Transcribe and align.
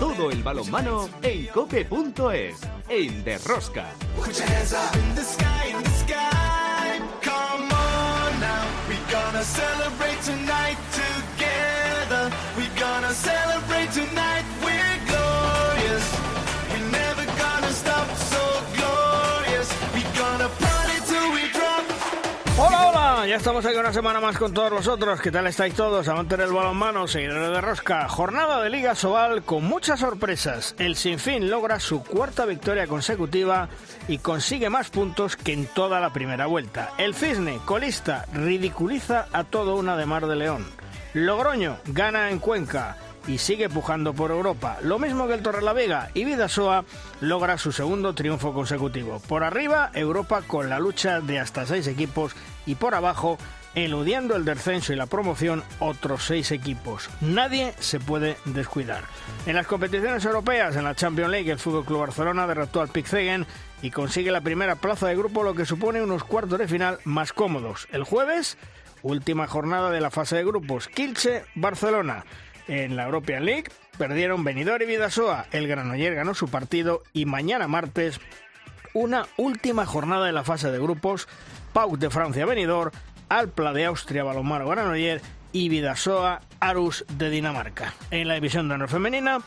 Todo 0.00 0.30
el 0.30 0.42
balonmano 0.42 1.08
en 1.22 1.46
cope.es, 1.46 2.56
el 2.88 3.24
de 3.24 3.38
Rosca. 3.38 3.86
celebrate 9.42 10.20
tonight 10.22 10.76
together. 10.92 12.30
We're 12.56 12.78
gonna 12.78 13.12
celebrate 13.12 13.90
tonight. 13.92 14.59
Ya 23.26 23.36
estamos 23.36 23.66
aquí 23.66 23.76
una 23.76 23.92
semana 23.92 24.18
más 24.18 24.38
con 24.38 24.54
todos 24.54 24.70
vosotros. 24.70 25.20
¿Qué 25.20 25.30
tal 25.30 25.46
estáis 25.46 25.74
todos? 25.74 26.08
Amantes 26.08 26.38
del 26.38 26.52
balonmano, 26.52 27.06
seguidores 27.06 27.50
de 27.50 27.60
Rosca. 27.60 28.08
Jornada 28.08 28.62
de 28.62 28.70
Liga 28.70 28.94
Sobal 28.94 29.42
con 29.42 29.64
muchas 29.64 30.00
sorpresas. 30.00 30.74
El 30.78 30.96
Sinfín 30.96 31.50
logra 31.50 31.80
su 31.80 32.02
cuarta 32.02 32.46
victoria 32.46 32.86
consecutiva 32.86 33.68
y 34.08 34.18
consigue 34.18 34.70
más 34.70 34.88
puntos 34.88 35.36
que 35.36 35.52
en 35.52 35.66
toda 35.66 36.00
la 36.00 36.14
primera 36.14 36.46
vuelta. 36.46 36.92
El 36.96 37.14
Cisne, 37.14 37.60
colista, 37.66 38.24
ridiculiza 38.32 39.26
a 39.32 39.44
todo 39.44 39.76
una 39.76 39.98
de 39.98 40.06
Mar 40.06 40.26
de 40.26 40.36
León. 40.36 40.66
Logroño 41.12 41.76
gana 41.88 42.30
en 42.30 42.38
Cuenca 42.38 42.96
y 43.26 43.38
sigue 43.38 43.68
pujando 43.68 44.14
por 44.14 44.30
Europa. 44.30 44.78
Lo 44.82 44.98
mismo 44.98 45.26
que 45.26 45.34
el 45.34 45.42
Torrelavega 45.42 46.10
y 46.14 46.24
Vidasoa 46.24 46.84
logra 47.20 47.58
su 47.58 47.70
segundo 47.70 48.14
triunfo 48.14 48.52
consecutivo. 48.52 49.20
Por 49.20 49.44
arriba, 49.44 49.90
Europa 49.94 50.42
con 50.46 50.68
la 50.68 50.78
lucha 50.78 51.20
de 51.20 51.38
hasta 51.38 51.66
seis 51.66 51.86
equipos 51.86 52.34
y 52.66 52.74
por 52.74 52.94
abajo, 52.94 53.38
eludiendo 53.74 54.36
el 54.36 54.44
descenso 54.44 54.92
y 54.92 54.96
la 54.96 55.06
promoción, 55.06 55.62
otros 55.78 56.24
seis 56.24 56.50
equipos. 56.50 57.08
Nadie 57.20 57.74
se 57.78 58.00
puede 58.00 58.36
descuidar. 58.44 59.04
En 59.46 59.56
las 59.56 59.66
competiciones 59.66 60.24
europeas, 60.24 60.76
en 60.76 60.84
la 60.84 60.94
Champions 60.94 61.30
League, 61.30 61.50
el 61.50 61.58
FC 61.58 61.84
Club 61.86 62.00
Barcelona 62.00 62.46
derrotó 62.46 62.80
al 62.80 62.88
Pixegen 62.88 63.46
y 63.82 63.90
consigue 63.90 64.30
la 64.30 64.40
primera 64.40 64.76
plaza 64.76 65.06
de 65.06 65.16
grupo, 65.16 65.42
lo 65.42 65.54
que 65.54 65.66
supone 65.66 66.02
unos 66.02 66.24
cuartos 66.24 66.58
de 66.58 66.68
final 66.68 66.98
más 67.04 67.32
cómodos. 67.32 67.88
El 67.92 68.04
jueves, 68.04 68.58
última 69.02 69.46
jornada 69.46 69.90
de 69.90 70.00
la 70.00 70.10
fase 70.10 70.36
de 70.36 70.44
grupos, 70.44 70.88
Kilche, 70.88 71.44
Barcelona. 71.54 72.24
En 72.68 72.96
la 72.96 73.04
European 73.04 73.44
League 73.44 73.70
perdieron 73.98 74.44
Benidorm 74.44 74.82
y 74.82 74.86
Vidasoa. 74.86 75.46
El 75.50 75.66
Granoller 75.66 76.14
ganó 76.14 76.34
su 76.34 76.48
partido 76.48 77.02
y 77.12 77.26
mañana 77.26 77.68
martes 77.68 78.20
una 78.94 79.26
última 79.36 79.86
jornada 79.86 80.26
de 80.26 80.32
la 80.32 80.44
fase 80.44 80.70
de 80.70 80.78
grupos. 80.78 81.28
Pau 81.72 81.96
de 81.96 82.10
Francia 82.10 82.46
Benidorm, 82.46 82.90
Alpla 83.28 83.72
de 83.72 83.84
Austria 83.86 84.24
Balomaro 84.24 84.68
Granoller 84.68 85.20
y 85.52 85.68
Vidasoa 85.68 86.40
Arus 86.60 87.04
de 87.08 87.30
Dinamarca. 87.30 87.94
En 88.10 88.28
la 88.28 88.34
división 88.34 88.68
de 88.68 88.74
honor 88.74 88.88
femenina, 88.88 89.38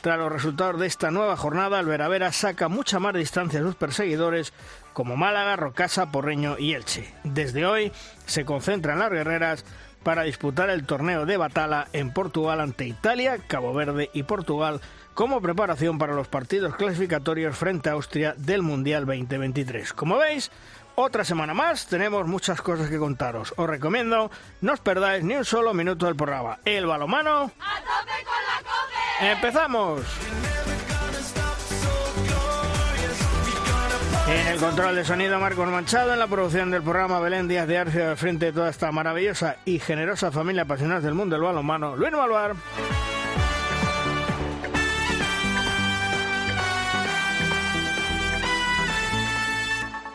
tras 0.00 0.18
los 0.18 0.32
resultados 0.32 0.80
de 0.80 0.86
esta 0.86 1.10
nueva 1.10 1.36
jornada, 1.36 1.78
el 1.78 1.86
Veravera 1.86 2.32
saca 2.32 2.68
mucha 2.68 2.98
más 2.98 3.14
distancia 3.14 3.60
a 3.60 3.62
sus 3.62 3.76
perseguidores 3.76 4.52
como 4.92 5.16
Málaga, 5.16 5.56
Rocasa, 5.56 6.10
Porreño 6.10 6.56
y 6.58 6.74
Elche. 6.74 7.14
Desde 7.24 7.66
hoy 7.66 7.92
se 8.26 8.44
concentran 8.44 8.98
las 8.98 9.10
guerreras 9.10 9.64
para 10.02 10.24
disputar 10.24 10.70
el 10.70 10.84
torneo 10.86 11.26
de 11.26 11.36
Batala 11.36 11.88
en 11.92 12.12
Portugal 12.12 12.60
ante 12.60 12.86
Italia, 12.86 13.38
Cabo 13.46 13.72
Verde 13.72 14.10
y 14.12 14.24
Portugal 14.24 14.80
como 15.14 15.40
preparación 15.40 15.98
para 15.98 16.14
los 16.14 16.28
partidos 16.28 16.74
clasificatorios 16.74 17.56
frente 17.56 17.88
a 17.88 17.92
Austria 17.92 18.34
del 18.36 18.62
Mundial 18.62 19.04
2023. 19.06 19.92
Como 19.92 20.16
veis, 20.16 20.50
otra 20.94 21.24
semana 21.24 21.54
más, 21.54 21.86
tenemos 21.86 22.26
muchas 22.26 22.60
cosas 22.62 22.88
que 22.88 22.98
contaros. 22.98 23.54
Os 23.56 23.68
recomiendo, 23.68 24.30
no 24.60 24.72
os 24.72 24.80
perdáis 24.80 25.24
ni 25.24 25.34
un 25.34 25.44
solo 25.44 25.74
minuto 25.74 26.06
del 26.06 26.16
programa. 26.16 26.58
El 26.64 26.86
balomano... 26.86 27.50
¡A 27.60 27.80
tope 27.80 28.24
con 28.24 28.42
la 28.46 28.58
cope! 28.58 29.32
¡Empezamos! 29.32 30.00
En 34.28 34.46
el 34.46 34.58
control 34.58 34.96
de 34.96 35.04
sonido 35.04 35.38
Marcos 35.38 35.68
Manchado, 35.68 36.12
en 36.12 36.18
la 36.18 36.26
producción 36.26 36.70
del 36.70 36.82
programa 36.82 37.20
Belén 37.20 37.48
Díaz 37.48 37.66
de 37.66 37.78
Arce, 37.78 38.02
al 38.04 38.16
frente 38.16 38.46
de 38.46 38.52
toda 38.52 38.70
esta 38.70 38.90
maravillosa 38.92 39.56
y 39.64 39.78
generosa 39.78 40.30
familia 40.30 40.62
apasionada 40.62 41.00
del 41.00 41.14
mundo 41.14 41.34
del 41.34 41.44
balonmano, 41.44 41.96
Luis 41.96 42.12
Malvar. 42.12 42.54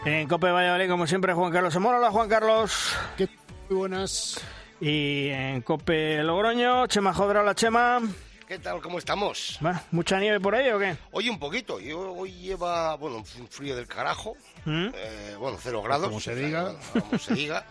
En 0.07 0.25
Cope 0.25 0.49
Valladolid, 0.49 0.87
como 0.87 1.05
siempre, 1.05 1.33
Juan 1.33 1.51
Carlos 1.51 1.75
Amor. 1.75 1.95
Hola, 1.95 2.09
Juan 2.11 2.29
Carlos. 2.29 2.95
¿Qué 3.17 3.27
Muy 3.67 3.77
buenas. 3.79 4.39
Y 4.79 5.27
en 5.27 5.61
Cope 5.61 6.23
Logroño, 6.23 6.87
Chema 6.87 7.13
Jodra. 7.13 7.41
Hola, 7.41 7.53
Chema. 7.53 7.99
¿Qué 8.47 8.57
tal? 8.57 8.79
¿Cómo 8.79 8.99
estamos? 8.99 9.59
¿Mucha 9.91 10.17
nieve 10.17 10.39
por 10.39 10.55
ahí 10.55 10.69
o 10.69 10.79
qué? 10.79 10.95
Hoy 11.11 11.27
un 11.27 11.37
poquito. 11.37 11.73
Hoy 11.75 12.31
lleva, 12.31 12.95
bueno, 12.95 13.17
un 13.17 13.47
frío 13.49 13.75
del 13.75 13.85
carajo. 13.85 14.37
¿Mm? 14.63 14.87
Eh, 14.95 15.35
bueno, 15.37 15.57
cero 15.61 15.81
grados. 15.81 16.07
Como 16.07 16.21
se 16.21 16.35
diga. 16.35 16.73
como 16.93 17.19
se 17.19 17.33
diga. 17.33 17.65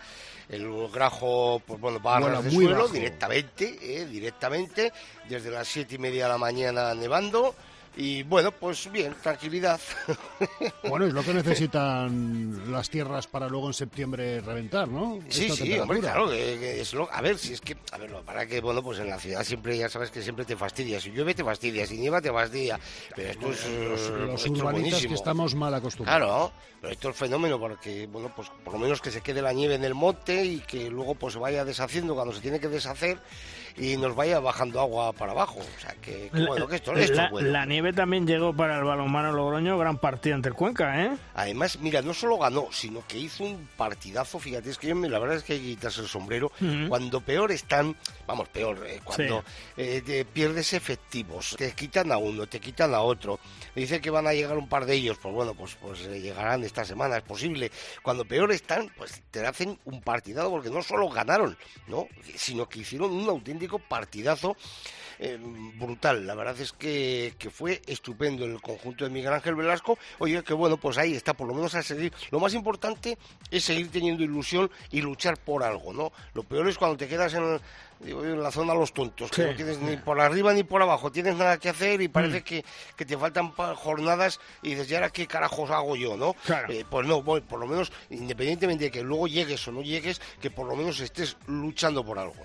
El 0.51 0.91
grajo, 0.93 1.63
pues 1.67 1.81
bueno, 1.81 2.03
va 2.03 2.19
a 2.19 2.43
del 2.43 2.53
suelo 2.53 2.87
directamente, 2.89 3.79
eh, 3.81 4.05
directamente, 4.05 4.93
desde 5.27 5.51
las 5.51 5.67
siete 5.67 5.95
y 5.95 5.99
media 5.99 6.25
de 6.25 6.33
la 6.33 6.39
mañana 6.39 6.95
nevando 6.95 7.55
y 7.97 8.23
bueno, 8.25 8.53
pues 8.53 8.91
bien, 8.93 9.15
tranquilidad. 9.23 9.81
Bueno, 10.89 11.07
es 11.07 11.13
lo 11.13 11.23
que 11.25 11.35
necesitan 11.35 12.71
las 12.71 12.89
tierras 12.89 13.27
para 13.27 13.49
luego 13.49 13.67
en 13.67 13.75
septiembre 13.75 14.41
reventar, 14.41 14.87
¿no? 14.87 15.19
Sí, 15.29 15.51
sí, 15.51 15.77
hombre, 15.79 15.99
claro, 15.99 16.33
es 16.33 16.93
lo, 16.95 17.13
a 17.13 17.21
ver, 17.21 17.39
si 17.39 17.55
es 17.55 17.61
que, 17.61 17.77
a 17.91 17.99
ver, 17.99 18.13
para 18.25 18.47
que, 18.47 18.61
bueno, 18.61 18.83
pues 18.83 19.01
en 19.01 19.09
la 19.09 19.19
ciudad 19.19 19.43
siempre, 19.43 19.77
ya 19.77 19.89
sabes 19.89 20.11
que 20.11 20.23
siempre 20.23 20.45
te 20.45 20.57
fastidia, 20.57 21.01
si 21.01 21.11
llueve 21.11 21.35
te 21.35 21.43
fastidia, 21.43 21.87
si 21.87 21.99
nieva 21.99 22.21
te 22.21 22.31
fastidia, 22.31 22.79
pero 23.15 23.31
esto 23.31 23.51
es... 23.51 23.67
Los, 23.69 24.47
urbanistas 24.47 25.07
que 25.07 25.15
estamos 25.15 25.55
mal 25.55 25.75
acostumbrados. 25.75 26.21
Claro, 26.21 26.53
pero 26.81 26.93
esto 26.93 27.11
es 27.11 27.17
fenómeno 27.17 27.59
porque, 27.59 28.07
bueno, 28.07 28.33
pues 28.35 28.49
por 28.65 28.75
lo 28.75 28.79
menos 28.79 29.01
que 29.01 29.11
se 29.11 29.21
quede 29.21 29.43
la 29.43 29.53
nieve 29.53 29.75
en 29.75 29.85
el 29.85 29.95
monte 29.95 30.45
y 30.45 30.61
que 30.61 30.89
luego 30.89 31.15
pues 31.15 31.35
se 31.35 31.41
vaya 31.41 31.65
deshaciendo 31.65 32.15
cuando 32.15 32.33
se 32.33 32.41
tiene 32.41 32.61
que 32.61 32.69
deshacer 32.69 33.19
y 33.77 33.97
nos 33.97 34.15
vaya 34.15 34.41
bajando 34.41 34.81
agua 34.81 35.13
para 35.13 35.33
abajo. 35.33 35.61
O 35.61 35.81
sea, 35.81 35.95
que, 36.01 36.31
bueno, 36.47 36.67
que 36.67 36.77
esto, 36.77 36.95
esto 36.95 37.15
la, 37.15 37.31
bueno. 37.31 37.51
la, 37.51 37.67
nieve 37.67 37.93
también 37.93 38.27
llegó 38.27 38.55
para 38.55 38.79
el 38.79 38.85
balonmano 38.85 39.33
Logroño, 39.33 39.79
gran 39.79 39.99
partido 39.99 40.35
ante 40.35 40.49
el 40.49 40.55
Cuenca, 40.55 41.05
¿eh? 41.05 41.17
Además, 41.35 41.79
mira, 41.81 42.03
no 42.03 42.15
solo 42.15 42.39
ganó, 42.39 42.69
sino 42.71 43.07
que 43.07 43.19
hizo 43.19 43.45
un 43.45 43.69
partidazo, 43.77 44.39
fíjate, 44.39 44.71
es 44.71 44.79
que 44.79 44.95
la 44.95 45.19
verdad 45.19 45.37
es 45.37 45.43
que 45.43 45.55
hay 45.55 45.61
que 45.61 45.67
quitarse 45.67 46.01
el 46.01 46.09
sombrero. 46.09 46.51
Cuando 46.89 47.21
peor 47.21 47.53
están, 47.53 47.97
vamos, 48.27 48.49
peor, 48.49 48.85
eh, 48.87 49.01
cuando 49.05 49.45
eh, 49.77 50.25
pierdes 50.33 50.73
efectivos, 50.73 51.55
te 51.59 51.73
quitan 51.73 52.13
a 52.13 52.17
uno, 52.17 52.47
te 52.47 52.61
quitan 52.61 52.95
a 52.95 53.01
otro. 53.01 53.39
Dice 53.75 54.01
que 54.01 54.11
van 54.11 54.27
a 54.27 54.33
llegar 54.33 54.57
un 54.57 54.69
par 54.69 54.87
de 54.87 54.95
ellos, 54.95 55.19
pues 55.21 55.35
bueno, 55.35 55.55
pues, 55.55 55.77
pues 55.81 56.01
eh, 56.07 56.21
llegarán 56.21 56.65
esta 56.65 56.85
semana, 56.85 57.19
es 57.19 57.23
posible. 57.23 57.71
Cuando 58.03 58.25
peor 58.25 58.53
están, 58.53 58.91
pues 58.97 59.23
te 59.31 59.47
hacen 59.47 59.79
un 59.85 60.01
partidado, 60.01 60.51
porque 60.51 60.71
no 60.71 60.83
solo 60.83 61.09
ganaron, 61.11 61.57
¿no? 61.89 62.09
Sino 62.37 62.69
que 62.69 62.81
hicieron 62.81 63.13
un 63.13 63.29
auténtico 63.29 63.66
partidazo 63.89 64.57
eh, 65.19 65.39
brutal. 65.79 66.27
La 66.27 66.35
verdad 66.35 66.61
es 66.61 66.73
que, 66.73 67.35
que, 67.39 67.51
fue 67.51 67.81
estupendo 67.87 68.45
el 68.45 68.61
conjunto 68.61 69.05
de 69.05 69.11
Miguel 69.11 69.33
Ángel 69.33 69.55
Velasco. 69.55 69.99
Oye, 70.19 70.43
que 70.43 70.53
bueno, 70.53 70.77
pues 70.77 70.99
ahí 70.99 71.15
está, 71.15 71.35
por 71.35 71.49
lo 71.49 71.55
menos 71.55 71.75
a 71.75 71.83
seguir. 71.83 72.13
Lo 72.31 72.41
más 72.41 72.53
importante 72.55 73.17
es 73.51 73.65
seguir 73.65 73.91
teniendo 73.91 74.23
ilusión 74.23 74.71
y 74.91 75.01
luchar 75.01 75.39
por 75.39 75.63
algo, 75.63 75.93
¿no? 75.93 76.13
Lo 76.35 76.43
peor 76.43 76.69
es 76.69 76.77
cuando 76.77 76.97
te 76.97 77.09
quedas 77.09 77.33
en, 77.35 77.61
en 78.05 78.43
la 78.43 78.51
zona 78.51 78.75
de 78.75 78.79
los 78.79 78.93
tontos, 78.93 79.31
que 79.31 79.47
no 79.47 79.55
tienes 79.55 79.79
ni 79.79 79.97
por 79.97 80.21
arriba 80.21 80.53
ni 80.53 80.65
por 80.65 80.83
abajo, 80.83 81.11
tienes 81.11 81.37
nada 81.37 81.59
que 81.59 81.71
hacer 81.71 82.03
y 82.03 82.09
parece 82.09 82.41
mm. 82.41 82.45
que, 82.45 82.65
que, 82.97 83.05
te 83.05 83.17
faltan 83.17 83.53
jornadas 83.53 84.39
y 84.63 84.71
dices, 84.71 84.91
¿y 84.91 84.95
ahora 84.95 85.11
qué 85.11 85.27
carajos 85.27 85.71
hago 85.71 85.97
yo, 85.97 86.17
no? 86.17 86.37
Eh, 86.69 86.85
pues 86.89 87.07
no, 87.07 87.25
por 87.25 87.59
lo 87.59 87.67
menos, 87.67 87.91
independientemente 88.11 88.85
de 88.85 88.91
que 88.91 89.03
luego 89.03 89.27
llegues 89.27 89.67
o 89.67 89.73
no 89.73 89.83
llegues, 89.83 90.21
que 90.41 90.51
por 90.51 90.67
lo 90.67 90.77
menos 90.77 91.01
estés 91.01 91.37
luchando 91.47 92.05
por 92.05 92.19
algo. 92.19 92.37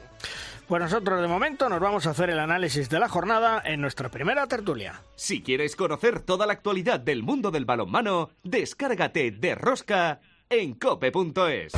Pues 0.72 0.82
nosotros 0.82 1.20
de 1.20 1.28
momento 1.28 1.68
nos 1.68 1.82
vamos 1.82 2.08
a 2.08 2.12
hacer 2.12 2.30
el 2.30 2.40
análisis 2.40 2.90
de 2.90 2.98
la 2.98 3.10
jornada 3.10 3.62
en 3.66 3.82
nuestra 3.82 4.08
primera 4.08 4.48
tertulia. 4.48 5.04
Si 5.18 5.42
quieres 5.42 5.76
conocer 5.76 6.22
toda 6.22 6.46
la 6.46 6.54
actualidad 6.54 6.98
del 6.98 7.24
mundo 7.24 7.52
del 7.52 7.66
balonmano, 7.66 8.30
descárgate 8.42 9.32
de 9.32 9.54
Rosca 9.56 10.22
en 10.50 10.76
cope.es. 10.76 11.74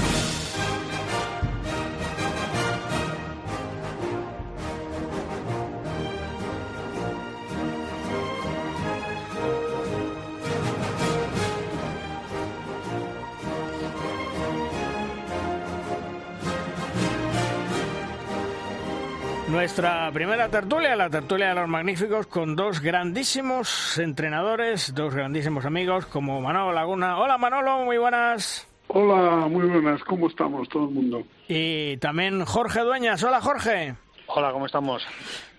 Nuestra 19.54 20.10
primera 20.12 20.50
tertulia, 20.50 20.96
la 20.96 21.12
tertulia 21.12 21.50
de 21.50 21.54
los 21.54 21.70
magníficos, 21.70 22.26
con 22.26 22.56
dos 22.56 22.82
grandísimos 22.82 24.00
entrenadores, 24.00 24.96
dos 24.96 25.14
grandísimos 25.14 25.64
amigos, 25.64 26.08
como 26.08 26.42
Manolo 26.42 26.74
Laguna. 26.74 27.20
Hola 27.20 27.38
Manolo, 27.38 27.86
muy 27.86 28.00
buenas. 28.00 28.68
Hola, 28.88 29.48
muy 29.48 29.68
buenas, 29.68 30.04
¿cómo 30.06 30.28
estamos 30.28 30.68
todo 30.70 30.86
el 30.86 30.96
mundo? 30.96 31.24
Y 31.48 31.98
también 31.98 32.44
Jorge 32.46 32.80
Dueñas. 32.80 33.24
Hola 33.24 33.42
Jorge. 33.42 33.94
Hola, 34.26 34.52
¿cómo 34.52 34.66
estamos? 34.66 35.06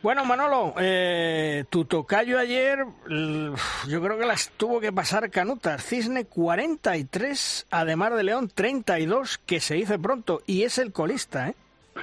Bueno, 0.03 0.25
Manolo, 0.25 0.75
eh, 0.81 1.65
tu 1.71 1.85
tocayo 1.85 2.41
ayer, 2.41 2.85
yo 3.09 4.03
creo 4.03 4.19
que 4.19 4.27
las 4.27 4.51
tuvo 4.57 4.81
que 4.81 4.93
pasar 4.93 5.31
canutas. 5.31 5.85
Cisne 5.85 6.25
43, 6.25 7.69
además 7.71 8.17
de 8.17 8.25
León 8.25 8.51
32, 8.53 9.39
que 9.39 9.61
se 9.61 9.79
hizo 9.79 9.97
pronto, 10.01 10.43
y 10.47 10.65
es 10.65 10.79
el 10.79 10.91
colista, 10.91 11.51
¿eh? 11.51 11.55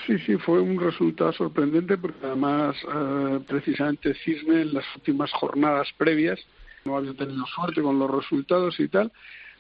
Sí, 0.06 0.18
sí, 0.20 0.38
fue 0.38 0.62
un 0.62 0.80
resultado 0.80 1.34
sorprendente 1.34 1.98
porque 1.98 2.26
además 2.26 2.76
eh, 2.84 3.40
precisamente 3.48 4.14
Cisne 4.24 4.62
en 4.62 4.74
las 4.74 4.86
últimas 4.96 5.32
jornadas 5.34 5.90
previas 5.98 6.40
no 6.86 6.98
había 6.98 7.14
tenido 7.14 7.46
suerte 7.48 7.82
con 7.82 8.00
los 8.00 8.10
resultados 8.10 8.80
y 8.80 8.88
tal, 8.88 9.12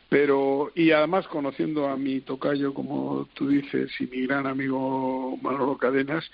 pero 0.10 0.72
y 0.74 0.92
además 0.92 1.28
conociendo 1.28 1.88
a 1.88 1.98
mi 1.98 2.22
tocayo, 2.22 2.74
como 2.74 3.28
tú 3.34 3.50
dices, 3.50 3.92
y 4.00 4.08
mi 4.08 4.26
gran 4.26 4.48
amigo 4.48 5.38
Manolo 5.42 5.78
Cadenas, 5.78 6.30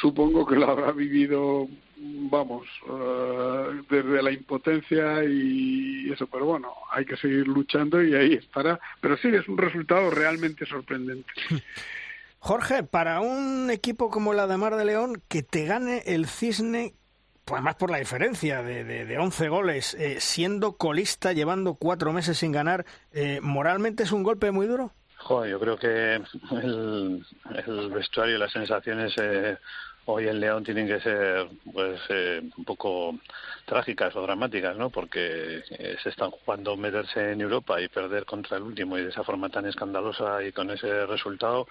supongo 0.00 0.46
que 0.46 0.56
lo 0.56 0.70
habrá 0.70 0.92
vivido, 0.92 1.68
vamos, 1.96 2.66
eh, 2.88 3.82
desde 3.88 4.22
la 4.22 4.32
impotencia 4.32 5.24
y 5.24 6.10
eso, 6.10 6.26
pero 6.26 6.46
bueno, 6.46 6.72
hay 6.90 7.04
que 7.04 7.16
seguir 7.16 7.46
luchando 7.46 8.02
y 8.02 8.14
ahí 8.14 8.34
estará. 8.34 8.80
Pero 9.00 9.16
sí, 9.18 9.28
es 9.28 9.46
un 9.46 9.58
resultado 9.58 10.10
realmente 10.10 10.66
sorprendente. 10.66 11.30
Jorge, 12.44 12.82
para 12.82 13.20
un 13.20 13.70
equipo 13.70 14.10
como 14.10 14.32
la 14.32 14.48
de 14.48 14.56
Mar 14.56 14.74
de 14.74 14.84
León, 14.84 15.22
que 15.28 15.44
te 15.44 15.64
gane 15.64 16.02
el 16.06 16.26
Cisne, 16.26 16.92
pues 17.44 17.62
más 17.62 17.76
por 17.76 17.88
la 17.88 17.98
diferencia 17.98 18.64
de, 18.64 18.82
de, 18.82 19.16
11 19.16 19.48
goles, 19.48 19.94
eh, 19.94 20.16
siendo 20.18 20.76
colista, 20.76 21.32
llevando 21.32 21.74
cuatro 21.74 22.12
meses 22.12 22.38
sin 22.38 22.50
ganar, 22.50 22.84
eh, 23.12 23.38
¿moralmente 23.40 24.02
es 24.02 24.10
un 24.10 24.24
golpe 24.24 24.50
muy 24.50 24.66
duro? 24.66 24.90
Joder, 25.18 25.52
yo 25.52 25.60
creo 25.60 25.76
que 25.76 26.14
el, 26.50 27.24
el 27.64 27.90
vestuario 27.90 28.34
y 28.34 28.38
las 28.40 28.50
sensaciones 28.50 29.14
eh, 29.18 29.56
hoy 30.06 30.28
en 30.28 30.40
León 30.40 30.64
tienen 30.64 30.86
que 30.86 31.00
ser 31.00 31.48
pues 31.72 32.00
eh, 32.08 32.42
un 32.56 32.64
poco 32.64 33.18
trágicas 33.64 34.14
o 34.16 34.22
dramáticas, 34.22 34.76
¿no? 34.76 34.90
Porque 34.90 35.62
eh, 35.70 35.96
se 36.02 36.08
están 36.08 36.30
jugando 36.30 36.76
meterse 36.76 37.32
en 37.32 37.40
Europa 37.40 37.80
y 37.80 37.88
perder 37.88 38.24
contra 38.24 38.56
el 38.56 38.64
último 38.64 38.98
y 38.98 39.02
de 39.02 39.10
esa 39.10 39.22
forma 39.22 39.48
tan 39.48 39.66
escandalosa 39.66 40.42
y 40.42 40.52
con 40.52 40.70
ese 40.70 41.06
resultado, 41.06 41.66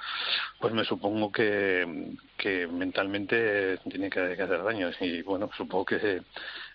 pues 0.59 0.73
me 0.73 0.85
supongo 0.85 1.31
que, 1.31 2.15
que 2.37 2.67
mentalmente 2.67 3.77
tiene 3.89 4.09
que, 4.09 4.19
hacer 4.19 4.63
daño. 4.63 4.89
Y 4.99 5.21
bueno, 5.21 5.49
supongo 5.55 5.85
que 5.85 6.21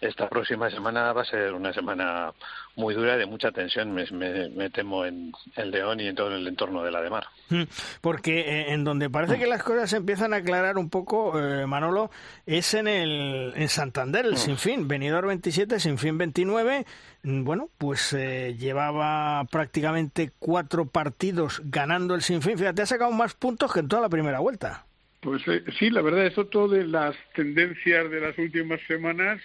esta 0.01 0.29
próxima 0.29 0.71
semana 0.71 1.13
va 1.13 1.23
a 1.23 1.25
ser 1.25 1.53
una 1.53 1.73
semana 1.73 2.33
muy 2.77 2.95
dura 2.95 3.17
y 3.17 3.19
de 3.19 3.27
mucha 3.27 3.51
tensión, 3.51 3.93
me, 3.93 4.05
me, 4.11 4.71
temo, 4.71 5.05
en 5.07 5.33
el 5.57 5.71
León 5.71 6.01
y 6.01 6.09
en 6.09 6.15
todo 6.15 6.35
el 6.35 6.47
entorno 6.47 6.83
de 6.83 6.91
la 6.91 7.01
de 7.01 7.11
Mar. 7.11 7.25
Mm, 7.49 7.63
porque 8.03 8.41
eh, 8.41 8.73
en 8.73 8.85
donde 8.85 9.09
parece 9.09 9.39
que 9.39 9.47
las 9.47 9.63
cosas 9.63 9.89
se 9.89 9.97
empiezan 9.97 10.35
a 10.35 10.39
aclarar 10.39 10.77
un 10.77 10.91
poco, 10.91 11.41
eh, 11.41 11.67
Manolo, 11.67 12.11
es 12.45 12.75
en 12.75 12.87
el 12.87 13.55
en 13.57 13.69
Santander, 13.69 14.27
el 14.27 14.35
mm. 14.35 14.39
Sinfín, 14.39 14.89
venidor 14.89 15.27
27, 15.27 15.81
Sinfín 15.81 16.19
29. 16.19 16.85
Mm, 17.23 17.45
bueno, 17.45 17.71
pues 17.79 18.13
eh, 18.13 18.57
llevaba 18.59 19.45
prácticamente 19.45 20.33
cuatro 20.39 20.87
partidos 20.87 21.63
ganando 21.65 22.15
el 22.15 22.23
Sinfín. 22.23 22.59
Fíjate, 22.59 22.83
ha 22.83 22.87
sacado 22.87 23.11
más 23.11 23.35
puntos 23.35 23.73
que 23.73 23.81
en 23.81 23.89
toda 23.89 24.03
la 24.03 24.09
primera 24.11 24.41
vuelta. 24.41 24.86
Pues 25.27 25.43
sí, 25.79 25.91
la 25.91 26.03
verdad, 26.03 26.27
eso 26.27 26.47
todo 26.47 26.69
de 26.69 26.87
las 26.87 27.17
tendencias 27.35 28.11
de 28.11 28.21
las 28.21 28.39
últimas 28.39 28.81
semanas 28.87 29.41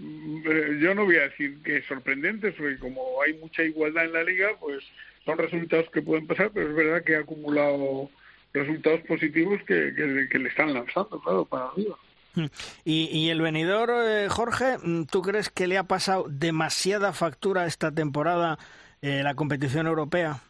Mm, 0.00 0.42
eh, 0.46 0.78
yo 0.80 0.94
no 0.94 1.04
voy 1.04 1.16
a 1.16 1.28
decir 1.28 1.62
que 1.62 1.78
es 1.78 1.86
sorprendente, 1.86 2.52
porque 2.52 2.78
como 2.78 3.20
hay 3.22 3.34
mucha 3.34 3.62
igualdad 3.62 4.06
en 4.06 4.12
la 4.12 4.24
liga, 4.24 4.48
pues 4.58 4.82
son 5.24 5.36
resultados 5.36 5.90
que 5.92 6.00
pueden 6.00 6.26
pasar, 6.26 6.50
pero 6.52 6.70
es 6.70 6.74
verdad 6.74 7.04
que 7.04 7.16
ha 7.16 7.20
acumulado 7.20 8.10
resultados 8.52 9.00
positivos 9.02 9.60
que, 9.66 9.92
le 9.92 10.48
están 10.48 10.72
lanzando, 10.72 11.20
claro, 11.20 11.44
para 11.44 11.66
arriba. 11.66 11.96
Mm. 12.34 12.46
Y, 12.84 13.08
y 13.12 13.30
el 13.30 13.42
venidor, 13.42 13.90
eh, 13.92 14.28
Jorge, 14.30 14.78
mm, 14.82 15.04
¿tú 15.04 15.20
crees 15.20 15.50
que 15.50 15.66
le 15.66 15.76
ha 15.76 15.84
pasado 15.84 16.26
demasiada 16.28 17.12
factura 17.12 17.66
esta 17.66 17.92
temporada 17.92 18.58
eh, 19.02 19.22
la 19.22 19.34
competición 19.34 19.86
europea? 19.86 20.40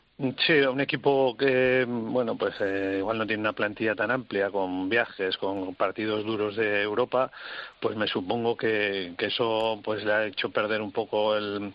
Sí, 0.46 0.52
un 0.52 0.81
equipo 0.82 1.34
que, 1.34 1.87
bueno, 1.88 2.37
pues 2.37 2.55
eh, 2.61 2.96
igual 2.99 3.17
no 3.17 3.26
tiene 3.26 3.40
una 3.40 3.55
plantilla 3.55 3.94
tan 3.94 4.11
amplia, 4.11 4.50
con 4.50 4.87
viajes, 4.87 5.38
con 5.38 5.75
partidos 5.75 6.26
duros 6.26 6.56
de 6.56 6.82
Europa, 6.82 7.31
pues 7.80 7.96
me 7.96 8.06
supongo 8.06 8.56
que, 8.56 9.14
que 9.16 9.26
eso 9.26 9.80
pues 9.82 10.04
le 10.04 10.12
ha 10.12 10.26
hecho 10.26 10.50
perder 10.50 10.82
un 10.82 10.92
poco 10.92 11.36
el, 11.36 11.72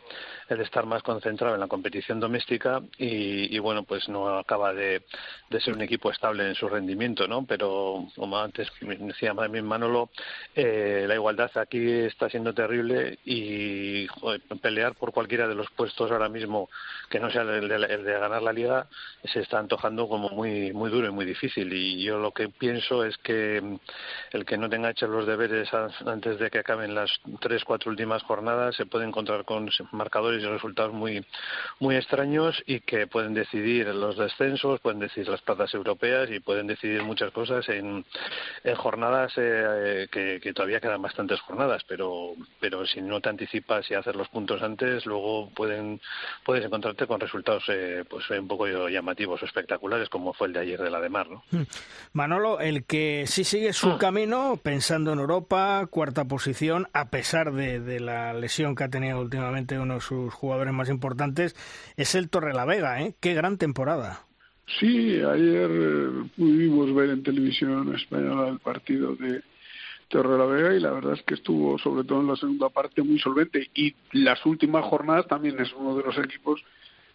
el 0.49 0.61
estar 0.61 0.85
más 0.85 1.01
concentrado 1.01 1.55
en 1.55 1.61
la 1.61 1.67
competición 1.67 2.19
doméstica 2.19 2.81
y, 2.97 3.57
bueno, 3.59 3.83
pues 3.83 4.07
no 4.09 4.37
acaba 4.37 4.73
de, 4.73 5.03
ser 5.59 5.73
un 5.73 5.81
equipo 5.81 6.11
estable 6.11 6.47
en 6.47 6.55
su 6.55 6.67
rendimiento, 6.67 7.27
¿no? 7.27 7.45
Pero 7.45 8.07
como 8.15 8.37
antes 8.37 8.69
decía 8.81 9.33
también 9.33 9.65
Manolo, 9.65 10.09
eh, 10.53 11.05
la 11.07 11.15
igualdad 11.15 11.49
aquí 11.55 11.91
está 11.91 12.29
siendo 12.29 12.53
terrible 12.53 13.17
y 13.25 14.05
pelear 14.61 14.95
por 14.95 15.11
cualquiera 15.11 15.47
de 15.47 15.55
los 15.55 15.69
puestos 15.71 16.11
ahora 16.11 16.29
mismo 16.29 16.69
que 17.09 17.19
no 17.19 17.31
sea 17.31 17.41
el 17.43 17.67
de, 17.67 18.13
ganar 18.15 18.41
la 18.41 18.53
liga 18.53 18.87
se 19.23 19.41
está 19.41 19.59
antojando 19.59 20.07
como 20.07 20.29
muy 20.29 20.71
muy 20.73 20.89
duro 20.89 21.07
y 21.07 21.11
muy 21.11 21.25
difícil 21.25 21.71
y 21.73 22.03
yo 22.03 22.17
lo 22.19 22.31
que 22.31 22.49
pienso 22.49 23.03
es 23.03 23.17
que 23.17 23.61
el 24.31 24.45
que 24.45 24.57
no 24.57 24.69
tenga 24.69 24.89
hechos 24.89 25.09
los 25.09 25.25
deberes 25.25 25.73
antes 26.05 26.39
de 26.39 26.49
que 26.49 26.59
acaben 26.59 26.95
las 26.95 27.11
tres 27.39 27.63
cuatro 27.63 27.91
últimas 27.91 28.23
jornadas 28.23 28.75
se 28.75 28.85
puede 28.85 29.05
encontrar 29.05 29.45
con 29.45 29.69
marcadores 29.91 30.43
y 30.43 30.47
resultados 30.47 30.93
muy, 30.93 31.25
muy 31.79 31.95
extraños 31.95 32.61
y 32.65 32.81
que 32.81 33.07
pueden 33.07 33.33
decidir 33.33 33.87
los 33.87 34.17
descensos, 34.17 34.79
pueden 34.79 34.99
decidir 34.99 35.29
las 35.29 35.41
plazas 35.41 35.73
europeas 35.73 36.29
y 36.31 36.39
pueden 36.39 36.67
decidir 36.67 37.03
muchas 37.03 37.31
cosas 37.31 37.67
en, 37.69 38.05
en 38.63 38.75
jornadas 38.75 39.33
eh, 39.37 40.07
que, 40.11 40.39
que, 40.41 40.53
todavía 40.53 40.79
quedan 40.79 41.01
bastantes 41.01 41.39
jornadas, 41.41 41.83
pero, 41.87 42.33
pero 42.59 42.85
si 42.85 43.01
no 43.01 43.21
te 43.21 43.29
anticipas 43.29 43.89
y 43.89 43.93
haces 43.93 44.15
los 44.15 44.29
puntos 44.29 44.61
antes, 44.61 45.05
luego 45.05 45.49
pueden, 45.49 46.01
puedes 46.43 46.65
encontrarte 46.65 47.07
con 47.07 47.19
resultados 47.19 47.63
eh, 47.69 48.03
pues 48.09 48.29
un 48.29 48.47
poco 48.47 48.67
llamativos 48.67 49.41
o 49.41 49.45
espectaculares 49.45 50.09
como 50.09 50.33
fue 50.33 50.47
el 50.47 50.53
de 50.53 50.59
ayer 50.59 50.81
de 50.81 50.89
la 50.89 50.99
de 50.99 51.09
Mar. 51.09 51.29
¿no? 51.29 51.43
Hmm. 51.51 51.63
Manolo, 52.13 52.59
el 52.59 52.85
que 52.85 53.25
sí 53.27 53.43
sigue 53.43 53.73
su 53.73 53.89
hmm. 53.89 53.97
camino 53.97 54.59
pensando 54.61 55.13
en 55.13 55.19
Europa, 55.19 55.84
cuarta 55.87 56.25
posición, 56.25 56.87
a 56.93 57.09
pesar 57.09 57.53
de, 57.53 57.79
de 57.79 57.99
la 57.99 58.33
lesión 58.33 58.75
que 58.75 58.83
ha 58.83 58.89
tenido 58.89 59.19
últimamente 59.19 59.79
uno 59.79 59.95
de 59.95 60.01
sus 60.01 60.33
jugadores 60.33 60.73
más 60.73 60.89
importantes, 60.89 61.55
es 61.97 62.15
el 62.15 62.29
Torrelavega, 62.29 63.01
¿eh? 63.01 63.15
Qué 63.19 63.33
gran 63.33 63.57
temporada. 63.57 64.25
Sí, 64.79 65.21
ayer 65.21 65.69
eh, 65.71 66.29
pudimos 66.35 66.93
ver 66.93 67.11
en 67.11 67.23
televisión 67.23 67.93
española 67.93 68.49
el 68.49 68.59
partido 68.59 69.15
de 69.15 69.41
Torrelavega 70.07 70.75
y 70.75 70.79
la 70.79 70.91
verdad 70.91 71.13
es 71.13 71.23
que 71.23 71.35
estuvo, 71.35 71.77
sobre 71.77 72.03
todo 72.03 72.21
en 72.21 72.27
la 72.27 72.35
segunda 72.35 72.69
parte, 72.69 73.03
muy 73.03 73.19
solvente. 73.19 73.69
Y 73.75 73.95
las 74.11 74.43
últimas 74.45 74.83
jornadas 74.85 75.27
también 75.27 75.59
es 75.59 75.71
uno 75.73 75.95
de 75.95 76.03
los 76.03 76.17
equipos 76.17 76.63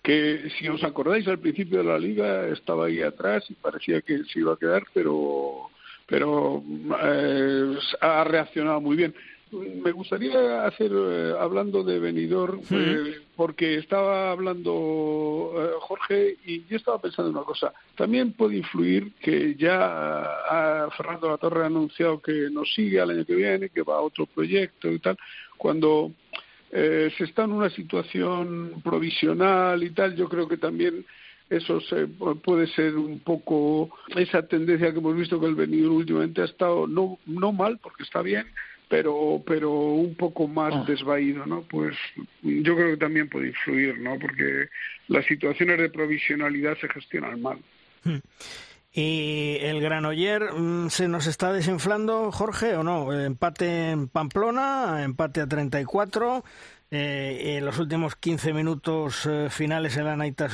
que, 0.02 0.50
si 0.59 0.68
os 0.68 0.83
acordáis, 0.85 1.26
al 1.26 1.40
principio 1.40 1.78
de 1.78 1.85
la 1.85 1.99
liga 1.99 2.47
estaba 2.49 2.87
ahí 2.87 3.02
atrás 3.02 3.45
y 3.50 3.54
parecía 3.54 4.00
que 4.00 4.25
se 4.25 4.38
iba 4.38 4.54
a 4.54 4.59
quedar, 4.59 4.85
pero 4.95 5.71
pero 6.11 6.62
eh, 7.02 7.79
ha 8.00 8.25
reaccionado 8.25 8.81
muy 8.81 8.97
bien 8.97 9.14
me 9.52 9.90
gustaría 9.93 10.64
hacer, 10.64 10.93
eh, 10.95 11.35
hablando 11.38 11.83
de 11.83 11.99
venidor, 11.99 12.61
eh, 12.71 13.21
porque 13.35 13.76
estaba 13.76 14.31
hablando 14.31 15.52
eh, 15.57 15.71
Jorge 15.81 16.37
y 16.45 16.64
yo 16.67 16.76
estaba 16.76 17.00
pensando 17.00 17.31
una 17.31 17.43
cosa. 17.43 17.73
También 17.97 18.33
puede 18.33 18.57
influir 18.57 19.12
que 19.21 19.57
ya 19.57 20.88
Fernando 20.97 21.31
La 21.31 21.38
Torre 21.38 21.64
ha 21.64 21.67
anunciado 21.67 22.21
que 22.21 22.49
nos 22.50 22.73
sigue 22.73 23.00
al 23.00 23.11
año 23.11 23.25
que 23.25 23.35
viene, 23.35 23.71
que 23.71 23.83
va 23.83 23.97
a 23.97 24.02
otro 24.02 24.26
proyecto 24.26 24.90
y 24.90 24.99
tal. 24.99 25.17
Cuando 25.57 26.12
se 26.71 27.25
está 27.25 27.45
en 27.45 27.52
una 27.52 27.71
situación 27.71 28.81
provisional 28.85 29.83
y 29.83 29.90
tal, 29.90 30.14
yo 30.14 30.29
creo 30.29 30.47
que 30.47 30.57
también 30.57 31.05
eso 31.50 31.80
se, 31.80 32.07
puede 32.07 32.69
ser 32.69 32.97
un 32.97 33.19
poco 33.19 33.90
esa 34.14 34.47
tendencia 34.47 34.92
que 34.92 34.99
hemos 34.99 35.16
visto 35.16 35.40
que 35.40 35.47
el 35.47 35.57
venidor 35.57 35.90
últimamente 35.90 36.42
ha 36.42 36.45
estado 36.45 36.87
no, 36.87 37.19
no 37.26 37.52
mal, 37.52 37.78
porque 37.83 38.04
está 38.04 38.23
bien, 38.23 38.47
pero 38.88 39.42
pero 39.45 39.73
un 39.73 40.14
poco 40.14 40.47
más 40.47 40.73
ah. 40.75 40.85
desvaído, 40.87 41.45
¿no? 41.47 41.62
Pues 41.62 41.97
yo 42.42 42.76
creo 42.76 42.90
que 42.90 42.97
también 42.97 43.28
puede 43.28 43.49
influir, 43.49 43.99
¿no? 43.99 44.16
Porque 44.19 44.69
las 45.09 45.26
situaciones 45.26 45.78
de 45.78 45.90
provisionalidad 45.90 46.78
se 46.80 46.88
gestionan 46.88 47.42
mal. 47.42 47.59
Hmm. 48.04 48.19
¿Y 48.92 49.59
el 49.61 49.80
Granoller 49.80 50.52
mm, 50.52 50.90
se 50.90 51.07
nos 51.07 51.26
está 51.26 51.52
desinflando, 51.52 52.33
Jorge, 52.33 52.75
o 52.75 52.83
no? 52.83 53.12
Empate 53.12 53.90
en 53.90 54.09
Pamplona, 54.09 55.04
empate 55.04 55.40
a 55.40 55.47
34, 55.47 56.45
eh, 56.92 57.56
en 57.56 57.64
los 57.64 57.78
últimos 57.78 58.16
15 58.16 58.52
minutos 58.52 59.25
eh, 59.26 59.49
finales 59.49 59.97
el 59.97 60.06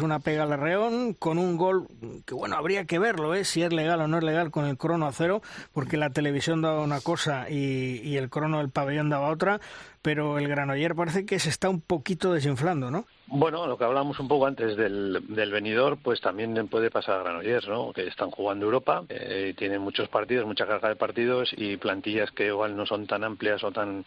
una 0.02 0.18
pega 0.18 0.42
al 0.42 0.58
Reón 0.58 1.14
con 1.14 1.38
un 1.38 1.56
gol 1.56 1.88
que, 2.26 2.34
bueno, 2.34 2.56
habría 2.56 2.84
que 2.84 2.98
verlo, 2.98 3.34
¿eh? 3.34 3.44
si 3.44 3.62
es 3.62 3.72
legal 3.72 4.02
o 4.02 4.08
no 4.08 4.18
es 4.18 4.24
legal 4.24 4.50
con 4.50 4.66
el 4.66 4.76
crono 4.76 5.06
a 5.06 5.12
cero, 5.12 5.40
porque 5.72 5.96
la 5.96 6.10
televisión 6.10 6.60
daba 6.60 6.82
una 6.82 7.00
cosa 7.00 7.48
y, 7.48 8.00
y 8.04 8.18
el 8.18 8.28
crono 8.28 8.58
del 8.58 8.68
pabellón 8.68 9.08
daba 9.08 9.28
otra, 9.28 9.60
pero 10.02 10.38
el 10.38 10.48
Granoller 10.48 10.94
parece 10.94 11.24
que 11.24 11.38
se 11.38 11.48
está 11.48 11.70
un 11.70 11.80
poquito 11.80 12.32
desinflando, 12.32 12.90
¿no? 12.90 13.06
Bueno, 13.28 13.66
lo 13.66 13.76
que 13.76 13.82
hablamos 13.82 14.20
un 14.20 14.28
poco 14.28 14.46
antes 14.46 14.76
del, 14.76 15.20
del 15.28 15.50
venidor, 15.50 15.98
pues 16.00 16.20
también 16.20 16.68
puede 16.68 16.92
pasar 16.92 17.18
a 17.18 17.22
Granollers, 17.24 17.66
¿no? 17.66 17.92
Que 17.92 18.06
están 18.06 18.30
jugando 18.30 18.66
Europa, 18.66 19.02
eh, 19.08 19.52
tienen 19.58 19.80
muchos 19.80 20.08
partidos, 20.08 20.46
mucha 20.46 20.64
carga 20.64 20.90
de 20.90 20.94
partidos 20.94 21.52
y 21.56 21.76
plantillas 21.76 22.30
que 22.30 22.46
igual 22.46 22.76
no 22.76 22.86
son 22.86 23.08
tan 23.08 23.24
amplias 23.24 23.64
o 23.64 23.72
tan 23.72 24.04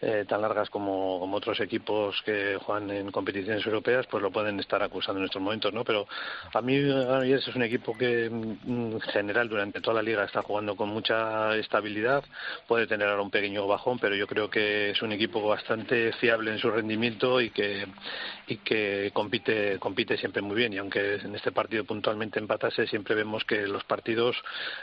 eh, 0.00 0.26
tan 0.28 0.42
largas 0.42 0.68
como, 0.68 1.22
otros 1.34 1.60
equipos 1.60 2.20
que 2.26 2.58
juegan 2.62 2.90
en 2.90 3.10
competiciones 3.10 3.64
europeas, 3.66 4.06
pues 4.06 4.22
lo 4.22 4.30
pueden 4.30 4.60
estar 4.60 4.82
acusando 4.82 5.20
en 5.20 5.26
estos 5.26 5.40
momentos, 5.40 5.72
¿no? 5.72 5.82
Pero 5.82 6.06
a 6.52 6.60
mí 6.60 6.78
Granollers 6.78 7.48
es 7.48 7.56
un 7.56 7.62
equipo 7.62 7.96
que 7.96 8.28
mm, 8.30 8.92
en 8.92 9.00
general 9.00 9.48
durante 9.48 9.80
toda 9.80 9.96
la 9.96 10.02
liga 10.02 10.24
está 10.24 10.42
jugando 10.42 10.76
con 10.76 10.90
mucha 10.90 11.56
estabilidad, 11.56 12.22
puede 12.66 12.86
tener 12.86 13.08
ahora 13.08 13.22
un 13.22 13.30
pequeño 13.30 13.66
bajón, 13.66 13.98
pero 13.98 14.14
yo 14.14 14.26
creo 14.26 14.50
que 14.50 14.90
es 14.90 15.00
un 15.02 15.12
equipo 15.12 15.46
bastante 15.46 16.12
fiable 16.14 16.50
en 16.50 16.58
su 16.58 16.70
rendimiento 16.70 17.40
y 17.40 17.50
que 17.50 17.86
que 18.58 19.10
compite 19.12 19.78
compite 19.78 20.16
siempre 20.16 20.42
muy 20.42 20.56
bien. 20.56 20.72
Y 20.72 20.78
aunque 20.78 21.16
en 21.16 21.34
este 21.34 21.52
partido 21.52 21.84
puntualmente 21.84 22.38
empatase 22.38 22.86
siempre 22.86 23.14
vemos 23.14 23.44
que 23.44 23.66
los 23.66 23.84
partidos 23.84 24.36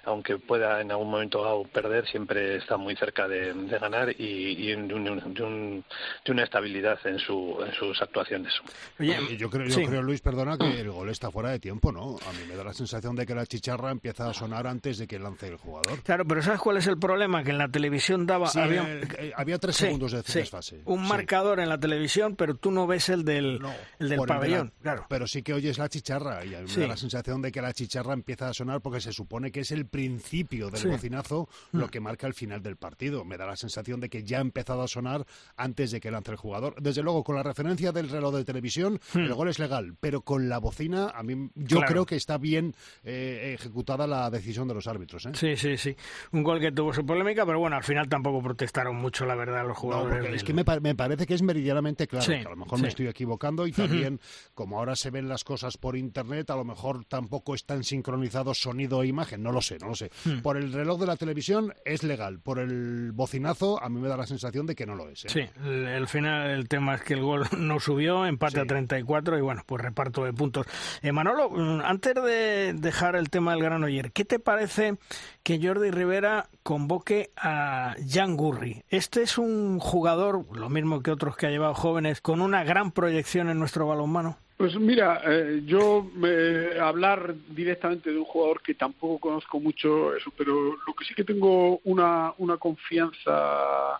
aunque 0.06 0.38
pueda 0.38 0.82
en 0.82 0.92
algún 0.92 1.10
momento 1.10 1.64
perder 1.72 2.08
siempre 2.08 2.58
está 2.58 2.78
muy 2.78 2.96
cerca 2.96 3.28
de, 3.28 3.54
de 3.54 3.80
ganar 3.80 4.10
y, 4.10 4.24
y 4.24 4.68
de, 4.68 4.76
un, 4.76 4.88
de, 4.88 5.44
un, 5.44 5.86
de, 6.26 6.32
una 6.32 6.44
estabilidad 6.44 7.00
en, 7.06 7.20
su, 7.20 7.58
en 7.66 7.74
sus 7.74 8.02
actuaciones. 8.02 8.54
Oye, 9.00 9.38
yo 9.38 9.50
creo 9.50 9.68
yo 9.68 9.76
sí. 9.76 9.86
creo 9.86 10.02
Luis 10.02 10.22
perdona 10.22 10.58
que 10.58 10.82
el 10.82 10.92
gol 10.92 11.10
está 11.10 11.32
fuera 11.32 11.50
de 11.50 11.60
tiempo 11.60 11.92
no 11.92 12.18
a 12.28 12.34
mí 12.34 12.40
me 12.48 12.56
da 12.56 12.64
la 12.64 12.74
sensación 12.74 13.16
de 13.16 13.26
que 13.26 13.36
la 13.36 13.46
chicharra 13.46 13.92
empieza 13.92 14.30
a 14.30 14.34
sonar 14.34 14.68
antes 14.68 14.98
de 14.98 15.08
que 15.08 15.20
lance 15.20 15.48
el 15.48 15.58
jugador. 15.58 16.02
Claro 16.04 16.26
pero 16.26 16.42
sabes 16.42 16.60
cuál 16.60 16.78
es 16.78 16.88
el 16.88 16.98
problema 16.98 17.44
que 17.44 17.52
en 17.52 17.58
la 17.58 17.68
televisión 17.68 18.26
daba 18.26 18.48
sí, 18.48 18.60
había, 18.60 18.84
eh, 18.90 19.34
había 19.36 19.58
tres 19.58 19.76
sí, 19.76 19.86
segundos 19.86 20.12
de 20.12 20.22
desfase 20.22 20.82
un 20.86 21.08
marcador 21.08 21.60
en 21.60 21.70
la 21.70 21.80
televisión 21.80 22.36
pero 22.36 22.56
tú 22.56 22.72
no 22.72 22.88
ves 22.88 23.10
el 23.10 23.24
del 23.26 23.60
no, 23.62 23.74
el 24.00 24.10
del 24.10 24.20
pabellón, 24.22 24.60
el 24.60 24.66
la, 24.66 24.82
claro. 24.82 25.06
Pero 25.10 25.28
sí 25.28 25.44
que 25.44 25.54
oyes 25.54 25.78
la 25.78 25.90
chicharra 25.90 26.44
y 26.46 26.56
a 26.56 26.62
mí 26.62 26.68
sí. 26.68 26.80
me 26.80 26.84
da 26.84 26.90
la 26.90 26.98
sensación 26.98 27.42
de 27.42 27.52
que 27.52 27.62
la 27.62 27.74
chicharra 27.74 28.14
empieza 28.14 28.50
a 28.50 28.54
sonar 28.54 28.82
porque 28.82 29.02
se 29.02 29.14
supone 29.14 29.52
que 29.52 29.62
es 29.62 29.72
el 29.72 29.86
principio 29.86 30.70
del 30.70 30.82
sí. 30.82 30.88
bocinazo 30.88 31.50
lo 31.72 31.88
que 31.90 32.00
marca 32.00 32.28
el 32.28 32.34
final 32.34 32.62
del 32.62 32.78
partido. 32.78 33.24
Me 33.26 33.38
da 33.38 33.46
la 33.46 33.56
sensación 33.56 34.00
de 34.00 34.10
que 34.10 34.24
ya 34.24 34.40
ha 34.40 34.42
empezado 34.42 34.82
a 34.82 34.88
sonar 34.88 35.26
antes 35.56 35.92
de 35.92 36.00
que 36.00 36.12
lance 36.12 36.32
el 36.32 36.38
jugador. 36.38 36.76
Desde 36.82 37.04
luego, 37.04 37.24
con 37.24 37.36
la 37.36 37.44
referencia 37.44 37.92
del 37.92 38.10
reloj 38.10 38.36
de 38.36 38.46
televisión, 38.46 39.00
hmm. 39.14 39.20
el 39.20 39.34
gol 39.34 39.50
es 39.50 39.60
legal, 39.60 39.96
pero 40.00 40.22
con 40.22 40.50
la 40.50 40.58
bocina, 40.58 41.10
a 41.10 41.24
mí 41.24 41.50
yo 41.56 41.78
claro. 41.78 41.92
creo 41.92 42.06
que 42.06 42.16
está 42.16 42.38
bien 42.38 42.76
eh, 43.04 43.56
ejecutada 43.60 44.08
la 44.08 44.30
decisión 44.30 44.68
de 44.68 44.74
los 44.74 44.88
árbitros. 44.88 45.26
¿eh? 45.26 45.32
Sí, 45.34 45.56
sí, 45.56 45.78
sí. 45.78 45.96
Un 46.32 46.44
gol 46.44 46.60
que 46.60 46.72
tuvo 46.72 46.94
su 46.94 47.06
polémica, 47.06 47.46
pero 47.46 47.60
bueno, 47.60 47.76
al 47.76 47.84
final 47.84 48.08
tampoco 48.10 48.42
protestaron 48.42 48.96
mucho, 48.96 49.26
la 49.26 49.36
verdad, 49.36 49.66
los 49.68 49.78
jugadores. 49.78 50.30
No, 50.30 50.36
es 50.36 50.44
que 50.44 50.54
me, 50.54 50.64
me, 50.82 50.96
parece 50.96 51.26
que 51.26 51.34
es 51.34 51.42
meridianamente 51.42 52.08
claro. 52.08 52.26
Que 52.26 52.46
a 52.46 52.50
lo 52.50 52.56
mejor 52.56 52.82
me 52.82 52.88
estoy 52.88 53.08
equivocando 53.08 53.51
y 53.68 53.72
también 53.72 54.20
como 54.54 54.80
ahora 54.80 54.96
se 54.96 55.10
ven 55.10 55.28
las 55.28 55.44
cosas 55.44 55.78
por 55.78 55.98
internet, 55.98 56.50
a 56.50 56.56
lo 56.56 56.64
mejor 56.64 57.06
tampoco 57.06 57.56
están 57.56 57.84
sincronizados 57.84 58.62
sonido 58.62 59.04
e 59.04 59.08
imagen, 59.08 59.44
no 59.44 59.52
lo 59.52 59.62
sé, 59.62 59.78
no 59.80 59.88
lo 59.88 59.96
sé. 59.96 60.12
Hmm. 60.26 60.40
Por 60.40 60.58
el 60.58 60.74
reloj 60.74 61.00
de 61.00 61.06
la 61.08 61.16
televisión 61.16 61.74
es 61.86 62.04
legal, 62.04 62.40
por 62.40 62.60
el 62.60 63.12
bocinazo 63.12 63.82
a 63.82 63.90
mí 63.90 64.00
me 64.00 64.08
da 64.08 64.18
la 64.18 64.28
sensación 64.28 64.66
de 64.66 64.76
que 64.76 64.86
no 64.86 64.96
lo 64.96 65.10
es. 65.10 65.26
¿eh? 65.26 65.30
Sí, 65.30 65.50
el, 65.66 66.08
final, 66.08 66.50
el 66.52 66.68
tema 66.68 66.96
es 66.96 67.02
que 67.02 67.14
el 67.14 67.22
gol 67.22 67.48
no 67.58 67.80
subió, 67.80 68.26
empate 68.26 68.56
sí. 68.56 68.60
a 68.60 68.66
34 68.66 69.38
y 69.38 69.42
bueno, 69.42 69.64
pues 69.66 69.82
reparto 69.82 70.24
de 70.24 70.34
puntos. 70.34 70.66
Eh, 71.02 71.12
Manolo, 71.12 71.50
mm, 71.50 71.82
antes 71.84 72.16
de 72.16 72.74
dejar 72.74 73.16
el 73.16 73.30
tema 73.30 73.52
del 73.52 73.64
Granoller, 73.64 74.12
¿qué 74.12 74.26
te 74.26 74.40
parece 74.40 74.98
que 75.44 75.60
Jordi 75.62 75.92
Rivera 75.92 76.50
convoque 76.64 77.32
a 77.36 77.96
Jan 78.08 78.38
Gurri? 78.38 78.84
Este 78.90 79.24
es 79.24 79.38
un 79.38 79.80
jugador, 79.80 80.46
lo 80.56 80.70
mismo 80.70 81.02
que 81.02 81.12
otros 81.12 81.36
que 81.36 81.48
ha 81.48 81.50
llevado 81.50 81.74
jóvenes, 81.74 82.22
con 82.22 82.42
una 82.42 82.64
gran 82.64 82.92
proyección 82.92 83.41
en 83.50 83.60
nuestro 83.60 83.88
balonmano. 83.88 84.38
Pues 84.58 84.76
mira, 84.80 85.22
eh, 85.26 85.64
yo 85.66 86.08
eh, 86.24 86.78
hablar 86.80 87.34
directamente 87.50 88.12
de 88.12 88.20
un 88.20 88.26
jugador 88.26 88.62
que 88.62 88.76
tampoco 88.76 89.18
conozco 89.18 89.60
mucho 89.60 90.16
eso, 90.16 90.32
pero 90.38 90.54
lo 90.86 90.94
que 90.94 91.04
sí 91.04 91.16
que 91.16 91.24
tengo 91.24 91.80
una, 91.84 92.32
una 92.38 92.58
confianza 92.58 94.00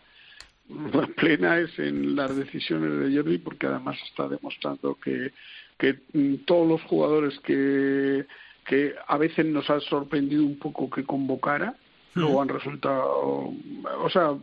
plena 1.18 1.58
es 1.58 1.78
en 1.80 2.16
las 2.16 2.36
decisiones 2.36 3.00
de 3.00 3.18
Jordi, 3.18 3.40
porque 3.40 3.68
además 3.68 3.98
está 4.08 4.28
demostrando 4.28 4.96
que, 4.96 5.32
que 5.80 5.96
todos 6.46 6.68
los 6.68 6.82
jugadores 6.84 7.40
que, 7.40 8.28
que 8.66 8.94
a 9.08 9.18
veces 9.18 9.46
nos 9.48 9.70
ha 9.70 9.80
sorprendido 9.80 10.44
un 10.44 10.60
poco 10.60 10.90
que 10.90 11.04
convocara, 11.04 11.76
luego 12.14 12.42
han 12.42 12.50
resultado, 12.50 13.52
o 14.00 14.10
sea, 14.12 14.36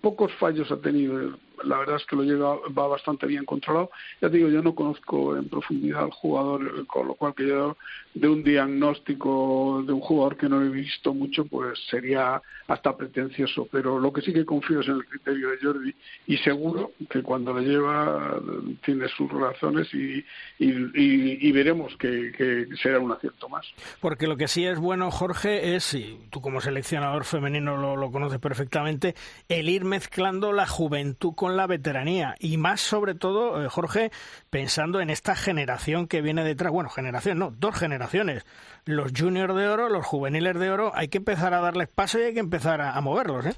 pocos 0.00 0.32
fallos 0.34 0.70
ha 0.70 0.80
tenido 0.80 1.36
la 1.64 1.78
verdad 1.78 1.96
es 1.96 2.06
que 2.06 2.16
lo 2.16 2.22
llega, 2.22 2.54
va 2.76 2.86
bastante 2.86 3.26
bien 3.26 3.44
controlado. 3.44 3.90
Ya 4.20 4.28
digo, 4.28 4.48
yo 4.48 4.62
no 4.62 4.74
conozco 4.74 5.36
en 5.36 5.48
profundidad 5.48 6.04
al 6.04 6.10
jugador, 6.10 6.86
con 6.86 7.08
lo 7.08 7.14
cual 7.14 7.34
que 7.34 7.46
yo 7.46 7.76
de 8.14 8.28
un 8.28 8.42
diagnóstico 8.42 9.82
de 9.86 9.92
un 9.92 10.00
jugador 10.00 10.36
que 10.36 10.48
no 10.48 10.62
he 10.62 10.68
visto 10.68 11.14
mucho, 11.14 11.44
pues 11.44 11.78
sería 11.88 12.42
hasta 12.66 12.96
pretencioso. 12.96 13.68
Pero 13.70 13.98
lo 13.98 14.12
que 14.12 14.20
sí 14.22 14.32
que 14.32 14.44
confío 14.44 14.80
es 14.80 14.88
en 14.88 14.96
el 14.96 15.06
criterio 15.06 15.50
de 15.50 15.58
Jordi 15.62 15.94
y 16.26 16.36
seguro 16.38 16.92
que 17.08 17.22
cuando 17.22 17.52
lo 17.52 17.60
lleva 17.60 18.40
tiene 18.84 19.08
sus 19.08 19.30
razones 19.30 19.88
y, 19.94 20.24
y, 20.58 21.52
veremos 21.52 21.96
que, 21.96 22.32
que, 22.36 22.66
será 22.80 22.98
un 22.98 23.12
acierto 23.12 23.48
más. 23.48 23.66
Porque 24.00 24.26
lo 24.26 24.36
que 24.36 24.48
sí 24.48 24.64
es 24.64 24.78
bueno, 24.78 25.10
Jorge, 25.10 25.74
es, 25.74 25.94
y 25.94 26.18
tú 26.30 26.40
como 26.40 26.60
seleccionador 26.60 27.24
femenino 27.24 27.76
lo, 27.76 27.96
lo 27.96 28.10
conoces 28.10 28.38
perfectamente, 28.38 29.14
el 29.48 29.68
ir 29.68 29.84
mezclando 29.84 30.52
la 30.52 30.66
juventud 30.66 31.34
con 31.34 31.49
la 31.56 31.66
veteranía 31.66 32.34
y 32.38 32.56
más 32.56 32.80
sobre 32.80 33.14
todo, 33.14 33.62
eh, 33.62 33.68
Jorge, 33.68 34.10
pensando 34.50 35.00
en 35.00 35.10
esta 35.10 35.36
generación 35.36 36.06
que 36.06 36.22
viene 36.22 36.44
detrás, 36.44 36.72
bueno, 36.72 36.90
generación 36.90 37.38
no, 37.38 37.50
dos 37.50 37.76
generaciones, 37.76 38.44
los 38.84 39.12
juniors 39.16 39.54
de 39.54 39.68
oro, 39.68 39.88
los 39.88 40.06
juveniles 40.06 40.58
de 40.58 40.70
oro, 40.70 40.92
hay 40.94 41.08
que 41.08 41.18
empezar 41.18 41.54
a 41.54 41.60
darles 41.60 41.88
paso 41.88 42.18
y 42.18 42.22
hay 42.22 42.34
que 42.34 42.40
empezar 42.40 42.80
a, 42.80 42.96
a 42.96 43.00
moverlos, 43.00 43.46
¿eh? 43.46 43.54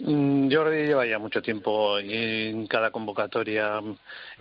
Jordi 0.00 0.86
lleva 0.86 1.04
ya 1.06 1.18
mucho 1.18 1.42
tiempo 1.42 1.98
en 1.98 2.68
cada 2.68 2.92
convocatoria 2.92 3.80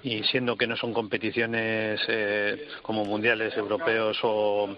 y 0.03 0.23
siendo 0.23 0.55
que 0.55 0.67
no 0.67 0.77
son 0.77 0.93
competiciones 0.93 1.99
eh, 2.07 2.67
como 2.83 3.05
mundiales 3.05 3.57
europeos 3.57 4.19
o, 4.21 4.69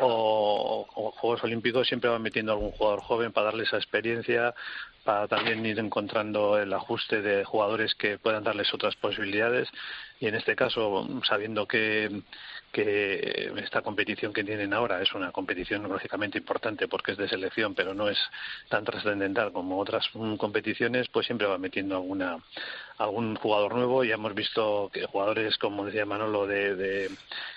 o, 0.00 1.12
Juegos 1.16 1.44
Olímpicos, 1.44 1.86
siempre 1.86 2.10
va 2.10 2.18
metiendo 2.18 2.52
algún 2.52 2.72
jugador 2.72 3.00
joven 3.00 3.32
para 3.32 3.46
darle 3.46 3.62
esa 3.62 3.76
experiencia, 3.76 4.52
para 5.04 5.28
también 5.28 5.64
ir 5.64 5.78
encontrando 5.78 6.58
el 6.58 6.72
ajuste 6.72 7.22
de 7.22 7.44
jugadores 7.44 7.94
que 7.94 8.18
puedan 8.18 8.42
darles 8.42 8.74
otras 8.74 8.96
posibilidades 8.96 9.68
y 10.20 10.26
en 10.26 10.34
este 10.34 10.54
caso 10.54 11.06
sabiendo 11.24 11.66
que 11.66 12.22
que 12.74 13.52
esta 13.56 13.82
competición 13.82 14.32
que 14.32 14.42
tienen 14.42 14.74
ahora 14.74 15.00
es 15.00 15.14
una 15.14 15.30
competición 15.30 15.88
lógicamente 15.88 16.38
importante 16.38 16.88
porque 16.88 17.12
es 17.12 17.18
de 17.18 17.28
selección, 17.28 17.72
pero 17.72 17.94
no 17.94 18.08
es 18.08 18.18
tan 18.68 18.84
trascendental 18.84 19.52
como 19.52 19.78
otras 19.78 20.08
competiciones, 20.36 21.08
pues 21.08 21.24
siempre 21.26 21.46
va 21.46 21.56
metiendo 21.56 21.94
alguna 21.94 22.38
algún 22.98 23.36
jugador 23.36 23.74
nuevo. 23.74 24.04
Ya 24.04 24.14
hemos 24.14 24.34
visto 24.34 24.90
que 24.92 25.06
jugadores, 25.06 25.58
como 25.58 25.84
decía 25.84 26.06
Manolo, 26.06 26.46
de, 26.46 26.74
de 26.76 27.10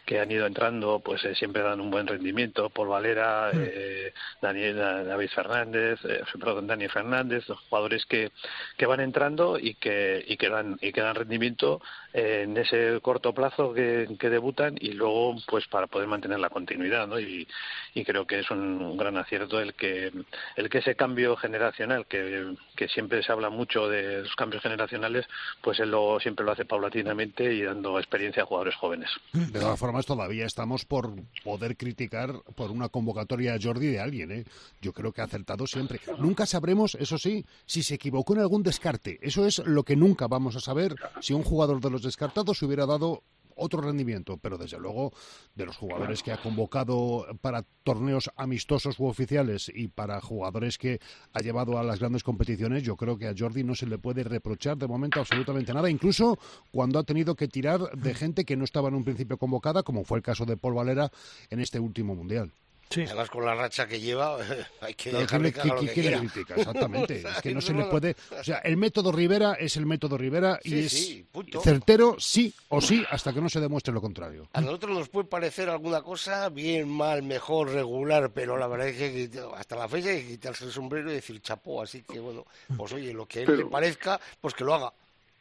que 0.06 0.20
han 0.20 0.32
ido 0.32 0.46
entrando, 0.46 1.01
pues 1.03 1.24
eh, 1.25 1.36
siempre 1.36 1.62
dan 1.62 1.82
un 1.82 1.91
buen 1.91 2.08
rendimiento. 2.08 2.70
Paul 2.70 2.88
Valera, 2.88 3.51
mm. 3.53 3.60
eh, 3.60 4.13
Daniel, 4.41 4.77
David 4.77 5.29
Fernández, 5.29 6.00
eh, 6.06 6.24
perdón, 6.39 6.67
Dani 6.67 6.88
Fernández, 6.88 7.48
los 7.50 7.60
jugadores 7.60 8.06
que, 8.06 8.32
que 8.77 8.86
van 8.86 9.01
entrando 9.01 9.60
y 9.60 9.75
que, 9.75 10.24
y 10.25 10.38
que 10.38 10.50
dan, 10.50 10.77
y 10.82 10.91
que 10.94 11.01
dan 11.01 11.15
rendimiento 11.15 11.82
en 12.13 12.58
ese 12.58 13.00
corto 13.01 13.34
plazo 13.34 13.74
que, 13.74 14.08
que 14.17 14.29
debutan 14.29 14.75
y 14.79 14.94
luego, 14.94 15.36
pues 15.46 15.67
para 15.67 15.88
poder 15.88 16.08
mantener 16.08 16.39
la 16.39 16.50
continuidad, 16.50 17.06
¿no? 17.06 17.20
Y, 17.20 17.48
y 17.94 18.06
creo 18.06 18.25
que 18.25 18.39
es 18.39 18.50
un, 18.50 18.82
un 18.82 18.98
gran 18.98 19.17
acierto 19.17 19.60
el 19.60 19.74
que, 19.74 20.12
el 20.56 20.70
que 20.70 20.77
ese 20.79 20.96
cambio 20.96 21.36
generacional, 21.36 22.08
que, 22.08 22.56
que 22.75 22.88
siempre 22.88 23.22
se 23.22 23.32
habla 23.32 23.50
mucho 23.50 23.88
de 23.88 24.22
los 24.22 24.36
cambios 24.36 24.63
generacionales, 24.63 25.27
pues 25.62 25.80
él 25.80 25.92
lo, 25.92 26.20
siempre 26.20 26.46
lo 26.46 26.52
hace 26.52 26.66
paulatinamente 26.66 27.54
y 27.54 27.64
dando 27.64 27.98
experiencia 28.00 28.44
a 28.44 28.46
jugadores 28.46 28.76
jóvenes. 28.76 29.10
De 29.34 29.60
todas 29.60 29.80
formas, 29.80 30.06
todavía 30.06 30.46
estamos 30.46 30.86
por 30.86 31.14
poder 31.44 31.78
criticar 31.78 32.34
por 32.56 32.72
una 32.72 32.90
convocatoria 32.90 33.54
a 33.54 33.60
Jordi 33.62 33.88
de 33.88 34.00
alguien. 34.00 34.32
¿eh? 34.32 34.46
Yo 34.82 34.94
creo 34.94 35.12
que 35.12 35.22
ha 35.22 35.26
acertado 35.26 35.68
siempre. 35.68 36.00
Nunca 36.20 36.46
sabremos, 36.46 36.96
eso 36.96 37.18
sí, 37.18 37.46
si 37.66 37.84
se 37.84 37.96
equivocó 37.96 38.34
en 38.34 38.40
algún 38.40 38.64
descarte. 38.64 39.20
Eso 39.22 39.46
es 39.46 39.60
lo 39.60 39.84
que 39.84 39.96
nunca 39.96 40.28
vamos 40.28 40.56
a 40.56 40.60
saber 40.60 40.96
si 41.22 41.34
un 41.34 41.44
jugador 41.44 41.82
de 41.82 41.90
los 41.90 42.02
descartados 42.02 42.62
hubiera 42.62 42.86
dado 42.86 43.24
otro 43.58 43.82
rendimiento, 43.82 44.38
pero 44.38 44.58
desde 44.58 44.80
luego 44.80 45.12
de 45.56 45.66
los 45.66 45.76
jugadores 45.76 46.24
que 46.24 46.32
ha 46.32 46.42
convocado 46.42 47.26
para 47.42 47.64
torneos 47.84 48.32
amistosos 48.36 49.00
u 49.00 49.06
oficiales 49.06 49.72
y 49.74 49.88
para 49.88 50.22
jugadores 50.22 50.78
que 50.78 51.00
ha 51.34 51.40
llevado 51.42 51.78
a 51.78 51.84
las 51.84 52.00
grandes 52.00 52.24
competiciones, 52.24 52.84
yo 52.84 52.96
creo 52.96 53.18
que 53.18 53.28
a 53.28 53.36
Jordi 53.38 53.64
no 53.64 53.76
se 53.76 53.88
le 53.88 53.98
puede 53.98 54.24
reprochar 54.24 54.78
de 54.78 54.88
momento 54.88 55.20
absolutamente 55.20 55.74
nada, 55.74 55.90
incluso 55.90 56.38
cuando 56.72 57.00
ha 57.00 57.04
tenido 57.04 57.36
que 57.36 57.48
tirar 57.48 57.92
de 57.98 58.14
gente 58.14 58.46
que 58.46 58.56
no 58.56 58.64
estaba 58.64 58.90
en 58.90 58.96
un 58.96 59.04
principio 59.04 59.38
convocada, 59.38 59.84
como 59.84 60.04
fue 60.04 60.18
el 60.18 60.24
caso 60.24 60.46
de 60.46 60.58
Paul 60.58 60.76
Valera 60.76 61.12
en 61.50 61.60
este 61.60 61.80
último 61.80 62.16
mundial. 62.16 62.52
Además, 62.96 63.29
con 63.29 63.46
la 63.46 63.53
racha 63.53 63.86
que 63.88 64.00
lleva, 64.00 64.38
hay 64.82 64.94
que 64.94 65.10
claro, 65.10 65.25
dejarle 65.25 65.51
que, 65.53 65.62
que, 65.62 65.67
lo 65.67 65.75
que, 65.82 65.88
que 65.88 65.94
que 65.94 66.01
le 66.01 66.08
quiera. 66.08 66.20
critica, 66.20 66.56
exactamente. 66.56 67.17
O 67.17 67.22
sea, 67.22 67.32
es 67.32 67.41
que 67.41 67.50
no 67.50 67.56
no, 67.56 67.62
se 67.62 67.74
le 67.74 67.84
puede. 67.86 68.15
O 68.39 68.44
sea, 68.44 68.58
el 68.60 68.77
método 68.77 69.12
Rivera 69.12 69.53
es 69.56 69.75
el 69.77 69.86
método 69.86 70.17
Rivera 70.17 70.60
y 70.63 70.70
Sí, 70.70 70.79
es 70.79 70.91
sí, 70.91 71.25
punto. 71.32 71.60
certero 71.62 72.15
sí 72.20 72.53
o 72.70 72.79
sí 72.82 73.03
hasta 73.10 73.34
que 73.34 73.41
no 73.41 73.50
se 73.50 73.60
demuestre 73.60 73.94
lo 73.94 74.01
contrario. 74.01 74.48
A 74.53 74.62
nosotros 74.62 74.98
nos 74.98 75.10
puede 75.10 75.27
parecer 75.27 75.70
alguna 75.70 76.01
cosa 76.01 76.50
bien, 76.50 76.88
mal, 76.89 77.24
mejor, 77.24 77.70
regular, 77.72 78.32
pero 78.34 78.58
la 78.58 78.67
verdad 78.67 78.88
es 78.88 78.98
que 78.98 79.29
hasta 79.56 79.75
la 79.75 79.88
fecha 79.89 80.10
hay 80.10 80.22
que 80.24 80.27
quitarse 80.29 80.65
el 80.65 80.72
sombrero 80.72 81.12
y 81.12 81.15
decir 81.15 81.41
chapó. 81.41 81.82
Así 81.82 82.03
que, 82.03 82.20
bueno, 82.20 82.46
pues 82.77 82.94
oye, 82.94 83.13
lo 83.13 83.25
que 83.25 83.39
a 83.39 83.41
él 83.41 83.48
Pero- 83.48 83.63
le 83.63 83.65
parezca, 83.65 84.20
pues 84.39 84.53
que 84.53 84.63
lo 84.63 84.74
haga. 84.74 84.94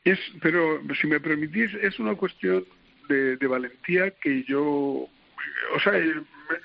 Es, 0.05 0.19
pero 0.41 0.81
si 1.01 1.07
me 1.09 1.19
permitís, 1.21 1.71
es 1.83 1.99
una 1.99 2.15
cuestión 2.15 2.65
de, 3.09 3.37
de 3.37 3.47
valentía 3.47 4.11
que 4.13 4.45
yo, 4.49 4.63
o 4.63 5.81
sea, 5.83 5.97
eh, 5.97 6.15
me- 6.15 6.57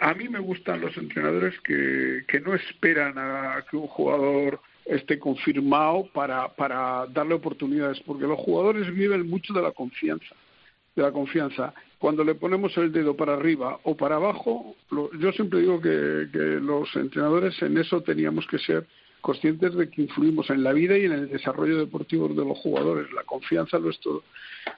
a 0.00 0.14
mí 0.14 0.28
me 0.28 0.38
gustan 0.38 0.80
los 0.80 0.96
entrenadores 0.96 1.58
que, 1.60 2.24
que 2.26 2.40
no 2.40 2.54
esperan 2.54 3.14
a 3.18 3.64
que 3.70 3.76
un 3.76 3.86
jugador 3.86 4.60
esté 4.84 5.18
confirmado 5.18 6.08
para, 6.12 6.48
para 6.48 7.06
darle 7.06 7.34
oportunidades, 7.34 8.00
porque 8.00 8.24
los 8.26 8.38
jugadores 8.38 8.92
viven 8.94 9.28
mucho 9.28 9.52
de 9.52 9.62
la 9.62 9.72
confianza, 9.72 10.34
de 10.96 11.02
la 11.02 11.12
confianza. 11.12 11.74
Cuando 11.98 12.24
le 12.24 12.34
ponemos 12.34 12.76
el 12.78 12.90
dedo 12.92 13.14
para 13.16 13.34
arriba 13.34 13.78
o 13.82 13.96
para 13.96 14.16
abajo, 14.16 14.76
lo- 14.90 15.12
yo 15.18 15.32
siempre 15.32 15.60
digo 15.60 15.80
que, 15.80 16.28
que 16.32 16.38
los 16.60 16.94
entrenadores 16.96 17.60
en 17.62 17.76
eso 17.76 18.00
teníamos 18.02 18.46
que 18.46 18.58
ser 18.58 18.86
conscientes 19.20 19.74
de 19.74 19.90
que 19.90 20.02
influimos 20.02 20.48
en 20.48 20.62
la 20.62 20.72
vida 20.72 20.96
y 20.96 21.04
en 21.04 21.12
el 21.12 21.28
desarrollo 21.28 21.76
deportivo 21.78 22.28
de 22.28 22.44
los 22.44 22.56
jugadores. 22.58 23.12
La 23.12 23.24
confianza 23.24 23.78
lo 23.78 23.90
es 23.90 23.98
todo. 23.98 24.22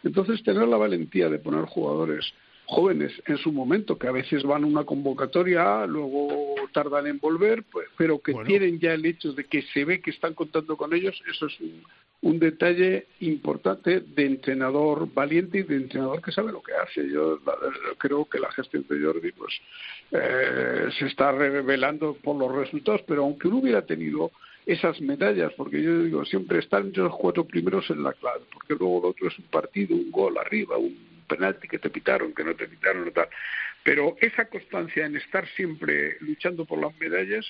Entonces, 0.03 0.43
tener 0.43 0.67
la 0.67 0.79
valentía 0.79 1.29
de 1.29 1.39
poner 1.39 1.67
jugadores 1.67 2.33
jóvenes 2.71 3.13
en 3.27 3.37
su 3.39 3.51
momento, 3.53 3.99
que 3.99 4.07
a 4.07 4.13
veces 4.13 4.45
van 4.45 4.63
a 4.65 4.67
una 4.67 4.85
convocatoria, 4.85 5.87
luego 5.87 6.55
tardan 6.73 7.07
en 7.09 7.19
volver, 7.19 7.65
pues, 7.65 7.89
pero 7.99 8.21
que 8.21 8.33
Bueno. 8.33 8.47
tienen 8.47 8.79
ya 8.79 8.95
el 8.95 9.05
hecho 9.05 9.33
de 9.33 9.45
que 9.45 9.63
se 9.63 9.85
ve 9.85 10.01
que 10.01 10.11
están 10.11 10.35
contando 10.35 10.77
con 10.77 10.95
ellos, 10.95 11.21
eso 11.29 11.47
es 11.47 11.61
un, 11.61 11.83
un 12.23 12.39
detalle 12.39 13.07
importante 13.21 14.01
de 14.01 14.25
entrenador 14.27 15.13
valiente 15.13 15.59
y 15.59 15.63
de 15.65 15.77
entrenador 15.77 16.23
que 16.23 16.31
sabe 16.33 16.53
lo 16.53 16.63
que 16.63 16.73
hace. 16.75 17.09
Yo 17.11 17.41
la- 17.45 17.57
creo 17.99 18.25
que 18.27 18.39
la 18.39 18.53
gestión 18.53 18.85
de 18.89 19.01
Jordi 19.05 19.33
pues 19.33 19.55
eh, 20.13 20.89
se 20.99 21.07
está 21.07 21.33
revelando 21.33 22.15
por 22.23 22.37
los 22.37 22.55
resultados, 22.55 23.03
pero 23.07 23.23
aunque 23.25 23.49
no 23.49 23.57
hubiera 23.59 23.83
tenido 23.85 24.31
esas 24.67 25.01
medallas, 25.01 25.53
porque 25.57 25.83
yo 25.83 26.03
digo, 26.05 26.25
siempre 26.25 26.59
están 26.59 26.87
entre 26.87 27.03
los 27.03 27.17
cuatro 27.17 27.45
primeros 27.45 27.89
en 27.91 28.03
la 28.03 28.13
clave, 28.13 28.43
porque 28.53 28.75
luego 28.75 29.01
lo 29.03 29.09
otro 29.09 29.27
es 29.29 29.39
un 29.39 29.47
partido, 29.47 29.97
un 29.97 30.11
gol 30.11 30.37
arriba, 30.39 30.77
un 30.77 30.97
penalti 31.31 31.69
que 31.69 31.79
te 31.79 31.91
pitaron, 31.91 32.35
que 32.35 32.45
no 32.45 32.55
te 32.55 32.67
pitaron, 32.67 33.11
tal. 33.13 33.29
Pero 33.83 34.17
esa 34.21 34.45
constancia 34.47 35.07
en 35.07 35.17
estar 35.17 35.47
siempre 35.57 36.17
luchando 36.21 36.65
por 36.65 36.79
las 36.79 36.95
medallas, 36.99 37.47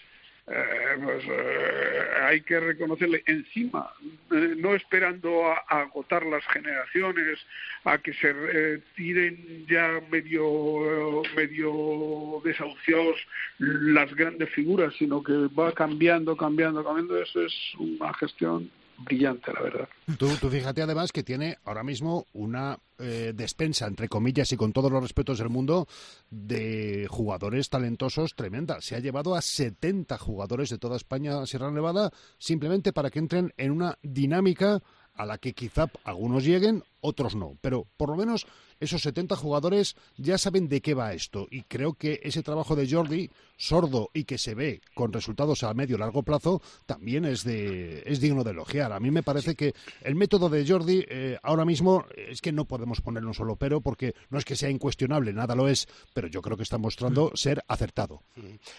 eh, 0.46 0.98
pues 1.02 1.24
eh, 1.28 2.04
hay 2.22 2.40
que 2.40 2.58
reconocerle 2.58 3.22
encima, 3.26 3.88
eh, 4.32 4.54
no 4.56 4.74
esperando 4.74 5.46
a, 5.46 5.64
a 5.68 5.82
agotar 5.82 6.26
las 6.26 6.44
generaciones, 6.46 7.38
a 7.84 7.98
que 7.98 8.12
se 8.14 8.30
eh, 8.30 8.80
tiren 8.96 9.66
ya 9.68 10.00
medio, 10.10 11.22
medio 11.36 12.42
desahuciados 12.44 13.16
las 13.58 14.12
grandes 14.14 14.50
figuras, 14.50 14.92
sino 14.98 15.22
que 15.22 15.32
va 15.58 15.72
cambiando, 15.72 16.36
cambiando, 16.36 16.84
cambiando. 16.84 17.20
Eso 17.22 17.42
es 17.42 17.54
una 17.78 18.12
gestión 18.14 18.70
brillante, 19.04 19.52
la 19.52 19.62
verdad. 19.62 19.88
Tú, 20.18 20.28
tú 20.40 20.48
fíjate 20.48 20.82
además 20.82 21.12
que 21.12 21.22
tiene 21.22 21.58
ahora 21.64 21.82
mismo 21.82 22.26
una 22.32 22.78
eh, 22.98 23.32
despensa, 23.34 23.86
entre 23.86 24.08
comillas 24.08 24.52
y 24.52 24.56
con 24.56 24.72
todos 24.72 24.92
los 24.92 25.02
respetos 25.02 25.38
del 25.38 25.48
mundo, 25.48 25.88
de 26.30 27.06
jugadores 27.08 27.70
talentosos 27.70 28.34
tremenda. 28.34 28.80
Se 28.80 28.96
ha 28.96 29.00
llevado 29.00 29.34
a 29.34 29.42
70 29.42 30.18
jugadores 30.18 30.70
de 30.70 30.78
toda 30.78 30.96
España 30.96 31.40
a 31.40 31.46
Sierra 31.46 31.70
Nevada 31.70 32.10
simplemente 32.38 32.92
para 32.92 33.10
que 33.10 33.18
entren 33.18 33.52
en 33.56 33.70
una 33.70 33.98
dinámica 34.02 34.82
a 35.14 35.26
la 35.26 35.38
que 35.38 35.52
quizá 35.52 35.90
algunos 36.04 36.44
lleguen, 36.44 36.82
otros 37.00 37.34
no. 37.34 37.56
Pero 37.60 37.86
por 37.96 38.10
lo 38.10 38.16
menos 38.16 38.46
esos 38.80 39.02
70 39.02 39.36
jugadores 39.36 39.96
ya 40.16 40.38
saben 40.38 40.68
de 40.68 40.80
qué 40.80 40.94
va 40.94 41.12
esto. 41.12 41.46
Y 41.50 41.62
creo 41.62 41.94
que 41.94 42.20
ese 42.22 42.42
trabajo 42.42 42.74
de 42.76 42.90
Jordi, 42.90 43.30
sordo 43.56 44.10
y 44.14 44.24
que 44.24 44.38
se 44.38 44.54
ve 44.54 44.80
con 44.94 45.12
resultados 45.12 45.62
a 45.62 45.74
medio 45.74 45.98
largo 45.98 46.22
plazo, 46.22 46.62
también 46.86 47.24
es, 47.24 47.44
de, 47.44 48.02
es 48.06 48.20
digno 48.20 48.42
de 48.44 48.52
elogiar. 48.52 48.92
A 48.92 49.00
mí 49.00 49.10
me 49.10 49.22
parece 49.22 49.54
que 49.54 49.74
el 50.02 50.14
método 50.14 50.48
de 50.48 50.66
Jordi 50.66 51.04
eh, 51.08 51.38
ahora 51.42 51.64
mismo 51.64 52.06
es 52.16 52.40
que 52.40 52.52
no 52.52 52.64
podemos 52.64 53.00
ponerle 53.00 53.28
un 53.28 53.34
solo 53.34 53.56
pero 53.56 53.80
porque 53.80 54.14
no 54.30 54.38
es 54.38 54.44
que 54.44 54.56
sea 54.56 54.70
incuestionable, 54.70 55.32
nada 55.32 55.54
lo 55.54 55.68
es, 55.68 55.86
pero 56.14 56.28
yo 56.28 56.40
creo 56.40 56.56
que 56.56 56.62
está 56.62 56.78
mostrando 56.78 57.32
ser 57.34 57.62
acertado. 57.68 58.22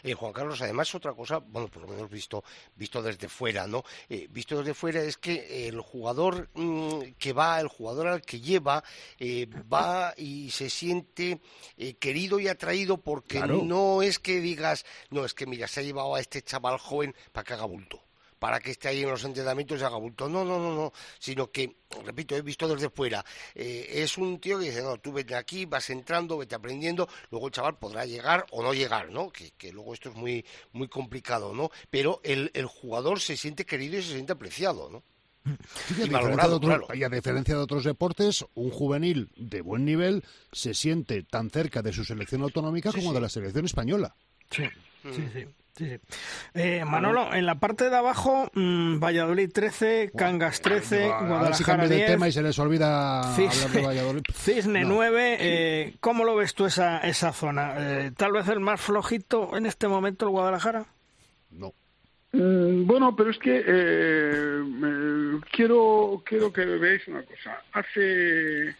Eh, 0.04 0.14
Juan 0.14 0.34
Carlos, 0.34 0.62
además 0.62 0.94
otra 0.96 1.14
cosa, 1.14 1.38
bueno, 1.40 1.68
por 1.68 1.84
lo 1.84 1.88
menos 1.88 2.10
visto, 2.10 2.44
visto 2.76 3.02
desde 3.02 3.30
fuera, 3.30 3.68
¿no? 3.68 3.84
Eh, 4.10 4.28
visto 4.30 4.58
desde 4.58 4.74
fuera 4.74 5.02
es 5.02 5.18
que 5.18 5.68
el 5.68 5.80
jugador 5.82 6.50
mm, 6.54 7.14
que 7.18 7.34
va, 7.34 7.60
el 7.60 7.68
jugador 7.68 8.08
que 8.20 8.42
lleva, 8.42 8.84
eh, 9.20 9.48
va 9.72 10.14
y 10.18 10.52
se 10.52 10.70
siente 10.70 11.40
eh, 11.78 11.94
querido 11.96 12.40
y 12.40 12.48
atraído 12.48 12.98
porque 12.98 13.38
Claro. 13.38 13.62
no 13.64 14.02
es 14.02 14.20
que 14.20 14.42
digas, 14.42 14.86
no, 15.10 15.24
es 15.24 15.34
que 15.34 15.46
mira, 15.46 15.68
se 15.68 15.80
ha 15.80 15.84
llevado 15.84 16.16
a 16.16 16.20
este 16.20 16.42
chaval 16.42 16.78
joven 16.78 17.16
para 17.32 17.44
que 17.46 17.54
haga 17.54 17.66
bulto 17.66 18.04
para 18.40 18.60
que 18.60 18.72
esté 18.72 18.88
ahí 18.88 19.04
en 19.04 19.10
los 19.12 19.24
entrenamientos 19.24 19.80
y 19.80 19.84
haga 19.84 19.98
bulto. 19.98 20.28
No, 20.28 20.44
no, 20.44 20.58
no, 20.58 20.74
no, 20.74 20.92
sino 21.20 21.52
que, 21.52 21.76
repito, 22.04 22.36
he 22.36 22.42
visto 22.42 22.68
desde 22.68 22.90
fuera. 22.90 23.24
eh, 23.54 23.88
es 23.88 24.18
un 24.18 24.40
tío 24.40 24.58
que 24.58 24.66
dice, 24.66 24.82
no, 24.82 24.98
tú 24.98 25.12
vete 25.14 25.36
aquí, 25.36 25.66
vas 25.66 25.88
entrando, 25.92 26.40
vete 26.40 26.56
aprendiendo, 26.56 27.08
luego 27.30 27.46
el 27.46 27.54
chaval 27.54 27.78
podrá 27.78 28.04
llegar 28.04 28.48
o 28.50 28.64
no 28.64 28.74
llegar, 28.74 29.12
¿no? 29.12 29.30
Que, 29.32 29.52
que 29.52 29.72
luego 29.72 29.94
esto 29.94 30.10
es 30.10 30.16
muy, 30.16 30.44
muy 30.72 30.88
complicado, 30.88 31.54
¿no? 31.54 31.70
Pero 31.92 32.20
el, 32.24 32.50
el 32.56 32.66
jugador 32.66 33.20
se 33.20 33.38
siente 33.38 33.64
querido 33.64 34.00
y 34.00 34.02
se 34.02 34.14
siente 34.14 34.34
apreciado, 34.34 34.90
¿no? 34.90 35.04
Sí, 35.44 35.50
y, 35.50 36.02
a 36.02 36.06
Y 36.06 36.08
diferencia 36.08 36.08
de 36.08 36.12
valorado, 36.12 36.56
otros- 36.58 36.78
claro. 36.86 36.96
y 37.00 37.04
a 37.04 37.10
diferencia 37.10 37.56
de 37.56 37.62
otros 37.62 37.84
deportes, 37.84 38.46
un 38.54 38.70
juvenil 38.70 39.30
de 39.38 39.62
buen 39.62 39.86
nivel 39.86 40.24
se 40.52 40.74
siente 40.74 41.24
tan 41.24 41.50
cerca 41.50 41.82
de 41.82 41.94
su 41.94 42.04
selección 42.06 42.42
autonómica 42.44 42.92
como 42.92 43.14
de 43.14 43.22
la 43.22 43.30
selección 43.30 43.66
española. 43.66 44.14
Sí, 44.52 44.64
sí, 45.04 45.10
sí. 45.34 45.46
sí, 45.76 45.88
sí. 45.90 46.00
Eh, 46.54 46.84
Manolo, 46.86 47.34
en 47.34 47.46
la 47.48 47.56
parte 47.56 47.90
de 47.90 47.96
abajo, 47.96 48.52
mm, 48.54 49.00
Valladolid 49.00 49.50
13, 49.52 50.12
Cangas 50.16 50.62
13, 50.62 51.06
a 51.12 51.20
si 51.22 51.26
Guadalajara 51.26 51.88
de 51.88 51.96
10, 51.96 52.08
tema 52.08 52.28
y 52.28 52.32
se 52.34 52.44
les 52.44 52.60
olvida 52.60 53.36
Cis- 53.36 53.52
hablar 53.64 53.70
de 53.72 53.82
Valladolid. 53.88 54.22
Cisne 54.36 54.82
No. 54.82 54.90
9. 54.96 55.38
Eh, 55.40 55.96
¿Cómo 56.02 56.24
lo 56.24 56.36
ves 56.36 56.54
tú 56.54 56.66
esa, 56.68 57.00
esa 57.00 57.34
zona? 57.34 57.74
Eh, 57.78 58.12
¿Tal 58.16 58.32
vez 58.34 58.48
el 58.50 58.60
más 58.60 58.80
flojito 58.80 59.58
en 59.58 59.66
este 59.66 59.88
momento 59.88 60.26
el 60.26 60.32
Guadalajara? 60.32 60.86
No. 61.50 61.74
Mm, 62.34 62.86
Bueno, 62.88 63.16
pero 63.16 63.30
es 63.30 63.38
que 63.40 63.64
eh, 63.66 64.62
quiero 65.52 66.22
quiero 66.26 66.52
que 66.54 66.66
veáis 66.66 67.08
una 67.08 67.24
cosa. 67.24 67.62
Hace 67.74 68.76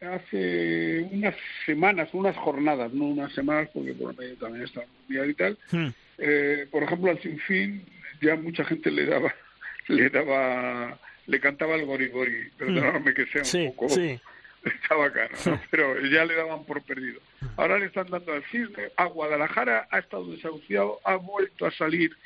hace 0.00 1.08
unas 1.10 1.34
semanas, 1.66 2.08
unas 2.12 2.36
jornadas, 2.36 2.92
no 2.92 3.06
unas 3.06 3.32
semanas, 3.32 3.68
porque 3.74 3.92
por 3.94 4.16
medio 4.16 4.36
también 4.36 4.64
está 4.64 4.82
mundial 5.00 5.30
y 5.30 5.34
tal. 5.34 5.58
Hmm. 5.72 5.88
eh, 6.18 6.66
por 6.70 6.82
ejemplo, 6.84 7.10
al 7.10 7.20
Sinfín 7.20 7.84
ya 8.20 8.36
mucha 8.36 8.64
gente 8.64 8.90
le 8.90 9.06
daba 9.06 9.34
le 9.88 10.08
daba 10.10 10.98
le 11.26 11.40
cantaba 11.40 11.74
el 11.74 11.84
gori 11.86 12.08
gori. 12.08 12.48
Perdóname 12.56 13.12
que 13.14 13.26
sea 13.26 13.42
un 13.42 13.46
Sí, 13.46 13.66
poco 13.76 13.88
sí. 13.90 14.18
estaba 14.64 15.10
caro, 15.12 15.34
¿no? 15.46 15.60
pero 15.70 16.00
ya 16.06 16.24
le 16.24 16.34
daban 16.34 16.64
por 16.64 16.82
perdido. 16.82 17.20
Ahora 17.56 17.78
le 17.78 17.86
están 17.86 18.08
dando 18.08 18.32
al 18.32 18.42
cisne, 18.44 18.90
a 18.96 19.04
Guadalajara 19.06 19.86
ha 19.90 19.98
estado 19.98 20.30
desahuciado, 20.30 21.00
ha 21.04 21.16
vuelto 21.16 21.66
a 21.66 21.70
salir 21.72 22.16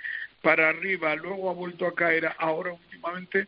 para 0.42 0.68
arriba, 0.68 1.14
luego 1.16 1.48
ha 1.50 1.55
vuelto 1.55 1.87
a 1.87 1.94
caer, 1.94 2.31
ahora 2.38 2.72
últimamente 2.72 3.46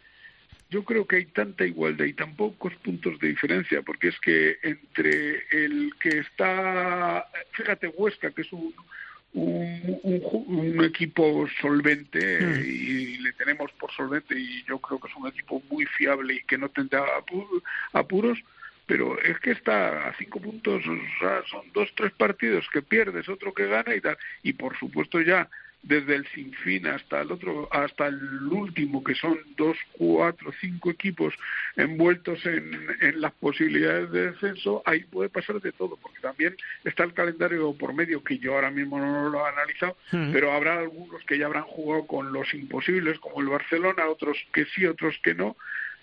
yo 0.70 0.82
creo 0.84 1.06
que 1.06 1.16
hay 1.16 1.26
tanta 1.26 1.64
igualdad 1.66 2.06
y 2.06 2.14
tan 2.14 2.34
pocos 2.34 2.74
puntos 2.76 3.18
de 3.20 3.28
diferencia, 3.28 3.82
porque 3.82 4.08
es 4.08 4.18
que 4.20 4.56
entre 4.62 5.44
el 5.50 5.92
que 6.00 6.18
está, 6.18 7.26
fíjate, 7.52 7.88
Huesca, 7.88 8.30
que 8.30 8.42
es 8.42 8.52
un, 8.52 8.74
un, 9.34 10.00
un 10.02 10.44
un 10.46 10.84
equipo 10.84 11.46
solvente 11.60 12.38
eh, 12.38 12.66
y 12.66 13.18
le 13.18 13.32
tenemos 13.34 13.70
por 13.72 13.92
solvente 13.92 14.38
y 14.38 14.64
yo 14.64 14.78
creo 14.78 14.98
que 15.00 15.08
es 15.08 15.16
un 15.16 15.28
equipo 15.28 15.62
muy 15.70 15.84
fiable 15.86 16.34
y 16.34 16.42
que 16.44 16.58
no 16.58 16.68
tendrá 16.68 17.04
apu- 17.18 17.62
apuros, 17.92 18.38
pero 18.86 19.20
es 19.20 19.38
que 19.40 19.52
está 19.52 20.08
a 20.08 20.14
cinco 20.16 20.40
puntos, 20.40 20.82
o 20.86 21.18
sea, 21.20 21.42
son 21.50 21.70
dos, 21.72 21.88
tres 21.94 22.12
partidos 22.12 22.66
que 22.72 22.82
pierdes, 22.82 23.28
otro 23.28 23.52
que 23.52 23.66
gana 23.66 23.94
y 23.94 24.00
tal, 24.00 24.16
y 24.42 24.52
por 24.54 24.76
supuesto 24.78 25.20
ya 25.20 25.48
desde 25.84 26.14
el 26.16 26.26
sinfín 26.28 26.86
hasta 26.86 27.20
el 27.20 27.30
otro, 27.30 27.68
hasta 27.70 28.06
el 28.06 28.18
último, 28.50 29.04
que 29.04 29.14
son 29.14 29.38
dos, 29.56 29.76
cuatro, 29.92 30.50
cinco 30.60 30.90
equipos 30.90 31.34
envueltos 31.76 32.44
en, 32.46 32.72
en 33.00 33.20
las 33.20 33.32
posibilidades 33.34 34.10
de 34.10 34.30
descenso, 34.32 34.82
ahí 34.86 35.00
puede 35.04 35.28
pasar 35.28 35.60
de 35.60 35.72
todo, 35.72 35.96
porque 36.00 36.20
también 36.20 36.56
está 36.84 37.04
el 37.04 37.12
calendario 37.12 37.74
por 37.74 37.92
medio, 37.94 38.24
que 38.24 38.38
yo 38.38 38.54
ahora 38.54 38.70
mismo 38.70 38.98
no 38.98 39.28
lo 39.28 39.44
he 39.44 39.48
analizado, 39.48 39.96
Mm. 40.12 40.32
pero 40.32 40.52
habrá 40.52 40.78
algunos 40.78 41.22
que 41.24 41.38
ya 41.38 41.46
habrán 41.46 41.64
jugado 41.64 42.06
con 42.06 42.32
los 42.32 42.52
imposibles, 42.54 43.18
como 43.18 43.40
el 43.40 43.48
Barcelona, 43.48 44.06
otros 44.08 44.36
que 44.52 44.64
sí, 44.66 44.86
otros 44.86 45.16
que 45.22 45.34
no, 45.34 45.56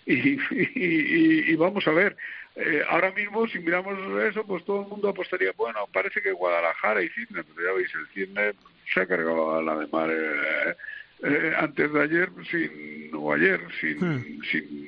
y, 0.05 0.13
y- 0.51 0.69
y- 0.75 1.51
y 1.51 1.55
vamos 1.55 1.87
a 1.87 1.91
ver, 1.91 2.15
eh, 2.55 2.81
ahora 2.89 3.11
mismo, 3.11 3.47
si 3.47 3.59
miramos 3.59 3.97
eso, 4.23 4.43
pues 4.45 4.63
todo 4.65 4.81
el 4.81 4.87
mundo 4.87 5.09
apostaría, 5.09 5.51
bueno, 5.55 5.87
parece 5.93 6.21
que 6.21 6.31
Guadalajara 6.31 7.01
y 7.01 7.09
Cisne, 7.09 7.43
pero 7.43 7.67
ya 7.69 7.75
veis, 7.75 7.89
el 7.95 8.07
Cisne 8.13 8.53
se 8.93 9.01
ha 9.01 9.05
cargado 9.07 9.55
a 9.55 9.61
la 9.61 9.75
de 9.77 9.87
mar 9.87 10.09
eh, 10.11 10.75
eh, 11.23 11.53
antes 11.57 11.93
de 11.93 12.01
ayer, 12.03 12.29
sin, 12.49 13.11
o 13.15 13.31
ayer, 13.33 13.61
sin, 13.79 13.97
Hmm. 13.99 14.41
sin, 14.51 14.87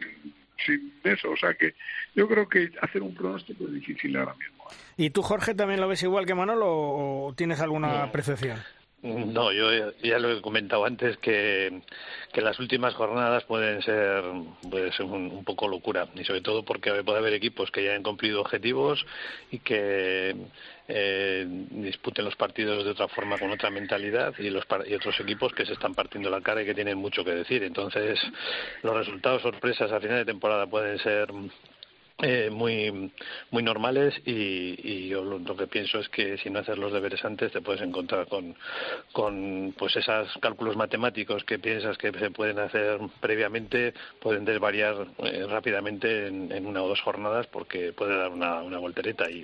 sin 0.65 0.93
eso. 1.03 1.31
O 1.31 1.37
sea 1.37 1.53
que 1.53 1.73
yo 2.15 2.27
creo 2.27 2.47
que 2.49 2.71
hacer 2.81 3.01
un 3.01 3.13
pronóstico 3.15 3.65
es 3.65 3.73
difícil 3.73 4.15
ahora 4.17 4.33
mismo. 4.35 4.63
¿Y 4.97 5.09
tú, 5.11 5.21
Jorge, 5.21 5.53
también 5.55 5.79
lo 5.81 5.87
ves 5.87 6.03
igual 6.03 6.25
que 6.25 6.33
Manolo 6.35 6.65
o 6.67 7.33
tienes 7.35 7.59
alguna 7.61 8.05
No. 8.07 8.11
No, 9.03 9.51
yo 9.51 9.91
ya- 10.01 10.17
lo 10.17 10.31
he 10.31 10.41
comentado 10.41 10.85
antes 10.85 11.17
que, 11.17 11.81
las 12.35 12.57
últimas 12.59 12.93
jornadas 12.93 13.43
pueden 13.43 13.81
ser 13.81 14.23
un, 14.23 14.55
un 15.11 15.43
poco 15.43 15.67
locura 15.67 16.07
y 16.15 16.23
sobre 16.23 16.39
todo 16.39 16.63
porque 16.63 17.03
puede 17.03 17.17
haber 17.19 17.33
equipos 17.33 17.69
que 17.69 17.83
ya 17.83 17.95
han 17.95 18.01
cumplido 18.01 18.39
objetivos 18.39 19.05
y 19.51 19.59
que 19.59 20.33
eh, 20.87 21.45
disputen 21.71 22.23
los 22.23 22.37
partidos 22.37 22.85
de 22.85 22.91
otra 22.91 23.09
forma 23.09 23.37
con 23.37 23.51
otra 23.51 23.69
mentalidad 23.69 24.33
y 24.39 24.49
los 24.49 24.65
y 24.87 24.93
otros 24.93 25.19
equipos 25.19 25.53
que 25.53 25.65
se 25.65 25.73
están 25.73 25.93
partiendo 25.93 26.29
la 26.29 26.39
cara 26.41 26.61
y 26.61 26.65
que 26.65 26.73
tienen 26.73 26.97
mucho 26.97 27.25
que 27.25 27.31
decir. 27.31 27.61
Entonces 27.63 28.17
los 28.83 28.95
resultados 28.95 29.41
sorpresas 29.41 29.91
a 29.91 29.99
final 29.99 30.19
de 30.19 30.25
temporada 30.25 30.65
pueden 30.65 30.97
ser 30.99 31.27
eh, 32.19 32.51
muy 32.51 33.11
muy 33.49 33.63
normales 33.63 34.13
y, 34.23 34.75
y 34.83 35.07
yo 35.07 35.23
lo, 35.23 35.57
que 35.57 35.65
pienso 35.65 35.97
es 35.97 36.07
que 36.09 36.37
si 36.37 36.49
no 36.51 36.59
haces 36.59 36.77
los 36.77 36.93
deberes 36.93 37.25
antes 37.25 37.51
te 37.51 37.59
puedes 37.59 37.81
encontrar 37.81 38.27
con 38.27 38.55
con 39.11 39.73
pues 39.77 39.95
esos 39.95 40.37
cálculos 40.39 40.75
matemáticos 40.75 41.43
que 41.43 41.57
piensas 41.57 41.97
que 41.97 42.11
se 42.11 42.29
pueden 42.29 42.59
hacer 42.59 42.99
previamente 43.19 43.95
pueden 44.21 44.45
desvariar 44.45 45.07
eh, 45.23 45.47
rápidamente 45.49 46.27
en, 46.27 46.65
una 46.67 46.83
o 46.83 46.87
dos 46.87 47.01
jornadas 47.01 47.47
porque 47.47 47.93
puede 47.93 48.15
dar 48.15 48.29
una, 48.29 48.61
una 48.61 48.77
voltereta 48.77 49.29
y, 49.29 49.43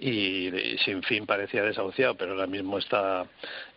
y, 0.00 0.48
y 0.48 0.78
sin 0.78 1.02
fin 1.02 1.26
parecía 1.26 1.62
desahuciado 1.62 2.14
pero 2.14 2.32
ahora 2.32 2.46
mismo 2.46 2.78
está 2.78 3.26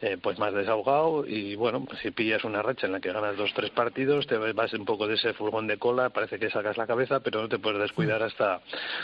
eh, 0.02 0.17
pues 0.22 0.39
más 0.39 0.54
desahogado 0.54 1.26
y 1.28 1.56
bueno 1.56 1.84
pues 1.84 2.00
si 2.00 2.12
pillas 2.12 2.46
una 2.46 2.62
racha 2.62 2.88
en 2.88 2.94
la 2.94 3.02
que 3.02 3.12
ganas 3.12 3.36
dos 3.36 3.52
tres 3.54 3.72
partidos 3.72 4.26
te 4.26 4.38
vas 4.38 4.74
un 4.74 4.86
poco 4.86 5.06
de 5.06 5.15
ese 5.15 5.34
furgón 5.34 5.67
de 5.67 5.78
cola 5.78 6.10
parece 6.12 6.39
que 6.39 6.50
sacas 6.50 6.78
la 6.78 6.88
cabeza 6.88 7.20
pero 7.20 7.41
no 7.41 7.50
te 7.50 7.60
puedes 7.60 7.80
descuidar 7.82 8.20
hasta 8.21 8.62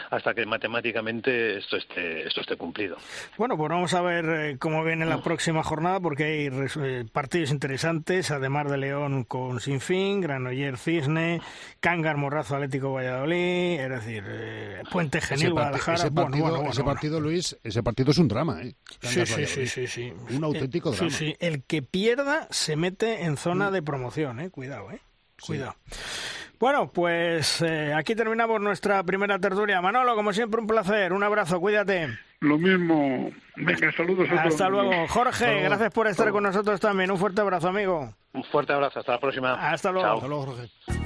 hasta 0.10 0.34
que 0.34 0.46
matemáticamente 0.46 1.58
esto 1.58 1.78
esté 1.78 2.28
esto 2.28 2.42
esté 2.42 2.56
cumplido 2.58 2.98
Bueno, 3.38 3.58
pues 3.58 3.70
vamos 3.70 3.94
a 3.94 4.02
ver 4.02 4.26
eh, 4.26 4.58
cómo 4.60 4.84
viene 4.84 5.06
la 5.06 5.22
próxima 5.22 5.64
jornada 5.64 6.00
porque 6.00 6.24
hay 6.26 6.50
res- 6.50 6.78
eh, 6.82 7.06
partidos 7.12 7.52
interesantes, 7.52 8.32
además 8.32 8.70
de 8.70 8.78
León 8.78 9.24
con 9.24 9.60
Sinfín, 9.60 10.22
Granoller 10.22 10.78
Cisne, 10.78 11.42
Cángar 11.80 12.18
Morrazo 12.18 12.56
Atlético 12.56 12.94
Valladolid, 12.94 13.80
es 13.80 13.90
decir, 13.90 14.24
eh, 14.28 14.82
Puente 14.92 15.18
Ese, 15.20 15.28
Genil 15.36 15.48
parti- 15.48 15.52
Guadalajara. 15.54 15.98
ese 15.98 16.12
partido, 16.12 16.42
bueno, 16.44 16.56
bueno, 16.58 16.72
ese 16.72 16.82
bueno. 16.82 16.94
partido, 16.96 17.20
Luis, 17.20 17.58
ese 17.64 17.84
partido 17.84 18.12
es 18.12 18.18
un 18.18 18.28
drama, 18.28 18.62
¿eh? 18.62 18.74
Sí, 19.02 19.26
sí, 19.26 19.46
sí, 19.46 19.68
sí, 19.68 19.88
sí. 19.88 20.14
Un 20.32 20.44
auténtico 20.44 20.92
drama. 20.92 21.10
Sí, 21.10 21.16
sí. 21.18 21.36
El 21.40 21.64
que 21.64 21.82
pierda 21.82 22.48
se 22.52 22.76
mete 22.76 23.24
en 23.24 23.38
zona 23.38 23.72
de 23.72 23.82
promoción, 23.82 24.40
¿eh? 24.40 24.50
Cuidado, 24.50 24.92
¿eh? 24.92 25.00
Cuidado. 25.46 25.76
Bueno, 26.60 26.92
pues 26.92 27.62
eh, 27.62 27.94
aquí 27.94 28.16
terminamos 28.16 28.60
nuestra 28.62 29.04
primera 29.04 29.38
tertulia. 29.40 29.80
Manolo, 29.82 30.16
como 30.16 30.34
siempre, 30.34 30.60
un 30.60 30.68
placer. 30.68 31.14
Un 31.14 31.24
abrazo, 31.24 31.60
cuídate. 31.60 32.10
Lo 32.40 32.58
mismo. 32.58 33.30
Venga, 33.56 33.92
saludos 33.92 34.28
a 34.30 34.36
todos. 34.36 34.46
Hasta 34.48 34.70
luego. 34.70 34.92
Jorge, 35.08 35.30
Hasta 35.30 35.52
luego. 35.52 35.64
gracias 35.70 35.94
por 35.94 36.08
estar 36.08 36.32
con 36.32 36.44
nosotros 36.44 36.80
también. 36.80 37.12
Un 37.12 37.18
fuerte 37.18 37.42
abrazo, 37.42 37.68
amigo. 37.70 38.14
un 38.34 38.44
fuerte 38.44 38.74
abrazo 38.74 39.00
hasta 39.00 39.14
la 39.14 39.20
próxima 39.20 39.54
Hasta 39.72 39.92
luego. 39.92 40.08
Chao. 40.08 40.16
Hasta 40.18 40.28
luego, 40.28 40.46
Jorge. 40.46 40.97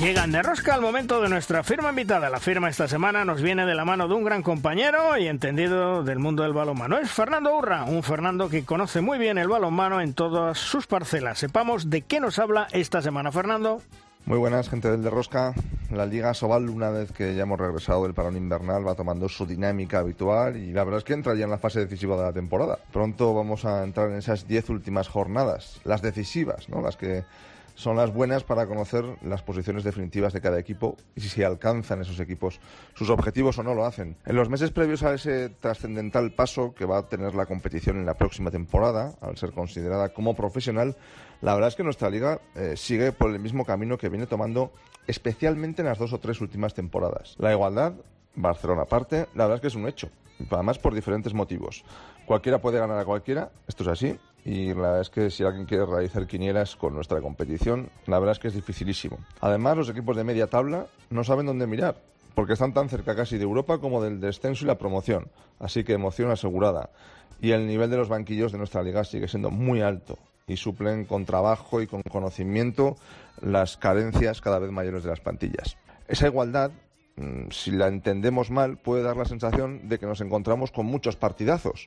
Llegan 0.00 0.30
de 0.30 0.42
rosca 0.42 0.74
al 0.74 0.80
momento 0.80 1.20
de 1.20 1.28
nuestra 1.28 1.64
firma 1.64 1.90
invitada. 1.90 2.30
La 2.30 2.38
firma 2.38 2.68
esta 2.68 2.86
semana 2.86 3.24
nos 3.24 3.42
viene 3.42 3.66
de 3.66 3.74
la 3.74 3.84
mano 3.84 4.06
de 4.06 4.14
un 4.14 4.22
gran 4.22 4.44
compañero 4.44 5.18
y 5.18 5.26
entendido 5.26 6.04
del 6.04 6.20
mundo 6.20 6.44
del 6.44 6.52
balonmano. 6.52 6.98
Es 6.98 7.10
Fernando 7.10 7.56
Urra, 7.56 7.82
un 7.82 8.04
Fernando 8.04 8.48
que 8.48 8.64
conoce 8.64 9.00
muy 9.00 9.18
bien 9.18 9.38
el 9.38 9.48
balonmano 9.48 10.00
en 10.00 10.14
todas 10.14 10.56
sus 10.56 10.86
parcelas. 10.86 11.40
Sepamos 11.40 11.90
de 11.90 12.02
qué 12.02 12.20
nos 12.20 12.38
habla 12.38 12.68
esta 12.70 13.02
semana, 13.02 13.32
Fernando. 13.32 13.82
Muy 14.24 14.38
buenas, 14.38 14.68
gente 14.68 14.88
del 14.88 15.02
de 15.02 15.10
Rosca. 15.10 15.52
La 15.90 16.06
Liga 16.06 16.32
Sobal, 16.32 16.68
una 16.68 16.90
vez 16.90 17.10
que 17.10 17.34
ya 17.34 17.42
hemos 17.42 17.58
regresado 17.58 18.04
del 18.04 18.14
parón 18.14 18.36
invernal, 18.36 18.86
va 18.86 18.94
tomando 18.94 19.28
su 19.28 19.46
dinámica 19.46 19.98
habitual 19.98 20.58
y 20.58 20.70
la 20.70 20.84
verdad 20.84 20.98
es 20.98 21.04
que 21.04 21.14
entra 21.14 21.34
ya 21.34 21.44
en 21.44 21.50
la 21.50 21.58
fase 21.58 21.80
decisiva 21.80 22.16
de 22.16 22.22
la 22.22 22.32
temporada. 22.32 22.78
Pronto 22.92 23.34
vamos 23.34 23.64
a 23.64 23.82
entrar 23.82 24.10
en 24.10 24.18
esas 24.18 24.46
10 24.46 24.70
últimas 24.70 25.08
jornadas, 25.08 25.80
las 25.82 26.02
decisivas, 26.02 26.68
¿no? 26.68 26.82
Las 26.82 26.96
que 26.96 27.24
son 27.78 27.96
las 27.96 28.12
buenas 28.12 28.42
para 28.42 28.66
conocer 28.66 29.04
las 29.22 29.42
posiciones 29.42 29.84
definitivas 29.84 30.32
de 30.32 30.40
cada 30.40 30.58
equipo 30.58 30.96
y 31.14 31.20
si 31.20 31.44
alcanzan 31.44 32.00
esos 32.00 32.18
equipos 32.18 32.58
sus 32.94 33.08
objetivos 33.08 33.56
o 33.58 33.62
no 33.62 33.72
lo 33.72 33.84
hacen. 33.84 34.16
En 34.26 34.34
los 34.34 34.48
meses 34.48 34.72
previos 34.72 35.04
a 35.04 35.14
ese 35.14 35.48
trascendental 35.48 36.32
paso 36.32 36.74
que 36.74 36.84
va 36.84 36.98
a 36.98 37.06
tener 37.06 37.36
la 37.36 37.46
competición 37.46 37.96
en 37.98 38.04
la 38.04 38.14
próxima 38.14 38.50
temporada, 38.50 39.14
al 39.20 39.36
ser 39.36 39.52
considerada 39.52 40.08
como 40.08 40.34
profesional, 40.34 40.96
la 41.40 41.54
verdad 41.54 41.68
es 41.68 41.76
que 41.76 41.84
nuestra 41.84 42.10
liga 42.10 42.40
eh, 42.56 42.74
sigue 42.76 43.12
por 43.12 43.30
el 43.30 43.38
mismo 43.38 43.64
camino 43.64 43.96
que 43.96 44.08
viene 44.08 44.26
tomando 44.26 44.72
especialmente 45.06 45.82
en 45.82 45.86
las 45.86 45.98
dos 45.98 46.12
o 46.12 46.18
tres 46.18 46.40
últimas 46.40 46.74
temporadas. 46.74 47.36
La 47.38 47.52
igualdad, 47.52 47.92
Barcelona 48.34 48.82
aparte, 48.82 49.28
la 49.36 49.44
verdad 49.44 49.54
es 49.54 49.60
que 49.60 49.68
es 49.68 49.76
un 49.76 49.86
hecho. 49.86 50.08
Además 50.50 50.80
por 50.80 50.94
diferentes 50.94 51.32
motivos. 51.32 51.84
Cualquiera 52.26 52.60
puede 52.60 52.80
ganar 52.80 52.98
a 52.98 53.04
cualquiera, 53.04 53.52
esto 53.68 53.84
es 53.84 53.88
así, 53.88 54.18
y 54.44 54.68
la 54.68 54.74
verdad 54.74 55.00
es 55.00 55.10
que 55.10 55.30
si 55.30 55.44
alguien 55.44 55.66
quiere 55.66 55.84
realizar 55.84 56.26
quinielas 56.26 56.76
con 56.76 56.94
nuestra 56.94 57.20
competición, 57.20 57.90
la 58.06 58.18
verdad 58.18 58.32
es 58.32 58.38
que 58.38 58.48
es 58.48 58.54
dificilísimo. 58.54 59.18
Además, 59.40 59.76
los 59.76 59.90
equipos 59.90 60.16
de 60.16 60.24
media 60.24 60.46
tabla 60.46 60.86
no 61.10 61.24
saben 61.24 61.46
dónde 61.46 61.66
mirar, 61.66 61.96
porque 62.34 62.54
están 62.54 62.72
tan 62.72 62.88
cerca 62.88 63.14
casi 63.14 63.36
de 63.36 63.44
Europa 63.44 63.78
como 63.78 64.02
del 64.02 64.20
descenso 64.20 64.64
y 64.64 64.68
la 64.68 64.78
promoción, 64.78 65.28
así 65.58 65.84
que 65.84 65.92
emoción 65.92 66.30
asegurada. 66.30 66.90
Y 67.40 67.52
el 67.52 67.66
nivel 67.66 67.90
de 67.90 67.96
los 67.96 68.08
banquillos 68.08 68.52
de 68.52 68.58
nuestra 68.58 68.82
liga 68.82 69.04
sigue 69.04 69.28
siendo 69.28 69.50
muy 69.50 69.80
alto 69.80 70.18
y 70.46 70.56
suplen 70.56 71.04
con 71.04 71.24
trabajo 71.24 71.82
y 71.82 71.86
con 71.86 72.02
conocimiento 72.02 72.96
las 73.40 73.76
carencias 73.76 74.40
cada 74.40 74.58
vez 74.58 74.72
mayores 74.72 75.04
de 75.04 75.10
las 75.10 75.20
plantillas. 75.20 75.76
Esa 76.08 76.26
igualdad 76.26 76.72
mm, 77.16 77.50
si 77.50 77.70
la 77.70 77.86
entendemos 77.86 78.50
mal, 78.50 78.78
puede 78.78 79.02
dar 79.02 79.16
la 79.16 79.26
sensación 79.26 79.88
de 79.88 79.98
que 79.98 80.06
nos 80.06 80.20
encontramos 80.20 80.72
con 80.72 80.86
muchos 80.86 81.16
partidazos. 81.16 81.86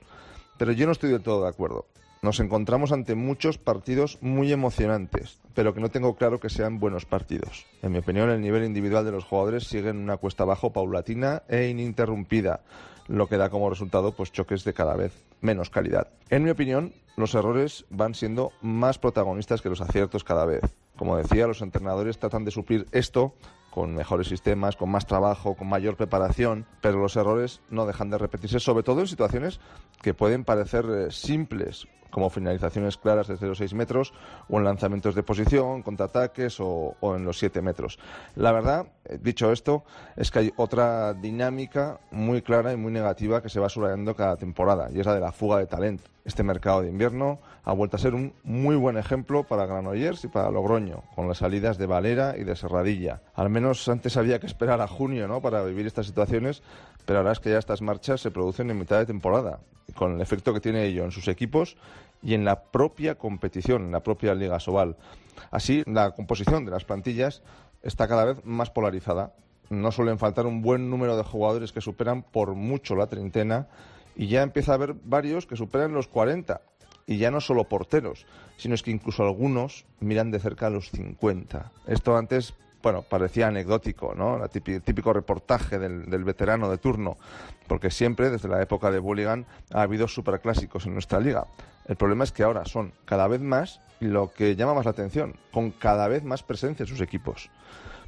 Pero 0.58 0.72
yo 0.74 0.86
no 0.86 0.92
estoy 0.92 1.10
del 1.10 1.24
todo 1.24 1.44
de 1.44 1.50
acuerdo. 1.50 1.88
Nos 2.24 2.40
encontramos 2.40 2.92
ante 2.92 3.16
muchos 3.16 3.58
partidos 3.58 4.20
muy 4.22 4.54
emocionantes, 4.54 5.40
pero 5.56 5.74
que 5.74 5.82
no 5.82 5.90
tengo 5.90 6.18
claro 6.18 6.40
que 6.40 6.52
sean 6.52 6.78
buenos 6.78 7.08
partidos. 7.08 7.66
En 7.82 7.94
mi 7.94 7.98
opinión, 7.98 8.30
el 8.30 8.42
nivel 8.42 8.64
individual 8.64 9.04
de 9.04 9.12
los 9.12 9.24
jugadores 9.24 9.64
sigue 9.64 9.90
en 9.90 9.98
una 9.98 10.18
cuesta 10.18 10.44
abajo 10.44 10.72
paulatina 10.72 11.42
e 11.50 11.68
ininterrumpida, 11.70 12.60
lo 13.08 13.26
que 13.26 13.38
da 13.38 13.50
como 13.50 13.72
resultado 13.72 14.12
pues 14.12 14.32
choques 14.32 14.64
de 14.64 14.74
cada 14.76 14.96
vez 14.96 15.14
menos 15.42 15.72
calidad. 15.72 16.10
En 16.30 16.44
mi 16.44 16.52
opinión, 16.52 16.94
los 17.18 17.34
errores 17.34 17.86
van 17.90 18.14
siendo 18.14 18.52
más 18.62 19.00
protagonistas 19.00 19.64
que 19.64 19.70
los 19.70 19.82
aciertos 19.82 20.24
cada 20.24 20.46
vez. 20.46 20.62
Como 20.98 21.18
decía, 21.18 21.48
los 21.48 21.64
entrenadores 21.64 22.20
tratan 22.20 22.46
de 22.46 22.52
suplir 22.52 22.86
esto 22.92 23.34
con 23.72 23.96
mejores 23.96 24.28
sistemas, 24.28 24.76
con 24.76 24.92
más 24.92 25.08
trabajo, 25.08 25.56
con 25.56 25.70
mayor 25.70 25.96
preparación, 25.96 26.68
pero 26.82 27.00
los 27.00 27.16
errores 27.16 27.62
no 27.72 27.88
dejan 27.88 28.12
de 28.12 28.20
repetirse, 28.20 28.60
sobre 28.60 28.84
todo 28.84 29.00
en 29.00 29.08
situaciones 29.08 29.60
que 30.04 30.14
pueden 30.14 30.44
parecer 30.44 30.86
eh, 30.86 31.10
simples, 31.10 31.88
como 32.12 32.30
finalizaciones 32.30 32.98
claras 32.98 33.28
desde 33.28 33.48
los 33.48 33.58
6 33.58 33.74
metros, 33.74 34.14
o 34.50 34.60
en 34.60 34.66
lanzamientos 34.66 35.16
de 35.16 35.24
posición, 35.24 35.82
contraataques 35.82 36.60
o, 36.60 36.96
o 37.00 37.16
en 37.16 37.26
los 37.26 37.40
7 37.40 37.62
metros. 37.62 37.98
La 38.36 38.52
verdad, 38.52 38.86
eh, 39.06 39.18
dicho 39.22 39.52
esto, 39.52 39.84
es 40.16 40.30
que 40.30 40.40
hay 40.40 40.54
otra 40.58 41.14
dinámica 41.14 42.00
muy 42.12 42.42
clara 42.42 42.74
y 42.74 42.78
muy 42.78 42.92
negativa 42.92 43.42
que 43.42 43.50
se 43.50 43.60
va 43.60 43.70
subrayando 43.70 44.16
cada 44.16 44.36
temporada, 44.38 44.90
y 44.92 45.00
es 45.00 45.06
la 45.06 45.16
de 45.16 45.22
la 45.22 45.32
fuga 45.32 45.58
de 45.58 45.66
talento. 45.66 46.04
Este 46.24 46.44
mercado 46.44 46.84
de 46.84 46.90
invierno 46.90 47.40
ha 47.64 47.74
vuelto 47.74 47.96
a 47.96 48.00
ser 48.00 48.14
un 48.14 48.34
muy 48.44 48.76
buen 48.76 48.96
ejemplo 48.96 49.44
para 49.44 49.66
Granollers 49.66 50.24
y 50.24 50.28
para 50.28 50.52
Logroño, 50.52 51.04
con 51.16 51.28
las 51.28 51.40
salidas 51.40 51.80
de 51.80 51.88
Valera 51.88 52.36
y 52.38 52.44
de 52.44 52.56
Serradilla. 52.56 53.24
Al 53.34 53.50
menos 53.50 53.88
antes 53.88 54.18
había 54.18 54.40
que 54.40 54.46
esperar 54.46 54.82
a 54.82 54.88
junio 54.88 55.28
¿no? 55.28 55.42
para 55.42 55.64
vivir 55.64 55.88
estas 55.88 56.06
situaciones, 56.06 56.62
pero 57.06 57.20
ahora 57.20 57.32
es 57.32 57.40
que 57.40 57.50
ya 57.50 57.58
estas 57.58 57.82
marchas 57.82 58.22
se 58.22 58.30
producen 58.30 58.70
en 58.70 58.78
mitad 58.78 59.00
de 59.00 59.08
temporada, 59.08 59.62
con 59.96 60.14
el 60.14 60.22
efecto 60.22 60.54
que 60.54 60.60
tiene 60.60 60.86
ello 60.86 61.06
en 61.06 61.12
sus 61.12 61.28
equipos 61.28 61.76
y 62.22 62.36
en 62.36 62.46
la 62.46 62.66
propia 62.66 63.16
competición, 63.16 63.86
en 63.86 63.92
la 63.92 64.04
propia 64.04 64.36
Liga 64.36 64.60
Sobal. 64.60 64.98
Así, 65.50 65.84
la 65.88 66.12
composición 66.12 66.66
de 66.66 66.72
las 66.72 66.86
plantillas 66.86 67.42
está 67.82 68.08
cada 68.08 68.26
vez 68.26 68.46
más 68.46 68.70
polarizada. 68.70 69.34
No 69.72 69.92
suelen 69.92 70.20
faltar 70.20 70.46
un 70.46 70.62
buen 70.62 70.92
número 70.92 71.18
de 71.18 71.24
jugadores 71.24 71.72
que 71.72 71.82
superan 71.82 72.22
por 72.22 72.54
mucho 72.54 72.96
la 72.96 73.08
treintena 73.08 73.70
y 74.16 74.28
ya 74.28 74.42
empieza 74.42 74.72
a 74.72 74.76
haber 74.76 74.94
varios 74.94 75.46
que 75.46 75.56
superan 75.56 75.94
los 75.94 76.08
40. 76.08 76.62
Y 77.08 77.18
ya 77.18 77.32
no 77.32 77.42
solo 77.42 77.66
porteros, 77.66 78.26
sino 78.58 78.76
es 78.76 78.84
que 78.84 78.92
incluso 78.92 79.24
algunos 79.24 79.86
miran 80.00 80.32
de 80.32 80.40
cerca 80.40 80.68
a 80.68 80.70
los 80.70 80.92
50. 80.92 81.72
Esto 81.88 82.16
antes 82.16 82.54
bueno, 82.82 83.04
parecía 83.04 83.48
anecdótico, 83.48 84.14
¿no? 84.16 84.44
El 84.44 84.82
típico, 84.82 85.14
reportaje 85.14 85.78
del, 85.78 86.24
veterano 86.24 86.70
de 86.70 86.78
turno, 86.78 87.18
porque 87.68 87.92
siempre, 87.92 88.30
desde 88.30 88.50
la 88.50 88.62
época 88.62 88.92
de 88.92 89.00
Bulligan, 89.00 89.46
ha 89.72 89.84
habido 89.84 90.08
superclásicos 90.08 90.86
en 90.86 90.94
nuestra 90.94 91.20
liga. 91.20 91.46
El 91.86 91.96
problema 91.96 92.24
es 92.24 92.32
que 92.32 92.44
ahora 92.44 92.66
son 92.66 92.94
cada 93.06 93.28
vez 93.28 93.42
más 93.42 93.82
lo 94.00 94.34
que 94.34 94.56
llama 94.56 94.74
más 94.74 94.86
la 94.86 94.92
atención, 94.92 95.36
con 95.52 95.72
cada 95.72 96.08
vez 96.08 96.24
más 96.24 96.44
presencia 96.44 96.84
en 96.84 96.88
sus 96.88 97.02
equipos. 97.02 97.50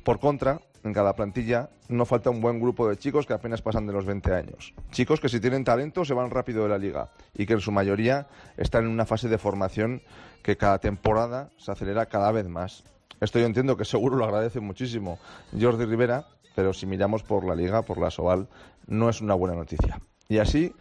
Por 0.04 0.20
contra, 0.20 0.60
en 0.84 0.94
cada 0.94 1.16
plantilla 1.16 1.70
no 1.90 2.06
falta 2.06 2.30
un 2.30 2.42
buen 2.42 2.60
grupo 2.60 2.88
de 2.88 2.98
chicos 2.98 3.26
que 3.26 3.34
apenas 3.34 3.62
pasan 3.62 3.88
de 3.88 3.94
los 3.94 4.06
20 4.06 4.34
años. 4.34 4.74
Chicos 4.92 5.20
que 5.20 5.30
si 5.30 5.40
tienen 5.40 5.64
talento 5.64 6.06
se 6.06 6.14
van 6.14 6.30
rápido 6.30 6.64
de 6.64 6.70
la 6.70 6.78
liga 6.78 7.12
y 7.34 7.46
que 7.46 7.54
en 7.54 7.62
su 7.62 7.72
mayoría 7.72 8.28
están 8.58 8.86
en 8.86 8.92
una 8.92 9.06
fase 9.06 9.30
de 9.30 9.38
formación 9.38 10.02
que 10.42 10.58
cada 10.58 10.80
temporada 10.80 11.50
se 11.58 11.72
acelera 11.72 12.08
cada 12.08 12.32
vez 12.32 12.48
más. 12.48 12.84
Esto 13.22 13.40
yo 13.40 13.46
entiendo 13.46 13.78
que 13.78 13.86
seguro 13.86 14.18
lo 14.18 14.26
agradece 14.26 14.60
muchísimo 14.60 15.20
Jordi 15.60 15.86
Rivera, 15.86 16.28
pero 16.56 16.74
si 16.74 16.86
miramos 16.86 17.24
por 17.24 17.46
la 17.46 17.56
liga, 17.56 17.82
por 17.84 17.98
la 17.98 18.12
Soval, 18.12 18.48
no 18.88 19.10
es 19.10 19.22
una 19.22 19.34
buena 19.34 19.56
noticia. 19.56 20.02
Y 20.28 20.40
así 20.40 20.74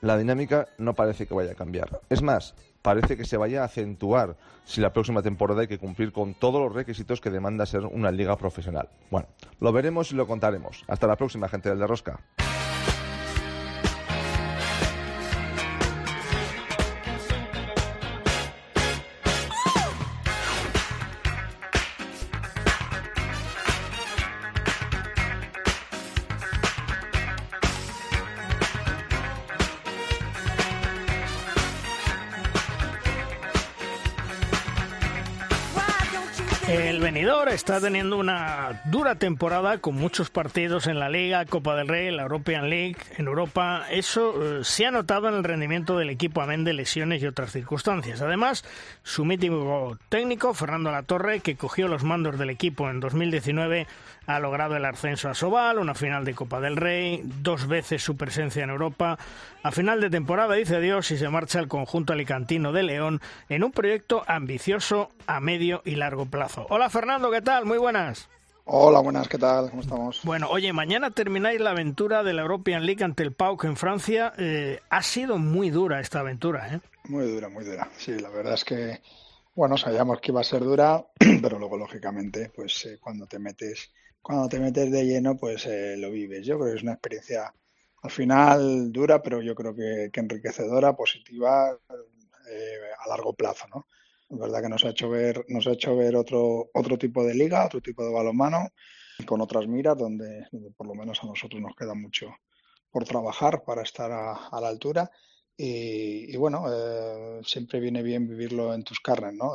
la 0.00 0.18
dinámica 0.18 0.66
no 0.78 0.94
parece 0.94 1.26
que 1.26 1.34
vaya 1.34 1.52
a 1.52 1.54
cambiar. 1.54 2.00
Es 2.10 2.20
más, 2.20 2.54
parece 2.84 3.16
que 3.16 3.24
se 3.24 3.38
vaya 3.38 3.62
a 3.62 3.64
acentuar 3.64 4.36
si 4.64 4.82
la 4.82 4.92
próxima 4.92 5.22
temporada 5.22 5.62
hay 5.62 5.66
que 5.66 5.78
cumplir 5.78 6.12
con 6.12 6.34
todos 6.34 6.60
los 6.60 6.74
requisitos 6.74 7.22
que 7.22 7.30
demanda 7.30 7.64
ser 7.64 7.86
una 7.86 8.10
liga 8.10 8.36
profesional. 8.36 8.90
Bueno, 9.10 9.26
lo 9.58 9.72
veremos 9.72 10.12
y 10.12 10.16
lo 10.16 10.26
contaremos. 10.26 10.84
Hasta 10.86 11.06
la 11.06 11.16
próxima, 11.16 11.48
gente 11.48 11.70
del 11.70 11.78
de 11.78 11.86
Rosca. 11.86 12.20
Está 37.64 37.80
teniendo 37.80 38.18
una 38.18 38.82
dura 38.84 39.14
temporada 39.14 39.78
con 39.78 39.94
muchos 39.94 40.28
partidos 40.28 40.86
en 40.86 41.00
la 41.00 41.08
Liga, 41.08 41.46
Copa 41.46 41.74
del 41.74 41.88
Rey, 41.88 42.14
la 42.14 42.24
European 42.24 42.68
League, 42.68 42.98
en 43.16 43.26
Europa. 43.26 43.86
Eso 43.90 44.58
eh, 44.58 44.64
se 44.64 44.84
ha 44.84 44.90
notado 44.90 45.30
en 45.30 45.34
el 45.34 45.44
rendimiento 45.44 45.96
del 45.96 46.10
equipo, 46.10 46.42
amén 46.42 46.64
de 46.64 46.74
lesiones 46.74 47.22
y 47.22 47.26
otras 47.26 47.52
circunstancias. 47.52 48.20
Además, 48.20 48.66
su 49.02 49.24
mítico 49.24 49.96
técnico, 50.10 50.52
Fernando 50.52 50.92
Latorre, 50.92 51.40
que 51.40 51.56
cogió 51.56 51.88
los 51.88 52.04
mandos 52.04 52.38
del 52.38 52.50
equipo 52.50 52.90
en 52.90 53.00
2019, 53.00 53.86
ha 54.26 54.38
logrado 54.40 54.76
el 54.76 54.84
ascenso 54.84 55.30
a 55.30 55.34
Sobal, 55.34 55.78
una 55.78 55.94
final 55.94 56.26
de 56.26 56.34
Copa 56.34 56.60
del 56.60 56.76
Rey, 56.76 57.22
dos 57.24 57.66
veces 57.66 58.02
su 58.02 58.16
presencia 58.16 58.62
en 58.62 58.70
Europa. 58.70 59.18
A 59.62 59.70
final 59.70 60.00
de 60.00 60.10
temporada 60.10 60.54
dice 60.54 60.76
adiós 60.76 61.10
y 61.10 61.16
se 61.16 61.28
marcha 61.30 61.58
al 61.58 61.68
conjunto 61.68 62.12
alicantino 62.12 62.72
de 62.72 62.82
León 62.82 63.20
en 63.48 63.64
un 63.64 63.72
proyecto 63.72 64.22
ambicioso 64.26 65.10
a 65.26 65.40
medio 65.40 65.80
y 65.86 65.94
largo 65.94 66.26
plazo. 66.26 66.66
Hola 66.68 66.90
Fernando, 66.90 67.30
¿qué 67.30 67.40
tal? 67.40 67.53
Muy 67.62 67.78
buenas. 67.78 68.28
Hola, 68.64 69.00
buenas, 69.00 69.28
¿qué 69.28 69.38
tal? 69.38 69.70
¿Cómo 69.70 69.82
estamos? 69.82 70.20
Bueno, 70.24 70.48
oye, 70.50 70.72
mañana 70.72 71.10
termináis 71.10 71.60
la 71.60 71.70
aventura 71.70 72.22
de 72.22 72.32
la 72.32 72.42
European 72.42 72.84
League 72.84 73.04
ante 73.04 73.22
el 73.22 73.32
PAOK 73.32 73.64
en 73.64 73.76
Francia. 73.76 74.32
Eh, 74.38 74.80
ha 74.88 75.02
sido 75.02 75.38
muy 75.38 75.70
dura 75.70 76.00
esta 76.00 76.20
aventura, 76.20 76.74
¿eh? 76.74 76.80
Muy 77.04 77.30
dura, 77.30 77.48
muy 77.48 77.64
dura. 77.64 77.88
Sí, 77.96 78.18
la 78.18 78.30
verdad 78.30 78.54
es 78.54 78.64
que, 78.64 79.02
bueno, 79.54 79.76
sabíamos 79.76 80.20
que 80.20 80.32
iba 80.32 80.40
a 80.40 80.44
ser 80.44 80.64
dura, 80.64 81.04
pero 81.42 81.58
luego, 81.58 81.76
lógicamente, 81.76 82.50
pues 82.54 82.86
eh, 82.86 82.98
cuando 83.00 83.26
te 83.26 83.38
metes 83.38 83.90
cuando 84.24 84.48
te 84.48 84.58
metes 84.58 84.90
de 84.90 85.04
lleno, 85.04 85.36
pues 85.36 85.66
eh, 85.66 85.96
lo 85.98 86.10
vives. 86.10 86.46
Yo 86.46 86.58
creo 86.58 86.70
que 86.70 86.78
es 86.78 86.82
una 86.82 86.94
experiencia 86.94 87.54
al 88.02 88.10
final 88.10 88.90
dura, 88.90 89.22
pero 89.22 89.42
yo 89.42 89.54
creo 89.54 89.74
que, 89.74 90.10
enriquecedora, 90.14 90.96
positiva 90.96 91.78
eh, 92.50 92.78
a 93.04 93.08
largo 93.08 93.34
plazo, 93.34 93.66
¿no? 93.68 93.86
Es 94.34 94.40
verdad 94.40 94.62
que 94.62 94.68
nos 94.68 94.84
ha 94.84 94.88
hecho 95.72 95.96
ver, 95.96 96.16
otro, 96.16 96.68
otro 96.74 96.98
tipo 96.98 97.24
de 97.24 97.34
liga, 97.34 97.66
otro 97.66 97.80
tipo 97.80 98.04
de 98.04 98.12
balonmano, 98.12 98.68
con 99.24 99.40
otras 99.40 99.68
miras, 99.68 99.96
donde, 99.96 100.48
por 100.76 100.88
lo 100.88 100.94
menos 100.94 101.22
a 101.22 101.26
nosotros 101.26 101.62
nos 101.62 101.76
queda 101.76 101.94
mucho 101.94 102.34
por 102.90 103.04
trabajar 103.04 103.62
para 103.64 103.82
estar 103.82 104.10
a, 104.10 104.60
la 104.60 104.68
altura. 104.68 105.08
Y, 105.56 106.36
bueno, 106.36 106.64
eh, 106.68 107.40
siempre 107.44 107.78
viene 107.78 108.02
bien 108.02 108.26
vivirlo 108.26 108.74
en 108.74 108.82
tus 108.82 108.98
carnes, 108.98 109.34
¿no? 109.34 109.52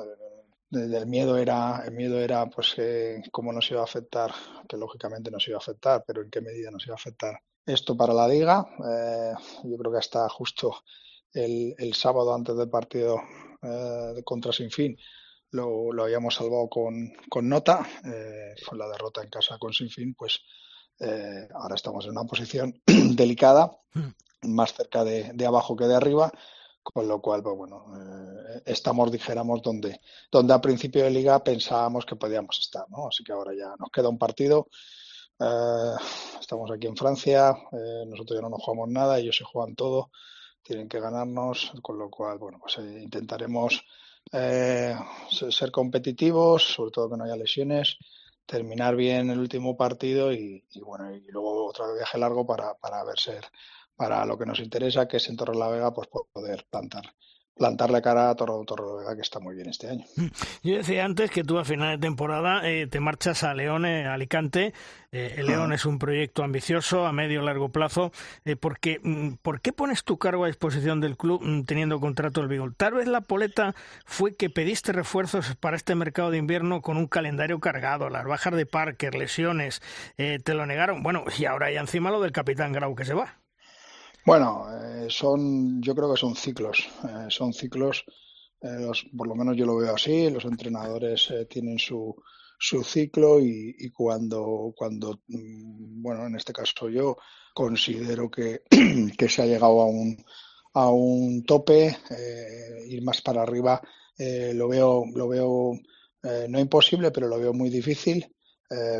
el 0.71 1.07
miedo 1.07 1.35
era 1.35 1.81
el 1.83 1.95
miedo 1.95 2.19
era 2.19 2.45
pues 2.45 2.75
eh, 2.77 3.23
cómo 3.31 3.51
nos 3.51 3.71
iba 3.71 3.81
a 3.81 3.85
afectar 3.85 4.31
que 4.67 4.77
lógicamente 4.77 5.31
nos 5.31 5.47
iba 5.47 5.57
a 5.57 5.65
afectar 5.65 6.03
pero 6.05 6.21
en 6.21 6.29
qué 6.29 6.41
medida 6.41 6.69
nos 6.69 6.85
iba 6.85 6.93
a 6.93 7.01
afectar 7.01 7.41
esto 7.65 7.97
para 7.97 8.13
la 8.13 8.27
liga 8.27 8.69
eh, 8.87 9.33
yo 9.63 9.77
creo 9.79 9.91
que 9.91 9.97
hasta 9.97 10.29
justo 10.29 10.75
el 11.33 11.91
sábado 11.95 12.35
antes 12.35 12.55
del 12.55 12.69
partido 12.69 13.19
eh, 13.61 14.21
contra 14.23 14.51
Sinfín 14.51 14.97
lo, 15.51 15.91
lo 15.91 16.03
habíamos 16.03 16.35
salvado 16.35 16.69
con, 16.69 17.11
con 17.29 17.49
nota 17.49 17.87
eh, 18.05 18.55
fue 18.63 18.77
la 18.77 18.87
derrota 18.87 19.21
en 19.23 19.29
casa 19.29 19.57
con 19.57 19.73
Sinfín 19.73 20.13
pues 20.13 20.39
eh, 20.99 21.47
ahora 21.53 21.75
estamos 21.75 22.05
en 22.05 22.11
una 22.11 22.25
posición 22.25 22.81
delicada 22.85 23.71
hmm. 23.93 24.49
más 24.53 24.73
cerca 24.73 25.03
de, 25.03 25.31
de 25.33 25.45
abajo 25.45 25.75
que 25.75 25.85
de 25.85 25.95
arriba 25.95 26.31
con 26.93 27.07
lo 27.07 27.21
cual, 27.21 27.43
pues 27.43 27.55
bueno, 27.55 27.85
eh, 27.95 28.63
estamos, 28.65 29.11
dijéramos, 29.11 29.61
donde, 29.61 29.99
donde 30.31 30.53
a 30.53 30.61
principio 30.61 31.03
de 31.03 31.11
liga 31.11 31.43
pensábamos 31.43 32.05
que 32.05 32.15
podíamos 32.15 32.57
estar, 32.59 32.85
¿no? 32.89 33.07
Así 33.07 33.23
que 33.23 33.31
ahora 33.31 33.53
ya 33.53 33.75
nos 33.77 33.89
queda 33.91 34.09
un 34.09 34.17
partido. 34.17 34.69
Eh, 35.39 35.95
estamos 36.39 36.71
aquí 36.71 36.87
en 36.87 36.97
Francia, 36.97 37.55
nosotros 38.07 38.37
ya 38.37 38.41
no 38.41 38.49
nos 38.49 38.63
jugamos 38.63 38.89
nada, 38.89 39.19
ellos 39.19 39.37
se 39.37 39.43
juegan 39.43 39.75
todo, 39.75 40.11
tienen 40.61 40.87
que 40.87 40.99
ganarnos, 40.99 41.71
con 41.81 41.97
lo 41.97 42.09
cual, 42.09 42.37
bueno, 42.37 42.59
pues 42.59 42.77
intentaremos 42.77 43.83
ser 44.31 45.71
competitivos, 45.71 46.63
sobre 46.63 46.91
todo 46.91 47.09
que 47.09 47.17
no 47.17 47.23
haya 47.23 47.35
lesiones, 47.35 47.97
terminar 48.45 48.95
bien 48.95 49.29
el 49.29 49.39
último 49.39 49.77
partido 49.77 50.33
y, 50.33 50.63
bueno, 50.81 51.15
y 51.15 51.21
luego 51.31 51.67
otro 51.67 51.93
viaje 51.93 52.17
largo 52.17 52.45
para, 52.45 52.73
para 52.75 53.03
ver 53.03 53.19
ser 53.19 53.45
para 53.95 54.25
lo 54.25 54.37
que 54.37 54.45
nos 54.45 54.59
interesa, 54.59 55.07
que 55.07 55.17
es 55.17 55.27
en 55.29 55.35
Torre 55.35 55.55
la 55.55 55.67
Vega, 55.67 55.93
pues 55.93 56.07
poder 56.07 56.65
plantar 56.69 57.03
plantarle 57.59 58.01
cara 58.01 58.29
a 58.29 58.35
Torre, 58.35 58.53
Torre 58.65 58.99
Vega, 58.99 59.15
que 59.15 59.21
está 59.21 59.39
muy 59.39 59.53
bien 59.53 59.69
este 59.69 59.89
año. 59.89 60.05
Yo 60.63 60.77
decía 60.77 61.05
antes 61.05 61.29
que 61.29 61.43
tú 61.43 61.59
a 61.59 61.65
final 61.65 61.99
de 61.99 62.07
temporada 62.07 62.67
eh, 62.67 62.87
te 62.87 62.99
marchas 63.01 63.43
a 63.43 63.53
León, 63.53 63.85
eh, 63.85 64.07
Alicante. 64.07 64.73
Eh, 65.11 65.35
el 65.37 65.47
León 65.47 65.73
es 65.73 65.85
un 65.85 65.99
proyecto 65.99 66.43
ambicioso 66.43 67.05
a 67.05 67.11
medio 67.11 67.41
largo 67.41 67.69
plazo. 67.69 68.11
porque, 68.61 68.99
mm, 69.03 69.33
¿Por 69.41 69.59
qué 69.59 69.73
pones 69.73 70.03
tu 70.03 70.17
cargo 70.17 70.45
a 70.45 70.47
disposición 70.47 71.01
del 71.01 71.17
club 71.17 71.41
mm, 71.43 71.65
teniendo 71.65 71.99
contrato 71.99 72.41
el 72.41 72.47
Bigol? 72.47 72.75
Tal 72.75 72.93
vez 72.93 73.07
la 73.07 73.21
poleta 73.21 73.75
fue 74.05 74.35
que 74.35 74.49
pediste 74.49 74.93
refuerzos 74.93 75.55
para 75.57 75.75
este 75.75 75.95
mercado 75.95 76.31
de 76.31 76.37
invierno 76.37 76.81
con 76.81 76.95
un 76.95 77.07
calendario 77.07 77.59
cargado, 77.59 78.09
las 78.09 78.25
bajas 78.25 78.55
de 78.55 78.65
Parker, 78.65 79.15
lesiones, 79.15 79.81
te 80.15 80.53
lo 80.53 80.65
negaron. 80.65 81.03
Bueno, 81.03 81.25
y 81.37 81.45
ahora 81.45 81.71
ya 81.71 81.81
encima 81.81 82.09
lo 82.09 82.21
del 82.21 82.31
capitán 82.31 82.71
Grau 82.71 82.95
que 82.95 83.05
se 83.05 83.13
va. 83.13 83.39
Bueno, 84.29 84.67
eh, 84.69 85.07
son, 85.09 85.81
yo 85.81 85.95
creo 85.95 86.13
que 86.13 86.19
son 86.19 86.35
ciclos, 86.35 86.87
eh, 87.03 87.25
son 87.29 87.51
ciclos, 87.51 88.05
eh, 88.61 88.91
por 89.17 89.27
lo 89.27 89.33
menos 89.33 89.57
yo 89.57 89.65
lo 89.65 89.77
veo 89.77 89.95
así, 89.95 90.29
los 90.29 90.45
entrenadores 90.45 91.33
tienen 91.49 91.79
su, 91.79 92.15
su 92.59 92.83
ciclo 92.83 93.39
y, 93.39 93.89
cuando, 93.89 94.71
cuando, 94.77 95.21
mm, 95.29 96.03
bueno, 96.03 96.27
en 96.27 96.35
este 96.35 96.53
caso 96.53 96.89
yo 96.89 97.17
considero 97.55 98.29
que, 98.29 98.61
que 99.17 99.29
se 99.29 99.41
ha 99.41 99.47
llegado 99.47 99.81
a 99.81 99.87
un, 99.87 100.23
a 100.75 100.91
un 100.91 101.43
tope, 101.43 101.97
ir 102.87 103.01
más 103.01 103.23
para 103.23 103.41
arriba, 103.41 103.81
lo 104.53 104.67
veo, 104.67 105.05
lo 105.11 105.27
veo 105.27 105.71
no 106.49 106.59
imposible, 106.59 107.09
pero 107.09 107.27
lo 107.27 107.39
veo 107.39 107.53
muy 107.53 107.71
difícil, 107.71 108.27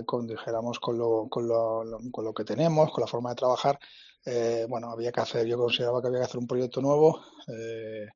con, 0.07 0.25
dijéramos, 0.25 0.79
con 0.79 0.97
lo, 0.97 1.27
con, 1.29 1.47
lo, 1.47 1.83
con 2.11 2.25
lo 2.25 2.33
que 2.33 2.45
tenemos, 2.45 2.89
con 2.91 3.01
la 3.01 3.07
forma 3.07 3.29
de 3.29 3.35
trabajar 3.35 3.79
eh, 4.25 4.65
bueno, 4.67 4.91
había 4.91 5.11
que 5.11 5.21
hacer, 5.21 5.47
yo 5.47 5.57
consideraba 5.57 6.01
que 6.01 6.07
había 6.07 6.19
que 6.19 6.25
hacer 6.25 6.39
un 6.39 6.47
proyecto 6.47 6.81
nuevo 6.81 7.21
eh, 7.47 8.07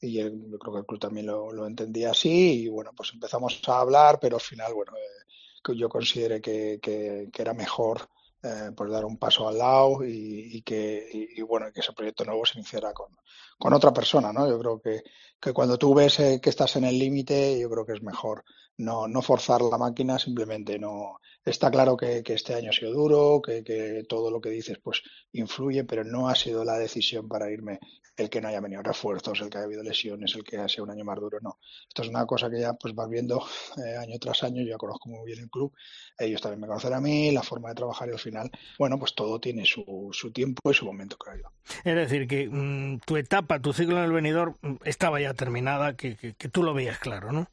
y 0.00 0.12
yo 0.12 0.58
creo 0.58 0.72
que 0.74 0.78
el 0.80 0.86
club 0.86 1.00
también 1.00 1.26
lo, 1.26 1.66
entendía 1.66 2.12
así 2.12 2.64
y 2.64 2.68
bueno, 2.68 2.92
pues 2.96 3.10
empezamos 3.12 3.60
a 3.66 3.80
hablar, 3.80 4.18
pero 4.20 4.36
al 4.36 4.42
final, 4.42 4.72
bueno, 4.74 4.92
eh, 4.96 5.74
yo 5.76 5.88
consideré 5.88 6.40
que, 6.40 6.78
que, 6.80 7.28
era 7.36 7.52
mejor 7.52 8.08
pues 8.40 8.90
dar 8.90 9.04
un 9.04 9.18
paso 9.18 9.46
al 9.48 9.58
lado 9.58 9.98
y, 10.06 10.62
que 10.62 11.30
y, 11.36 11.42
bueno 11.42 11.70
que 11.74 11.80
ese 11.80 11.92
proyecto 11.92 12.24
nuevo 12.24 12.46
se 12.46 12.58
iniciara 12.58 12.94
con, 12.94 13.14
con 13.58 13.74
otra 13.74 13.92
persona, 13.92 14.32
¿no? 14.32 14.48
Yo 14.48 14.58
creo 14.58 14.80
que, 14.80 15.02
que 15.38 15.52
cuando 15.52 15.76
tú 15.76 15.92
ves 15.92 16.16
que 16.16 16.48
estás 16.48 16.76
en 16.76 16.84
el 16.84 16.98
límite, 16.98 17.60
yo 17.60 17.68
creo 17.68 17.84
que 17.84 17.92
es 17.92 18.02
mejor 18.02 18.44
no, 18.78 19.08
no 19.08 19.22
forzar 19.22 19.60
la 19.60 19.76
máquina, 19.76 20.18
simplemente 20.18 20.78
no. 20.78 21.20
Está 21.44 21.70
claro 21.70 21.96
que, 21.96 22.22
este 22.24 22.54
año 22.54 22.70
ha 22.70 22.72
sido 22.72 22.92
duro, 22.92 23.42
que, 23.42 24.04
todo 24.08 24.30
lo 24.30 24.40
que 24.40 24.50
dices 24.50 24.78
pues 24.82 25.02
influye, 25.32 25.84
pero 25.84 26.04
no 26.04 26.28
ha 26.28 26.34
sido 26.34 26.64
la 26.64 26.78
decisión 26.78 27.28
para 27.28 27.50
irme 27.50 27.80
el 28.16 28.28
que 28.28 28.40
no 28.40 28.48
haya 28.48 28.60
venido 28.60 28.82
refuerzos, 28.82 29.40
el 29.40 29.48
que 29.48 29.58
haya 29.58 29.66
habido 29.66 29.82
lesiones, 29.82 30.34
el 30.34 30.42
que 30.42 30.56
haya 30.56 30.68
sido 30.68 30.84
un 30.84 30.90
año 30.90 31.04
más 31.04 31.18
duro, 31.18 31.38
no. 31.40 31.58
Esto 31.88 32.02
es 32.02 32.08
una 32.08 32.26
cosa 32.26 32.50
que 32.50 32.60
ya 32.60 32.72
pues 32.74 32.94
vas 32.94 33.08
viendo 33.08 33.44
eh, 33.84 33.96
año 33.96 34.18
tras 34.18 34.42
año, 34.42 34.62
yo 34.62 34.70
ya 34.70 34.76
conozco 34.76 35.08
muy 35.08 35.24
bien 35.24 35.38
el 35.38 35.50
club, 35.50 35.72
ellos 36.18 36.40
también 36.40 36.60
me 36.60 36.66
conocen 36.66 36.94
a 36.94 37.00
mí, 37.00 37.30
la 37.30 37.42
forma 37.42 37.68
de 37.68 37.76
trabajar 37.76 38.08
y 38.08 38.12
al 38.12 38.18
final, 38.18 38.50
bueno, 38.78 38.98
pues 38.98 39.14
todo 39.14 39.40
tiene 39.40 39.64
su, 39.64 40.08
su 40.12 40.32
tiempo 40.32 40.70
y 40.70 40.74
su 40.74 40.84
momento, 40.84 41.16
creo 41.16 41.36
yo. 41.42 41.52
Es 41.84 41.94
decir, 41.94 42.26
que 42.26 42.48
mm, 42.48 43.00
tu 43.06 43.16
etapa, 43.16 43.60
tu 43.60 43.72
ciclo 43.72 43.98
en 43.98 44.04
el 44.04 44.12
venidor 44.12 44.56
mm, 44.62 44.76
estaba 44.84 45.20
ya 45.20 45.34
terminada, 45.34 45.96
que, 45.96 46.16
que 46.16 46.48
tú 46.48 46.64
lo 46.64 46.74
veías 46.74 46.98
claro, 46.98 47.30
¿no? 47.30 47.48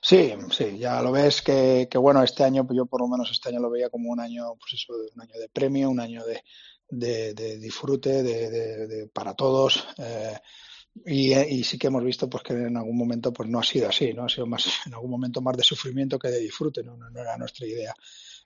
Sí, 0.00 0.32
sí, 0.50 0.78
ya 0.78 1.02
lo 1.02 1.12
ves 1.12 1.42
que, 1.42 1.88
que, 1.90 1.98
bueno, 1.98 2.22
este 2.22 2.44
año, 2.44 2.66
yo 2.72 2.86
por 2.86 3.00
lo 3.00 3.08
menos 3.08 3.30
este 3.30 3.48
año 3.48 3.60
lo 3.60 3.70
veía 3.70 3.90
como 3.90 4.10
un 4.10 4.20
año, 4.20 4.54
pues 4.58 4.74
eso, 4.74 4.92
un 5.14 5.20
año 5.20 5.38
de 5.38 5.48
premio, 5.48 5.90
un 5.90 6.00
año 6.00 6.24
de, 6.24 6.42
de, 7.34 7.58
disfrute 7.58 8.22
de, 8.22 8.50
de, 8.86 9.06
para 9.08 9.34
todos. 9.34 9.86
Eh, 9.98 10.38
y, 11.06 11.34
y, 11.34 11.64
sí 11.64 11.78
que 11.78 11.88
hemos 11.88 12.04
visto 12.04 12.28
pues 12.28 12.42
que 12.42 12.54
en 12.54 12.76
algún 12.76 12.96
momento 12.96 13.32
pues 13.32 13.48
no 13.48 13.60
ha 13.60 13.64
sido 13.64 13.88
así, 13.88 14.12
¿no? 14.12 14.24
Ha 14.24 14.28
sido 14.28 14.46
más, 14.46 14.66
en 14.86 14.94
algún 14.94 15.10
momento 15.10 15.40
más 15.40 15.56
de 15.56 15.62
sufrimiento 15.62 16.18
que 16.18 16.28
de 16.28 16.40
disfrute, 16.40 16.82
no, 16.82 16.96
no, 16.96 17.10
no 17.10 17.20
era 17.20 17.36
nuestra 17.36 17.66
idea. 17.66 17.94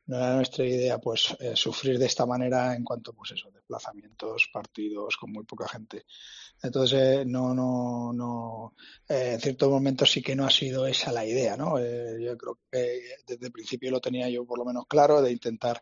No 0.07 0.17
era 0.17 0.35
nuestra 0.35 0.65
idea 0.65 0.99
pues 0.99 1.37
eh, 1.39 1.55
sufrir 1.55 1.99
de 1.99 2.07
esta 2.07 2.27
manera 2.27 2.75
en 2.75 2.83
cuanto 2.83 3.13
pues 3.13 3.33
eso, 3.33 3.51
desplazamientos, 3.51 4.51
partidos 4.53 5.17
con 5.17 5.33
muy 5.33 5.45
poca 5.45 5.69
gente. 5.69 6.07
Entonces, 6.63 7.21
eh, 7.21 7.25
no, 7.25 7.55
no, 7.55 8.13
no, 8.13 8.75
eh, 9.09 9.33
en 9.35 9.41
ciertos 9.41 9.71
momentos 9.71 10.11
sí 10.11 10.21
que 10.21 10.35
no 10.35 10.45
ha 10.45 10.51
sido 10.51 10.87
esa 10.87 11.13
la 11.13 11.25
idea, 11.25 11.57
¿no? 11.57 11.79
Yo 11.79 12.37
creo 12.37 12.59
que 12.71 13.01
desde 13.27 13.47
el 13.47 13.53
principio 13.53 13.91
lo 13.91 14.01
tenía 14.01 14.29
yo 14.29 14.45
por 14.45 14.59
lo 14.59 14.65
menos 14.65 14.87
claro, 14.87 15.23
de 15.23 15.33
intentar 15.33 15.81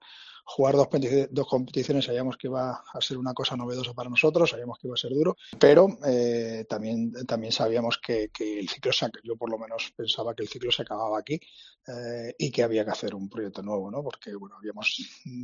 jugar 0.50 0.74
dos, 0.74 1.46
competiciones 1.46 2.06
sabíamos 2.06 2.36
que 2.36 2.48
iba 2.48 2.82
a 2.92 3.00
ser 3.00 3.18
una 3.18 3.32
cosa 3.32 3.56
novedosa 3.56 3.94
para 3.94 4.10
nosotros, 4.10 4.50
sabíamos 4.50 4.78
que 4.78 4.88
iba 4.88 4.94
a 4.94 4.96
ser 4.96 5.12
duro, 5.12 5.36
pero 5.58 5.86
eh, 6.04 6.66
también, 6.68 7.12
también 7.24 7.52
sabíamos 7.52 7.98
que, 7.98 8.30
el 8.40 8.68
ciclo 8.68 8.92
se, 8.92 9.08
yo 9.22 9.36
por 9.36 9.48
lo 9.48 9.58
menos 9.58 9.92
pensaba 9.96 10.34
que 10.34 10.42
el 10.42 10.48
ciclo 10.48 10.72
se 10.72 10.82
acababa 10.82 11.20
aquí 11.20 11.40
eh, 11.86 12.34
y 12.36 12.50
que 12.50 12.64
había 12.64 12.84
que 12.84 12.90
hacer 12.90 13.14
un 13.14 13.28
proyecto 13.28 13.62
nuevo, 13.62 13.92
¿no? 13.92 14.02
Porque 14.02 14.34
bueno, 14.34 14.56
habíamos 14.56 14.96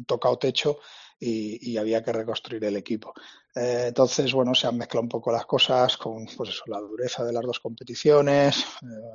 tocado 0.06 0.38
techo 0.38 0.78
y, 1.20 1.70
y 1.70 1.76
había 1.76 2.02
que 2.02 2.12
reconstruir 2.12 2.64
el 2.64 2.76
equipo. 2.76 3.14
Eh, 3.54 3.84
entonces, 3.88 4.32
bueno, 4.32 4.54
se 4.54 4.66
han 4.66 4.76
mezclado 4.76 5.02
un 5.02 5.08
poco 5.08 5.30
las 5.30 5.46
cosas 5.46 5.96
con 5.96 6.26
pues 6.36 6.50
eso, 6.50 6.64
la 6.66 6.80
dureza 6.80 7.24
de 7.24 7.32
las 7.32 7.44
dos 7.44 7.60
competiciones, 7.60 8.64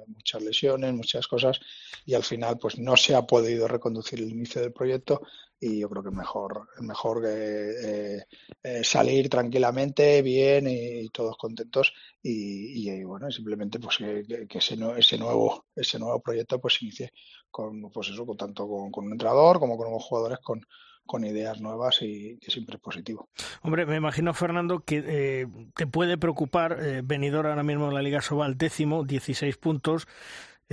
muchas 0.07 0.41
lesiones, 0.41 0.93
muchas 0.93 1.27
cosas, 1.27 1.59
y 2.05 2.13
al 2.13 2.23
final 2.23 2.57
pues 2.57 2.79
no 2.79 2.95
se 2.95 3.13
ha 3.13 3.21
podido 3.23 3.67
reconducir 3.67 4.19
el 4.19 4.31
inicio 4.31 4.61
del 4.61 4.71
proyecto 4.71 5.21
y 5.63 5.79
yo 5.79 5.89
creo 5.89 6.01
que 6.01 6.09
es 6.09 6.15
mejor, 6.15 6.67
mejor 6.79 7.23
eh, 7.27 8.25
eh, 8.63 8.83
salir 8.83 9.29
tranquilamente, 9.29 10.23
bien 10.23 10.67
y, 10.67 11.07
todos 11.09 11.37
contentos 11.37 11.93
y, 12.23 13.03
bueno, 13.03 13.29
simplemente 13.29 13.79
pues 13.79 13.97
que, 13.97 14.47
que 14.47 14.57
ese, 14.57 14.77
ese, 14.97 15.17
nuevo, 15.19 15.65
ese 15.75 15.99
nuevo 15.99 16.19
proyecto 16.19 16.59
pues 16.59 16.81
inicie 16.81 17.13
con, 17.51 17.91
pues 17.91 18.09
eso, 18.09 18.25
con, 18.25 18.37
tanto 18.37 18.67
con, 18.67 18.89
con 18.89 19.05
un 19.05 19.11
entrenador 19.11 19.59
como 19.59 19.77
con 19.77 19.85
nuevos 19.85 20.03
jugadores 20.03 20.39
con, 20.39 20.65
con 21.05 21.25
ideas 21.25 21.59
nuevas 21.59 21.97
y 22.01 22.37
que 22.39 22.51
siempre 22.51 22.75
es 22.77 22.81
positivo. 22.81 23.29
Hombre, 23.61 23.85
me 23.85 23.97
imagino, 23.97 24.33
Fernando, 24.33 24.79
que 24.79 25.03
eh, 25.05 25.47
te 25.75 25.85
puede 25.85 26.17
preocupar 26.17 26.77
eh, 26.79 27.01
venidor 27.03 27.47
ahora 27.47 27.63
mismo 27.63 27.89
en 27.89 27.93
la 27.93 28.01
Liga 28.01 28.21
Sobal 28.21 28.57
décimo, 28.57 29.03
16 29.03 29.57
puntos. 29.57 30.07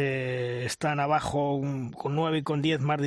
Eh, 0.01 0.63
están 0.65 1.01
abajo 1.01 1.61
con 1.97 2.15
9 2.15 2.39
y 2.39 2.43
con 2.45 2.63
10 2.63 2.81
más 2.83 3.01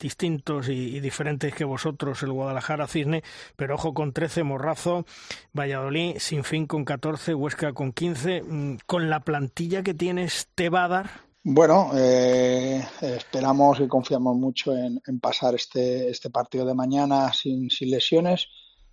distintos 0.00 0.68
y, 0.68 0.98
diferentes 0.98 1.54
que 1.54 1.62
vosotros, 1.62 2.24
el 2.24 2.32
Guadalajara 2.32 2.88
Cisne, 2.88 3.22
pero 3.54 3.76
ojo 3.76 3.94
con 3.94 4.12
13, 4.12 4.42
Morrazo, 4.42 5.06
Valladolid, 5.52 6.16
Sin 6.18 6.42
Fin 6.42 6.66
con 6.66 6.84
14, 6.84 7.36
Huesca 7.36 7.72
con 7.72 7.92
15. 7.92 8.42
Mm, 8.42 8.78
¿Con 8.84 9.10
la 9.10 9.20
plantilla 9.20 9.84
que 9.84 9.94
tienes 9.94 10.48
te 10.56 10.70
va 10.70 10.86
a 10.86 10.88
dar? 10.88 11.10
Bueno, 11.44 11.92
eh, 11.94 12.84
esperamos 13.00 13.78
y 13.78 13.86
confiamos 13.86 14.36
mucho 14.36 14.76
en, 14.76 15.00
en, 15.06 15.20
pasar 15.20 15.54
este, 15.54 16.10
este 16.10 16.30
partido 16.30 16.66
de 16.66 16.74
mañana 16.74 17.32
sin, 17.32 17.70
sin 17.70 17.92
lesiones 17.92 18.48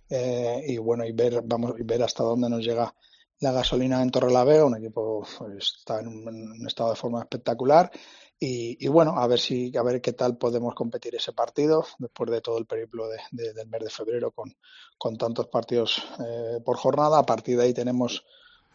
eh, 0.08 0.62
y 0.68 0.76
bueno 0.76 1.04
y 1.04 1.10
ver 1.10 1.42
vamos 1.42 1.72
y 1.76 1.82
ver 1.82 2.02
hasta 2.02 2.22
dónde 2.22 2.48
nos 2.48 2.64
llega 2.64 2.94
la 3.42 3.52
gasolina 3.52 4.02
en 4.02 4.10
Torrelavega, 4.10 4.64
un 4.64 4.76
equipo 4.76 5.26
pues, 5.38 5.74
está 5.78 6.00
en 6.00 6.08
un, 6.08 6.66
estado 6.66 6.90
de 6.90 6.96
forma 6.96 7.20
espectacular 7.20 7.90
y, 8.38 8.88
bueno 8.88 9.18
a 9.18 9.26
ver 9.28 9.38
si 9.38 9.76
a 9.76 9.82
ver 9.84 10.00
qué 10.00 10.14
tal 10.14 10.36
podemos 10.36 10.74
competir 10.74 11.14
ese 11.14 11.32
partido 11.32 11.84
después 11.98 12.30
de 12.30 12.40
todo 12.40 12.58
el 12.58 12.66
periplo 12.66 13.06
de, 13.08 13.52
del 13.52 13.68
mes 13.68 13.84
de 13.84 13.90
febrero 13.90 14.32
con, 14.32 14.56
con 14.98 15.16
tantos 15.16 15.46
partidos 15.46 16.02
eh, 16.18 16.60
por 16.64 16.76
jornada. 16.76 17.18
A 17.18 17.26
partir 17.26 17.56
de 17.56 17.64
ahí 17.64 17.74
tenemos 17.74 18.24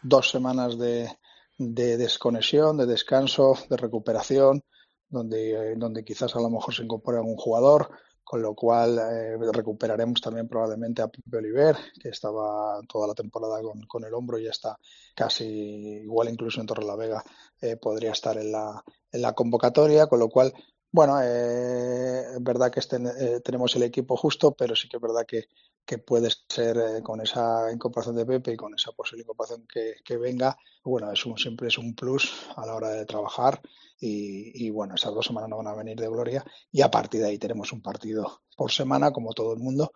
dos 0.02 0.30
semanas 0.30 0.78
de 0.78 1.10
de 1.58 1.96
desconexión, 1.96 2.76
de 2.76 2.86
descanso, 2.86 3.58
de 3.68 3.76
recuperación, 3.76 4.62
donde, 5.08 5.74
donde 5.76 6.04
quizás 6.04 6.34
a 6.36 6.40
lo 6.40 6.50
mejor 6.50 6.72
se 6.72 6.84
incorpore 6.84 7.18
algún 7.18 7.36
jugador, 7.36 7.90
con 8.28 8.42
lo 8.42 8.54
cual 8.54 8.98
eh, 8.98 9.38
recuperaremos 9.52 10.20
también 10.20 10.46
probablemente 10.46 11.00
a 11.00 11.08
Pepe 11.08 11.38
Oliver, 11.38 11.76
que 11.98 12.10
estaba 12.10 12.78
toda 12.86 13.06
la 13.06 13.14
temporada 13.14 13.62
con, 13.62 13.80
con, 13.86 14.04
el 14.04 14.12
hombro 14.12 14.38
y 14.38 14.44
ya 14.44 14.50
está 14.50 14.78
casi 15.14 15.46
igual 15.46 16.28
incluso 16.28 16.60
en 16.60 16.66
Torre 16.66 16.84
la 16.84 16.94
Vega 16.94 17.24
eh, 17.62 17.76
podría 17.76 18.12
estar 18.12 18.36
en 18.36 18.52
la, 18.52 18.84
en 19.10 19.22
la 19.22 19.32
convocatoria, 19.32 20.08
con 20.08 20.18
lo 20.18 20.28
cual 20.28 20.52
bueno, 20.90 21.20
eh, 21.22 22.22
es 22.34 22.42
verdad 22.42 22.70
que 22.70 22.80
este, 22.80 22.96
eh, 22.96 23.40
tenemos 23.40 23.74
el 23.76 23.82
equipo 23.82 24.14
justo, 24.16 24.52
pero 24.52 24.76
sí 24.76 24.88
que 24.88 24.96
es 24.96 25.02
verdad 25.02 25.24
que, 25.26 25.44
que 25.88 25.96
puede 25.96 26.28
ser 26.46 26.76
eh, 26.76 27.02
con 27.02 27.18
esa 27.22 27.72
incorporación 27.72 28.14
de 28.14 28.26
Pepe 28.26 28.52
y 28.52 28.56
con 28.56 28.74
esa 28.74 28.92
posible 28.92 29.22
incorporación 29.22 29.66
que, 29.66 29.94
que 30.04 30.18
venga, 30.18 30.54
bueno, 30.84 31.10
es 31.10 31.24
un, 31.24 31.38
siempre 31.38 31.68
es 31.68 31.78
un 31.78 31.94
plus 31.94 32.30
a 32.56 32.66
la 32.66 32.74
hora 32.74 32.90
de 32.90 33.06
trabajar 33.06 33.58
y, 33.98 34.66
y, 34.66 34.68
bueno, 34.68 34.96
esas 34.96 35.14
dos 35.14 35.24
semanas 35.24 35.48
no 35.48 35.56
van 35.56 35.68
a 35.68 35.74
venir 35.74 35.98
de 35.98 36.08
gloria 36.08 36.44
y 36.70 36.82
a 36.82 36.90
partir 36.90 37.22
de 37.22 37.28
ahí 37.28 37.38
tenemos 37.38 37.72
un 37.72 37.80
partido 37.80 38.42
por 38.54 38.70
semana, 38.70 39.12
como 39.12 39.32
todo 39.32 39.54
el 39.54 39.60
mundo, 39.60 39.92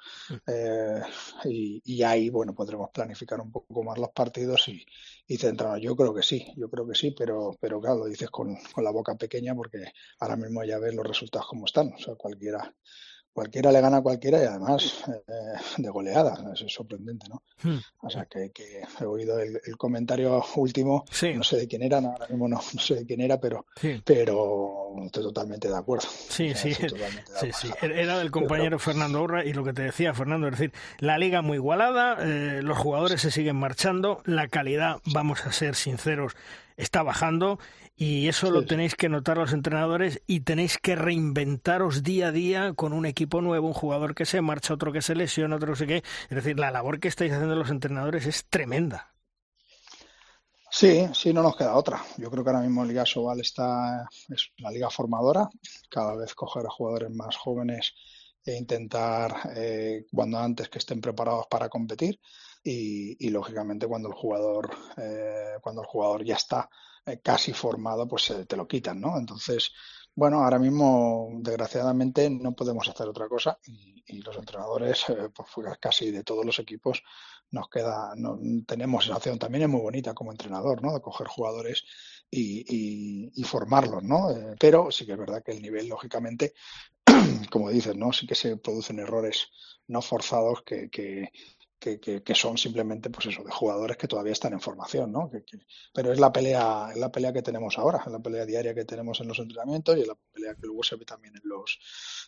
eh, 0.47 1.03
y, 1.45 1.83
y, 1.85 2.03
ahí, 2.03 2.31
bueno, 2.31 2.55
podremos 2.55 2.89
planificar 2.91 3.39
un 3.43 3.53
poco 3.53 3.83
más 3.83 3.99
los 3.99 4.13
partidos 4.13 4.69
y, 4.69 4.83
y, 5.27 5.37
centrarnos. 5.37 5.83
Yo 5.83 5.95
creo 5.95 6.15
que 6.15 6.23
sí, 6.23 6.55
yo 6.57 6.71
creo 6.71 6.89
que 6.89 6.95
sí, 6.95 7.11
pero, 7.11 7.51
pero 7.61 7.81
claro, 7.81 7.99
lo 7.99 8.07
dices 8.07 8.31
con, 8.31 8.57
con 8.73 8.83
la 8.83 8.93
boca 8.93 9.15
pequeña 9.17 9.55
porque 9.55 9.85
ahora 10.21 10.37
mismo 10.37 10.65
ya 10.65 10.79
ves 10.79 10.95
los 10.95 11.07
resultados 11.07 11.49
como 11.49 11.67
están, 11.67 11.93
o 11.93 11.99
sea, 11.99 12.15
cualquiera 12.15 12.75
cualquiera 13.33 13.73
le 13.73 13.81
gana 13.81 13.99
a 13.99 14.03
cualquiera 14.03 14.43
y 14.43 14.47
además 14.47 15.05
eh, 15.09 15.33
de 15.79 15.89
goleada. 15.89 16.53
Eso 16.53 16.67
es 16.67 16.73
sorprendente, 16.73 17.27
¿no? 17.29 17.43
Hmm. 17.63 17.79
O 18.01 18.11
sea, 18.11 18.27
que, 18.27 18.51
que 18.51 18.83
he 19.01 19.05
oído 19.05 19.39
el, 19.41 19.61
el 19.65 19.77
comentario 19.77 20.45
último, 20.57 21.05
sí. 21.11 21.33
no 21.35 21.43
sé 21.43 21.57
de 21.57 21.69
quién 21.69 21.83
era, 21.83 22.01
no, 22.01 22.11
ahora 22.11 22.27
mismo 22.29 22.49
no, 22.49 22.57
no, 22.57 22.81
sé 22.81 22.97
de 22.97 23.07
quién 23.07 23.21
era, 23.21 23.41
pero, 23.41 23.67
sí. 23.77 24.01
pero 24.05 24.95
estoy 25.05 25.23
totalmente 25.23 25.69
de 25.69 25.77
acuerdo. 25.77 26.09
Sí, 26.09 26.51
o 26.51 26.57
sea, 26.57 26.75
sí, 26.75 26.87
sí, 27.41 27.53
sí, 27.53 27.71
Era 27.81 28.19
del 28.19 28.31
compañero 28.31 28.77
pero, 28.77 28.79
Fernando 28.81 29.23
Urra 29.23 29.45
y 29.45 29.53
lo 29.53 29.65
que 29.65 29.73
te 29.73 29.83
decía 29.83 30.15
Fernando, 30.15 30.49
es 30.49 30.59
decir, 30.59 30.73
la 30.99 31.19
liga 31.19 31.43
muy 31.43 31.57
igualada, 31.57 32.17
eh, 32.21 32.61
los 32.63 32.79
jugadores 32.79 33.21
se 33.23 33.31
siguen 33.31 33.57
marchando, 33.57 34.23
la 34.25 34.49
calidad, 34.49 35.01
vamos 35.07 35.47
a 35.47 35.53
ser 35.53 35.75
sinceros, 35.75 36.35
está 36.77 37.03
bajando 37.03 37.59
y 37.95 38.29
eso 38.29 38.47
sí, 38.47 38.53
lo 38.53 38.65
tenéis 38.65 38.95
que 38.95 39.09
notar 39.09 39.37
los 39.37 39.53
entrenadores 39.53 40.23
y 40.27 40.41
tenéis 40.41 40.79
que 40.79 40.97
reinventaros 40.97 42.03
día 42.03 42.29
a 42.29 42.33
día 42.33 42.73
con 42.75 42.93
un 42.93 43.07
equipo 43.07 43.41
nuevo, 43.41 43.67
un 43.67 43.75
jugador 43.75 44.15
que 44.15 44.25
se 44.25 44.41
marcha, 44.41 44.75
otro 44.75 44.93
que 44.93 45.03
se 45.03 45.15
lesiona, 45.15 45.57
otro 45.57 45.73
que 45.73 45.79
sé 45.79 45.87
qué. 45.87 46.03
Es 46.31 46.37
decir, 46.37 46.59
la 46.59 46.71
labor 46.71 47.01
que 47.01 47.09
estáis 47.09 47.33
haciendo 47.33 47.55
los 47.55 47.71
entrenadores 47.71 48.27
es 48.27 48.47
tremenda. 48.47 49.15
Sí, 50.71 51.07
sí, 51.13 51.35
no 51.35 51.43
nos 51.43 51.55
queda 51.55 51.77
otra. 51.77 52.03
Yo 52.17 52.31
creo 52.31 52.43
que 52.43 52.49
ahora 52.51 52.63
mismo 52.63 52.83
Liga 52.83 53.05
Sobal 53.05 53.41
está, 53.41 54.09
es 54.31 54.53
la 54.57 54.71
liga 54.71 54.89
formadora, 54.89 55.47
cada 55.91 56.17
vez 56.17 56.35
coger 56.35 56.65
a 56.65 56.71
jugadores 56.71 57.11
más 57.11 57.37
jóvenes 57.37 57.93
e 58.43 58.57
intentar, 58.57 59.53
eh, 59.55 60.07
cuando 60.11 60.39
antes, 60.39 60.71
que 60.71 60.79
estén 60.79 61.01
preparados 61.01 61.47
para 61.49 61.69
competir 61.69 62.19
y, 62.65 63.29
lógicamente 63.31 63.87
cuando 63.87 64.09
el 64.09 64.15
jugador, 64.15 64.71
eh, 64.97 65.57
cuando 65.61 65.83
el 65.83 65.89
jugador 65.89 66.25
ya 66.25 66.37
está 66.37 66.69
eh, 67.05 67.21
casi 67.21 67.53
formado, 67.53 68.07
pues 68.07 68.31
eh, 68.31 68.47
te 68.47 68.57
lo 68.57 68.69
quitan, 68.69 69.01
¿no? 69.01 69.19
Entonces, 69.19 69.73
bueno, 70.15 70.45
ahora 70.45 70.59
mismo, 70.59 71.31
desgraciadamente, 71.41 72.31
no 72.31 72.53
podemos 72.53 72.89
hacer 72.89 73.09
otra 73.09 73.29
cosa 73.29 73.59
y, 73.65 74.21
los 74.23 74.37
entrenadores, 74.37 75.09
eh, 75.09 75.31
pues 75.35 75.49
casi 75.81 76.11
de 76.13 76.23
todos 76.23 76.45
los 76.45 76.59
equipos, 76.59 77.03
nos 77.51 77.69
queda, 77.69 78.13
no, 78.17 78.39
tenemos 78.67 79.07
esa 79.07 79.17
opción. 79.17 79.39
También 79.39 79.65
es 79.65 79.69
muy 79.69 79.81
bonita 79.81 80.15
como 80.15 80.31
entrenador, 80.31 80.83
¿no? 80.83 80.93
De 80.93 81.01
coger 81.01 81.27
jugadores 81.27 81.83
y, 82.31 83.31
y, 83.35 83.45
formarlos, 83.45 84.03
¿no? 84.05 84.29
Pero 84.61 84.91
sí 84.91 85.05
que 85.07 85.13
es 85.13 85.19
verdad 85.19 85.43
que 85.45 85.53
el 85.53 85.63
nivel, 85.63 85.89
lógicamente, 85.89 86.55
como 87.51 87.71
dices, 87.71 87.97
¿no? 87.97 88.13
Sí 88.13 88.27
que 88.27 88.35
se 88.35 88.57
producen 88.59 89.01
errores 89.01 89.49
no 89.89 90.03
forzados 90.03 90.63
que, 90.63 90.89
que, 90.91 91.31
que, 91.83 92.23
que, 92.23 92.35
son 92.35 92.57
simplemente 92.57 93.11
pues 93.11 93.27
eso 93.27 93.43
de 93.43 93.51
jugadores 93.51 93.97
que 93.97 94.07
todavía 94.07 94.33
están 94.33 94.53
en 94.53 94.61
formación 94.61 95.11
no 95.11 95.31
pero 95.93 96.13
es 96.13 96.21
la 96.21 96.33
pelea 96.33 96.91
es 96.93 96.99
la 96.99 97.11
pelea 97.11 97.33
que 97.33 97.43
tenemos 97.43 97.77
ahora 97.77 98.03
es 98.07 98.13
la 98.13 98.21
pelea 98.21 98.47
diaria 98.47 98.73
que 98.73 98.85
tenemos 98.85 99.21
en 99.21 99.29
los 99.29 99.39
entrenamientos 99.41 99.97
y 99.97 100.03
es 100.03 100.07
la 100.07 100.17
pelea 100.33 100.55
que 100.55 100.67
luego 100.67 100.85
se 100.85 100.95
ve 100.95 101.05
también 101.05 101.35
en 101.35 101.49
los 101.49 101.79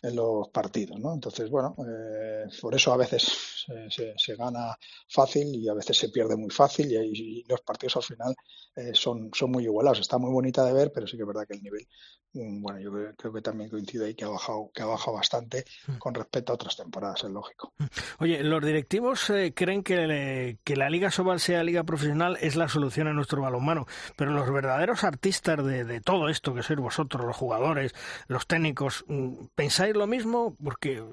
en 0.03 0.15
los 0.15 0.49
partidos 0.49 0.99
no 0.99 1.13
entonces 1.13 1.49
bueno 1.49 1.73
eh, 1.87 2.45
por 2.61 2.75
eso 2.75 2.91
a 2.91 2.97
veces 2.97 3.65
se, 3.89 4.13
se, 4.17 4.35
gana 4.35 4.77
fácil 5.07 5.47
y 5.55 5.69
a 5.69 5.73
veces 5.73 5.97
se 5.97 6.09
pierde 6.09 6.35
muy 6.35 6.49
fácil 6.49 6.91
y, 6.91 7.43
los 7.47 7.61
partidos 7.61 7.97
al 7.97 8.03
final 8.03 8.35
eh, 8.75 8.91
son 8.93 9.29
son 9.33 9.51
muy 9.51 9.63
igualados 9.63 9.99
está 9.99 10.17
muy 10.17 10.31
bonita 10.31 10.65
de 10.65 10.73
ver 10.73 10.91
pero 10.93 11.07
sí 11.07 11.15
que 11.15 11.23
es 11.23 11.27
verdad 11.27 11.47
que 11.47 11.55
el 11.55 11.63
nivel 11.63 11.87
mm, 12.33 12.61
bueno 12.61 12.79
yo 12.79 12.91
creo, 13.15 13.33
que 13.33 13.41
también 13.41 13.69
coincide 13.69 14.07
ahí 14.07 14.15
que 14.15 14.25
ha 14.25 14.29
bajado 14.29 14.69
que 14.73 14.81
ha 14.81 14.85
bajado 14.85 15.15
bastante 15.15 15.63
mm. 15.87 15.97
con 15.97 16.13
respecto 16.13 16.51
a 16.51 16.55
otras 16.55 16.75
temporadas 16.75 17.23
es 17.23 17.29
lógico 17.29 17.73
mm. 17.77 17.85
oye 18.19 18.43
los 18.43 18.63
directivos 18.63 19.29
eh, 19.29 19.44
creen 19.53 19.83
que, 19.83 20.57
que, 20.63 20.75
la 20.75 20.89
Liga 20.89 21.11
Sobal 21.11 21.39
sea 21.39 21.63
liga 21.63 21.83
profesional 21.83 22.37
es 22.41 22.55
la 22.55 22.69
solución 22.69 23.07
a 23.07 23.13
nuestro 23.13 23.41
balonmano, 23.41 23.85
pero 24.15 24.31
los 24.31 24.51
verdaderos 24.51 25.03
artistas 25.03 25.63
de, 25.63 26.01
todo 26.01 26.29
esto 26.29 26.53
que 26.53 26.63
sois 26.63 26.79
vosotros, 26.79 27.25
los 27.25 27.35
jugadores, 27.35 27.93
los 28.27 28.47
técnicos, 28.47 29.05
mm, 29.07 29.45
¿pensáis 29.55 29.95
lo 29.95 30.07
mismo? 30.07 30.55
Porque 30.63 31.03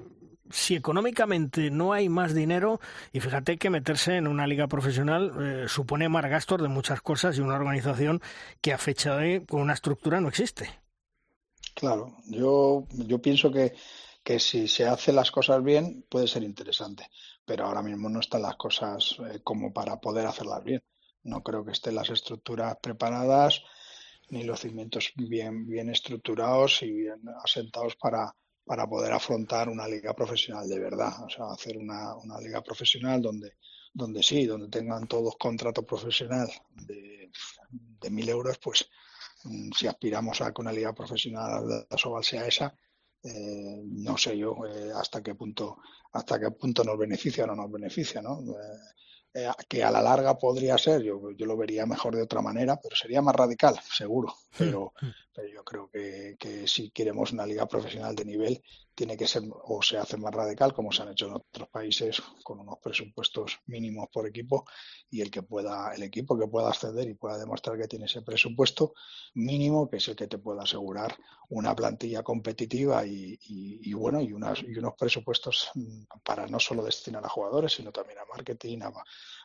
si 0.49 0.75
económicamente 0.75 1.71
no 1.71 1.93
hay 1.93 2.09
más 2.09 2.33
dinero, 2.33 2.79
y 3.11 3.19
fíjate 3.19 3.57
que 3.57 3.69
meterse 3.69 4.17
en 4.17 4.27
una 4.27 4.47
liga 4.47 4.67
profesional 4.67 5.33
eh, 5.39 5.65
supone 5.67 6.09
más 6.09 6.25
gastos 6.25 6.61
de 6.61 6.67
muchas 6.67 7.01
cosas 7.01 7.37
y 7.37 7.41
una 7.41 7.55
organización 7.55 8.21
que 8.61 8.73
a 8.73 8.77
fecha 8.77 9.15
de 9.17 9.45
con 9.45 9.61
una 9.61 9.73
estructura 9.73 10.21
no 10.21 10.29
existe. 10.29 10.69
Claro, 11.73 12.17
yo, 12.27 12.85
yo 12.91 13.19
pienso 13.19 13.51
que, 13.51 13.73
que 14.23 14.39
si 14.39 14.67
se 14.67 14.85
hacen 14.85 15.15
las 15.15 15.31
cosas 15.31 15.63
bien 15.63 16.05
puede 16.09 16.27
ser 16.27 16.43
interesante 16.43 17.09
pero 17.45 17.65
ahora 17.65 17.81
mismo 17.81 18.09
no 18.09 18.19
están 18.19 18.41
las 18.41 18.55
cosas 18.55 19.17
eh, 19.29 19.41
como 19.43 19.73
para 19.73 19.99
poder 19.99 20.25
hacerlas 20.25 20.63
bien. 20.63 20.83
No 21.23 21.41
creo 21.41 21.63
que 21.63 21.71
estén 21.71 21.95
las 21.95 22.09
estructuras 22.09 22.77
preparadas 22.81 23.63
ni 24.29 24.43
los 24.43 24.61
cimientos 24.61 25.11
bien, 25.15 25.67
bien 25.67 25.89
estructurados 25.89 26.81
y 26.81 26.91
bien 26.91 27.21
asentados 27.43 27.95
para, 27.95 28.35
para 28.65 28.87
poder 28.87 29.13
afrontar 29.13 29.69
una 29.69 29.87
liga 29.87 30.13
profesional 30.13 30.67
de 30.67 30.79
verdad. 30.79 31.23
O 31.23 31.29
sea, 31.29 31.45
hacer 31.51 31.77
una, 31.77 32.15
una 32.15 32.39
liga 32.39 32.61
profesional 32.61 33.21
donde, 33.21 33.57
donde 33.93 34.23
sí, 34.23 34.45
donde 34.45 34.69
tengan 34.69 35.07
todos 35.07 35.35
contrato 35.37 35.85
profesional 35.85 36.49
de, 36.71 37.31
de 37.69 38.09
mil 38.09 38.27
euros, 38.29 38.57
pues 38.57 38.89
mm, 39.43 39.71
si 39.71 39.87
aspiramos 39.87 40.41
a 40.41 40.51
que 40.51 40.61
una 40.61 40.71
liga 40.71 40.93
profesional 40.93 41.85
de 41.89 41.97
Sobal 41.97 42.23
sea 42.23 42.47
esa, 42.47 42.75
eh, 43.23 43.81
no 43.85 44.17
sé 44.17 44.37
yo 44.37 44.57
eh, 44.67 44.91
hasta 44.93 45.23
qué 45.23 45.33
punto 45.35 45.77
hasta 46.11 46.39
qué 46.39 46.51
punto 46.51 46.83
nos 46.83 46.97
beneficia 46.97 47.45
o 47.45 47.47
no 47.47 47.55
nos 47.55 47.71
beneficia, 47.71 48.21
¿no? 48.21 48.39
Eh, 49.33 49.49
que 49.67 49.83
a 49.83 49.89
la 49.89 50.01
larga 50.01 50.37
podría 50.37 50.77
ser, 50.77 51.01
yo, 51.01 51.31
yo 51.31 51.45
lo 51.47 51.57
vería 51.57 51.87
mejor 51.87 52.15
de 52.15 52.21
otra 52.21 52.41
manera, 52.41 52.79
pero 52.81 52.95
sería 52.95 53.21
más 53.21 53.35
radical, 53.35 53.79
seguro. 53.91 54.35
Pero, 54.55 54.93
hmm. 55.01 55.07
Pero 55.33 55.47
yo 55.47 55.63
creo 55.63 55.89
que, 55.89 56.35
que 56.39 56.67
si 56.67 56.91
queremos 56.91 57.31
una 57.31 57.45
liga 57.45 57.65
profesional 57.65 58.15
de 58.15 58.25
nivel, 58.25 58.63
tiene 58.95 59.17
que 59.17 59.27
ser 59.27 59.43
o 59.49 59.81
se 59.81 59.97
hace 59.97 60.17
más 60.17 60.33
radical, 60.33 60.73
como 60.73 60.91
se 60.91 61.01
han 61.01 61.09
hecho 61.09 61.27
en 61.27 61.33
otros 61.33 61.67
países, 61.69 62.21
con 62.43 62.59
unos 62.59 62.77
presupuestos 62.79 63.59
mínimos 63.65 64.07
por 64.11 64.27
equipo 64.27 64.65
y 65.09 65.21
el 65.21 65.31
que 65.31 65.41
pueda, 65.41 65.93
el 65.93 66.03
equipo 66.03 66.37
que 66.37 66.47
pueda 66.47 66.69
acceder 66.69 67.07
y 67.07 67.15
pueda 67.15 67.37
demostrar 67.37 67.77
que 67.77 67.87
tiene 67.87 68.05
ese 68.05 68.21
presupuesto 68.21 68.93
mínimo, 69.33 69.89
que 69.89 69.97
es 69.97 70.07
el 70.07 70.15
que 70.15 70.27
te 70.27 70.37
pueda 70.37 70.63
asegurar 70.63 71.17
una 71.49 71.75
plantilla 71.75 72.23
competitiva 72.23 73.05
y, 73.05 73.37
y, 73.41 73.93
bueno 73.93 74.21
y, 74.21 74.33
unas, 74.33 74.61
y 74.63 74.77
unos 74.77 74.93
presupuestos 74.97 75.69
para 76.23 76.47
no 76.47 76.59
solo 76.59 76.83
destinar 76.83 77.25
a 77.25 77.29
jugadores, 77.29 77.73
sino 77.73 77.91
también 77.91 78.19
a 78.19 78.25
marketing, 78.25 78.79
a, 78.81 78.93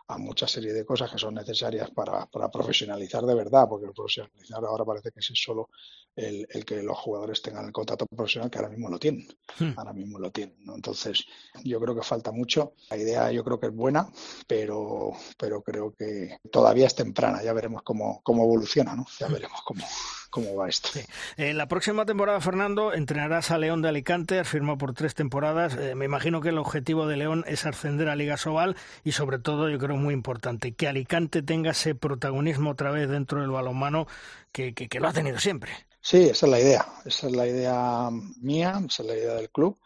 a 0.08 0.16
mucha 0.16 0.48
serie 0.48 0.72
de 0.72 0.86
cosas 0.86 1.10
que 1.10 1.18
son 1.18 1.34
necesarias 1.34 1.90
para, 1.90 2.24
para 2.26 2.50
profesionalizar 2.50 3.24
de 3.24 3.34
verdad, 3.34 3.66
porque 3.68 3.86
el 3.86 3.92
profesionalizar 3.92 4.64
ahora 4.64 4.84
parece 4.84 5.10
que 5.10 5.20
es 5.20 5.30
solo 5.34 5.68
el, 6.16 6.46
el, 6.50 6.64
que 6.64 6.82
los 6.82 6.96
jugadores 6.96 7.42
tengan 7.42 7.66
el 7.66 7.72
contrato 7.72 8.06
profesional, 8.06 8.50
que 8.50 8.58
ahora 8.58 8.70
mismo 8.70 8.88
lo 8.88 8.98
tienen. 8.98 9.28
Hmm. 9.58 9.72
Ahora 9.76 9.92
mismo 9.92 10.18
lo 10.18 10.30
tienen. 10.30 10.56
¿no? 10.64 10.74
Entonces, 10.74 11.26
yo 11.62 11.78
creo 11.78 11.94
que 11.94 12.02
falta 12.02 12.32
mucho. 12.32 12.72
La 12.88 12.96
idea 12.96 13.30
yo 13.30 13.44
creo 13.44 13.60
que 13.60 13.66
es 13.66 13.74
buena, 13.74 14.10
pero, 14.46 15.12
pero 15.36 15.62
creo 15.62 15.94
que 15.94 16.38
todavía 16.50 16.86
es 16.86 16.94
temprana. 16.94 17.42
Ya 17.42 17.52
veremos 17.52 17.82
cómo, 17.82 18.22
cómo 18.22 18.44
evoluciona, 18.44 18.96
¿no? 18.96 19.06
Ya 19.20 19.28
hmm. 19.28 19.32
veremos 19.32 19.60
cómo, 19.62 19.84
cómo 20.30 20.54
va 20.56 20.68
esto. 20.68 20.90
En 21.36 21.58
la 21.58 21.68
próxima 21.68 22.06
temporada, 22.06 22.40
Fernando, 22.40 22.92
entrenarás 22.92 23.50
a 23.50 23.58
León 23.58 23.82
de 23.82 23.88
Alicante, 23.88 24.38
has 24.38 24.48
firmado 24.48 24.78
por 24.78 24.94
tres 24.94 25.14
temporadas. 25.14 25.76
Eh, 25.76 25.94
me 25.94 26.04
imagino 26.04 26.40
que 26.40 26.50
el 26.50 26.58
objetivo 26.58 27.06
de 27.06 27.16
León 27.16 27.44
es 27.46 27.66
ascender 27.66 28.08
a 28.08 28.16
Liga 28.16 28.36
Sobal 28.36 28.76
y, 29.04 29.12
sobre 29.12 29.38
todo, 29.38 29.68
yo 29.68 29.78
creo 29.78 29.96
muy 29.96 30.14
importante, 30.14 30.72
que 30.72 30.88
Alicante 30.88 31.42
tenga 31.42 31.70
ese 31.72 31.94
protagonismo 31.94 32.70
otra 32.70 32.90
vez 32.90 33.08
dentro 33.08 33.40
del 33.40 33.50
balonmano 33.50 34.06
que, 34.52 34.74
que, 34.74 35.00
lo 35.00 35.08
ha 35.08 35.12
tenido 35.12 35.38
siempre. 35.38 35.72
Sí, 36.00 36.24
esa 36.24 36.46
es 36.46 36.52
la 36.52 36.60
idea. 36.60 36.86
Esa 37.04 37.26
es 37.26 37.32
la 37.34 37.46
idea 37.46 38.08
mía, 38.40 38.80
esa 38.86 39.02
es 39.02 39.08
la 39.08 39.16
idea 39.16 39.34
del 39.34 39.50
club. 39.50 39.76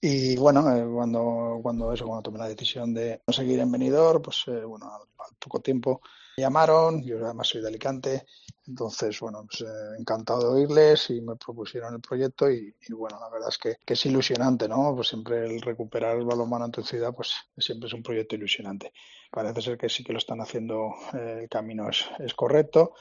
Y 0.00 0.36
bueno, 0.36 0.60
eh, 0.76 0.86
cuando, 0.92 1.58
cuando 1.62 1.92
eso, 1.92 2.06
cuando 2.06 2.22
tomé 2.22 2.38
la 2.38 2.48
decisión 2.48 2.94
de 2.94 3.20
no 3.26 3.32
seguir 3.32 3.58
en 3.58 3.72
venidor, 3.72 4.22
pues 4.22 4.44
eh, 4.46 4.64
bueno, 4.64 4.86
al, 4.94 5.36
poco 5.38 5.60
tiempo 5.60 6.00
llamaron, 6.40 7.02
yo 7.02 7.24
además 7.24 7.48
soy 7.48 7.62
de 7.62 7.68
Alicante, 7.68 8.26
entonces 8.66 9.18
bueno, 9.20 9.46
pues 9.46 9.62
eh, 9.62 9.96
encantado 9.98 10.40
de 10.40 10.60
oírles 10.60 11.10
y 11.10 11.20
me 11.20 11.36
propusieron 11.36 11.94
el 11.94 12.00
proyecto 12.00 12.50
y, 12.50 12.74
bueno, 12.90 13.18
la 13.20 13.28
verdad 13.30 13.48
es 13.48 13.58
que, 13.58 13.76
es 13.86 14.06
ilusionante, 14.06 14.68
¿no? 14.68 14.94
Pues 14.94 15.08
siempre 15.08 15.46
el 15.46 15.60
recuperar 15.60 16.16
el 16.18 16.24
balonmano 16.24 16.66
en 16.66 16.72
tu 16.72 16.82
ciudad, 16.82 17.14
pues 17.14 17.32
siempre 17.56 17.88
es 17.88 17.94
un 17.94 18.02
proyecto 18.02 18.36
ilusionante. 18.36 18.92
Parece 19.30 19.62
ser 19.62 19.78
que 19.78 19.88
sí 19.88 20.04
que 20.04 20.12
lo 20.12 20.18
están 20.18 20.40
haciendo, 20.40 20.94
el 21.12 21.48
camino 21.48 21.88
es, 21.88 22.04
es 22.18 22.34
correcto 22.34 22.94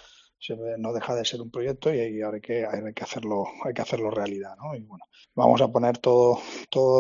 no 0.78 0.94
deja 0.94 1.16
de 1.16 1.26
ser 1.26 1.42
un 1.42 1.50
proyecto 1.50 1.94
y 1.94 2.00
hay 2.00 2.42
que, 2.42 2.66
hay 2.66 2.94
que 2.94 3.04
hacerlo, 3.04 3.46
hay 3.64 3.74
que 3.74 3.82
hacerlo 3.82 4.12
realidad, 4.12 4.56
¿no? 4.58 4.76
Y 4.76 4.82
bueno, 4.82 5.06
vamos 5.36 5.62
a 5.62 5.68
poner 5.68 5.98
todo, 5.98 6.40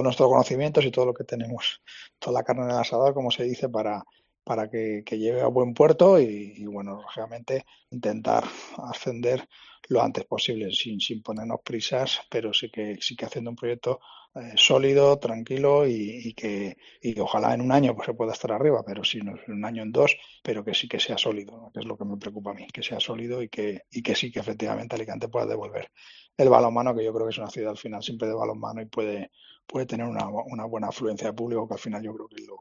nuestros 0.03 0.29
conocimientos 0.29 0.83
y 0.85 0.91
todo 0.91 1.05
lo 1.05 1.13
que 1.13 1.23
tenemos, 1.23 1.81
toda 2.19 2.39
la 2.39 2.43
carne 2.43 2.63
en 2.63 2.71
el 2.71 2.77
asador, 2.77 3.13
como 3.13 3.31
se 3.31 3.43
dice, 3.43 3.69
para, 3.69 4.03
para 4.47 4.69
que, 4.69 5.03
llegue 5.11 5.41
a 5.41 5.47
buen 5.47 5.73
puerto 5.73 6.21
y, 6.21 6.53
y, 6.55 6.65
bueno, 6.65 7.01
lógicamente 7.01 7.65
intentar 7.91 8.45
ascender 8.77 9.45
lo 9.89 10.01
antes 10.01 10.23
posible, 10.23 10.71
sin, 10.71 11.01
sin 11.01 11.21
ponernos 11.21 11.59
prisas, 11.65 12.21
pero 12.29 12.53
sí 12.53 12.69
que, 12.69 12.97
sí 13.01 13.17
que 13.17 13.25
haciendo 13.25 13.49
un 13.49 13.57
proyecto 13.57 13.99
eh, 14.35 14.53
sólido, 14.55 15.19
tranquilo 15.19 15.85
y, 15.85 16.33
que 16.33 16.77
y 17.01 17.19
ojalá 17.19 17.53
en 17.53 17.61
un 17.61 17.73
año 17.73 17.93
pues 17.93 18.05
se 18.05 18.13
pueda 18.13 18.31
estar 18.31 18.53
arriba, 18.53 18.83
pero 18.85 19.03
si 19.03 19.19
no 19.19 19.35
en 19.47 19.53
un 19.53 19.65
año 19.65 19.83
en 19.83 19.91
dos, 19.91 20.15
pero 20.41 20.63
que 20.63 20.73
sí 20.73 20.87
que 20.87 20.99
sea 20.99 21.17
sólido, 21.17 21.69
que 21.73 21.81
es 21.81 21.85
lo 21.85 21.97
que 21.97 22.05
me 22.05 22.15
preocupa 22.17 22.51
a 22.51 22.53
mí, 22.53 22.67
que 22.73 22.83
sea 22.83 23.01
sólido 23.01 23.41
y 23.41 23.49
que, 23.49 23.81
y 23.91 24.01
que 24.01 24.15
sí 24.15 24.31
que 24.31 24.39
efectivamente 24.39 24.95
Alicante 24.95 25.27
pueda 25.27 25.45
devolver 25.45 25.91
el 26.37 26.49
balonmano, 26.49 26.95
que 26.95 27.03
yo 27.03 27.13
creo 27.13 27.25
que 27.27 27.31
es 27.31 27.37
una 27.37 27.49
ciudad 27.49 27.71
al 27.71 27.77
final 27.77 28.01
siempre 28.01 28.29
de 28.29 28.33
balonmano 28.33 28.81
y 28.81 28.85
puede, 28.85 29.31
puede 29.65 29.85
tener 29.85 30.07
una, 30.07 30.27
una 30.29 30.65
buena 30.65 30.87
afluencia 30.87 31.27
de 31.27 31.33
público, 31.33 31.67
que 31.67 31.73
al 31.73 31.79
final 31.79 32.01
yo 32.01 32.13
creo 32.13 32.27
que 32.27 32.41
es 32.41 32.47
lo, 32.47 32.57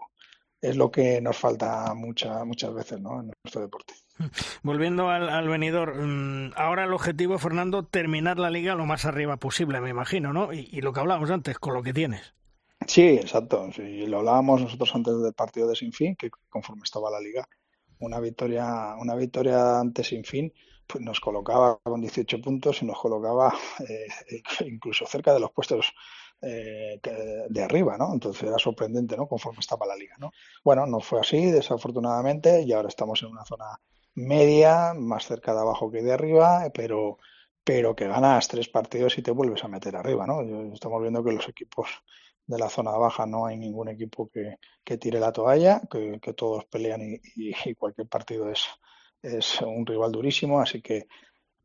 es 0.60 0.76
lo 0.76 0.90
que 0.90 1.20
nos 1.20 1.36
falta 1.36 1.92
mucha, 1.94 2.44
muchas 2.44 2.72
veces 2.74 3.00
¿no? 3.00 3.20
en 3.20 3.32
nuestro 3.44 3.62
deporte. 3.62 3.94
Volviendo 4.62 5.10
al, 5.10 5.28
al 5.28 5.48
venidor, 5.48 5.94
mm, 5.96 6.52
ahora 6.56 6.84
el 6.84 6.92
objetivo, 6.92 7.38
Fernando, 7.38 7.84
terminar 7.84 8.38
la 8.38 8.50
liga 8.50 8.74
lo 8.74 8.86
más 8.86 9.04
arriba 9.04 9.36
posible, 9.36 9.80
me 9.80 9.90
imagino, 9.90 10.32
¿no? 10.32 10.52
Y, 10.52 10.80
lo 10.80 10.92
que 10.92 11.00
hablábamos 11.00 11.30
antes, 11.30 11.58
con 11.58 11.74
lo 11.74 11.82
que 11.82 11.92
tienes. 11.92 12.34
Sí, 12.86 13.02
exacto. 13.02 13.70
Sí, 13.74 14.06
lo 14.06 14.18
hablábamos 14.18 14.62
nosotros 14.62 14.94
antes 14.94 15.20
del 15.20 15.32
partido 15.34 15.68
de 15.68 15.76
Sinfín, 15.76 16.16
que 16.16 16.30
conforme 16.48 16.82
estaba 16.84 17.10
la 17.10 17.20
liga, 17.20 17.46
una 17.98 18.20
victoria, 18.20 18.94
una 18.98 19.14
victoria 19.14 19.80
ante 19.80 20.04
Sinfín, 20.04 20.52
pues 20.86 21.02
nos 21.02 21.20
colocaba 21.20 21.78
con 21.82 22.00
18 22.00 22.40
puntos 22.40 22.82
y 22.82 22.86
nos 22.86 22.98
colocaba 22.98 23.52
eh, 23.88 24.42
incluso 24.66 25.06
cerca 25.06 25.34
de 25.34 25.40
los 25.40 25.50
puestos 25.52 25.92
eh, 26.42 27.00
de 27.48 27.62
arriba, 27.62 27.96
¿no? 27.96 28.12
Entonces 28.12 28.42
era 28.42 28.58
sorprendente, 28.58 29.16
¿no? 29.16 29.26
Conforme 29.26 29.60
estaba 29.60 29.86
la 29.86 29.96
liga, 29.96 30.16
¿no? 30.18 30.32
Bueno, 30.64 30.86
no 30.86 31.00
fue 31.00 31.20
así, 31.20 31.50
desafortunadamente, 31.50 32.62
y 32.62 32.72
ahora 32.72 32.88
estamos 32.88 33.22
en 33.22 33.30
una 33.30 33.44
zona 33.44 33.80
media, 34.14 34.94
más 34.94 35.26
cerca 35.26 35.54
de 35.54 35.60
abajo 35.60 35.90
que 35.90 36.02
de 36.02 36.12
arriba, 36.12 36.70
pero, 36.74 37.18
pero 37.64 37.94
que 37.94 38.08
ganas 38.08 38.48
tres 38.48 38.68
partidos 38.68 39.16
y 39.18 39.22
te 39.22 39.30
vuelves 39.30 39.64
a 39.64 39.68
meter 39.68 39.96
arriba, 39.96 40.26
¿no? 40.26 40.42
Estamos 40.72 41.00
viendo 41.02 41.22
que 41.24 41.32
los 41.32 41.48
equipos 41.48 41.88
de 42.46 42.58
la 42.58 42.68
zona 42.68 42.92
baja 42.92 43.26
no 43.26 43.46
hay 43.46 43.56
ningún 43.56 43.88
equipo 43.88 44.28
que, 44.28 44.58
que 44.84 44.98
tire 44.98 45.20
la 45.20 45.32
toalla, 45.32 45.82
que, 45.90 46.20
que 46.20 46.32
todos 46.32 46.64
pelean 46.66 47.02
y, 47.02 47.52
y, 47.64 47.74
cualquier 47.74 48.08
partido 48.08 48.50
es, 48.50 48.66
es 49.22 49.60
un 49.62 49.84
rival 49.84 50.12
durísimo, 50.12 50.60
así 50.60 50.80
que 50.80 51.08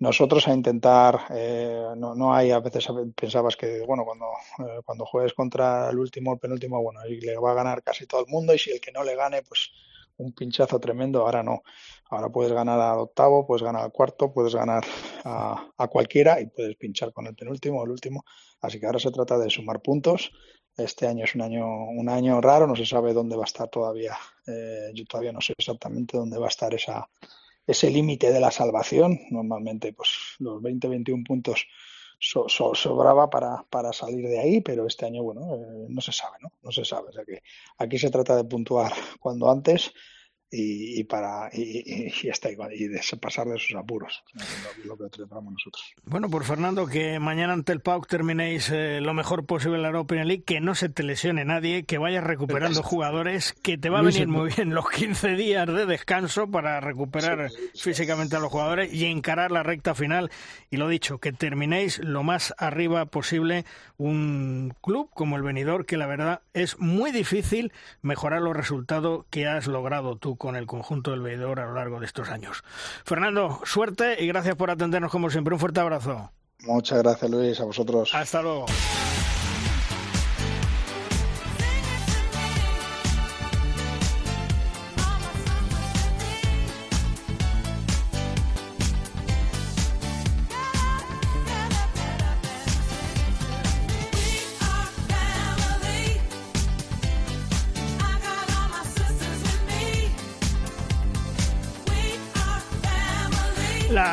nosotros 0.02 0.48
a 0.48 0.54
intentar, 0.54 1.28
eh, 1.30 1.94
no, 1.96 2.16
no 2.16 2.34
hay, 2.34 2.52
a 2.52 2.60
veces 2.60 2.88
pensabas 3.16 3.56
que, 3.56 3.82
bueno, 3.86 4.04
cuando, 4.04 4.26
eh, 4.60 4.82
cuando 4.84 5.06
juegues 5.06 5.34
contra 5.34 5.90
el 5.92 6.00
último, 6.00 6.34
el 6.34 6.40
penúltimo, 6.40 6.82
bueno, 6.82 7.06
y 7.08 7.22
le 7.22 7.38
va 7.38 7.52
a 7.52 7.54
ganar 7.54 7.84
casi 7.84 8.08
todo 8.08 8.22
el 8.22 8.28
mundo 8.28 8.54
y 8.54 8.58
si 8.58 8.72
el 8.72 8.82
que 8.82 8.92
no 8.92 9.04
le 9.04 9.16
gane, 9.16 9.44
pues 9.44 9.72
un 10.18 10.34
pinchazo 10.34 10.80
tremendo, 10.80 11.22
ahora 11.22 11.44
no. 11.44 11.62
Ahora 12.10 12.30
puedes 12.30 12.52
ganar 12.52 12.80
al 12.80 13.00
octavo, 13.00 13.46
puedes 13.46 13.64
ganar 13.64 13.84
al 13.84 13.92
cuarto, 13.92 14.34
puedes 14.34 14.56
ganar 14.56 14.84
a, 15.24 15.72
a 15.78 15.88
cualquiera 15.88 16.42
y 16.42 16.48
puedes 16.48 16.76
pinchar 16.78 17.14
con 17.14 17.28
el 17.28 17.36
penúltimo 17.36 17.84
el 17.84 17.92
último. 17.92 18.24
Así 18.60 18.80
que 18.80 18.88
ahora 18.88 19.00
se 19.00 19.12
trata 19.12 19.38
de 19.38 19.50
sumar 19.50 19.82
puntos 19.82 20.32
este 20.78 21.06
año 21.06 21.26
es 21.26 21.36
un 21.36 21.42
año, 21.42 21.66
un 21.66 22.10
año 22.10 22.40
raro, 22.40 22.66
no 22.66 22.76
se 22.76 22.86
sabe 22.86 23.14
dónde 23.14 23.36
va 23.36 23.44
a 23.44 23.46
estar 23.46 23.68
todavía. 23.68 24.18
Eh, 24.48 24.92
yo 24.94 25.06
todavía 25.06 25.32
no 25.32 25.42
sé 25.42 25.54
exactamente 25.58 26.18
dónde 26.18 26.38
va 26.38 26.46
a 26.46 26.50
estar 26.50 26.74
esa, 26.74 27.08
ese 27.72 27.90
límite 27.90 28.32
de 28.32 28.40
la 28.40 28.52
salvación. 28.52 29.20
Normalmente, 29.30 29.94
pues 29.94 30.36
los 30.40 30.62
20-21 30.62 31.26
puntos 31.26 31.68
sobraba 32.20 33.30
para, 33.30 33.64
para 33.70 33.92
salir 33.94 34.28
de 34.28 34.40
ahí, 34.40 34.62
pero 34.62 34.86
este 34.86 35.06
año, 35.06 35.24
bueno, 35.24 35.56
eh, 35.56 35.88
no 35.90 36.02
se 36.02 36.12
sabe, 36.12 36.38
¿no? 36.42 36.52
No 36.62 36.72
se 36.72 36.86
sabe. 36.86 37.10
O 37.10 37.12
sea 37.12 37.26
que 37.26 37.42
aquí 37.78 37.98
se 37.98 38.12
trata 38.12 38.36
de 38.36 38.44
puntuar 38.44 38.94
cuando 39.20 39.50
antes 39.50 39.94
y, 40.54 41.04
para 41.06 41.50
y, 41.54 42.08
y, 42.08 42.14
y 42.74 42.88
de 42.88 43.02
pasar 43.22 43.48
de 43.48 43.56
esos 43.56 43.76
apuros. 43.78 44.24
Lo, 44.84 44.98
que 44.98 45.04
nosotros. 45.04 45.94
Bueno 46.04 46.30
pues 46.30 46.46
Fernando 46.46 46.88
que 46.88 47.20
mañana 47.20 47.54
ante 47.54 47.72
el 47.72 47.80
PAUC 47.80 48.08
terminéis 48.08 48.70
eh, 48.70 49.00
lo 49.02 49.14
mejor 49.14 49.46
posible 49.46 49.78
en 49.78 49.84
la 49.84 49.88
Europa 49.88 50.16
League 50.16 50.44
que 50.44 50.60
no 50.60 50.76
se 50.76 50.90
te 50.90 51.04
lesione 51.04 51.46
nadie 51.46 51.84
que 51.86 51.98
vayas 51.98 52.24
recuperando 52.24 52.84
jugadores 52.84 53.54
que 53.64 53.78
te 53.78 53.90
va 53.90 54.00
a 54.00 54.02
venir 54.02 54.28
muy 54.28 54.52
bien 54.54 54.74
los 54.74 54.90
15 54.90 55.36
días 55.36 55.68
de 55.68 55.86
descanso 55.86 56.52
para 56.52 56.82
recuperar 56.82 57.50
físicamente 57.76 58.36
a 58.36 58.40
los 58.40 58.52
jugadores 58.52 58.94
y 58.94 59.06
encarar 59.06 59.52
la 59.52 59.64
recta 59.64 59.96
final. 59.96 60.32
Y 60.70 60.78
lo 60.78 60.90
dicho 60.90 61.20
que 61.20 61.32
terminéis 61.32 62.00
lo 62.00 62.24
más 62.24 62.54
arriba 62.58 63.06
posible 63.06 63.66
un 63.98 64.74
club 64.82 65.10
como 65.14 65.38
el 65.38 65.44
venidor 65.44 65.86
que 65.86 65.98
la 65.98 66.08
verdad 66.08 66.42
es 66.54 66.80
muy 66.80 67.12
difícil 67.12 67.72
mejorar 68.02 68.42
los 68.42 68.56
resultados 68.56 69.26
que 69.30 69.48
has 69.48 69.68
logrado 69.68 70.18
tú 70.18 70.36
con 70.42 70.56
el 70.56 70.66
conjunto 70.66 71.12
del 71.12 71.22
veedor 71.22 71.60
a 71.60 71.68
lo 71.68 71.76
largo 71.76 72.00
de 72.00 72.08
estos 72.08 72.30
años. 72.30 72.64
Fernando, 73.06 73.62
suerte 73.64 74.24
y 74.24 74.26
gracias 74.26 74.56
por 74.56 74.72
atendernos 74.72 75.12
como 75.12 75.30
siempre. 75.30 75.54
Un 75.54 75.60
fuerte 75.60 75.82
abrazo. 75.82 76.32
Muchas 76.62 76.98
gracias 77.04 77.30
Luis, 77.30 77.60
a 77.60 77.66
vosotros. 77.66 78.10
Hasta 78.16 78.42
luego. 78.42 78.66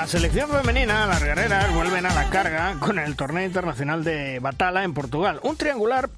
Selección 0.09 0.49
femenina, 0.49 1.07
las 1.07 1.23
guerreras, 1.23 1.75
vuelven 1.75 2.07
a 2.07 2.15
la 2.15 2.31
carga 2.31 2.77
con 2.81 2.99
el 2.99 3.15
torneo 3.15 3.45
internacional 3.45 4.05
de 4.05 4.39
Batala 4.41 4.83
en 4.83 4.95
Portugal. 4.95 5.39
Un 5.43 5.59
triangular 5.59 6.09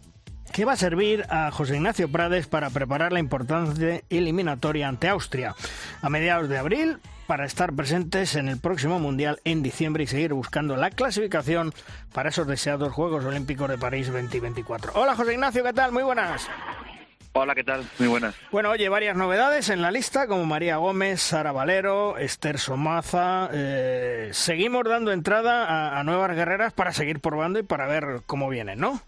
que 0.53 0.65
va 0.65 0.75
a 0.75 0.77
servir 0.77 1.27
a 1.29 1.51
José 1.51 1.75
Ignacio 1.75 2.09
Prades 2.09 2.47
para 2.47 2.71
preparar 2.71 3.13
la 3.13 3.19
importante 3.19 4.05
eliminatoria 4.09 4.87
ante 4.87 5.09
Austria 5.09 5.57
a 6.03 6.09
mediados 6.09 6.49
de 6.49 6.59
abril 6.59 6.99
para 7.27 7.45
estar 7.45 7.73
presentes 7.73 8.37
en 8.37 8.49
el 8.49 8.61
próximo 8.61 9.01
Mundial 9.01 9.41
en 9.43 9.61
diciembre 9.61 10.05
y 10.05 10.07
seguir 10.07 10.35
buscando 10.35 10.77
la 10.77 10.91
clasificación 10.91 11.75
para 12.13 12.29
esos 12.29 12.47
deseados 12.47 12.93
Juegos 12.93 13.25
Olímpicos 13.25 13.69
de 13.69 13.77
París 13.77 14.07
2024. 14.07 14.93
Hola 14.95 15.17
José 15.17 15.33
Ignacio, 15.33 15.65
¿qué 15.65 15.73
tal? 15.73 15.91
Muy 15.91 16.05
buenas. 16.05 16.49
Hola, 17.33 17.55
¿qué 17.55 17.63
tal? 17.63 17.85
Muy 18.01 18.09
buenas. 18.09 18.35
Bueno, 18.51 18.71
oye, 18.71 18.89
varias 18.89 19.17
novedades 19.17 19.69
en 19.69 19.83
la 19.83 19.93
lista, 19.93 20.27
como 20.27 20.45
María 20.47 20.79
Gómez, 20.79 21.21
Sara 21.21 21.53
Valero, 21.53 22.19
Esther 22.19 22.59
Somaza. 22.59 23.49
Eh, 23.53 24.31
seguimos 24.33 24.83
dando 24.85 25.13
entrada 25.13 25.97
a, 25.97 26.03
nuevas 26.03 26.35
guerreras 26.35 26.73
para 26.73 26.93
seguir 26.93 27.21
probando 27.21 27.61
y 27.61 27.63
para 27.63 27.87
ver 27.87 28.23
cómo 28.27 28.49
vienen, 28.49 28.81
¿no? 28.81 29.01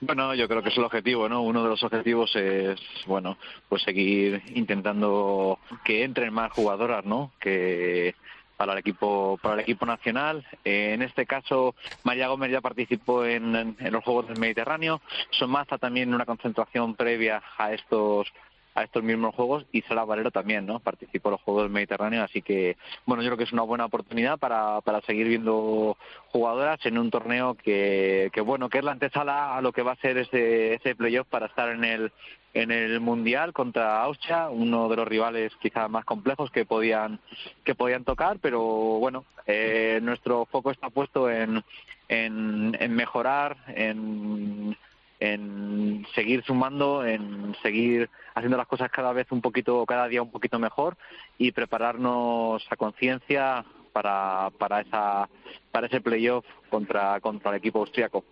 Bueno, 0.00 0.34
yo 0.34 0.48
creo 0.48 0.64
que 0.64 0.70
es 0.70 0.76
el 0.78 0.84
objetivo, 0.84 1.28
¿no? 1.28 1.42
Uno 1.42 1.62
de 1.62 1.68
los 1.68 1.82
objetivos 1.84 2.34
es, 2.34 2.80
bueno, 3.06 3.38
pues 3.68 3.82
seguir 3.82 4.42
intentando 4.52 5.60
que 5.84 6.02
entren 6.02 6.34
más 6.34 6.50
jugadoras, 6.52 7.04
¿no? 7.04 7.30
Que 7.38 8.16
para 8.60 8.74
el 8.74 8.78
equipo 8.80 9.38
para 9.40 9.54
el 9.54 9.60
equipo 9.60 9.86
nacional. 9.86 10.46
Eh, 10.66 10.92
en 10.92 11.00
este 11.00 11.24
caso, 11.24 11.74
María 12.04 12.28
Gómez 12.28 12.50
ya 12.50 12.60
participó 12.60 13.24
en, 13.24 13.74
los 13.78 14.04
Juegos 14.04 14.28
del 14.28 14.38
Mediterráneo. 14.38 15.00
Somaza 15.30 15.78
también 15.78 16.10
en 16.10 16.14
una 16.14 16.26
concentración 16.26 16.94
previa 16.94 17.42
a 17.56 17.72
estos 17.72 18.30
a 18.74 18.84
estos 18.84 19.02
mismos 19.02 19.34
juegos 19.34 19.66
y 19.72 19.82
Sara 19.82 20.04
Valero 20.04 20.30
también, 20.30 20.66
¿no? 20.66 20.78
Participó 20.80 21.28
en 21.28 21.32
los 21.32 21.40
Juegos 21.42 21.64
del 21.64 21.72
Mediterráneo, 21.72 22.22
así 22.22 22.42
que, 22.42 22.76
bueno, 23.04 23.22
yo 23.22 23.28
creo 23.28 23.38
que 23.38 23.44
es 23.44 23.52
una 23.52 23.62
buena 23.62 23.86
oportunidad 23.86 24.38
para, 24.38 24.80
para 24.82 25.00
seguir 25.02 25.28
viendo 25.28 25.96
jugadoras 26.28 26.84
en 26.86 26.98
un 26.98 27.10
torneo 27.10 27.54
que, 27.54 28.30
que, 28.32 28.40
bueno, 28.40 28.68
que 28.68 28.78
es 28.78 28.84
la 28.84 28.92
antesala 28.92 29.56
a 29.56 29.60
lo 29.60 29.72
que 29.72 29.82
va 29.82 29.92
a 29.92 29.96
ser 29.96 30.18
ese, 30.18 30.74
ese 30.74 30.94
playoff 30.94 31.26
para 31.26 31.46
estar 31.46 31.68
en 31.70 31.84
el, 31.84 32.12
en 32.54 32.70
el 32.70 33.00
mundial 33.00 33.52
contra 33.52 34.02
Austria, 34.02 34.48
uno 34.48 34.88
de 34.88 34.96
los 34.96 35.08
rivales 35.08 35.52
quizás 35.60 35.90
más 35.90 36.04
complejos 36.04 36.50
que 36.50 36.64
podían 36.64 37.20
que 37.64 37.74
podían 37.74 38.04
tocar, 38.04 38.38
pero 38.40 38.60
bueno, 38.60 39.24
eh, 39.46 40.00
nuestro 40.02 40.46
foco 40.46 40.70
está 40.70 40.90
puesto 40.90 41.30
en, 41.30 41.62
en, 42.08 42.76
en 42.78 42.94
mejorar, 42.94 43.56
en, 43.68 44.76
en 45.20 46.06
seguir 46.14 46.42
sumando, 46.44 47.04
en 47.04 47.54
seguir 47.62 48.10
haciendo 48.34 48.56
las 48.56 48.66
cosas 48.66 48.90
cada 48.90 49.12
vez 49.12 49.30
un 49.30 49.42
poquito, 49.42 49.84
cada 49.86 50.08
día 50.08 50.22
un 50.22 50.30
poquito 50.30 50.58
mejor 50.58 50.96
y 51.38 51.52
prepararnos 51.52 52.66
a 52.70 52.76
conciencia 52.76 53.64
para, 53.92 54.50
para 54.58 54.80
esa 54.80 55.28
para 55.70 55.86
ese 55.86 56.00
playoff 56.00 56.44
contra 56.70 57.20
contra 57.20 57.50
el 57.50 57.58
equipo 57.58 57.80
austriaco. 57.80 58.24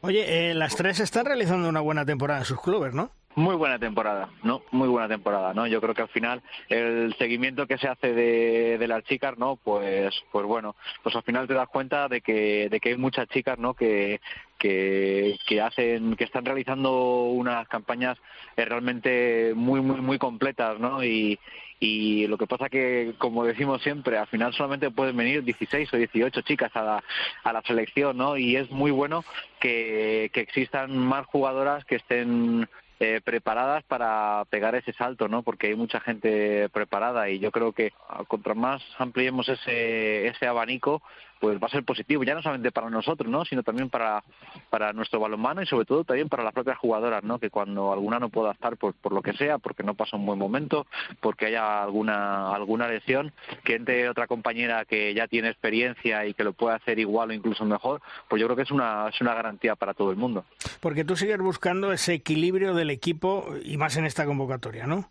Oye, 0.00 0.50
eh, 0.50 0.54
las 0.54 0.76
tres 0.76 1.00
están 1.00 1.26
realizando 1.26 1.68
una 1.68 1.80
buena 1.80 2.04
temporada 2.04 2.40
en 2.40 2.46
sus 2.46 2.60
clubes, 2.60 2.94
¿no? 2.94 3.12
Muy 3.40 3.56
buena 3.56 3.78
temporada, 3.78 4.28
¿no? 4.42 4.60
Muy 4.70 4.86
buena 4.86 5.08
temporada, 5.08 5.54
¿no? 5.54 5.66
Yo 5.66 5.80
creo 5.80 5.94
que 5.94 6.02
al 6.02 6.08
final 6.08 6.42
el 6.68 7.14
seguimiento 7.16 7.66
que 7.66 7.78
se 7.78 7.88
hace 7.88 8.12
de, 8.12 8.76
de 8.76 8.86
las 8.86 9.02
chicas, 9.04 9.38
¿no? 9.38 9.56
Pues, 9.56 10.14
pues 10.30 10.44
bueno, 10.44 10.76
pues 11.02 11.16
al 11.16 11.22
final 11.22 11.48
te 11.48 11.54
das 11.54 11.68
cuenta 11.68 12.06
de 12.08 12.20
que, 12.20 12.68
de 12.68 12.80
que 12.80 12.90
hay 12.90 12.96
muchas 12.98 13.28
chicas, 13.28 13.58
¿no? 13.58 13.72
Que, 13.72 14.20
que, 14.58 15.38
que 15.46 15.62
hacen, 15.62 16.16
que 16.16 16.24
están 16.24 16.44
realizando 16.44 17.22
unas 17.30 17.66
campañas 17.68 18.18
eh, 18.58 18.66
realmente 18.66 19.54
muy, 19.56 19.80
muy, 19.80 20.02
muy 20.02 20.18
completas, 20.18 20.78
¿no? 20.78 21.02
Y, 21.02 21.38
y 21.78 22.26
lo 22.26 22.36
que 22.36 22.46
pasa 22.46 22.68
que, 22.68 23.14
como 23.16 23.46
decimos 23.46 23.80
siempre, 23.80 24.18
al 24.18 24.26
final 24.26 24.52
solamente 24.52 24.90
pueden 24.90 25.16
venir 25.16 25.42
16 25.42 25.94
o 25.94 25.96
18 25.96 26.42
chicas 26.42 26.76
a 26.76 26.82
la, 26.82 27.04
a 27.42 27.52
la 27.54 27.62
selección, 27.62 28.18
¿no? 28.18 28.36
Y 28.36 28.56
es 28.56 28.70
muy 28.70 28.90
bueno 28.90 29.24
que, 29.60 30.30
que 30.34 30.40
existan 30.40 30.94
más 30.94 31.24
jugadoras 31.24 31.86
que 31.86 31.96
estén 31.96 32.68
eh, 33.02 33.22
preparadas 33.24 33.82
para 33.84 34.44
pegar 34.50 34.74
ese 34.74 34.92
salto, 34.92 35.26
¿no? 35.26 35.42
Porque 35.42 35.68
hay 35.68 35.74
mucha 35.74 36.00
gente 36.00 36.68
preparada 36.68 37.30
y 37.30 37.38
yo 37.38 37.50
creo 37.50 37.72
que 37.72 37.94
ah, 38.10 38.24
contra 38.28 38.52
más 38.52 38.82
ampliemos 38.98 39.48
ese, 39.48 40.26
ese 40.26 40.46
abanico, 40.46 41.02
pues 41.40 41.60
va 41.60 41.66
a 41.66 41.70
ser 41.70 41.84
positivo, 41.84 42.22
ya 42.22 42.34
no 42.34 42.42
solamente 42.42 42.70
para 42.70 42.90
nosotros, 42.90 43.30
¿no? 43.30 43.44
Sino 43.44 43.62
también 43.62 43.88
para, 43.88 44.22
para 44.68 44.92
nuestro 44.92 45.18
balonmano 45.18 45.62
y 45.62 45.66
sobre 45.66 45.86
todo 45.86 46.04
también 46.04 46.28
para 46.28 46.44
las 46.44 46.52
propias 46.52 46.78
jugadoras, 46.78 47.24
¿no? 47.24 47.38
Que 47.38 47.50
cuando 47.50 47.92
alguna 47.92 48.18
no 48.18 48.28
pueda 48.28 48.52
estar 48.52 48.76
por, 48.76 48.94
por 48.94 49.12
lo 49.12 49.22
que 49.22 49.32
sea, 49.32 49.58
porque 49.58 49.82
no 49.82 49.94
pasa 49.94 50.16
un 50.16 50.26
buen 50.26 50.38
momento, 50.38 50.86
porque 51.20 51.46
haya 51.46 51.82
alguna, 51.82 52.54
alguna 52.54 52.86
lesión, 52.86 53.32
que 53.64 53.74
entre 53.74 54.08
otra 54.08 54.26
compañera 54.26 54.84
que 54.84 55.14
ya 55.14 55.26
tiene 55.26 55.48
experiencia 55.48 56.26
y 56.26 56.34
que 56.34 56.44
lo 56.44 56.52
pueda 56.52 56.76
hacer 56.76 56.98
igual 56.98 57.30
o 57.30 57.32
incluso 57.32 57.64
mejor, 57.64 58.02
pues 58.28 58.38
yo 58.38 58.46
creo 58.46 58.56
que 58.56 58.62
es 58.62 58.70
una, 58.70 59.08
es 59.08 59.20
una 59.20 59.34
garantía 59.34 59.76
para 59.76 59.94
todo 59.94 60.10
el 60.10 60.16
mundo. 60.16 60.44
Porque 60.80 61.04
tú 61.04 61.16
sigues 61.16 61.38
buscando 61.38 61.92
ese 61.92 62.12
equilibrio 62.14 62.74
del 62.74 62.90
equipo 62.90 63.46
y 63.64 63.78
más 63.78 63.96
en 63.96 64.04
esta 64.04 64.26
convocatoria, 64.26 64.86
¿no? 64.86 65.08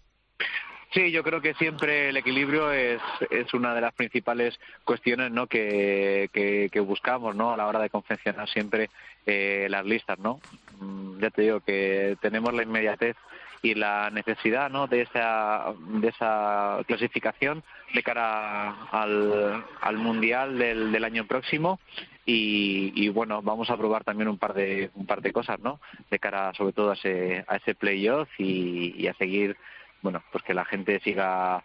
Sí, 0.91 1.11
yo 1.11 1.23
creo 1.23 1.39
que 1.39 1.53
siempre 1.53 2.09
el 2.09 2.17
equilibrio 2.17 2.71
es, 2.71 2.99
es 3.29 3.53
una 3.53 3.75
de 3.75 3.81
las 3.81 3.93
principales 3.93 4.59
cuestiones 4.83 5.31
¿no? 5.31 5.45
que, 5.45 6.29
que, 6.33 6.79
buscamos 6.79 7.35
¿no? 7.35 7.53
a 7.53 7.57
la 7.57 7.67
hora 7.67 7.79
de 7.79 7.91
confeccionar 7.91 8.49
siempre 8.49 8.89
eh, 9.27 9.67
las 9.69 9.85
listas. 9.85 10.17
¿no? 10.17 10.39
Mm, 10.79 11.19
ya 11.19 11.29
te 11.29 11.43
digo 11.43 11.59
que 11.59 12.17
tenemos 12.21 12.53
la 12.55 12.63
inmediatez 12.63 13.15
y 13.61 13.75
la 13.75 14.09
necesidad 14.09 14.71
¿no? 14.71 14.87
de, 14.87 15.01
esa, 15.01 15.73
de 15.77 16.07
esa 16.07 16.79
clasificación 16.87 17.63
de 17.93 18.01
cara 18.01 18.85
al, 18.91 19.63
al 19.81 19.97
Mundial 19.97 20.57
del, 20.57 20.91
del 20.91 21.03
año 21.03 21.25
próximo 21.27 21.79
y, 22.25 22.93
y, 22.95 23.09
bueno 23.09 23.41
vamos 23.41 23.69
a 23.69 23.77
probar 23.77 24.03
también 24.03 24.27
un 24.27 24.37
par 24.37 24.53
de 24.53 24.91
un 24.93 25.05
par 25.05 25.21
de 25.21 25.33
cosas 25.33 25.59
no 25.59 25.79
de 26.11 26.19
cara 26.19 26.53
sobre 26.53 26.73
todo 26.73 26.91
a 26.91 26.93
ese 26.93 27.43
a 27.47 27.55
ese 27.55 27.73
playoff 27.73 28.29
y, 28.37 28.93
y 28.97 29.07
a 29.07 29.13
seguir 29.15 29.57
bueno, 30.01 30.23
pues 30.31 30.43
que 30.43 30.53
la 30.53 30.65
gente 30.65 30.99
siga 30.99 31.63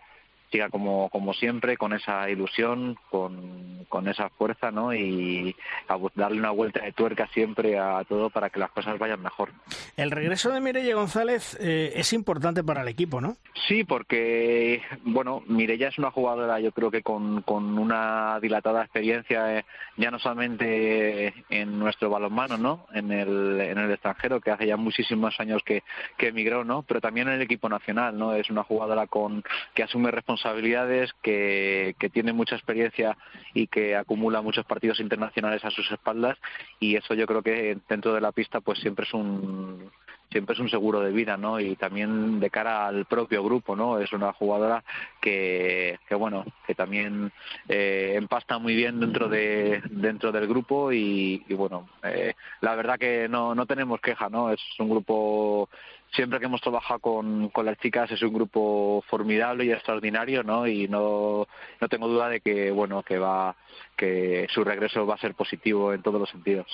siga 0.55 0.69
como, 0.69 1.09
como 1.09 1.35
siempre, 1.35 1.77
con 1.77 1.93
esa 1.95 2.31
ilusión, 2.31 2.97
con, 3.11 3.85
con 3.89 4.07
esa 4.07 4.29
fuerza, 4.29 4.71
¿no? 4.71 4.95
Y 4.95 5.57
a 5.89 5.99
darle 6.15 6.39
una 6.39 6.53
vuelta 6.53 6.81
de 6.81 6.93
tuerca 6.93 7.27
siempre 7.35 7.77
a 7.77 8.05
todo 8.09 8.31
para 8.31 8.51
que 8.51 8.61
las 8.61 8.71
cosas 8.71 8.97
vayan 8.97 9.21
mejor. 9.21 9.51
El 9.97 10.13
regreso 10.13 10.51
de 10.51 10.61
Mireia 10.61 10.95
González 10.95 11.59
eh, 11.61 11.93
es 11.97 12.13
importante 12.13 12.63
para 12.63 12.83
el 12.83 12.89
equipo, 12.89 13.21
¿no? 13.21 13.37
Sí, 13.67 13.83
porque, 13.83 14.81
bueno, 15.05 15.43
Mireia 15.49 15.89
es 15.89 15.99
una 15.99 16.13
jugadora, 16.13 16.61
yo 16.61 16.71
creo 16.71 16.93
que 16.93 17.03
con, 17.03 17.43
con 17.43 17.77
una 17.77 18.39
dilatada 18.41 18.83
experiencia, 18.83 19.59
eh, 19.59 19.65
ya 19.97 20.13
no 20.13 20.21
solamente 20.21 21.35
en 21.51 21.81
nuestro 21.81 22.11
balonmano, 22.11 22.59
¿no? 22.59 22.87
En 22.95 23.11
el, 23.11 23.61
en 23.61 23.79
el 23.79 23.91
extranjero, 23.91 24.41
que 24.41 24.53
hace 24.53 24.69
ya 24.69 24.77
muchísimos 24.77 25.41
años 25.41 25.63
que, 25.65 25.83
que 26.17 26.29
emigró, 26.29 26.65
¿no? 26.65 26.83
Pero 26.83 27.01
también 27.01 27.27
en 27.27 27.35
el 27.35 27.43
equipo 27.43 27.69
nacional, 27.69 28.17
¿no? 28.17 28.35
Es 28.35 28.51
una 28.51 28.63
jugadora 28.63 29.09
con 29.09 29.43
que 29.75 29.83
asume 29.83 30.13
responsabilidades, 30.45 31.13
que, 31.23 31.95
que 31.99 32.11
tiene 32.11 32.33
mucha 32.33 32.55
experiencia 32.55 33.17
y 33.55 33.67
que 33.67 33.97
acumula 33.97 34.43
muchos 34.43 34.67
partidos 34.67 35.01
internacionales 35.01 35.65
a 35.65 35.71
sus 35.71 35.91
espaldas 35.91 36.37
y 36.81 36.97
eso 36.97 37.15
yo 37.15 37.27
creo 37.27 37.43
que 37.43 37.79
dentro 37.89 38.13
de 38.13 38.21
la 38.21 38.33
pista 38.33 38.61
pues 38.61 38.79
siempre 38.81 39.07
es 39.07 39.15
un 39.15 39.91
siempre 40.31 40.55
es 40.55 40.61
un 40.61 40.69
seguro 40.69 41.01
de 41.01 41.13
vida, 41.13 41.37
¿no? 41.37 41.61
Y 41.61 41.77
también 41.77 42.41
de 42.41 42.51
cara 42.51 42.89
al 42.89 43.05
propio 43.05 43.45
grupo, 43.45 43.77
¿no? 43.77 44.01
Es 44.01 44.13
una 44.13 44.33
jugadora 44.33 44.83
que, 45.21 46.01
que 46.09 46.15
bueno, 46.17 46.45
que 46.67 46.75
también 46.75 47.31
eh, 47.69 48.15
empasta 48.17 48.59
muy 48.59 48.75
bien 48.75 48.99
dentro 48.99 49.29
de 49.29 49.81
dentro 49.91 50.33
del 50.33 50.49
grupo 50.49 50.93
y, 50.93 51.45
y 51.49 51.55
bueno, 51.55 51.89
eh, 52.03 52.35
la 52.63 52.75
verdad 52.75 52.99
que 52.99 53.29
no, 53.29 53.55
no 53.55 53.65
tenemos 53.67 54.01
queja, 54.01 54.29
¿no? 54.29 54.51
Es 54.51 54.61
un 54.81 54.91
grupo 54.91 55.69
siempre 56.15 56.39
que 56.39 56.47
hemos 56.47 56.61
trabajado 56.61 57.01
con, 57.01 57.49
con 57.49 57.67
las 57.67 57.79
chicas 57.79 58.11
es 58.11 58.23
un 58.23 58.33
grupo 58.33 59.03
formidable 59.09 59.65
y 59.65 59.73
extraordinario, 59.73 60.43
¿no? 60.43 60.67
Y 60.67 60.89
no, 60.89 61.47
no 61.81 61.89
tengo 61.89 62.09
duda 62.09 62.29
de 62.29 62.41
que, 62.41 62.71
bueno, 62.71 63.03
que 63.03 63.19
va, 63.19 63.57
que 63.97 64.47
su 64.51 64.65
regreso 64.65 65.07
va 65.07 65.15
a 65.15 65.19
ser 65.19 65.35
positivo 65.35 65.93
en 65.93 66.03
todos 66.03 66.21
los 66.21 66.31
sentidos. 66.31 66.67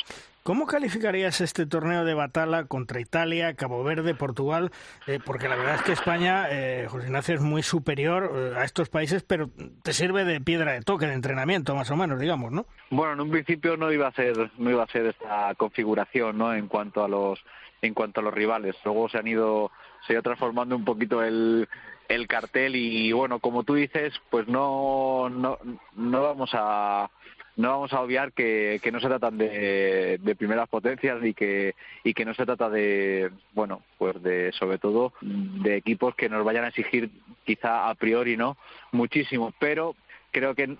¿Cómo 0.42 0.66
calificarías 0.66 1.40
este 1.40 1.66
torneo 1.66 2.04
de 2.04 2.14
batalla 2.14 2.64
contra 2.64 3.00
Italia, 3.00 3.54
Cabo 3.54 3.84
Verde, 3.84 4.14
Portugal? 4.14 4.70
Eh, 5.06 5.18
porque 5.24 5.48
la 5.48 5.56
verdad 5.56 5.76
es 5.76 5.82
que 5.82 5.92
España, 5.92 6.46
eh, 6.50 6.86
José 6.88 7.06
Ignacio, 7.06 7.34
es 7.34 7.42
muy 7.42 7.62
superior 7.62 8.32
eh, 8.34 8.58
a 8.58 8.64
estos 8.64 8.88
países, 8.88 9.22
pero 9.22 9.50
te 9.82 9.92
sirve 9.92 10.24
de 10.24 10.40
piedra 10.40 10.72
de 10.72 10.80
toque, 10.80 11.06
de 11.06 11.12
entrenamiento, 11.12 11.74
más 11.74 11.90
o 11.90 11.96
menos, 11.96 12.18
digamos, 12.18 12.52
¿no? 12.52 12.66
Bueno, 12.90 13.12
en 13.12 13.20
un 13.20 13.30
principio 13.30 13.76
no 13.76 13.92
iba 13.92 14.08
a 14.08 14.12
ser, 14.12 14.50
no 14.56 14.70
iba 14.70 14.82
a 14.82 14.86
ser 14.86 15.06
esta 15.06 15.54
configuración, 15.56 16.38
¿no? 16.38 16.54
En 16.54 16.68
cuanto 16.68 17.04
a 17.04 17.08
los 17.08 17.38
en 17.82 17.94
cuanto 17.94 18.20
a 18.20 18.22
los 18.22 18.34
rivales. 18.34 18.76
Luego 18.84 19.08
se 19.08 19.18
han 19.18 19.26
ido, 19.26 19.70
se 20.06 20.12
ha 20.12 20.14
ido 20.14 20.22
transformando 20.22 20.76
un 20.76 20.84
poquito 20.84 21.22
el, 21.22 21.68
el 22.08 22.26
cartel 22.26 22.76
y 22.76 23.12
bueno, 23.12 23.38
como 23.38 23.62
tú 23.64 23.74
dices, 23.74 24.12
pues 24.30 24.48
no, 24.48 25.28
no, 25.30 25.58
no 25.94 26.22
vamos 26.22 26.50
a 26.52 27.10
no 27.56 27.68
vamos 27.68 27.92
a 27.92 28.00
obviar 28.00 28.32
que, 28.32 28.80
que 28.82 28.90
no 28.90 29.00
se 29.00 29.08
tratan 29.08 29.36
de, 29.36 30.18
de 30.22 30.34
primeras 30.34 30.68
potencias 30.68 31.22
y 31.22 31.34
que 31.34 31.74
y 32.04 32.14
que 32.14 32.24
no 32.24 32.32
se 32.32 32.46
trata 32.46 32.70
de 32.70 33.30
bueno 33.52 33.82
pues 33.98 34.22
de 34.22 34.52
sobre 34.52 34.78
todo 34.78 35.12
de 35.20 35.76
equipos 35.76 36.14
que 36.14 36.28
nos 36.28 36.44
vayan 36.44 36.64
a 36.64 36.68
exigir 36.68 37.10
quizá 37.44 37.90
a 37.90 37.94
priori 37.96 38.36
no 38.36 38.56
muchísimo 38.92 39.52
pero 39.58 39.94
creo 40.30 40.54
que 40.54 40.76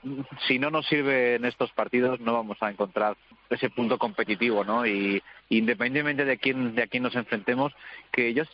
si 0.47 0.59
no 0.59 0.71
nos 0.71 0.87
sirve 0.87 1.37
en 1.37 1.45
estos 1.45 1.71
partidos 1.73 2.21
no 2.21 2.33
vamos 2.35 2.59
a 2.61 2.71
encontrar 2.71 3.17
ese 3.49 3.71
punto 3.71 3.99
competitivo, 3.99 4.65
¿no? 4.65 4.87
Y 4.87 5.23
independientemente 5.49 6.25
de 6.25 6.39
quién 6.39 6.75
de 6.75 6.83
a 6.83 6.87
quién 6.87 7.03
nos 7.03 7.15
enfrentemos, 7.17 7.73
que 8.13 8.33
yo 8.33 8.45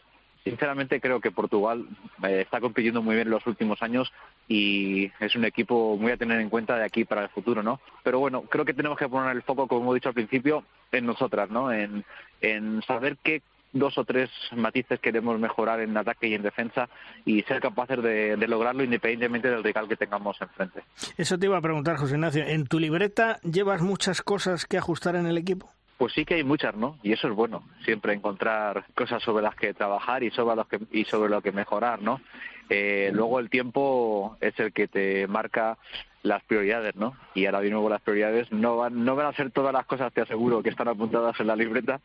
sinceramente 0.47 1.01
creo 1.01 1.21
que 1.21 1.33
Portugal 1.33 1.87
eh, 2.23 2.43
está 2.43 2.61
compitiendo 2.61 3.03
muy 3.03 3.17
bien 3.17 3.27
en 3.27 3.33
los 3.33 3.47
últimos 3.49 3.83
años 3.83 4.13
y 4.47 5.11
es 5.19 5.35
un 5.35 5.45
equipo 5.45 5.97
muy 5.97 6.13
a 6.13 6.17
tener 6.17 6.41
en 6.41 6.49
cuenta 6.49 6.77
de 6.77 6.85
aquí 6.85 7.05
para 7.05 7.25
el 7.25 7.29
futuro, 7.31 7.65
¿no? 7.65 7.81
Pero 8.05 8.21
bueno, 8.21 8.43
creo 8.43 8.65
que 8.65 8.73
tenemos 8.73 8.97
que 8.97 9.09
poner 9.09 9.35
el 9.35 9.43
foco, 9.43 9.67
como 9.67 9.93
he 9.93 9.97
dicho 9.97 10.09
al 10.09 10.15
principio, 10.15 10.65
en 10.93 11.05
nosotras, 11.05 11.51
¿no? 11.51 11.73
En, 11.73 12.05
en 12.41 12.81
saber 12.83 13.17
qué 13.25 13.43
dos 13.73 13.99
o 13.99 14.05
tres 14.05 14.31
matices 14.53 15.01
queremos 15.01 15.39
mejorar 15.39 15.81
en 15.81 15.97
ataque 15.97 16.29
y 16.29 16.35
en 16.35 16.43
defensa 16.43 16.89
y 17.25 17.43
ser 17.43 17.61
capaces 17.61 18.03
de, 18.03 18.37
de, 18.37 18.49
lograrlo 18.49 18.83
independientemente 18.83 19.51
del 19.51 19.63
rival 19.63 19.89
que 19.89 19.97
tengamos 19.97 20.41
enfrente. 20.41 20.83
Eso 21.17 21.39
te 21.39 21.47
iba 21.47 21.59
a 21.59 21.63
preguntar, 21.63 21.97
José 21.97 22.15
Ignacio. 22.15 22.45
¿En 22.47 22.67
tu 22.67 22.79
libreta 22.79 23.39
llevas 23.43 23.83
muchas 23.83 24.23
cosas 24.23 24.67
que 24.67 24.79
ajustar 24.79 25.17
en 25.17 25.27
el 25.27 25.39
equipo? 25.39 25.76
Pues 25.97 26.13
sí 26.13 26.25
que 26.25 26.35
hay 26.35 26.45
muchas, 26.45 26.75
¿no? 26.75 26.99
Y 27.03 27.13
eso 27.13 27.29
es 27.29 27.35
bueno, 27.35 27.63
siempre 27.85 28.13
encontrar 28.13 28.85
cosas 28.95 29.23
sobre 29.23 29.43
las 29.43 29.55
que 29.55 29.73
trabajar 29.73 30.23
y 30.23 30.31
sobre, 30.31 30.57
los 30.57 30.67
que, 30.69 30.81
y 30.93 31.05
sobre 31.05 31.31
lo 31.31 31.41
que 31.41 31.53
mejorar, 31.53 32.03
¿no? 32.03 32.21
Eh, 32.69 33.11
luego 33.15 33.39
el 33.39 33.49
tiempo 33.49 34.37
es 34.41 34.59
el 34.59 34.73
que 34.73 34.89
te 34.89 35.27
marca 35.27 35.79
las 36.23 36.43
prioridades, 36.43 36.97
¿no? 36.97 37.17
Y 37.35 37.47
ahora 37.47 37.61
de 37.61 37.71
nuevo 37.71 37.89
las 37.89 38.03
prioridades 38.03 38.51
no 38.51 38.77
van, 38.77 39.05
no 39.05 39.15
van 39.15 39.27
a 39.27 39.33
ser 39.33 39.53
todas 39.53 39.73
las 39.73 39.87
cosas, 39.87 40.13
te 40.13 40.21
aseguro, 40.21 40.63
que 40.63 40.71
están 40.71 40.89
apuntadas 40.89 41.39
en 41.41 41.47
la 41.47 41.57
libreta, 41.57 42.01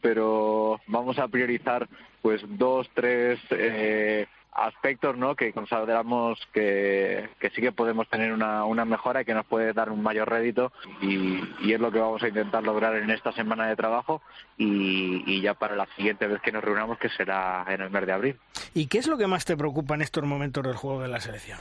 pero 0.00 0.80
vamos 0.86 1.18
a 1.18 1.28
priorizar 1.28 1.88
pues 2.22 2.42
dos, 2.46 2.88
tres 2.94 3.40
eh, 3.50 4.26
aspectos, 4.54 5.16
¿no? 5.16 5.34
Que 5.34 5.52
consideramos 5.52 6.38
que, 6.52 7.28
que 7.40 7.50
sí 7.50 7.60
que 7.60 7.72
podemos 7.72 8.08
tener 8.08 8.32
una, 8.32 8.64
una 8.64 8.84
mejora 8.84 9.22
y 9.22 9.24
que 9.24 9.34
nos 9.34 9.46
puede 9.46 9.72
dar 9.72 9.90
un 9.90 10.02
mayor 10.02 10.30
rédito 10.30 10.72
y, 11.00 11.40
y 11.60 11.72
es 11.72 11.80
lo 11.80 11.90
que 11.90 11.98
vamos 11.98 12.22
a 12.22 12.28
intentar 12.28 12.62
lograr 12.62 12.94
en 12.96 13.10
esta 13.10 13.32
semana 13.32 13.66
de 13.66 13.76
trabajo 13.76 14.22
y, 14.56 15.24
y 15.26 15.40
ya 15.40 15.54
para 15.54 15.76
la 15.76 15.86
siguiente 15.96 16.26
vez 16.26 16.40
que 16.40 16.52
nos 16.52 16.62
reunamos, 16.62 16.98
que 16.98 17.08
será 17.10 17.64
en 17.68 17.80
el 17.80 17.90
mes 17.90 18.06
de 18.06 18.12
abril. 18.12 18.38
¿Y 18.74 18.86
qué 18.86 18.98
es 18.98 19.06
lo 19.06 19.18
que 19.18 19.26
más 19.26 19.44
te 19.44 19.56
preocupa 19.56 19.94
en 19.94 20.02
estos 20.02 20.24
momentos 20.24 20.64
del 20.64 20.76
juego 20.76 21.02
de 21.02 21.08
la 21.08 21.20
selección? 21.20 21.58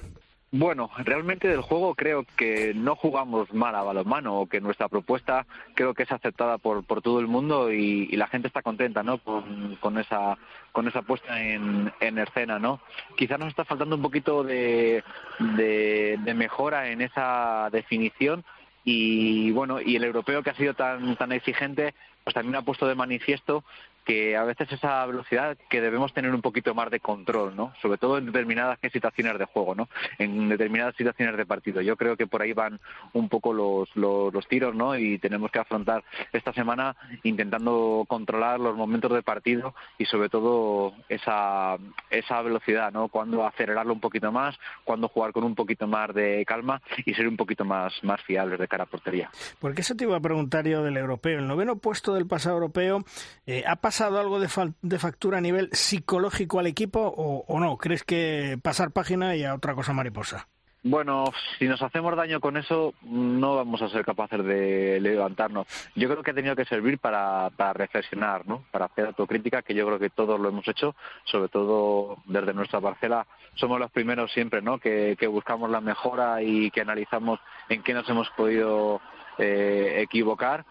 Bueno, 0.55 0.91
realmente 0.99 1.47
del 1.47 1.61
juego 1.61 1.95
creo 1.95 2.27
que 2.37 2.75
no 2.75 2.95
jugamos 2.95 3.51
mal 3.55 3.73
a 3.73 3.81
balonmano 3.81 4.45
que 4.45 4.61
nuestra 4.61 4.87
propuesta 4.87 5.47
creo 5.73 5.95
que 5.95 6.03
es 6.03 6.11
aceptada 6.11 6.59
por, 6.59 6.83
por 6.83 7.01
todo 7.01 7.19
el 7.19 7.25
mundo 7.25 7.73
y, 7.73 8.07
y 8.11 8.15
la 8.17 8.27
gente 8.27 8.49
está 8.49 8.61
contenta, 8.61 9.01
¿no? 9.01 9.17
Con, 9.17 9.77
con 9.77 9.97
esa 9.97 10.37
con 10.71 10.87
esa 10.87 11.01
puesta 11.01 11.41
en, 11.41 11.91
en 11.99 12.19
escena, 12.19 12.59
¿no? 12.59 12.79
Quizás 13.17 13.39
nos 13.39 13.47
está 13.47 13.65
faltando 13.65 13.95
un 13.95 14.03
poquito 14.03 14.43
de, 14.43 15.03
de, 15.39 16.19
de 16.23 16.33
mejora 16.35 16.91
en 16.91 17.01
esa 17.01 17.69
definición 17.71 18.45
y 18.83 19.49
bueno 19.51 19.81
y 19.81 19.95
el 19.95 20.03
europeo 20.03 20.43
que 20.43 20.51
ha 20.51 20.55
sido 20.55 20.75
tan 20.75 21.15
tan 21.15 21.31
exigente 21.31 21.95
pues 22.23 22.33
también 22.33 22.55
ha 22.55 22.61
puesto 22.61 22.87
de 22.87 22.95
manifiesto 22.95 23.63
que 24.03 24.35
a 24.35 24.43
veces 24.43 24.71
esa 24.71 25.05
velocidad 25.05 25.57
que 25.69 25.81
debemos 25.81 26.13
tener 26.13 26.33
un 26.33 26.41
poquito 26.41 26.75
más 26.75 26.91
de 26.91 26.99
control, 26.99 27.55
¿no? 27.55 27.73
Sobre 27.81 27.97
todo 27.97 28.17
en 28.17 28.25
determinadas 28.25 28.79
situaciones 28.91 29.39
de 29.39 29.45
juego, 29.45 29.75
¿no? 29.75 29.89
En 30.17 30.49
determinadas 30.49 30.95
situaciones 30.95 31.37
de 31.37 31.45
partido. 31.45 31.81
Yo 31.81 31.95
creo 31.95 32.17
que 32.17 32.27
por 32.27 32.41
ahí 32.41 32.53
van 32.53 32.79
un 33.13 33.29
poco 33.29 33.53
los, 33.53 33.89
los, 33.95 34.33
los 34.33 34.47
tiros, 34.47 34.75
¿no? 34.75 34.97
Y 34.97 35.19
tenemos 35.19 35.51
que 35.51 35.59
afrontar 35.59 36.03
esta 36.31 36.53
semana 36.53 36.95
intentando 37.23 38.05
controlar 38.07 38.59
los 38.59 38.75
momentos 38.75 39.11
de 39.13 39.23
partido 39.23 39.73
y 39.97 40.05
sobre 40.05 40.29
todo 40.29 40.93
esa, 41.07 41.77
esa 42.09 42.41
velocidad, 42.41 42.91
¿no? 42.91 43.07
Cuando 43.07 43.45
acelerarlo 43.45 43.93
un 43.93 44.01
poquito 44.01 44.31
más, 44.31 44.55
cuando 44.83 45.07
jugar 45.07 45.31
con 45.31 45.43
un 45.43 45.55
poquito 45.55 45.87
más 45.87 46.13
de 46.13 46.43
calma 46.45 46.81
y 47.05 47.13
ser 47.13 47.27
un 47.27 47.37
poquito 47.37 47.63
más, 47.63 47.93
más 48.03 48.21
fiables 48.21 48.59
de 48.59 48.67
cara 48.67 48.83
a 48.83 48.87
portería. 48.87 49.29
Porque 49.59 49.81
eso 49.81 49.95
te 49.95 50.03
iba 50.03 50.17
a 50.17 50.21
preguntar 50.21 50.67
yo 50.67 50.83
del 50.83 50.97
europeo. 50.97 51.39
El 51.39 51.47
noveno 51.47 51.77
puesto 51.77 52.12
del 52.13 52.27
pasado 52.27 52.55
europeo 52.55 53.03
eh, 53.45 53.63
ha 53.67 53.77
pasado 53.77 54.19
algo 54.19 54.39
de, 54.39 54.47
fa 54.47 54.69
de, 54.81 54.99
factura 54.99 55.37
a 55.37 55.41
nivel 55.41 55.69
psicológico 55.71 56.59
al 56.59 56.67
equipo 56.67 57.01
o, 57.01 57.59
no? 57.59 57.77
¿Crees 57.77 58.03
que 58.03 58.57
pasar 58.61 58.91
página 58.91 59.35
y 59.35 59.43
a 59.43 59.53
otra 59.53 59.75
cosa 59.75 59.93
mariposa? 59.93 60.47
Bueno, 60.85 61.31
si 61.57 61.65
nos 61.65 61.81
hacemos 61.81 62.13
daño 62.17 62.41
con 62.41 62.57
eso, 62.57 62.93
no 63.03 63.55
vamos 63.55 63.81
a 63.81 63.87
ser 63.87 64.03
capaces 64.03 64.43
de 64.43 64.99
levantarnos. 64.99 65.65
Yo 65.95 66.09
creo 66.09 66.21
que 66.21 66.31
ha 66.31 66.33
tenido 66.33 66.57
que 66.57 66.65
servir 66.65 66.99
para, 66.99 67.49
reflexionar, 67.73 68.45
¿no? 68.45 68.65
Para 68.69 68.85
hacer 68.85 69.05
autocrítica, 69.05 69.61
que 69.61 69.73
yo 69.73 69.85
creo 69.85 69.97
que 69.97 70.09
todos 70.09 70.37
lo 70.37 70.49
hemos 70.49 70.67
hecho, 70.67 70.93
sobre 71.23 71.47
todo 71.47 72.17
desde 72.25 72.53
nuestra 72.53 72.81
parcela. 72.81 73.25
Somos 73.55 73.79
los 73.79 73.91
primeros 73.91 74.33
siempre, 74.33 74.61
¿no? 74.61 74.77
Que, 74.77 75.15
que 75.17 75.27
buscamos 75.27 75.69
la 75.69 75.79
mejora 75.79 76.41
y 76.41 76.69
que 76.69 76.81
analizamos 76.81 77.39
en 77.69 77.81
qué 77.81 77.93
nos 77.93 78.09
hemos 78.09 78.29
podido 78.31 78.99
eh, 79.37 80.01
equivocar 80.01 80.65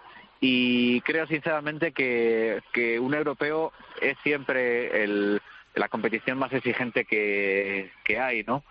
y 0.44 1.00
creo 1.02 1.28
sinceramente 1.28 1.92
que, 1.92 2.60
que 2.72 2.98
un 2.98 3.14
europeo 3.14 3.72
es 4.00 4.18
siempre 4.24 5.04
el, 5.04 5.40
la 5.76 5.88
competición 5.88 6.36
más 6.36 6.52
exigente 6.52 7.04
que, 7.04 7.90
hay, 8.20 8.42
¿no? 8.42 8.64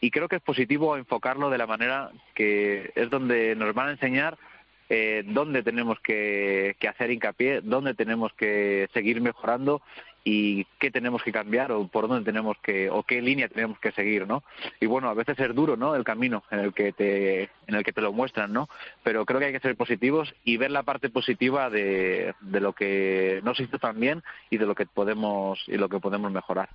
Y 0.00 0.10
creo 0.10 0.26
que 0.26 0.36
es 0.36 0.42
positivo 0.42 0.96
enfocarlo 0.96 1.50
de 1.50 1.58
la 1.58 1.66
manera 1.66 2.10
que 2.34 2.92
es 2.94 3.10
donde 3.10 3.54
nos 3.56 3.74
van 3.74 3.88
a 3.88 3.92
enseñar 3.92 4.38
eh, 4.88 5.22
dónde 5.26 5.62
tenemos 5.62 6.00
que, 6.00 6.76
que 6.80 6.88
hacer 6.88 7.10
hincapié, 7.10 7.60
dónde 7.60 7.92
tenemos 7.92 8.32
que 8.32 8.88
seguir 8.94 9.20
mejorando 9.20 9.82
y 10.24 10.64
qué 10.78 10.90
tenemos 10.90 11.22
que 11.22 11.32
cambiar 11.32 11.72
o 11.72 11.86
por 11.86 12.08
dónde 12.08 12.24
tenemos 12.24 12.56
que 12.62 12.90
o 12.90 13.02
qué 13.02 13.22
línea 13.22 13.48
tenemos 13.48 13.78
que 13.78 13.92
seguir 13.92 14.26
no 14.26 14.42
y 14.80 14.86
bueno 14.86 15.08
a 15.08 15.14
veces 15.14 15.38
es 15.38 15.54
duro 15.54 15.76
no 15.76 15.94
el 15.94 16.04
camino 16.04 16.42
en 16.50 16.60
el 16.60 16.74
que 16.74 16.92
te 16.92 17.42
en 17.66 17.74
el 17.74 17.84
que 17.84 17.92
te 17.92 18.00
lo 18.00 18.12
muestran 18.12 18.52
no 18.52 18.68
pero 19.02 19.24
creo 19.24 19.40
que 19.40 19.46
hay 19.46 19.52
que 19.52 19.60
ser 19.60 19.76
positivos 19.76 20.34
y 20.44 20.56
ver 20.56 20.70
la 20.70 20.82
parte 20.82 21.08
positiva 21.08 21.70
de, 21.70 22.34
de 22.40 22.60
lo 22.60 22.72
que 22.72 23.40
no 23.44 23.54
se 23.54 23.64
hizo 23.64 23.78
tan 23.78 23.98
bien 23.98 24.22
y 24.50 24.58
de 24.58 24.66
lo 24.66 24.74
que 24.74 24.86
podemos 24.86 25.62
y 25.66 25.76
lo 25.76 25.88
que 25.88 26.00
podemos 26.00 26.30
mejorar. 26.32 26.68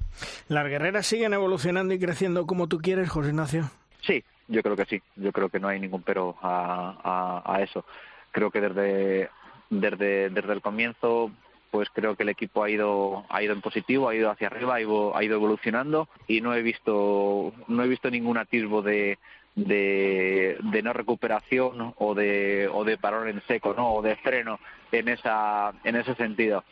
Las 0.47 0.67
guerreras 0.67 1.05
siguen 1.05 1.33
evolucionando 1.33 1.93
y 1.93 1.99
creciendo 1.99 2.47
como 2.47 2.67
tú 2.67 2.79
quieres 2.79 3.09
José 3.09 3.29
Ignacio 3.29 3.69
sí 4.01 4.23
yo 4.47 4.61
creo 4.61 4.75
que 4.75 4.85
sí. 4.85 5.01
Yo 5.15 5.31
creo 5.31 5.49
que 5.49 5.59
no 5.59 5.67
hay 5.67 5.79
ningún 5.79 6.01
pero 6.01 6.35
a, 6.41 7.41
a, 7.45 7.53
a 7.53 7.61
eso. 7.61 7.85
Creo 8.31 8.51
que 8.51 8.61
desde 8.61 9.29
desde 9.69 10.29
desde 10.29 10.53
el 10.53 10.61
comienzo 10.61 11.31
pues 11.73 11.89
creo 11.91 12.15
que 12.15 12.21
el 12.21 12.29
equipo 12.29 12.63
ha 12.63 12.69
ido 12.69 13.25
ha 13.29 13.41
ido 13.41 13.51
en 13.51 13.61
positivo, 13.61 14.07
ha 14.07 14.13
ido 14.13 14.29
hacia 14.29 14.45
arriba, 14.45 14.75
ha 14.75 14.79
ido, 14.79 15.15
evolucionando 15.17 16.07
y 16.27 16.39
no 16.39 16.53
he 16.53 16.61
visto 16.61 17.51
no 17.67 17.83
he 17.83 17.87
visto 17.87 18.11
ningún 18.11 18.37
atisbo 18.37 18.83
de, 18.83 19.17
de, 19.55 20.55
de 20.61 20.83
no 20.83 20.93
recuperación 20.93 21.95
o 21.97 22.13
de 22.13 22.69
o 22.71 22.83
de 22.83 22.99
parón 22.99 23.27
en 23.27 23.41
seco, 23.47 23.73
¿no? 23.75 23.91
o 23.91 24.03
de 24.03 24.15
freno 24.17 24.59
en 24.91 25.09
esa 25.09 25.73
en 25.83 25.95
ese 25.95 26.13
sentido 26.13 26.63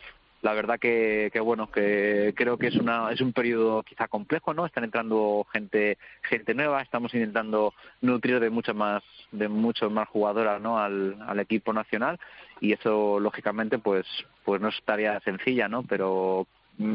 la 0.42 0.52
verdad 0.52 0.78
que, 0.78 1.30
que, 1.32 1.40
bueno 1.40 1.70
que 1.70 2.34
creo 2.36 2.58
que 2.58 2.66
es 2.66 2.76
una 2.76 3.10
es 3.12 3.20
un 3.20 3.32
periodo 3.32 3.82
quizá 3.84 4.08
complejo 4.08 4.52
no 4.52 4.66
están 4.66 4.84
entrando 4.84 5.46
gente 5.52 5.98
gente 6.22 6.54
nueva 6.54 6.82
estamos 6.82 7.14
intentando 7.14 7.72
nutrir 8.00 8.40
de 8.40 8.50
muchas 8.50 8.74
más 8.74 9.02
de 9.30 9.48
muchos 9.48 9.90
más 9.90 10.08
jugadoras 10.08 10.60
no 10.60 10.78
al, 10.78 11.16
al 11.26 11.40
equipo 11.40 11.72
nacional 11.72 12.18
y 12.60 12.72
eso 12.72 13.20
lógicamente 13.20 13.78
pues 13.78 14.04
pues 14.44 14.60
no 14.60 14.68
es 14.68 14.82
tarea 14.84 15.20
sencilla 15.20 15.68
no 15.68 15.84
pero 15.84 16.46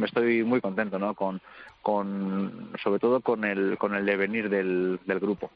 estoy 0.04 0.44
muy 0.44 0.60
contento 0.60 1.00
no 1.00 1.14
con 1.14 1.42
con 1.88 2.70
sobre 2.84 3.00
todo 3.00 3.22
con 3.22 3.46
el 3.46 3.78
con 3.78 3.96
el 3.96 4.06
devenir 4.06 4.50
del, 4.50 5.00
del 5.06 5.20
grupo. 5.22 5.52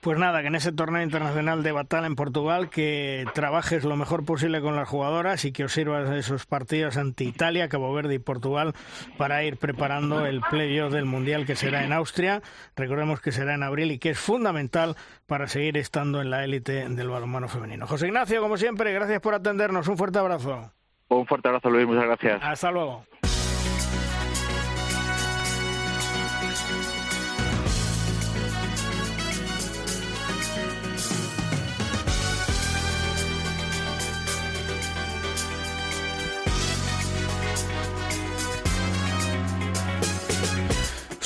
Pues 0.00 0.16
nada 0.16 0.40
que 0.40 0.46
en 0.46 0.54
ese 0.54 0.70
torneo 0.70 1.02
internacional 1.02 1.64
de 1.64 1.72
Batal 1.72 2.04
en 2.04 2.14
Portugal 2.14 2.70
que 2.70 3.24
trabajes 3.34 3.82
lo 3.82 3.96
mejor 3.96 4.24
posible 4.24 4.60
con 4.60 4.76
las 4.76 4.88
jugadoras 4.88 5.44
y 5.44 5.50
que 5.50 5.64
os 5.64 5.72
sirvas 5.72 6.08
esos 6.10 6.46
partidos 6.46 6.96
ante 6.98 7.24
Italia 7.24 7.68
Cabo 7.68 7.92
Verde 7.92 8.14
y 8.14 8.18
Portugal 8.20 8.74
para 9.18 9.42
ir 9.42 9.56
preparando 9.56 10.24
el 10.24 10.40
playoff 10.42 10.92
del 10.92 11.04
mundial 11.04 11.46
que 11.46 11.56
será 11.56 11.82
en 11.82 11.92
Austria. 11.92 12.42
Recordemos 12.76 13.20
que 13.20 13.32
será 13.32 13.54
en 13.54 13.64
abril 13.64 13.90
y 13.90 13.98
que 13.98 14.10
es 14.10 14.20
fundamental 14.20 14.94
para 15.26 15.48
seguir 15.48 15.76
estando 15.78 16.20
en 16.20 16.30
la 16.30 16.44
élite 16.44 16.88
del 16.88 17.08
balonmano 17.08 17.48
femenino. 17.48 17.88
José 17.88 18.06
Ignacio 18.06 18.40
como 18.40 18.56
siempre 18.56 18.92
gracias 18.92 19.20
por 19.20 19.34
atendernos. 19.34 19.88
Un 19.88 19.98
fuerte 19.98 20.20
abrazo. 20.20 20.70
Un 21.08 21.26
fuerte 21.26 21.48
abrazo 21.48 21.70
Luis. 21.70 21.88
Muchas 21.88 22.04
gracias. 22.04 22.40
Hasta 22.40 22.70
luego 22.70 23.04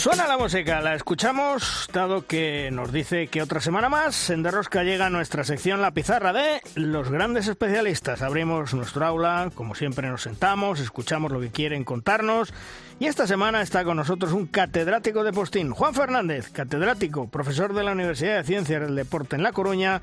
Suena 0.06 0.28
la 0.28 0.38
música, 0.38 0.80
la 0.82 0.94
escuchamos, 0.94 1.88
dado 1.92 2.28
que 2.28 2.70
nos 2.70 2.92
dice 2.92 3.26
que 3.26 3.42
otra 3.42 3.60
semana 3.60 3.88
más 3.88 4.30
en 4.30 4.44
Derrosca 4.44 4.84
llega 4.84 5.10
nuestra 5.10 5.42
sección 5.42 5.82
La 5.82 5.90
Pizarra 5.90 6.32
de 6.32 6.60
los 6.76 7.10
grandes 7.10 7.48
especialistas. 7.48 8.22
Abrimos 8.22 8.72
nuestro 8.72 9.04
aula, 9.04 9.50
como 9.52 9.74
siempre 9.74 10.08
nos 10.08 10.22
sentamos, 10.22 10.78
escuchamos 10.78 11.32
lo 11.32 11.40
que 11.40 11.50
quieren 11.50 11.82
contarnos 11.82 12.54
y 12.98 13.06
esta 13.06 13.26
semana 13.26 13.60
está 13.60 13.84
con 13.84 13.98
nosotros 13.98 14.32
un 14.32 14.46
catedrático 14.46 15.22
de 15.22 15.32
postín, 15.32 15.70
Juan 15.70 15.94
Fernández, 15.94 16.50
catedrático, 16.50 17.28
profesor 17.28 17.74
de 17.74 17.84
la 17.84 17.92
Universidad 17.92 18.38
de 18.38 18.44
Ciencias 18.44 18.80
del 18.80 18.96
Deporte 18.96 19.36
en 19.36 19.42
La 19.42 19.52
Coruña. 19.52 20.00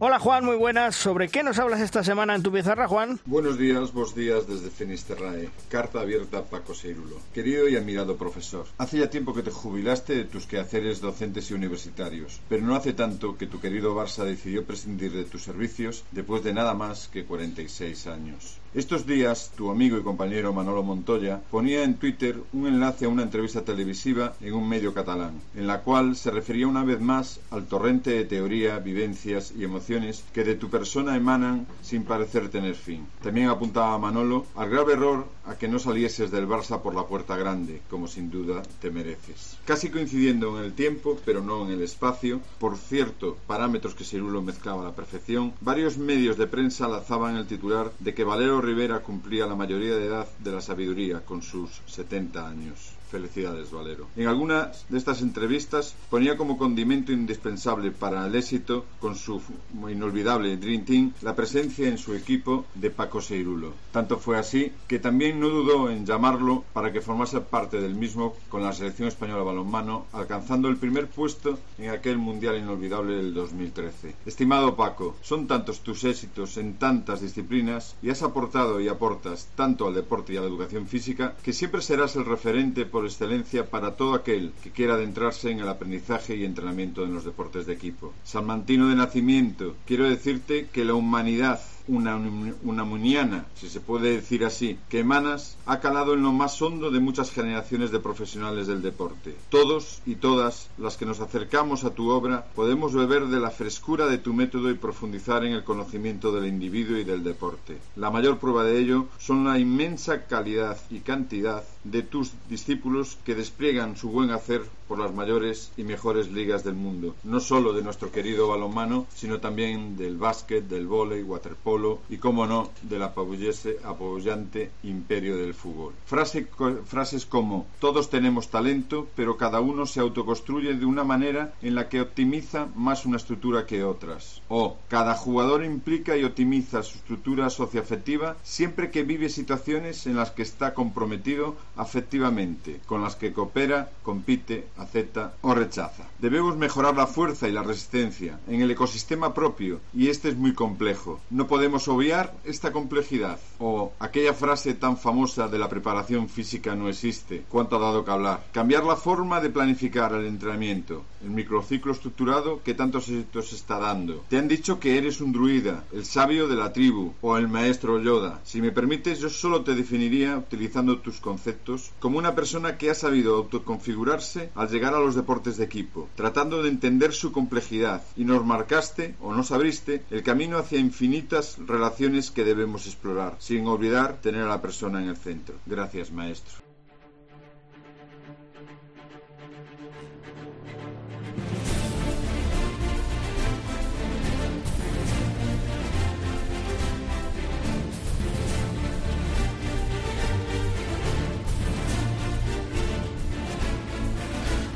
Hola 0.00 0.18
Juan, 0.18 0.44
muy 0.44 0.56
buenas. 0.56 0.96
¿Sobre 0.96 1.28
qué 1.28 1.44
nos 1.44 1.60
hablas 1.60 1.80
esta 1.80 2.02
semana 2.02 2.34
en 2.34 2.42
tu 2.42 2.50
pizarra, 2.50 2.88
Juan? 2.88 3.20
Buenos 3.26 3.58
días, 3.58 3.92
vos 3.92 4.16
días 4.16 4.48
desde 4.48 4.70
Finisterrae. 4.70 5.50
Carta 5.68 6.00
abierta 6.00 6.38
a 6.38 6.44
Paco 6.44 6.74
Seirulo. 6.74 7.18
Querido 7.32 7.68
y 7.68 7.76
admirado 7.76 8.16
profesor, 8.16 8.66
hace 8.78 8.98
ya 8.98 9.08
tiempo 9.08 9.34
que 9.34 9.42
te 9.42 9.52
jubilaste 9.52 10.16
de 10.16 10.24
tus 10.24 10.46
quehaceres 10.46 11.00
docentes 11.00 11.48
y 11.50 11.54
universitarios, 11.54 12.40
pero 12.48 12.66
no 12.66 12.74
hace 12.74 12.92
tanto 12.92 13.38
que 13.38 13.46
tu 13.46 13.60
querido 13.60 13.94
Barça 13.94 14.24
decidió 14.24 14.64
prescindir 14.64 15.12
de 15.12 15.24
tus 15.24 15.44
servicios 15.44 16.04
después 16.10 16.42
de 16.42 16.54
nada 16.54 16.74
más 16.74 17.06
que 17.06 17.24
46 17.24 18.08
años. 18.08 18.61
Estos 18.74 19.04
días, 19.04 19.52
tu 19.54 19.70
amigo 19.70 19.98
y 19.98 20.02
compañero 20.02 20.54
Manolo 20.54 20.82
Montoya 20.82 21.42
ponía 21.50 21.84
en 21.84 21.96
Twitter 21.96 22.42
un 22.54 22.66
enlace 22.66 23.04
a 23.04 23.10
una 23.10 23.22
entrevista 23.22 23.66
televisiva 23.66 24.32
en 24.40 24.54
un 24.54 24.66
medio 24.66 24.94
catalán, 24.94 25.42
en 25.54 25.66
la 25.66 25.82
cual 25.82 26.16
se 26.16 26.30
refería 26.30 26.66
una 26.66 26.82
vez 26.82 26.98
más 26.98 27.38
al 27.50 27.66
torrente 27.66 28.12
de 28.12 28.24
teoría, 28.24 28.78
vivencias 28.78 29.52
y 29.54 29.64
emociones 29.64 30.24
que 30.32 30.42
de 30.42 30.54
tu 30.54 30.70
persona 30.70 31.16
emanan 31.16 31.66
sin 31.82 32.04
parecer 32.04 32.48
tener 32.48 32.74
fin. 32.74 33.06
También 33.22 33.48
apuntaba 33.48 33.98
Manolo 33.98 34.46
al 34.56 34.70
grave 34.70 34.94
error 34.94 35.26
a 35.44 35.56
que 35.56 35.68
no 35.68 35.78
salieses 35.78 36.30
del 36.30 36.48
Barça 36.48 36.80
por 36.80 36.94
la 36.94 37.06
puerta 37.06 37.36
grande, 37.36 37.82
como 37.90 38.08
sin 38.08 38.30
duda 38.30 38.62
te 38.80 38.90
mereces. 38.90 39.58
Casi 39.66 39.90
coincidiendo 39.90 40.58
en 40.58 40.64
el 40.64 40.72
tiempo, 40.72 41.20
pero 41.26 41.42
no 41.42 41.66
en 41.66 41.72
el 41.72 41.82
espacio, 41.82 42.40
por 42.58 42.78
cierto, 42.78 43.36
parámetros 43.46 43.94
que 43.94 44.04
Cirulo 44.04 44.40
mezclaba 44.40 44.80
a 44.80 44.86
la 44.86 44.96
perfección, 44.96 45.52
varios 45.60 45.98
medios 45.98 46.38
de 46.38 46.46
prensa 46.46 46.88
lazaban 46.88 47.36
el 47.36 47.46
titular 47.46 47.92
de 47.98 48.14
que 48.14 48.24
Valero 48.24 48.61
Rivera 48.62 49.00
cumplía 49.02 49.44
la 49.46 49.56
mayoría 49.56 49.96
de 49.96 50.06
edad 50.06 50.28
de 50.38 50.52
la 50.52 50.60
sabiduría 50.60 51.24
con 51.24 51.42
sus 51.42 51.82
70 51.86 52.48
años. 52.48 53.01
Felicidades, 53.12 53.70
Valero. 53.70 54.08
En 54.16 54.26
algunas 54.26 54.86
de 54.88 54.96
estas 54.96 55.20
entrevistas 55.20 55.94
ponía 56.08 56.38
como 56.38 56.56
condimento 56.56 57.12
indispensable 57.12 57.90
para 57.90 58.26
el 58.26 58.34
éxito, 58.34 58.86
con 59.00 59.16
su 59.16 59.42
inolvidable 59.90 60.56
Dream 60.56 60.86
Team, 60.86 61.12
la 61.20 61.36
presencia 61.36 61.86
en 61.88 61.98
su 61.98 62.14
equipo 62.14 62.64
de 62.74 62.88
Paco 62.88 63.20
Seirulo. 63.20 63.74
Tanto 63.92 64.16
fue 64.16 64.38
así 64.38 64.72
que 64.88 64.98
también 64.98 65.40
no 65.40 65.50
dudó 65.50 65.90
en 65.90 66.06
llamarlo 66.06 66.64
para 66.72 66.90
que 66.90 67.02
formase 67.02 67.42
parte 67.42 67.82
del 67.82 67.94
mismo 67.94 68.34
con 68.48 68.62
la 68.62 68.72
selección 68.72 69.08
española 69.08 69.42
balonmano, 69.42 70.06
alcanzando 70.12 70.68
el 70.68 70.78
primer 70.78 71.06
puesto 71.06 71.58
en 71.76 71.90
aquel 71.90 72.16
Mundial 72.16 72.56
inolvidable 72.56 73.16
del 73.16 73.34
2013. 73.34 74.14
Estimado 74.24 74.74
Paco, 74.74 75.16
son 75.20 75.46
tantos 75.46 75.80
tus 75.80 76.04
éxitos 76.04 76.56
en 76.56 76.78
tantas 76.78 77.20
disciplinas 77.20 77.94
y 78.02 78.08
has 78.08 78.22
aportado 78.22 78.80
y 78.80 78.88
aportas 78.88 79.48
tanto 79.54 79.86
al 79.86 79.94
deporte 79.94 80.32
y 80.32 80.38
a 80.38 80.40
la 80.40 80.46
educación 80.46 80.86
física 80.86 81.36
que 81.42 81.52
siempre 81.52 81.82
serás 81.82 82.16
el 82.16 82.24
referente 82.24 82.86
por 82.86 83.01
excelencia 83.06 83.68
para 83.68 83.96
todo 83.96 84.14
aquel 84.14 84.52
que 84.62 84.70
quiera 84.70 84.94
adentrarse 84.94 85.50
en 85.50 85.60
el 85.60 85.68
aprendizaje 85.68 86.36
y 86.36 86.44
entrenamiento 86.44 87.04
en 87.04 87.14
los 87.14 87.24
deportes 87.24 87.66
de 87.66 87.74
equipo. 87.74 88.12
Salmantino 88.24 88.88
de 88.88 88.96
nacimiento, 88.96 89.74
quiero 89.86 90.08
decirte 90.08 90.68
que 90.72 90.84
la 90.84 90.94
humanidad 90.94 91.60
una, 91.92 92.18
una 92.62 92.84
muniana, 92.84 93.44
si 93.54 93.68
se 93.68 93.80
puede 93.80 94.16
decir 94.16 94.44
así, 94.44 94.78
que 94.88 95.00
emanas, 95.00 95.56
ha 95.66 95.80
calado 95.80 96.14
en 96.14 96.22
lo 96.22 96.32
más 96.32 96.60
hondo 96.62 96.90
de 96.90 97.00
muchas 97.00 97.30
generaciones 97.30 97.90
de 97.90 98.00
profesionales 98.00 98.66
del 98.66 98.82
deporte. 98.82 99.36
Todos 99.50 100.00
y 100.06 100.16
todas 100.16 100.70
las 100.78 100.96
que 100.96 101.06
nos 101.06 101.20
acercamos 101.20 101.84
a 101.84 101.94
tu 101.94 102.08
obra 102.08 102.46
podemos 102.54 102.94
beber 102.94 103.26
de 103.26 103.40
la 103.40 103.50
frescura 103.50 104.06
de 104.06 104.18
tu 104.18 104.32
método 104.32 104.70
y 104.70 104.74
profundizar 104.74 105.44
en 105.44 105.52
el 105.52 105.64
conocimiento 105.64 106.32
del 106.32 106.46
individuo 106.46 106.96
y 106.96 107.04
del 107.04 107.22
deporte. 107.22 107.76
La 107.96 108.10
mayor 108.10 108.38
prueba 108.38 108.64
de 108.64 108.78
ello 108.78 109.06
son 109.18 109.44
la 109.44 109.58
inmensa 109.58 110.26
calidad 110.26 110.78
y 110.90 111.00
cantidad 111.00 111.62
de 111.84 112.02
tus 112.02 112.32
discípulos 112.48 113.18
que 113.24 113.34
despliegan 113.34 113.96
su 113.96 114.08
buen 114.08 114.30
hacer 114.30 114.62
por 114.92 114.98
las 114.98 115.14
mayores 115.14 115.72
y 115.78 115.84
mejores 115.84 116.30
ligas 116.30 116.64
del 116.64 116.74
mundo, 116.74 117.14
no 117.24 117.40
solo 117.40 117.72
de 117.72 117.80
nuestro 117.80 118.12
querido 118.12 118.48
balonmano, 118.48 119.06
sino 119.14 119.40
también 119.40 119.96
del 119.96 120.18
básquet, 120.18 120.68
del 120.68 120.86
vóley, 120.86 121.22
waterpolo 121.22 122.00
y, 122.10 122.18
como 122.18 122.46
no, 122.46 122.68
del 122.82 123.02
apabullante 123.02 124.70
imperio 124.82 125.38
del 125.38 125.54
fútbol. 125.54 125.94
Frase, 126.04 126.46
frases 126.84 127.24
como 127.24 127.64
todos 127.80 128.10
tenemos 128.10 128.50
talento, 128.50 129.08
pero 129.16 129.38
cada 129.38 129.62
uno 129.62 129.86
se 129.86 130.00
autoconstruye 130.00 130.74
de 130.74 130.84
una 130.84 131.04
manera 131.04 131.54
en 131.62 131.74
la 131.74 131.88
que 131.88 132.02
optimiza 132.02 132.68
más 132.74 133.06
una 133.06 133.16
estructura 133.16 133.64
que 133.64 133.84
otras. 133.84 134.42
O 134.50 134.76
cada 134.88 135.14
jugador 135.14 135.64
implica 135.64 136.18
y 136.18 136.24
optimiza 136.24 136.82
su 136.82 136.98
estructura 136.98 137.48
socioafectiva 137.48 138.36
siempre 138.42 138.90
que 138.90 139.04
vive 139.04 139.30
situaciones 139.30 140.06
en 140.06 140.16
las 140.16 140.32
que 140.32 140.42
está 140.42 140.74
comprometido 140.74 141.56
afectivamente, 141.76 142.80
con 142.84 143.00
las 143.00 143.16
que 143.16 143.32
coopera, 143.32 143.90
compite, 144.02 144.66
acepta 144.82 145.34
o 145.40 145.54
rechaza. 145.54 146.04
Debemos 146.18 146.56
mejorar 146.56 146.96
la 146.96 147.06
fuerza 147.06 147.48
y 147.48 147.52
la 147.52 147.62
resistencia 147.62 148.38
en 148.46 148.60
el 148.60 148.70
ecosistema 148.70 149.34
propio 149.34 149.80
y 149.94 150.08
este 150.08 150.28
es 150.28 150.36
muy 150.36 150.54
complejo. 150.54 151.20
No 151.30 151.46
podemos 151.46 151.88
obviar 151.88 152.34
esta 152.44 152.72
complejidad 152.72 153.38
o 153.58 153.92
aquella 153.98 154.34
frase 154.34 154.74
tan 154.74 154.96
famosa 154.96 155.48
de 155.48 155.58
la 155.58 155.68
preparación 155.68 156.28
física 156.28 156.74
no 156.74 156.88
existe, 156.88 157.44
cuánto 157.48 157.76
ha 157.76 157.80
dado 157.80 158.04
que 158.04 158.10
hablar. 158.10 158.44
Cambiar 158.52 158.84
la 158.84 158.96
forma 158.96 159.40
de 159.40 159.50
planificar 159.50 160.12
el 160.14 160.26
entrenamiento, 160.26 161.04
el 161.22 161.30
microciclo 161.30 161.92
estructurado 161.92 162.62
que 162.62 162.74
tantos 162.74 163.08
éxitos 163.08 163.52
está 163.52 163.78
dando. 163.78 164.24
Te 164.28 164.38
han 164.38 164.48
dicho 164.48 164.80
que 164.80 164.98
eres 164.98 165.20
un 165.20 165.32
druida, 165.32 165.84
el 165.92 166.04
sabio 166.04 166.48
de 166.48 166.56
la 166.56 166.72
tribu 166.72 167.14
o 167.20 167.36
el 167.36 167.48
maestro 167.48 168.00
Yoda. 168.00 168.40
Si 168.44 168.60
me 168.60 168.72
permites, 168.72 169.20
yo 169.20 169.28
solo 169.28 169.62
te 169.62 169.74
definiría, 169.74 170.36
utilizando 170.36 170.98
tus 170.98 171.20
conceptos, 171.20 171.90
como 172.00 172.18
una 172.18 172.34
persona 172.34 172.76
que 172.78 172.90
ha 172.90 172.94
sabido 172.94 173.36
autoconfigurarse 173.36 174.50
al 174.62 174.68
llegar 174.68 174.94
a 174.94 175.00
los 175.00 175.14
deportes 175.14 175.56
de 175.56 175.64
equipo, 175.64 176.08
tratando 176.14 176.62
de 176.62 176.68
entender 176.68 177.12
su 177.12 177.32
complejidad, 177.32 178.02
y 178.16 178.24
nos 178.24 178.44
marcaste, 178.44 179.14
o 179.20 179.34
nos 179.34 179.50
abriste, 179.50 180.02
el 180.10 180.22
camino 180.22 180.56
hacia 180.56 180.78
infinitas 180.78 181.58
relaciones 181.66 182.30
que 182.30 182.44
debemos 182.44 182.86
explorar, 182.86 183.36
sin 183.38 183.66
olvidar 183.66 184.20
tener 184.22 184.42
a 184.42 184.48
la 184.48 184.62
persona 184.62 185.02
en 185.02 185.08
el 185.08 185.16
centro. 185.16 185.56
Gracias, 185.66 186.12
maestro. 186.12 186.71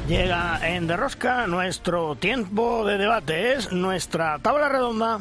Llega 0.09 0.61
en 0.62 0.86
Derrosca 0.86 1.48
nuestro 1.48 2.14
tiempo 2.14 2.84
de 2.84 2.96
debate, 2.96 3.54
es 3.54 3.72
nuestra 3.72 4.38
tabla 4.38 4.68
redonda. 4.68 5.18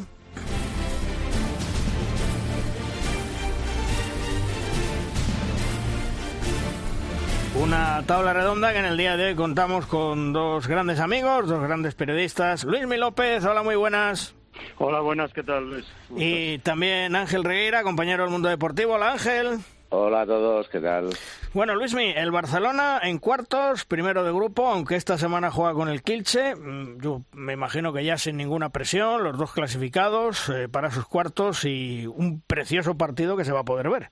Una 7.60 8.04
tabla 8.06 8.32
redonda 8.32 8.72
que 8.72 8.78
en 8.78 8.84
el 8.84 8.96
día 8.96 9.16
de 9.16 9.26
hoy 9.26 9.34
contamos 9.34 9.86
con 9.86 10.32
dos 10.32 10.68
grandes 10.68 11.00
amigos, 11.00 11.48
dos 11.48 11.62
grandes 11.64 11.96
periodistas. 11.96 12.62
Luis 12.62 12.86
Mi 12.86 12.96
López, 12.96 13.44
hola, 13.44 13.64
muy 13.64 13.74
buenas. 13.74 14.36
Hola, 14.78 15.00
buenas, 15.00 15.32
¿qué 15.32 15.42
tal, 15.42 15.68
Luis? 15.68 15.86
Y 16.16 16.58
también 16.58 17.16
Ángel 17.16 17.42
Regueira, 17.42 17.82
compañero 17.82 18.22
del 18.22 18.30
mundo 18.30 18.48
deportivo. 18.48 18.94
Hola, 18.94 19.12
Ángel. 19.12 19.58
Hola 19.88 20.22
a 20.22 20.26
todos, 20.26 20.68
¿qué 20.68 20.80
tal? 20.80 21.10
Bueno, 21.54 21.74
Luismi, 21.76 22.06
el 22.16 22.32
Barcelona 22.32 23.00
en 23.02 23.18
cuartos, 23.18 23.84
primero 23.84 24.24
de 24.24 24.32
grupo, 24.32 24.66
aunque 24.66 24.96
esta 24.96 25.16
semana 25.16 25.50
juega 25.50 25.74
con 25.74 25.88
el 25.88 26.02
Kilche. 26.02 26.56
Mm, 26.56 27.00
Yo 27.00 27.22
me 27.32 27.52
imagino 27.52 27.92
que 27.92 28.04
ya 28.04 28.18
sin 28.18 28.36
ninguna 28.36 28.70
presión, 28.70 29.22
los 29.22 29.38
dos 29.38 29.52
clasificados 29.52 30.48
eh, 30.48 30.68
para 30.68 30.90
sus 30.90 31.06
cuartos 31.06 31.64
y 31.64 32.06
un 32.06 32.42
precioso 32.42 32.96
partido 32.98 33.36
que 33.36 33.44
se 33.44 33.52
va 33.52 33.60
a 33.60 33.64
poder 33.64 33.88
ver. 33.88 34.10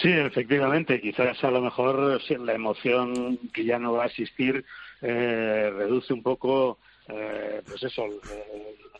Sí, 0.00 0.10
efectivamente, 0.10 1.00
quizás 1.00 1.42
a 1.42 1.50
lo 1.50 1.60
mejor 1.60 2.20
sí, 2.26 2.36
la 2.36 2.54
emoción 2.54 3.38
que 3.52 3.64
ya 3.64 3.78
no 3.78 3.92
va 3.92 4.04
a 4.04 4.06
existir 4.06 4.64
eh, 5.02 5.70
reduce 5.76 6.12
un 6.12 6.22
poco, 6.22 6.78
eh, 7.08 7.60
pues 7.66 7.82
eso, 7.82 8.04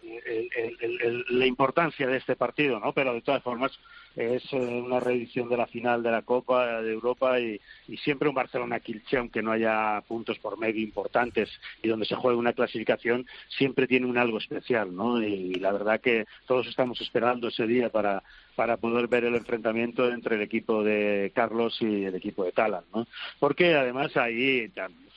el- 0.03 1.24
la 1.30 1.46
importancia 1.46 2.07
de 2.07 2.16
este 2.18 2.36
partido, 2.36 2.80
¿no? 2.80 2.92
Pero 2.92 3.14
de 3.14 3.22
todas 3.22 3.42
formas 3.42 3.72
es 4.16 4.42
eh, 4.53 4.57
una 4.57 5.00
reedición 5.00 5.48
de 5.48 5.57
la 5.57 5.66
final 5.66 6.03
de 6.03 6.11
la 6.11 6.22
Copa 6.22 6.82
de 6.82 6.92
Europa 6.92 7.40
y, 7.40 7.59
y 7.88 7.96
siempre 7.98 8.28
un 8.28 8.34
Barcelona-Kilche, 8.34 9.16
aunque 9.16 9.42
no 9.42 9.53
haya 9.53 10.03
puntos 10.07 10.38
por 10.38 10.59
medio 10.59 10.82
importantes 10.82 11.48
y 11.82 11.88
donde 11.88 12.05
se 12.07 12.14
juegue 12.16 12.36
una 12.38 12.53
clasificación, 12.53 13.26
siempre 13.48 13.86
tiene 13.86 14.07
un 14.07 14.18
algo 14.18 14.38
especial, 14.38 14.94
¿no? 14.94 15.22
Y 15.22 15.55
la 15.55 15.72
verdad 15.72 16.00
que 16.00 16.26
todos 16.46 16.66
estamos 16.66 17.00
esperando 17.00 17.48
ese 17.48 17.66
día 17.66 17.88
para 17.90 18.22
para 18.55 18.76
poder 18.76 19.09
ver 19.09 19.24
el 19.24 19.34
enfrentamiento 19.34 20.11
entre 20.11 20.36
el 20.36 20.42
equipo 20.42 20.84
de 20.84 21.32
Carlos 21.34 21.78
y 21.80 22.05
el 22.05 22.14
equipo 22.14 22.44
de 22.44 22.53
Talan, 22.53 22.84
¿no? 22.94 23.07
Porque 23.40 23.74
además 23.74 24.14
ahí 24.18 24.70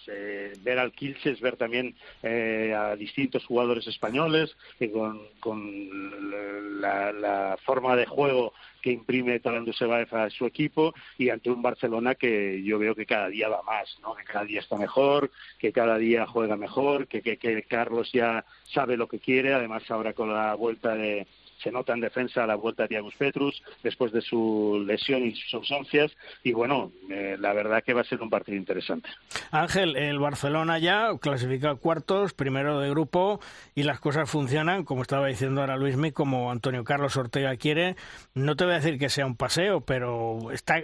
eh, 0.08 0.54
ver 0.62 0.80
al 0.80 0.92
Kilche 0.92 1.34
ver 1.36 1.58
también 1.58 1.96
eh, 2.24 2.74
a 2.76 2.96
distintos 2.96 3.46
jugadores 3.46 3.88
españoles 3.88 4.56
que 4.78 4.92
con, 4.92 5.20
con 5.40 6.82
la, 6.82 7.12
la 7.12 7.58
forma 7.64 7.96
de 7.96 8.06
juego 8.06 8.54
que 8.82 8.92
imprime 8.92 9.40
Talan 9.40 9.66
Dusebaev 9.66 10.14
a 10.16 10.30
su 10.30 10.46
equipo 10.46 10.94
y 11.18 11.30
ante 11.30 11.50
un 11.50 11.64
Barcelona 11.64 12.14
que 12.14 12.62
yo 12.64 12.78
veo 12.78 12.94
que 12.94 13.08
cada 13.08 13.30
día 13.30 13.50
va 13.50 13.64
más, 13.64 13.98
¿no? 14.04 14.14
que 14.14 14.24
cada 14.24 14.46
día 14.46 14.60
está 14.60 14.78
mejor, 14.78 15.32
que 15.58 15.72
cada 15.72 15.98
día 15.98 16.28
juega 16.28 16.56
mejor, 16.56 17.08
que, 17.08 17.24
que, 17.24 17.38
que 17.38 17.64
Carlos 17.64 18.12
ya 18.14 18.46
sabe 18.64 18.96
lo 18.96 19.08
que 19.08 19.18
quiere, 19.18 19.54
además 19.54 19.90
ahora 19.90 20.14
con 20.14 20.32
la 20.32 20.54
vuelta 20.54 20.96
de 20.96 21.26
se 21.62 21.72
nota 21.72 21.94
en 21.94 22.02
defensa 22.02 22.46
la 22.46 22.56
vuelta 22.56 22.84
de 22.84 22.90
Thiago 22.90 23.10
Petrus 23.18 23.62
después 23.84 24.12
de 24.12 24.22
su 24.22 24.84
lesión 24.86 25.24
y 25.26 25.36
sus 25.36 25.54
ausencias 25.54 26.16
y 26.44 26.54
bueno, 26.54 26.92
eh, 27.10 27.36
la 27.40 27.54
verdad 27.54 27.84
que 27.84 27.94
va 27.94 28.02
a 28.02 28.06
ser 28.06 28.22
un 28.22 28.30
partido 28.30 28.58
interesante. 28.58 29.10
Ángel, 29.52 29.96
el 29.96 30.20
Barcelona 30.20 30.80
ya 30.80 31.10
clasifica 31.20 31.72
a 31.72 31.76
cuartos, 31.76 32.34
primero 32.34 32.80
de 32.80 32.90
grupo, 32.90 33.40
y 33.74 33.84
las 33.84 34.00
cosas 34.00 34.30
funcionan, 34.30 34.84
como 34.84 35.02
estaba 35.02 35.28
diciendo 35.28 35.62
ahora 35.62 35.78
Luismi, 35.78 36.12
como 36.12 36.52
Antonio 36.52 36.84
Carlos 36.84 37.18
Ortega 37.18 37.56
quiere. 37.56 37.96
No 38.34 38.56
te 38.56 38.66
voy 38.66 38.74
a 38.74 38.78
decir 38.78 39.00
que 39.00 39.10
sea 39.10 39.26
un 39.26 39.36
paseo, 39.36 39.82
pero 39.82 40.52
está 40.52 40.82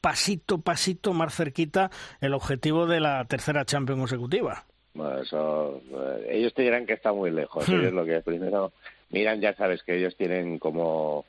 pasito, 0.00 0.60
pasito 0.60 1.12
más 1.12 1.34
cerquita 1.34 1.90
el 2.20 2.34
objetivo 2.34 2.86
de 2.86 3.00
la 3.00 3.24
tercera 3.24 3.64
Champions 3.64 4.00
consecutiva. 4.00 4.64
Bueno, 4.94 5.20
eso, 5.20 5.80
eh, 5.92 6.26
ellos 6.30 6.52
te 6.54 6.62
dirán 6.62 6.86
que 6.86 6.94
está 6.94 7.12
muy 7.12 7.30
lejos. 7.30 7.68
Hmm. 7.68 7.74
Ellos 7.74 7.92
lo 7.92 8.04
que 8.04 8.20
primero 8.20 8.72
miran, 9.10 9.40
ya 9.40 9.54
sabes 9.54 9.82
que 9.82 9.96
ellos 9.96 10.16
tienen 10.16 10.58
como 10.58 11.24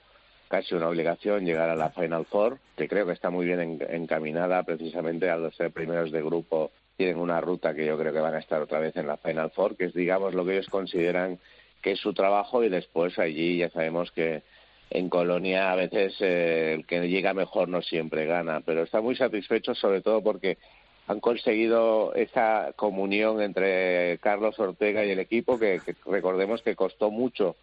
casi 0.47 0.73
una 0.75 0.89
obligación 0.89 1.45
llegar 1.45 1.69
a 1.69 1.75
la 1.75 1.91
Final 1.91 2.25
Four, 2.25 2.57
que 2.75 2.87
creo 2.87 3.05
que 3.05 3.13
está 3.13 3.29
muy 3.29 3.45
bien 3.45 3.59
en- 3.59 3.85
encaminada 3.89 4.63
precisamente 4.63 5.29
a 5.29 5.37
los 5.37 5.55
ser 5.55 5.71
primeros 5.71 6.11
de 6.11 6.23
grupo. 6.23 6.71
Tienen 6.97 7.17
una 7.19 7.39
ruta 7.39 7.73
que 7.73 7.85
yo 7.85 7.97
creo 7.97 8.11
que 8.11 8.19
van 8.19 8.33
a 8.35 8.39
estar 8.39 8.61
otra 8.61 8.79
vez 8.79 8.95
en 8.97 9.07
la 9.07 9.17
Final 9.17 9.51
Four, 9.51 9.77
que 9.77 9.85
es, 9.85 9.93
digamos, 9.93 10.33
lo 10.33 10.43
que 10.45 10.53
ellos 10.53 10.67
consideran 10.69 11.39
que 11.81 11.91
es 11.91 11.99
su 11.99 12.13
trabajo 12.13 12.63
y 12.63 12.69
después 12.69 13.17
allí 13.19 13.57
ya 13.59 13.69
sabemos 13.69 14.11
que 14.11 14.41
en 14.89 15.07
Colonia 15.07 15.71
a 15.71 15.75
veces 15.75 16.13
eh, 16.19 16.73
el 16.73 16.85
que 16.85 17.07
llega 17.07 17.33
mejor 17.33 17.69
no 17.69 17.81
siempre 17.81 18.25
gana, 18.25 18.61
pero 18.65 18.83
está 18.83 18.99
muy 18.99 19.15
satisfecho 19.15 19.73
sobre 19.75 20.01
todo 20.01 20.21
porque 20.21 20.57
han 21.07 21.19
conseguido 21.21 22.13
esa 22.15 22.73
comunión 22.75 23.41
entre 23.41 24.17
Carlos 24.17 24.59
Ortega 24.59 25.05
y 25.05 25.11
el 25.11 25.19
equipo 25.19 25.57
que, 25.57 25.81
que 25.85 25.95
recordemos 26.05 26.61
que 26.63 26.75
costó 26.75 27.11
mucho 27.11 27.55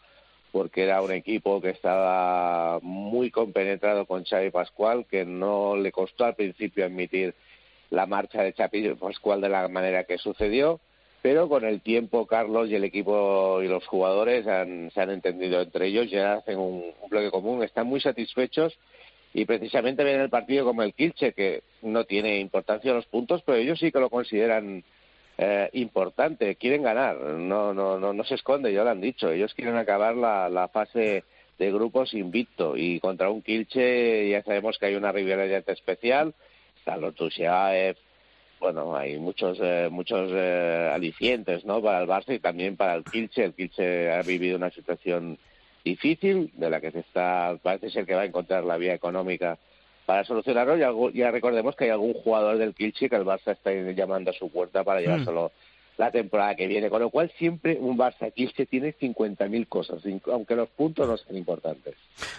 porque 0.57 0.85
era 0.85 1.03
un 1.03 1.13
equipo 1.13 1.61
que 1.61 1.69
estaba 1.69 2.79
muy 2.81 3.31
compenetrado 3.31 4.07
con 4.07 4.25
Xavi 4.25 4.49
Pascual, 4.49 5.05
que 5.05 5.27
no 5.27 5.77
le 5.77 5.93
costó 5.93 6.25
al 6.25 6.35
principio 6.35 6.87
admitir 6.87 7.35
la 7.91 8.07
marcha 8.07 8.43
de 8.43 8.55
Xavi 8.55 8.95
Pascual 8.95 9.43
de 9.43 9.51
la 9.51 9.69
manera 9.69 10.05
que 10.05 10.17
sucedió, 10.17 10.81
pero 11.21 11.51
con 11.51 11.67
el 11.67 11.83
tiempo 11.83 12.27
Carlos 12.27 12.71
y 12.71 12.75
el 12.75 12.85
equipo 12.85 13.61
y 13.63 13.69
los 13.69 13.87
jugadores 13.87 14.47
han- 14.47 14.91
se 14.93 15.01
han 15.03 15.11
entendido 15.11 15.61
entre 15.61 15.89
ellos, 15.89 16.11
ya 16.11 16.37
hacen 16.37 16.57
un, 16.59 16.95
bloque 17.11 17.31
común, 17.31 17.63
están 17.63 17.87
muy 17.87 18.01
satisfechos 18.01 18.79
y 19.35 19.45
precisamente 19.45 20.05
ven 20.05 20.23
el 20.23 20.31
partido 20.31 20.65
como 20.65 20.83
el 20.83 20.95
Kilche, 20.95 21.35
que 21.35 21.65
no 21.83 22.05
tiene 22.05 22.41
importancia 22.41 22.95
los 22.95 23.05
puntos, 23.05 23.43
pero 23.45 23.59
ellos 23.59 23.79
sí 23.79 23.93
que 23.93 24.01
lo 24.01 24.09
consideran 24.09 24.85
eh, 25.39 25.69
importante, 25.75 26.57
quieren 26.57 26.83
ganar, 26.83 27.17
no, 27.17 27.75
no, 27.75 27.99
no, 27.99 28.13
no 28.13 28.25
se 28.25 28.37
esconde, 28.37 28.73
ya 28.73 28.85
lo 28.85 28.91
han 28.91 29.01
dicho, 29.01 29.31
ellos 29.31 29.55
quieren 29.55 29.77
acabar 29.77 30.15
la, 30.15 30.69
fase 30.73 31.25
de 31.59 31.73
grupos 31.73 32.15
invicto 32.15 32.77
y 32.77 33.01
contra 33.01 33.31
un 33.31 33.43
Kilche 33.43 34.29
ya 34.29 34.43
sabemos 34.43 34.79
que 34.79 34.87
hay 34.87 34.95
una 34.95 35.13
rivalidad 35.13 35.69
especial, 35.69 36.35
Carlos 36.85 37.15
Tusiaev, 37.15 37.97
bueno, 38.61 38.97
hay 38.97 39.19
muchos 39.19 39.59
eh, 39.61 39.89
muchos 39.91 40.31
eh, 40.33 40.91
alicientes, 40.93 41.65
¿no? 41.65 41.83
Para 41.83 42.01
el 42.01 42.09
Barça 42.09 42.35
y 42.35 42.39
también 42.39 42.77
para 42.77 42.95
el 42.95 43.05
Kilche. 43.05 43.45
El 43.45 43.55
Kilche 43.55 44.11
ha 44.11 44.23
vivido 44.23 44.57
una 44.57 44.71
situación 44.71 45.39
difícil 45.85 46.51
de 46.55 46.71
la 46.71 46.81
que 46.81 46.91
se 46.91 47.01
está 47.01 47.59
parece 47.63 47.91
ser 47.91 48.07
que 48.07 48.15
va 48.15 48.23
a 48.23 48.27
encontrar 48.27 48.65
la 48.65 48.79
vía 48.79 48.95
económica 48.95 49.59
para 50.07 50.25
solucionarlo. 50.25 50.79
Y 50.79 50.83
algo- 50.83 51.11
ya 51.11 51.31
recordemos 51.31 51.77
que 51.77 51.85
hay 51.85 51.91
algún 51.91 52.15
jugador 52.15 52.57
del 52.59 52.75
Kilche 52.75 53.11
que 53.11 53.17
el 53.17 53.25
Barça 53.25 53.53
está 53.53 53.73
llamando 53.73 54.31
a 54.31 54.35
su 54.35 54.49
puerta 54.51 54.83
para 54.85 55.01
llevárselo 55.01 55.53
la 55.99 56.11
temporada 56.11 56.55
que 56.55 56.67
viene. 56.67 56.91
Con 56.91 57.01
lo 57.01 57.09
cual 57.11 57.33
siempre 57.39 57.79
un 57.81 57.97
Barça 57.97 58.31
Kilche 58.33 58.67
tiene 58.67 58.93
50.000 58.93 59.67
cosas, 59.67 60.03
aunque 60.31 60.55
los 60.55 60.69
puntos 60.69 61.09
no 61.09 61.17
sean 61.17 61.37
importantes. 61.39 61.95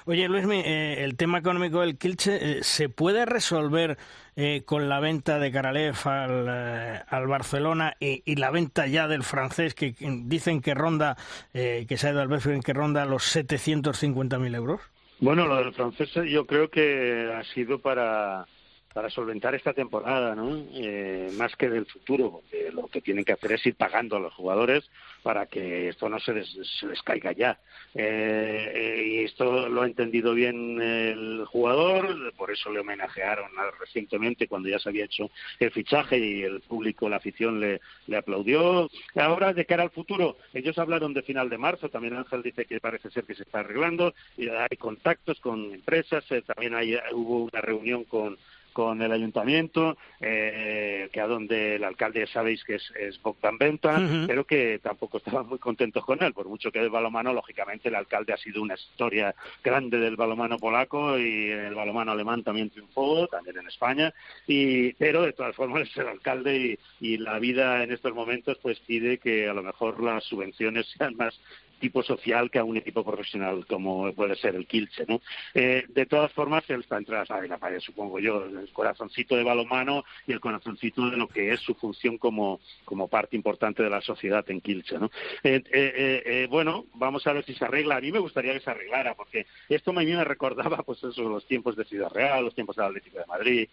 Oye, 0.05 0.27
Luismi, 0.29 0.61
eh, 0.63 1.03
el 1.03 1.17
tema 1.17 1.39
económico 1.39 1.81
del 1.81 1.97
Kilche, 1.97 2.37
eh, 2.59 2.63
¿se 2.63 2.87
puede 2.87 3.25
resolver 3.25 3.97
eh, 4.35 4.61
con 4.63 4.87
la 4.89 4.99
venta 4.99 5.39
de 5.39 5.51
Karalev 5.51 5.95
al, 6.05 6.45
eh, 6.47 7.01
al 7.09 7.25
Barcelona 7.25 7.95
y, 7.99 8.21
y 8.25 8.35
la 8.35 8.51
venta 8.51 8.85
ya 8.85 9.07
del 9.07 9.23
francés, 9.23 9.73
que, 9.73 9.95
que 9.95 10.05
dicen 10.25 10.61
que 10.61 10.75
ronda, 10.75 11.17
eh, 11.55 11.87
que 11.89 11.97
se 11.97 12.07
ha 12.07 12.11
ido 12.11 12.21
al 12.21 12.27
Betfair, 12.27 12.59
que 12.63 12.73
ronda 12.73 13.05
los 13.05 13.23
750.000 13.35 14.55
euros? 14.55 14.81
Bueno, 15.19 15.47
lo 15.47 15.57
del 15.57 15.73
francés 15.73 16.11
yo 16.29 16.45
creo 16.45 16.69
que 16.69 17.31
ha 17.35 17.43
sido 17.53 17.79
para, 17.79 18.45
para 18.93 19.09
solventar 19.09 19.55
esta 19.55 19.73
temporada, 19.73 20.35
¿no? 20.35 20.55
Eh, 20.73 21.31
más 21.37 21.55
que 21.55 21.69
del 21.69 21.87
futuro, 21.87 22.31
porque 22.31 22.71
lo 22.71 22.87
que 22.87 23.01
tienen 23.01 23.25
que 23.25 23.33
hacer 23.33 23.53
es 23.53 23.65
ir 23.65 23.75
pagando 23.75 24.17
a 24.17 24.19
los 24.19 24.33
jugadores 24.35 24.87
para 25.27 25.45
que 25.45 25.89
esto 25.89 26.07
no 26.07 26.21
se 26.21 26.33
les, 26.33 26.47
se 26.79 26.87
les 26.87 27.01
caiga 27.03 27.33
ya. 27.33 27.59
Eh, 27.93 28.71
eh, 28.73 29.03
y 29.05 29.25
esto 29.25 29.67
lo 29.67 29.81
ha 29.81 29.85
entendido 29.85 30.33
bien 30.33 30.81
el 30.81 31.43
jugador, 31.47 32.33
por 32.37 32.49
eso 32.49 32.71
le 32.71 32.79
homenajearon 32.79 33.51
recientemente 33.77 34.47
cuando 34.47 34.69
ya 34.69 34.79
se 34.79 34.87
había 34.87 35.03
hecho 35.03 35.29
el 35.59 35.71
fichaje 35.71 36.17
y 36.17 36.43
el 36.43 36.61
público, 36.61 37.09
la 37.09 37.17
afición 37.17 37.59
le, 37.59 37.81
aplaudió. 38.15 38.89
Ahora, 39.15 39.51
de 39.51 39.65
cara 39.65 39.83
al 39.83 39.89
futuro, 39.89 40.37
ellos 40.53 40.77
hablaron 40.77 41.13
de 41.13 41.23
final 41.23 41.49
de 41.49 41.57
marzo, 41.57 41.89
también 41.89 42.15
Ángel 42.15 42.41
dice 42.41 42.63
que 42.63 42.79
parece 42.79 43.09
ser 43.09 43.25
que 43.25 43.35
se 43.35 43.43
está 43.43 43.59
arreglando, 43.59 44.13
y 44.37 44.47
hay 44.47 44.77
contactos 44.77 45.41
con 45.41 45.73
empresas, 45.73 46.23
también 46.45 46.73
hay, 46.73 46.97
hubo 47.11 47.49
una 47.51 47.59
reunión 47.59 48.05
con 48.05 48.37
con 48.77 49.01
el 49.01 49.11
ayuntamiento, 49.11 49.97
eh, 50.21 51.09
que 51.11 51.19
a 51.19 51.25
donde 51.25 51.77
el 51.77 51.83
alcalde 51.83 52.27
sabéis 52.27 52.63
que 52.63 52.75
es, 52.75 52.93
es 52.95 53.19
Bogdan 53.23 53.57
Venta, 53.57 53.99
pero 54.27 54.45
que 54.45 54.77
tampoco 54.83 55.17
estaban 55.17 55.47
muy 55.47 55.57
contentos 55.57 56.05
con 56.05 56.21
él, 56.21 56.31
por 56.31 56.47
mucho 56.47 56.71
que 56.71 56.77
el 56.77 56.91
balomano, 56.91 57.33
lógicamente 57.33 57.89
el 57.89 57.95
alcalde 57.95 58.33
ha 58.33 58.37
sido 58.37 58.61
una 58.61 58.75
historia 58.75 59.33
grande 59.63 59.97
del 59.97 60.15
balomano 60.15 60.59
polaco 60.59 61.17
y 61.17 61.49
el 61.49 61.73
balomano 61.73 62.11
alemán 62.11 62.43
también 62.43 62.69
triunfó, 62.69 63.25
también 63.25 63.57
en 63.57 63.67
España, 63.67 64.13
y, 64.45 64.93
pero 64.93 65.23
de 65.23 65.33
todas 65.33 65.55
formas 65.55 65.89
es 65.89 65.97
el 65.97 66.09
alcalde 66.09 66.77
y, 66.99 67.13
y 67.13 67.17
la 67.17 67.39
vida 67.39 67.83
en 67.83 67.91
estos 67.91 68.13
momentos 68.13 68.59
pues 68.61 68.79
pide 68.81 69.17
que 69.17 69.49
a 69.49 69.55
lo 69.55 69.63
mejor 69.63 70.03
las 70.03 70.23
subvenciones 70.25 70.85
sean 70.95 71.15
más 71.15 71.33
tipo 71.77 72.03
social 72.03 72.49
que 72.49 72.59
a 72.59 72.63
un 72.63 72.77
equipo 72.77 73.03
profesional 73.03 73.65
como 73.65 74.11
puede 74.13 74.35
ser 74.35 74.55
el 74.55 74.67
Kilche, 74.67 75.05
¿no? 75.07 75.21
Eh, 75.53 75.85
de 75.89 76.05
todas 76.05 76.31
formas, 76.33 76.63
él 76.69 76.81
está 76.81 76.97
entre 76.97 77.15
la 77.15 77.25
la 77.27 77.79
supongo 77.79 78.19
yo, 78.19 78.43
el 78.45 78.69
corazoncito 78.73 79.35
de 79.35 79.43
balonmano 79.43 80.03
y 80.25 80.33
el 80.33 80.39
corazoncito 80.39 81.09
de 81.09 81.17
lo 81.17 81.27
que 81.27 81.51
es 81.51 81.59
su 81.61 81.75
función 81.75 82.17
como, 82.17 82.59
como 82.85 83.07
parte 83.07 83.35
importante 83.35 83.83
de 83.83 83.89
la 83.89 84.01
sociedad 84.01 84.43
en 84.49 84.61
Kilche, 84.61 84.97
¿no? 84.97 85.11
Eh, 85.43 85.63
eh, 85.71 86.47
bueno, 86.49 86.85
vamos 86.93 87.25
a 87.27 87.33
ver 87.33 87.45
si 87.45 87.53
se 87.53 87.65
arregla. 87.65 87.97
A 87.97 88.01
mí 88.01 88.11
me 88.11 88.19
gustaría 88.19 88.53
que 88.53 88.59
se 88.59 88.71
arreglara, 88.71 89.15
porque 89.15 89.45
esto 89.69 89.91
a 89.91 89.93
mí 89.93 90.05
me 90.05 90.23
recordaba, 90.23 90.83
pues 90.83 91.03
eso, 91.03 91.23
los 91.23 91.45
tiempos 91.45 91.75
de 91.75 91.85
Ciudad 91.85 92.09
Real, 92.11 92.43
los 92.43 92.55
tiempos 92.55 92.75
del 92.75 92.85
Atlético 92.85 93.19
de 93.19 93.25
Madrid, 93.25 93.69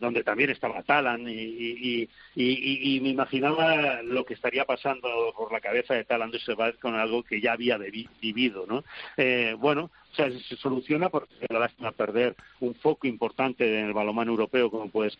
donde 0.00 0.22
también 0.22 0.50
estaba 0.50 0.82
Talan 0.82 1.26
y, 1.28 2.08
y, 2.34 3.00
me 3.00 3.10
imaginaba 3.10 4.02
lo 4.02 4.24
que 4.24 4.34
estaría 4.34 4.64
pasando 4.64 5.08
por 5.36 5.52
la 5.52 5.60
cabeza 5.60 5.94
de 5.94 6.04
Talan 6.04 6.30
de 6.30 6.40
con 6.80 6.94
algo 6.94 7.22
que 7.26 7.40
ya 7.40 7.52
había 7.52 7.78
vivido, 7.78 8.66
¿no? 8.66 8.84
Eh, 9.16 9.54
bueno, 9.58 9.90
o 10.12 10.14
sea, 10.14 10.30
se 10.30 10.56
soluciona 10.56 11.08
porque 11.08 11.34
la 11.48 11.60
lástima 11.60 11.92
perder 11.92 12.36
un 12.60 12.74
foco 12.74 13.06
importante 13.06 13.80
en 13.80 13.86
el 13.86 13.92
balomano 13.92 14.30
europeo 14.30 14.70
como 14.70 14.88
pues 14.88 15.18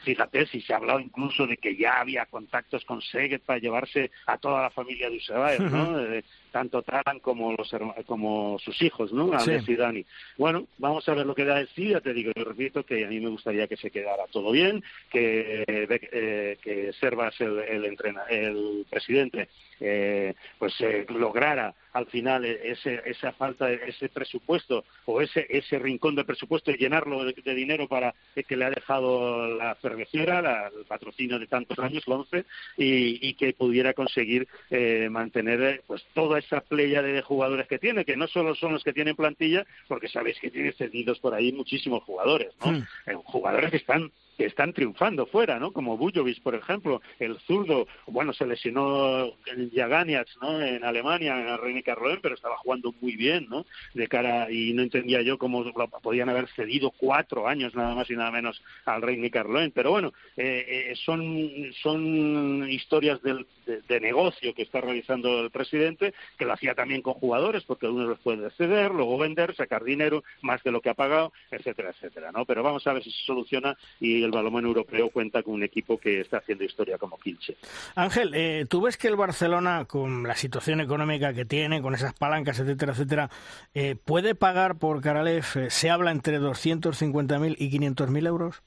Fíjate, 0.00 0.46
si 0.46 0.60
se 0.60 0.74
ha 0.74 0.78
hablado 0.78 0.98
incluso 0.98 1.46
de 1.46 1.56
que 1.56 1.76
ya 1.76 2.00
había 2.00 2.26
contactos 2.26 2.84
con 2.84 3.00
Seguet 3.00 3.40
para 3.42 3.60
llevarse 3.60 4.10
a 4.26 4.36
toda 4.36 4.62
la 4.62 4.70
familia 4.70 5.08
de 5.08 5.16
Usebaer, 5.16 5.60
¿no? 5.60 5.96
tanto 6.54 6.82
Taran 6.82 7.18
como 7.18 7.52
los 7.52 7.68
como 8.06 8.60
sus 8.60 8.80
hijos, 8.80 9.12
¿no? 9.12 9.32
Andrés 9.32 9.68
y 9.68 9.74
Dani. 9.74 10.06
Bueno, 10.38 10.68
vamos 10.78 11.08
a 11.08 11.14
ver 11.14 11.26
lo 11.26 11.34
que 11.34 11.44
da 11.44 11.58
el 11.58 11.66
sí, 11.70 11.88
ya 11.88 12.00
te 12.00 12.14
digo, 12.14 12.30
yo 12.32 12.44
repito 12.44 12.84
que 12.84 13.04
a 13.04 13.08
mí 13.08 13.18
me 13.18 13.30
gustaría 13.30 13.66
que 13.66 13.76
se 13.76 13.90
quedara 13.90 14.28
todo 14.30 14.52
bien, 14.52 14.80
que, 15.10 15.64
eh, 15.66 16.58
que 16.62 16.92
Servas, 16.92 17.40
el, 17.40 17.58
el, 17.58 17.96
el 18.30 18.86
presidente, 18.88 19.48
eh, 19.80 20.34
pues 20.56 20.80
eh, 20.80 21.04
lograra 21.08 21.74
al 21.94 22.06
final 22.06 22.44
ese, 22.44 23.02
esa 23.06 23.32
falta 23.32 23.66
de 23.66 23.80
ese 23.86 24.08
presupuesto 24.08 24.84
o 25.06 25.20
ese, 25.20 25.46
ese 25.48 25.78
rincón 25.78 26.16
de 26.16 26.24
presupuesto 26.24 26.70
y 26.70 26.76
llenarlo 26.76 27.24
de, 27.24 27.54
dinero 27.54 27.86
para 27.86 28.14
que 28.48 28.56
le 28.56 28.64
ha 28.64 28.70
dejado 28.70 29.46
la 29.56 29.76
cervecera, 29.76 30.70
el 30.76 30.84
patrocinio 30.86 31.38
de 31.38 31.46
tantos 31.46 31.78
años, 31.78 32.02
el 32.06 32.12
11, 32.12 32.44
y, 32.76 33.34
que 33.34 33.52
pudiera 33.52 33.94
conseguir 33.94 34.48
eh, 34.70 35.08
mantener 35.10 35.82
pues 35.86 36.04
toda 36.14 36.38
esa 36.44 36.60
playa 36.60 37.02
de 37.02 37.22
jugadores 37.22 37.66
que 37.66 37.78
tiene, 37.78 38.04
que 38.04 38.16
no 38.16 38.26
solo 38.28 38.54
son 38.54 38.72
los 38.72 38.84
que 38.84 38.92
tienen 38.92 39.16
plantilla, 39.16 39.66
porque 39.88 40.08
sabéis 40.08 40.38
que 40.40 40.50
tiene 40.50 40.72
cedidos 40.72 41.18
por 41.18 41.34
ahí 41.34 41.52
muchísimos 41.52 42.02
jugadores, 42.04 42.52
¿no? 42.64 42.72
Hmm. 42.72 42.86
Eh, 43.06 43.14
jugadores 43.24 43.70
que 43.70 43.78
están 43.78 44.10
que 44.36 44.46
están 44.46 44.72
triunfando 44.72 45.26
fuera, 45.26 45.58
¿no? 45.58 45.72
Como 45.72 45.96
Bujovic, 45.96 46.42
por 46.42 46.54
ejemplo, 46.54 47.00
el 47.18 47.38
zurdo, 47.40 47.86
bueno, 48.06 48.32
se 48.32 48.46
lesionó 48.46 49.32
Jaganiac, 49.74 50.28
¿no? 50.40 50.60
En 50.60 50.84
Alemania, 50.84 51.38
en 51.38 51.58
René 51.58 51.82
Carloen, 51.82 52.20
pero 52.22 52.34
estaba 52.34 52.56
jugando 52.58 52.94
muy 53.00 53.16
bien, 53.16 53.46
¿no? 53.48 53.64
De 53.94 54.08
cara, 54.08 54.50
y 54.50 54.72
no 54.72 54.82
entendía 54.82 55.22
yo 55.22 55.38
cómo 55.38 55.64
podían 56.02 56.28
haber 56.28 56.48
cedido 56.48 56.90
cuatro 56.90 57.48
años 57.48 57.74
nada 57.74 57.94
más 57.94 58.10
y 58.10 58.16
nada 58.16 58.30
menos 58.30 58.62
al 58.84 59.02
René 59.02 59.30
Carloen, 59.30 59.70
pero 59.70 59.90
bueno, 59.90 60.12
eh, 60.36 60.90
eh, 60.90 60.94
son, 60.96 61.72
son 61.82 62.68
historias 62.70 63.22
del, 63.22 63.46
de, 63.66 64.00
negocio 64.00 64.54
que 64.54 64.62
está 64.62 64.80
realizando 64.80 65.40
el 65.40 65.50
presidente, 65.50 66.14
que 66.36 66.44
lo 66.44 66.52
hacía 66.52 66.74
también 66.74 67.02
con 67.02 67.14
jugadores, 67.14 67.64
porque 67.64 67.86
uno 67.86 68.04
los 68.04 68.18
puede 68.18 68.50
ceder, 68.50 68.90
luego 68.90 69.18
vender, 69.18 69.54
sacar 69.54 69.84
dinero, 69.84 70.24
más 70.42 70.62
de 70.62 70.72
lo 70.72 70.80
que 70.80 70.90
ha 70.90 70.94
pagado, 70.94 71.32
etcétera, 71.50 71.90
etcétera, 71.90 72.32
¿no? 72.32 72.44
Pero 72.44 72.62
vamos 72.62 72.86
a 72.86 72.92
ver 72.92 73.02
si 73.02 73.10
se 73.10 73.24
soluciona 73.24 73.76
y 74.00 74.23
el 74.24 74.32
balonmano 74.32 74.68
europeo 74.68 75.10
cuenta 75.10 75.42
con 75.42 75.54
un 75.54 75.62
equipo 75.62 75.98
que 75.98 76.20
está 76.20 76.38
haciendo 76.38 76.64
historia 76.64 76.98
como 76.98 77.18
Kilche. 77.18 77.56
Ángel, 77.94 78.32
eh, 78.34 78.66
¿tú 78.68 78.82
ves 78.82 78.96
que 78.96 79.08
el 79.08 79.16
Barcelona, 79.16 79.84
con 79.86 80.24
la 80.24 80.34
situación 80.34 80.80
económica 80.80 81.32
que 81.32 81.44
tiene, 81.44 81.82
con 81.82 81.94
esas 81.94 82.14
palancas, 82.14 82.60
etcétera, 82.60 82.92
etcétera, 82.92 83.30
eh, 83.74 83.96
puede 84.02 84.34
pagar 84.34 84.76
por 84.78 85.00
Karalev, 85.00 85.44
eh, 85.56 85.70
se 85.70 85.90
habla 85.90 86.10
entre 86.10 86.40
250.000 86.40 87.56
y 87.58 87.70
500.000 87.70 88.26
euros? 88.26 88.62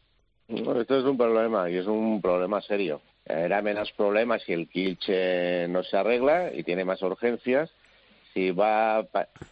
Bueno, 0.48 0.80
esto 0.80 0.98
es 0.98 1.04
un 1.04 1.18
problema 1.18 1.70
y 1.70 1.78
es 1.78 1.88
un 1.88 2.22
problema 2.22 2.62
serio. 2.62 3.02
Era 3.26 3.62
menos 3.62 3.92
problema 3.92 4.40
si 4.40 4.54
el 4.54 4.70
Kilche 4.70 5.68
no 5.68 5.84
se 5.84 5.98
arregla 5.98 6.54
y 6.54 6.64
tiene 6.64 6.86
más 6.86 7.02
urgencias. 7.02 7.70
Si 8.34 8.52
va, 8.52 9.06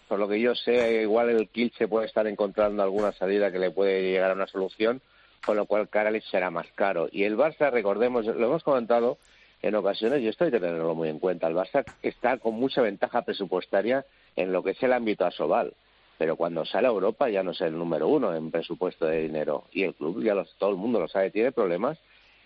por 0.08 0.20
lo 0.20 0.30
que 0.30 0.40
yo 0.40 0.56
sé, 0.56 1.02
igual 1.02 1.30
el 1.30 1.50
Kilche 1.50 1.90
puede 1.90 2.06
estar 2.06 2.26
encontrando 2.28 2.84
alguna 2.84 3.12
salida 3.12 3.52
que 3.52 3.60
le 3.60 3.72
puede 3.72 4.02
llegar 4.02 4.32
a 4.32 4.36
una 4.36 4.48
solución 4.48 5.02
con 5.46 5.56
lo 5.58 5.66
cual 5.66 5.90
Carales 5.90 6.24
será 6.26 6.50
más 6.50 6.68
caro. 6.74 7.08
Y 7.12 7.24
el 7.24 7.38
Barça, 7.38 7.72
recordemos, 7.72 8.26
lo 8.26 8.48
hemos 8.48 8.64
comentado 8.64 9.18
en 9.62 9.76
ocasiones 9.76 10.22
y 10.22 10.28
esto 10.28 10.46
hay 10.46 10.52
que 10.52 10.60
tenerlo 10.60 10.96
muy 10.96 11.10
en 11.10 11.20
cuenta. 11.20 11.48
El 11.48 11.56
Barça 11.56 11.86
está 12.02 12.38
con 12.38 12.56
mucha 12.56 12.82
ventaja 12.82 13.22
presupuestaria 13.22 14.06
en 14.36 14.52
lo 14.52 14.64
que 14.64 14.72
es 14.72 14.84
el 14.84 14.94
ámbito 14.94 15.26
asobal, 15.26 15.74
pero 16.18 16.36
cuando 16.36 16.66
sale 16.66 16.88
a 16.88 16.92
Europa 16.92 17.30
ya 17.30 17.44
no 17.44 17.52
es 17.52 17.62
el 17.62 17.78
número 17.78 18.08
uno 18.08 18.36
en 18.36 18.52
presupuesto 18.52 19.06
de 19.06 19.22
dinero 19.22 19.66
y 19.72 19.84
el 19.84 19.94
club 19.94 20.22
ya 20.24 20.36
todo 20.58 20.72
el 20.72 20.78
mundo 20.78 21.00
lo 21.00 21.08
sabe 21.08 21.32
tiene 21.32 21.52
problemas 21.52 21.98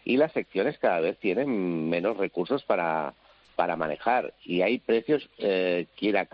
y 0.06 0.18
las 0.18 0.32
secciones 0.32 0.78
cada 0.78 1.00
vez 1.00 1.18
tienen 1.20 1.89
menos 1.89 2.18
recursos 2.18 2.64
para 2.64 3.14
para 3.56 3.76
manejar 3.76 4.34
y 4.45 4.62
hay 4.62 4.80
precios 4.80 5.30
eh, 5.38 5.88
quiere 5.97 6.20
a 6.20 6.28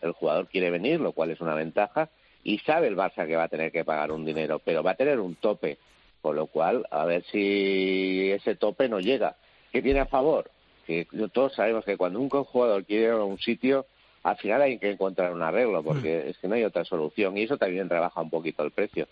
el 0.00 0.12
jugador 0.12 0.48
quiere 0.48 0.70
venir 0.70 1.00
lo 1.00 1.12
cual 1.12 1.30
es 1.30 1.40
una 1.40 1.54
ventaja 1.54 2.08
y 2.44 2.58
sabe 2.60 2.88
el 2.88 2.96
Barça 2.96 3.26
que 3.26 3.36
va 3.36 3.44
a 3.44 3.48
tener 3.48 3.72
que 3.72 3.84
pagar 3.84 4.12
un 4.12 4.24
dinero, 4.24 4.60
pero 4.64 4.82
va 4.82 4.92
a 4.92 4.96
tener 4.96 5.20
un 5.20 5.34
tope, 5.34 5.78
con 6.20 6.36
lo 6.36 6.46
cual 6.46 6.86
a 6.90 7.04
ver 7.04 7.24
si 7.24 8.30
ese 8.30 8.54
tope 8.56 8.88
no 8.88 9.00
llega. 9.00 9.36
¿Qué 9.72 9.82
tiene 9.82 10.00
a 10.00 10.06
favor? 10.06 10.50
Que 10.86 11.06
todos 11.32 11.54
sabemos 11.54 11.84
que 11.84 11.96
cuando 11.96 12.20
un 12.20 12.30
jugador 12.30 12.84
quiere 12.84 13.04
ir 13.04 13.10
a 13.10 13.24
un 13.24 13.38
sitio, 13.38 13.86
al 14.22 14.36
final 14.36 14.62
hay 14.62 14.78
que 14.78 14.90
encontrar 14.90 15.32
un 15.32 15.42
arreglo, 15.42 15.82
porque 15.82 16.24
mm. 16.24 16.28
es 16.30 16.38
que 16.38 16.48
no 16.48 16.54
hay 16.54 16.64
otra 16.64 16.84
solución 16.84 17.36
y 17.36 17.42
eso 17.42 17.58
también 17.58 17.88
rebaja 17.88 18.20
un 18.20 18.30
poquito 18.30 18.62
el 18.62 18.70
precio. 18.70 19.06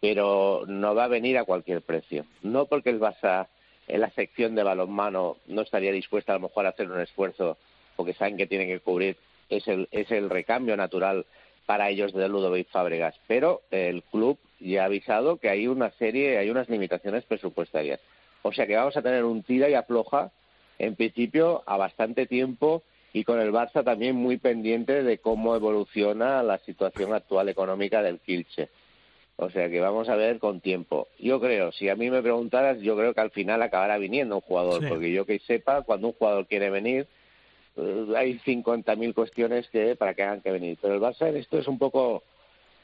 Pero 0.00 0.64
no 0.66 0.94
va 0.94 1.04
a 1.04 1.08
venir 1.08 1.38
a 1.38 1.44
cualquier 1.44 1.82
precio. 1.82 2.26
No 2.42 2.66
porque 2.66 2.90
el 2.90 3.00
Barça 3.00 3.46
en 3.86 4.00
la 4.00 4.10
sección 4.10 4.54
de 4.54 4.62
balonmano 4.62 5.36
no 5.46 5.62
estaría 5.62 5.92
dispuesta 5.92 6.32
a 6.32 6.36
lo 6.36 6.48
mejor 6.48 6.66
a 6.66 6.70
hacer 6.70 6.90
un 6.90 7.00
esfuerzo 7.00 7.56
porque 7.96 8.14
saben 8.14 8.36
que 8.36 8.46
tienen 8.46 8.68
que 8.68 8.80
cubrir 8.80 9.16
es 9.48 9.68
el, 9.68 9.88
es 9.90 10.10
el 10.10 10.30
recambio 10.30 10.76
natural 10.76 11.26
para 11.66 11.90
ellos 11.90 12.12
de 12.12 12.28
Ludovic 12.28 12.68
Fábregas, 12.68 13.14
pero 13.26 13.62
el 13.70 14.02
club 14.02 14.38
ya 14.60 14.82
ha 14.82 14.86
avisado 14.86 15.36
que 15.36 15.48
hay 15.48 15.66
una 15.66 15.90
serie, 15.92 16.38
hay 16.38 16.50
unas 16.50 16.68
limitaciones 16.68 17.24
presupuestarias. 17.24 18.00
O 18.42 18.52
sea 18.52 18.66
que 18.66 18.76
vamos 18.76 18.96
a 18.96 19.02
tener 19.02 19.24
un 19.24 19.42
tira 19.42 19.68
y 19.68 19.74
afloja, 19.74 20.32
en 20.78 20.96
principio, 20.96 21.62
a 21.66 21.76
bastante 21.76 22.26
tiempo 22.26 22.82
y 23.12 23.24
con 23.24 23.40
el 23.40 23.52
Barça 23.52 23.84
también 23.84 24.16
muy 24.16 24.38
pendiente 24.38 25.02
de 25.02 25.18
cómo 25.18 25.54
evoluciona 25.54 26.42
la 26.42 26.58
situación 26.58 27.12
actual 27.12 27.48
económica 27.48 28.02
del 28.02 28.20
Kilche. 28.20 28.68
O 29.36 29.50
sea 29.50 29.68
que 29.68 29.80
vamos 29.80 30.08
a 30.08 30.16
ver 30.16 30.38
con 30.38 30.60
tiempo. 30.60 31.08
Yo 31.18 31.40
creo, 31.40 31.72
si 31.72 31.88
a 31.88 31.96
mí 31.96 32.10
me 32.10 32.22
preguntaras, 32.22 32.80
yo 32.80 32.96
creo 32.96 33.14
que 33.14 33.20
al 33.20 33.30
final 33.30 33.62
acabará 33.62 33.98
viniendo 33.98 34.36
un 34.36 34.40
jugador, 34.40 34.88
porque 34.88 35.12
yo 35.12 35.26
que 35.26 35.38
sepa, 35.40 35.82
cuando 35.82 36.08
un 36.08 36.12
jugador 36.14 36.46
quiere 36.46 36.70
venir, 36.70 37.06
eh, 37.76 38.06
hay 38.16 38.38
50.000 38.38 39.14
cuestiones 39.14 39.68
que 39.70 39.96
para 39.96 40.14
que 40.14 40.22
hagan 40.22 40.40
que 40.40 40.50
venir. 40.50 40.78
Pero 40.80 40.94
el 40.94 41.00
Barça 41.00 41.28
en 41.28 41.36
esto 41.36 41.58
es 41.58 41.66
un 41.66 41.78
poco 41.78 42.22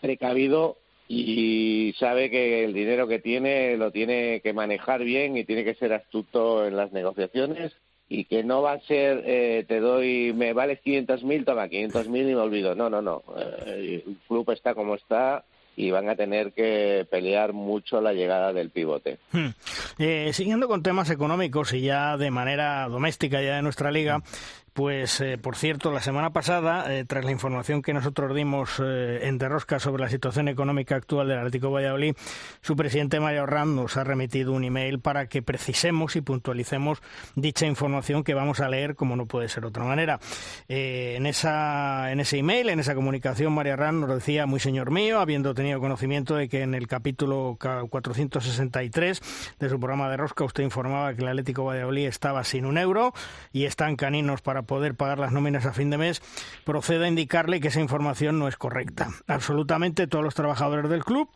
precavido 0.00 0.78
y 1.08 1.94
sabe 1.98 2.30
que 2.30 2.64
el 2.64 2.74
dinero 2.74 3.08
que 3.08 3.18
tiene 3.18 3.76
lo 3.76 3.90
tiene 3.90 4.40
que 4.40 4.52
manejar 4.52 5.02
bien 5.02 5.36
y 5.36 5.44
tiene 5.44 5.64
que 5.64 5.74
ser 5.74 5.92
astuto 5.92 6.66
en 6.66 6.76
las 6.76 6.92
negociaciones 6.92 7.72
y 8.10 8.24
que 8.24 8.44
no 8.44 8.62
va 8.62 8.72
a 8.72 8.80
ser 8.80 9.22
eh, 9.26 9.64
te 9.66 9.80
doy 9.80 10.32
me 10.34 10.52
vale 10.52 10.80
500.000 10.82 11.44
toma 11.44 11.66
500.000 11.66 12.08
y 12.08 12.34
me 12.34 12.36
olvido 12.36 12.74
no 12.74 12.90
no 12.90 13.02
no 13.02 13.22
eh, 13.38 14.02
el 14.06 14.16
club 14.26 14.50
está 14.50 14.74
como 14.74 14.94
está 14.94 15.44
y 15.78 15.92
van 15.92 16.08
a 16.08 16.16
tener 16.16 16.52
que 16.52 17.06
pelear 17.08 17.52
mucho 17.52 18.00
la 18.00 18.12
llegada 18.12 18.52
del 18.52 18.70
pivote. 18.70 19.18
Hmm. 19.30 19.50
Eh, 20.00 20.32
siguiendo 20.32 20.66
con 20.66 20.82
temas 20.82 21.08
económicos 21.08 21.72
y 21.72 21.82
ya 21.82 22.16
de 22.16 22.32
manera 22.32 22.88
doméstica 22.88 23.40
ya 23.40 23.54
de 23.54 23.62
nuestra 23.62 23.92
liga, 23.92 24.20
pues, 24.78 25.20
eh, 25.20 25.38
por 25.38 25.56
cierto, 25.56 25.90
la 25.90 26.00
semana 26.00 26.30
pasada, 26.30 26.94
eh, 26.94 27.04
tras 27.04 27.24
la 27.24 27.32
información 27.32 27.82
que 27.82 27.92
nosotros 27.92 28.32
dimos 28.32 28.80
eh, 28.80 29.22
en 29.22 29.36
Derrosca 29.36 29.80
sobre 29.80 30.04
la 30.04 30.08
situación 30.08 30.46
económica 30.46 30.94
actual 30.94 31.26
del 31.26 31.38
Atlético 31.38 31.72
Valladolid, 31.72 32.14
su 32.60 32.76
presidente 32.76 33.18
Mario 33.18 33.44
Ram 33.44 33.74
nos 33.74 33.96
ha 33.96 34.04
remitido 34.04 34.52
un 34.52 34.62
email 34.62 35.00
para 35.00 35.26
que 35.26 35.42
precisemos 35.42 36.14
y 36.14 36.20
puntualicemos 36.20 37.02
dicha 37.34 37.66
información 37.66 38.22
que 38.22 38.34
vamos 38.34 38.60
a 38.60 38.68
leer 38.68 38.94
como 38.94 39.16
no 39.16 39.26
puede 39.26 39.48
ser 39.48 39.64
de 39.64 39.70
otra 39.70 39.82
manera. 39.82 40.20
en, 40.68 41.26
esa, 41.26 42.12
en 42.12 42.20
ese 42.20 42.38
email, 42.38 42.68
en 42.68 42.78
esa 42.78 42.94
comunicación, 42.94 43.52
Mario 43.54 43.74
Ram 43.74 43.98
nos 43.98 44.10
decía, 44.10 44.46
muy 44.46 44.60
señor 44.60 44.92
mío, 44.92 45.18
habiendo 45.18 45.54
tenido 45.54 45.80
conocimiento 45.80 46.36
de 46.36 46.48
que 46.48 46.62
en 46.62 46.76
el 46.76 46.86
capítulo 46.86 47.58
463 47.58 49.22
de 49.58 49.68
su 49.68 49.80
programa 49.80 50.08
de 50.08 50.18
Rosca 50.18 50.44
usted 50.44 50.62
informaba 50.62 51.14
que 51.14 51.22
el 51.22 51.28
Atlético 51.30 51.64
Valladolid 51.64 52.06
estaba 52.06 52.44
sin 52.44 52.64
un 52.64 52.78
euro 52.78 53.12
y 53.50 53.64
están 53.64 53.96
caninos 53.96 54.40
para 54.40 54.67
poder 54.68 54.94
pagar 54.94 55.18
las 55.18 55.32
nóminas 55.32 55.66
a 55.66 55.72
fin 55.72 55.90
de 55.90 55.98
mes, 55.98 56.22
procede 56.64 57.06
a 57.06 57.08
indicarle 57.08 57.60
que 57.60 57.68
esa 57.68 57.80
información 57.80 58.38
no 58.38 58.46
es 58.46 58.56
correcta. 58.56 59.08
Absolutamente 59.26 60.06
todos 60.06 60.24
los 60.24 60.34
trabajadores 60.34 60.88
del 60.88 61.04
club 61.04 61.28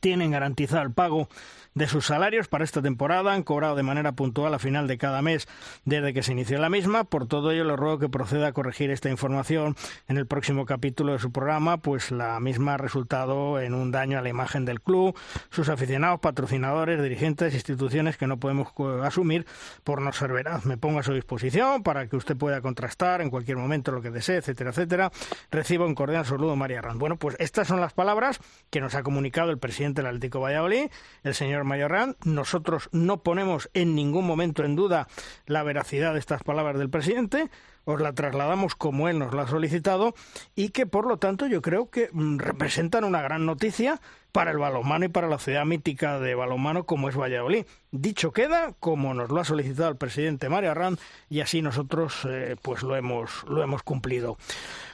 tienen 0.00 0.32
garantizado 0.32 0.82
el 0.82 0.92
pago 0.92 1.28
de 1.76 1.86
sus 1.86 2.06
salarios 2.06 2.48
para 2.48 2.64
esta 2.64 2.80
temporada, 2.80 3.34
han 3.34 3.42
cobrado 3.42 3.76
de 3.76 3.82
manera 3.82 4.12
puntual 4.12 4.54
a 4.54 4.58
final 4.58 4.88
de 4.88 4.96
cada 4.96 5.20
mes 5.20 5.46
desde 5.84 6.14
que 6.14 6.22
se 6.22 6.32
inició 6.32 6.58
la 6.58 6.70
misma. 6.70 7.04
Por 7.04 7.28
todo 7.28 7.50
ello, 7.50 7.64
le 7.64 7.76
ruego 7.76 7.98
que 7.98 8.08
proceda 8.08 8.48
a 8.48 8.52
corregir 8.52 8.90
esta 8.90 9.10
información 9.10 9.76
en 10.08 10.16
el 10.16 10.26
próximo 10.26 10.64
capítulo 10.64 11.12
de 11.12 11.18
su 11.18 11.30
programa, 11.30 11.76
pues 11.76 12.10
la 12.10 12.40
misma 12.40 12.74
ha 12.74 12.76
resultado 12.78 13.60
en 13.60 13.74
un 13.74 13.90
daño 13.90 14.18
a 14.18 14.22
la 14.22 14.30
imagen 14.30 14.64
del 14.64 14.80
club, 14.80 15.14
sus 15.50 15.68
aficionados, 15.68 16.18
patrocinadores, 16.18 17.02
dirigentes, 17.02 17.52
instituciones 17.52 18.16
que 18.16 18.26
no 18.26 18.38
podemos 18.38 18.68
asumir 19.04 19.46
por 19.84 20.00
no 20.00 20.12
ser 20.12 20.32
veraz. 20.32 20.64
Me 20.64 20.78
pongo 20.78 21.00
a 21.00 21.02
su 21.02 21.12
disposición 21.12 21.82
para 21.82 22.06
que 22.06 22.16
usted 22.16 22.38
pueda 22.38 22.62
contrastar 22.62 23.20
en 23.20 23.28
cualquier 23.28 23.58
momento 23.58 23.92
lo 23.92 24.00
que 24.00 24.10
desee, 24.10 24.38
etcétera, 24.38 24.70
etcétera. 24.70 25.12
Recibo 25.50 25.84
un 25.84 25.94
cordial 25.94 26.24
saludo, 26.24 26.56
María 26.56 26.80
Rand. 26.80 26.98
Bueno, 26.98 27.16
pues 27.16 27.36
estas 27.38 27.68
son 27.68 27.82
las 27.82 27.92
palabras 27.92 28.40
que 28.70 28.80
nos 28.80 28.94
ha 28.94 29.02
comunicado 29.02 29.50
el 29.50 29.58
presidente 29.58 30.00
del 30.00 30.06
Atlético 30.06 30.40
Valladolid, 30.40 30.86
el 31.22 31.34
señor 31.34 31.65
Mayorran. 31.66 32.16
Nosotros 32.24 32.88
no 32.92 33.22
ponemos 33.22 33.70
en 33.74 33.94
ningún 33.94 34.26
momento 34.26 34.64
en 34.64 34.76
duda 34.76 35.08
la 35.46 35.62
veracidad 35.62 36.14
de 36.14 36.18
estas 36.20 36.42
palabras 36.42 36.78
del 36.78 36.90
presidente, 36.90 37.50
os 37.86 38.00
la 38.00 38.12
trasladamos 38.12 38.74
como 38.74 39.08
él 39.08 39.18
nos 39.18 39.32
la 39.32 39.42
ha 39.42 39.46
solicitado 39.46 40.14
y 40.54 40.68
que 40.70 40.86
por 40.86 41.06
lo 41.06 41.16
tanto 41.16 41.46
yo 41.46 41.62
creo 41.62 41.88
que 41.88 42.10
mm, 42.12 42.38
representan 42.38 43.04
una 43.04 43.22
gran 43.22 43.46
noticia 43.46 44.00
para 44.32 44.50
el 44.50 44.58
balonmano 44.58 45.06
y 45.06 45.08
para 45.08 45.28
la 45.28 45.38
ciudad 45.38 45.64
mítica 45.64 46.20
de 46.20 46.34
balonmano 46.34 46.84
como 46.84 47.08
es 47.08 47.16
Valladolid. 47.16 47.64
Dicho 47.90 48.32
queda, 48.32 48.74
como 48.80 49.14
nos 49.14 49.30
lo 49.30 49.40
ha 49.40 49.44
solicitado 49.44 49.88
el 49.88 49.96
presidente 49.96 50.50
Mario 50.50 50.72
Arranz 50.72 51.00
y 51.30 51.40
así 51.40 51.62
nosotros 51.62 52.26
eh, 52.28 52.56
pues 52.60 52.82
lo 52.82 52.96
hemos 52.96 53.44
lo 53.44 53.62
hemos 53.62 53.82
cumplido. 53.82 54.36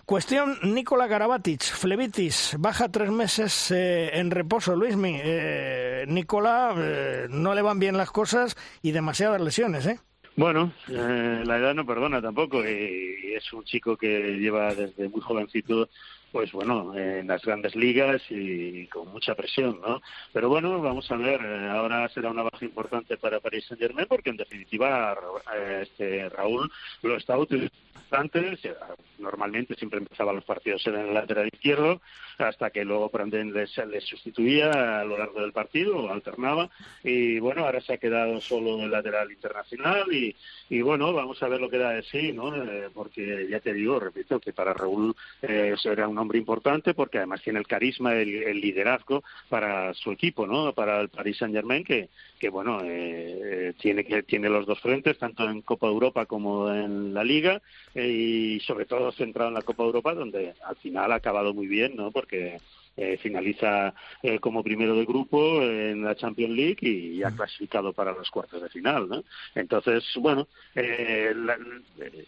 Cuestión 0.05 0.59
Nicola 0.62 1.07
Garabatic, 1.07 1.62
flebitis, 1.62 2.57
baja 2.59 2.88
tres 2.90 3.11
meses 3.11 3.70
eh, 3.70 4.18
en 4.18 4.30
reposo, 4.30 4.76
Luismi. 4.76 5.18
Eh, 5.22 6.05
Nicola, 6.09 6.74
eh, 6.76 7.26
no 7.30 7.55
le 7.55 7.62
van 7.62 7.78
bien 7.78 7.97
las 7.97 8.11
cosas 8.11 8.57
y 8.82 8.90
demasiadas 8.90 9.40
lesiones, 9.40 9.86
¿eh? 9.86 10.01
Bueno, 10.35 10.72
eh, 10.89 11.43
la 11.45 11.59
edad 11.59 11.74
no 11.74 11.85
perdona 11.85 12.22
tampoco 12.22 12.64
y, 12.64 13.35
es 13.35 13.53
un 13.53 13.64
chico 13.64 13.97
que 13.97 14.39
lleva 14.39 14.74
desde 14.74 15.09
muy 15.09 15.20
jovencito 15.20 15.89
pues 16.33 16.51
bueno, 16.53 16.97
en 16.97 17.26
las 17.26 17.45
grandes 17.45 17.76
ligas 17.76 18.22
y 18.30 18.87
con 18.87 19.09
mucha 19.12 19.35
presión, 19.35 19.80
¿no? 19.87 20.01
Pero 20.33 20.49
bueno, 20.49 20.80
vamos 20.80 21.11
a 21.12 21.16
ver, 21.16 21.41
ahora 21.68 22.09
será 22.09 22.30
una 22.30 22.43
baja 22.43 22.64
importante 22.64 23.18
para 23.18 23.39
Paris 23.41 23.66
Saint 23.66 23.80
Germain 23.80 24.07
porque 24.09 24.30
en 24.30 24.39
definitiva 24.39 25.16
este 25.83 26.28
Raúl 26.30 26.70
lo 27.03 27.16
está 27.16 27.37
utilizando 27.39 27.76
antes, 28.12 28.61
normalmente 29.18 29.74
siempre 29.74 29.99
empezaba 29.99 30.33
los 30.33 30.45
partidos 30.45 30.87
en 30.87 30.97
el 30.97 31.14
lateral 31.14 31.49
izquierdo, 31.53 32.01
hasta 32.39 32.70
que 32.70 32.85
luego 32.85 33.09
Brandon 33.09 33.53
les, 33.53 33.70
sustituía 34.05 35.01
a 35.01 35.05
lo 35.05 35.18
largo 35.18 35.41
del 35.41 35.53
partido, 35.53 36.11
alternaba, 36.11 36.68
y 37.03 37.39
bueno, 37.39 37.64
ahora 37.64 37.80
se 37.80 37.95
ha 37.95 37.99
quedado 37.99 38.41
solo 38.41 38.83
el 38.83 38.91
lateral 38.91 39.30
internacional, 39.30 40.07
y, 40.12 40.80
bueno, 40.83 41.12
vamos 41.12 41.43
a 41.43 41.49
ver 41.49 41.61
lo 41.61 41.70
que 41.70 41.78
da 41.78 41.91
de 41.91 42.03
sí, 42.03 42.33
¿no? 42.33 42.55
Eh, 42.55 42.91
porque 42.93 43.47
ya 43.49 43.61
te 43.61 43.72
digo, 43.72 43.99
repito, 43.99 44.41
que 44.41 44.53
para 44.53 44.74
Raúl 44.74 45.14
eh, 45.41 45.74
será 45.78 46.09
un 46.09 46.18
hombre 46.23 46.39
importante, 46.39 46.95
porque 46.95 47.18
además 47.18 47.43
tiene 47.43 47.59
el 47.59 47.66
carisma, 47.66 48.14
el, 48.14 48.43
el, 48.43 48.61
liderazgo 48.61 49.23
para 49.49 49.93
su 49.95 50.11
equipo, 50.11 50.47
¿no? 50.47 50.73
Para 50.73 51.01
el 51.01 51.09
Paris 51.09 51.39
Saint 51.39 51.55
Germain, 51.55 51.85
que, 51.85 52.09
que 52.39 52.49
bueno, 52.49 52.81
eh, 52.85 53.75
tiene, 53.81 54.05
que, 54.05 54.23
tiene 54.23 54.49
los 54.49 54.66
dos 54.66 54.81
frentes, 54.81 55.18
tanto 55.18 55.49
en 55.49 55.62
Copa 55.62 55.87
Europa 55.87 56.27
como 56.27 56.73
en 56.73 57.12
la 57.12 57.25
Liga, 57.25 57.61
y 57.95 58.61
sobre 58.61 58.87
todo 58.87 59.12
centrado 59.12 59.49
en 59.49 59.55
la 59.55 59.62
Copa 59.62 59.85
Europa, 59.85 60.14
donde 60.14 60.55
al 60.64 60.77
final 60.77 61.12
ha 61.12 61.16
acabado 61.16 61.53
muy 61.53 61.66
bien, 61.66 61.97
¿no? 61.97 62.11
Porque 62.11 62.59
eh, 62.95 63.16
finaliza 63.22 63.95
eh, 64.22 64.38
como 64.38 64.62
primero 64.62 64.95
de 64.95 65.07
grupo 65.07 65.62
en 65.62 66.05
la 66.05 66.14
Champions 66.14 66.55
League 66.55 66.78
y, 66.82 67.22
ha 67.22 67.30
clasificado 67.30 67.95
para 67.95 68.12
los 68.12 68.30
cuartos 68.30 68.61
de 68.61 68.68
final, 68.68 69.09
¿no? 69.09 69.24
Entonces, 69.55 70.05
bueno, 70.16 70.47
eh, 70.74 71.32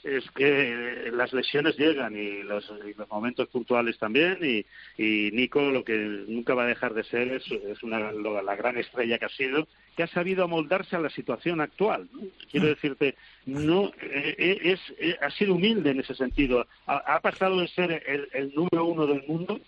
es 0.05 0.31
que 0.31 1.11
las 1.13 1.35
lesiones 1.35 1.77
llegan 1.77 2.17
y 2.17 2.43
los, 2.45 2.73
momentos 3.11 3.49
puntuales 3.49 3.99
también 3.99 4.39
y, 4.41 4.65
y, 4.97 5.31
Nico 5.33 5.61
lo 5.61 5.85
que 5.85 5.99
nunca 6.29 6.55
va 6.55 6.65
a 6.65 6.69
dejar 6.69 6.95
de 6.95 7.05
ser 7.05 7.29
es, 7.29 7.45
es 7.51 7.83
una, 7.83 8.13
la 8.13 8.57
gran 8.57 8.79
estrella 8.79 9.19
que 9.19 9.27
ha 9.27 9.31
sido 9.31 9.69
que 9.97 10.03
ha 10.03 10.09
sabido 10.09 10.45
amoldarse 10.45 10.97
a 10.97 11.01
la 11.01 11.11
situación 11.11 11.61
actual. 11.61 12.09
Quiero 12.51 12.67
decirte, 12.67 13.15
no 13.47 13.93
es, 14.01 14.81
ha 15.21 15.31
sido 15.31 15.55
humilde 15.55 15.91
en 15.91 16.01
ese 16.01 16.17
sentido. 16.17 16.67
Ha, 16.87 17.21
pasado 17.21 17.61
de 17.61 17.69
ser 17.69 18.03
el, 18.33 18.53
número 18.55 18.87
uno 18.87 19.07
del 19.07 19.23
mundo 19.29 19.61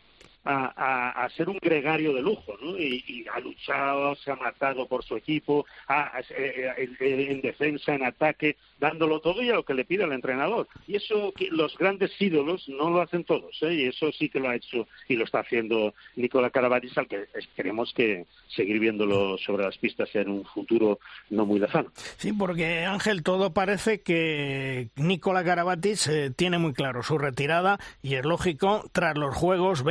a, 0.47 1.29
ser 1.37 1.49
un 1.49 1.59
gregario 1.61 2.15
de 2.15 2.23
lujo, 2.23 2.57
¿no? 2.63 2.79
Y, 2.79 3.27
ha 3.33 3.41
luchado, 3.41 4.15
se 4.17 4.31
ha 4.31 4.37
matado 4.37 4.87
por 4.87 5.05
su 5.05 5.17
equipo, 5.17 5.67
eh, 5.89 6.87
eh, 7.01 7.27
en 7.31 7.41
defensa, 7.41 7.95
en 7.95 8.05
ataque, 8.05 8.57
dándolo 8.79 9.21
todo 9.21 9.43
y 9.43 9.51
a 9.51 9.55
lo 9.55 9.65
que 9.65 9.75
le 9.75 9.85
pide 9.85 10.05
el 10.05 10.13
entrenador. 10.13 10.69
Y 10.87 10.97
eso 10.97 11.33
que 11.37 11.49
los 11.51 11.77
grandes 11.77 12.11
ídolos 12.21 12.69
no 12.69 12.91
lo 12.91 13.01
hacen 13.01 13.25
todos, 13.25 13.57
¿eh? 13.63 13.75
y 13.75 13.85
eso 13.87 14.13
sí 14.13 14.29
que 14.29 14.41
lo 14.41 14.49
ha 14.49 14.57
hecho 14.57 14.87
y 15.09 15.17
lo 15.17 15.25
está 15.25 15.41
haciendo 15.41 15.95
Nicola 16.15 16.51
Carabatis, 16.51 16.97
al 16.99 17.09
que 17.09 17.27
queremos 17.57 17.93
que 17.93 18.27
seguir 18.49 18.79
viéndolo 18.79 19.39
sobre 19.39 19.65
las 19.65 19.77
pistas 19.79 20.15
en 20.15 20.29
un 20.29 20.45
futuro 20.45 20.99
no 21.31 21.45
muy 21.45 21.59
lejano. 21.59 21.91
Sí, 22.17 22.33
porque 22.33 22.85
Ángel, 22.85 23.23
todo 23.23 23.53
parece 23.53 24.01
que 24.01 24.89
Nicola 24.97 25.45
Carabatis 25.45 26.07
eh, 26.07 26.31
tiene 26.35 26.59
muy 26.59 26.73
claro 26.73 27.03
su 27.03 27.19
retirada 27.19 27.79
y 28.03 28.15
es 28.15 28.25
lógico 28.25 28.89
tras 28.93 29.17
los 29.17 29.35
Juegos 29.35 29.83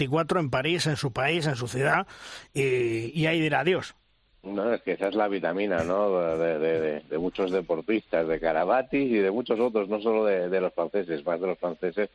2024 0.00 0.40
en 0.40 0.50
París, 0.50 0.86
en 0.86 0.96
su 0.96 1.12
país, 1.12 1.46
en 1.46 1.56
su 1.56 1.68
ciudad, 1.68 2.06
y, 2.54 3.18
y 3.18 3.26
ahí 3.26 3.40
dirá 3.40 3.60
adiós. 3.60 3.94
No, 4.42 4.72
es 4.72 4.80
que 4.82 4.92
esa 4.92 5.08
es 5.08 5.14
la 5.14 5.28
vitamina, 5.28 5.84
¿no? 5.84 6.36
De, 6.38 7.02
muchos 7.18 7.50
deportistas, 7.50 8.26
de 8.26 8.40
Carabatis 8.40 9.10
y 9.10 9.18
de 9.18 9.30
muchos 9.30 9.60
otros, 9.60 9.88
no 9.88 10.00
solo 10.00 10.24
de, 10.24 10.60
los 10.60 10.72
franceses, 10.72 11.24
más 11.26 11.40
de 11.40 11.46
los 11.48 11.58
franceses, 11.58 12.08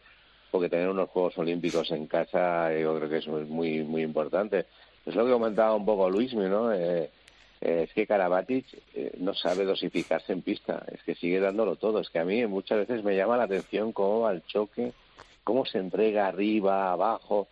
porque 0.50 0.70
tener 0.70 0.90
unos 0.90 1.10
Juegos 1.10 1.38
Olímpicos 1.38 1.92
en 1.92 2.08
casa 2.08 2.74
yo 2.74 2.96
creo 2.98 3.10
que 3.10 3.18
es 3.18 3.28
muy 3.28 3.84
muy 3.84 4.02
importante. 4.02 4.66
Es 5.06 5.14
lo 5.14 5.26
que 5.26 5.32
comentaba 5.32 5.76
un 5.76 5.86
poco 5.86 6.10
Luis, 6.10 6.34
¿no? 6.34 6.74
Eh, 6.74 7.12
eh, 7.62 7.84
es 7.88 7.94
que 7.94 8.08
Karabatic 8.08 8.66
eh, 8.96 9.12
no 9.20 9.36
sabe 9.36 9.64
dosificarse 9.64 10.34
en 10.34 10.42
pista, 10.42 10.84
es 10.92 11.04
que 11.04 11.14
sigue 11.14 11.40
dándolo 11.40 11.76
todo. 11.76 12.00
Es 12.00 12.10
que 12.10 12.20
a 12.20 12.26
mí 12.26 12.44
muchas 12.48 12.80
veces 12.80 13.04
me 13.04 13.16
llama 13.16 13.38
la 13.38 13.44
atención 13.44 13.92
cómo 13.92 14.22
va 14.22 14.32
el 14.32 14.44
choque, 14.48 14.94
cómo 15.44 15.64
se 15.66 15.78
entrega 15.78 16.28
arriba, 16.28 16.92
abajo, 16.92 17.48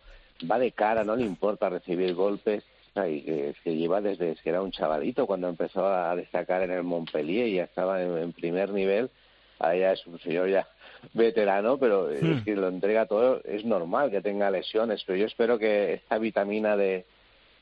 va 0.50 0.58
de 0.58 0.72
cara, 0.72 1.04
no 1.04 1.16
le 1.16 1.24
importa 1.24 1.68
recibir 1.68 2.14
golpes 2.14 2.64
y 2.96 3.22
que, 3.22 3.54
que, 3.64 3.74
lleva 3.74 4.00
desde 4.00 4.36
que 4.36 4.50
era 4.50 4.62
un 4.62 4.70
chavalito 4.70 5.26
cuando 5.26 5.48
empezó 5.48 5.86
a 5.86 6.14
destacar 6.14 6.62
en 6.62 6.70
el 6.70 6.84
Montpellier 6.84 7.48
y 7.48 7.54
ya 7.56 7.64
estaba 7.64 8.00
en, 8.00 8.32
primer 8.32 8.70
nivel. 8.70 9.10
Ahora 9.58 9.76
ya 9.76 9.92
es 9.92 10.06
un 10.06 10.18
señor 10.20 10.48
ya 10.48 10.68
veterano, 11.12 11.76
pero 11.76 12.10
es 12.10 12.22
hmm. 12.22 12.44
que 12.44 12.54
lo 12.54 12.68
entrega 12.68 13.06
todo. 13.06 13.40
Es 13.44 13.64
normal 13.64 14.10
que 14.10 14.20
tenga 14.20 14.50
lesiones, 14.50 15.02
pero 15.04 15.18
yo 15.18 15.26
espero 15.26 15.58
que 15.58 15.94
esta 15.94 16.18
vitamina 16.18 16.76
de, 16.76 17.04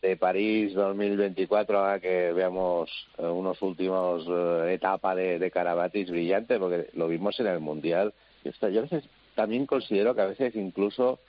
de 0.02 0.16
París 0.16 0.74
2024 0.74 1.78
haga 1.78 2.00
que 2.00 2.32
veamos 2.32 2.90
eh, 3.16 3.24
unos 3.24 3.60
últimos 3.62 4.26
eh, 4.28 4.74
etapas 4.74 5.16
de, 5.16 5.38
de 5.38 5.50
Carabatis 5.50 6.10
brillantes, 6.10 6.58
porque 6.58 6.90
lo 6.92 7.08
vimos 7.08 7.40
en 7.40 7.46
el 7.46 7.60
Mundial. 7.60 8.12
Yo, 8.44 8.68
yo 8.68 8.80
a 8.80 8.82
veces 8.82 9.04
también 9.34 9.64
considero 9.64 10.14
que 10.14 10.20
a 10.20 10.26
veces 10.26 10.54
incluso 10.56 11.20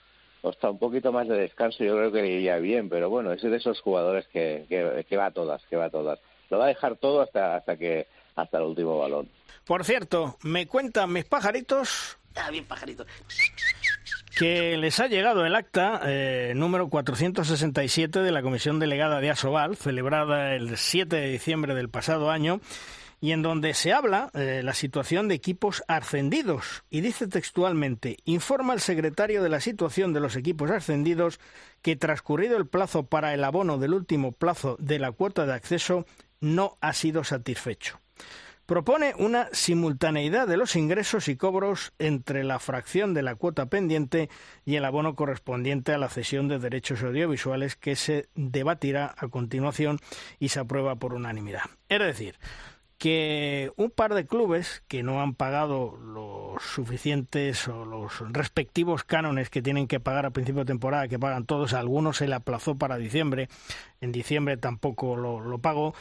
hasta 0.48 0.70
un 0.70 0.78
poquito 0.78 1.12
más 1.12 1.28
de 1.28 1.36
descanso 1.36 1.84
yo 1.84 1.96
creo 1.96 2.12
que 2.12 2.22
le 2.22 2.28
iría 2.28 2.58
bien, 2.58 2.88
pero 2.88 3.08
bueno, 3.10 3.32
es 3.32 3.42
de 3.42 3.56
esos 3.56 3.80
jugadores 3.80 4.26
que, 4.28 4.66
que, 4.68 5.16
va 5.16 5.26
a 5.26 5.30
todas, 5.30 5.62
que 5.66 5.76
va 5.76 5.86
a 5.86 5.90
todas. 5.90 6.18
Lo 6.50 6.58
va 6.58 6.64
a 6.64 6.68
dejar 6.68 6.96
todo 6.96 7.22
hasta, 7.22 7.56
hasta 7.56 7.76
que 7.76 8.06
hasta 8.36 8.58
el 8.58 8.64
último 8.64 8.98
balón. 8.98 9.28
Por 9.64 9.84
cierto, 9.84 10.36
me 10.42 10.66
cuentan 10.66 11.12
mis 11.12 11.24
pajaritos. 11.24 12.18
Ah, 12.36 12.50
bien 12.50 12.64
pajarito. 12.64 13.06
que 14.36 14.76
les 14.76 14.98
ha 14.98 15.06
llegado 15.06 15.46
el 15.46 15.54
acta 15.54 16.00
eh, 16.04 16.52
número 16.56 16.88
467 16.88 18.20
de 18.20 18.32
la 18.32 18.42
Comisión 18.42 18.80
Delegada 18.80 19.20
de 19.20 19.30
Asobal, 19.30 19.76
celebrada 19.76 20.54
el 20.54 20.76
7 20.76 21.14
de 21.16 21.28
diciembre 21.28 21.74
del 21.74 21.88
pasado 21.88 22.30
año, 22.30 22.60
y 23.24 23.32
en 23.32 23.40
donde 23.40 23.72
se 23.72 23.94
habla 23.94 24.30
de 24.34 24.62
la 24.62 24.74
situación 24.74 25.28
de 25.28 25.34
equipos 25.34 25.82
ascendidos. 25.88 26.84
Y 26.90 27.00
dice 27.00 27.26
textualmente, 27.26 28.18
informa 28.26 28.74
el 28.74 28.80
secretario 28.80 29.42
de 29.42 29.48
la 29.48 29.62
situación 29.62 30.12
de 30.12 30.20
los 30.20 30.36
equipos 30.36 30.70
ascendidos 30.70 31.40
que 31.80 31.96
transcurrido 31.96 32.58
el 32.58 32.66
plazo 32.66 33.06
para 33.06 33.32
el 33.32 33.42
abono 33.42 33.78
del 33.78 33.94
último 33.94 34.32
plazo 34.32 34.76
de 34.78 34.98
la 34.98 35.10
cuota 35.10 35.46
de 35.46 35.54
acceso 35.54 36.04
no 36.40 36.76
ha 36.82 36.92
sido 36.92 37.24
satisfecho 37.24 37.98
propone 38.66 39.14
una 39.18 39.48
simultaneidad 39.52 40.48
de 40.48 40.56
los 40.56 40.74
ingresos 40.74 41.28
y 41.28 41.36
cobros 41.36 41.92
entre 41.98 42.44
la 42.44 42.58
fracción 42.58 43.12
de 43.12 43.22
la 43.22 43.34
cuota 43.34 43.66
pendiente 43.66 44.30
y 44.64 44.76
el 44.76 44.84
abono 44.86 45.14
correspondiente 45.14 45.92
a 45.92 45.98
la 45.98 46.08
cesión 46.08 46.48
de 46.48 46.58
derechos 46.58 47.02
audiovisuales 47.02 47.76
que 47.76 47.94
se 47.94 48.28
debatirá 48.34 49.14
a 49.18 49.28
continuación 49.28 49.98
y 50.38 50.48
se 50.48 50.60
aprueba 50.60 50.96
por 50.96 51.12
unanimidad. 51.12 51.64
Es 51.90 52.00
decir, 52.00 52.38
que 53.04 53.70
un 53.76 53.90
par 53.90 54.14
de 54.14 54.26
clubes 54.26 54.82
que 54.88 55.02
no 55.02 55.20
han 55.20 55.34
pagado 55.34 55.98
los 55.98 56.62
suficientes 56.62 57.68
o 57.68 57.84
los 57.84 58.18
respectivos 58.32 59.04
cánones 59.04 59.50
que 59.50 59.60
tienen 59.60 59.88
que 59.88 60.00
pagar 60.00 60.24
a 60.24 60.30
principio 60.30 60.60
de 60.60 60.68
temporada, 60.68 61.06
que 61.06 61.18
pagan 61.18 61.44
todos, 61.44 61.74
algunos 61.74 62.16
se 62.16 62.26
le 62.26 62.34
aplazó 62.34 62.76
para 62.76 62.96
diciembre, 62.96 63.50
en 64.00 64.10
diciembre 64.10 64.56
tampoco 64.56 65.16
lo, 65.16 65.40
lo 65.40 65.58
pagó, 65.58 65.94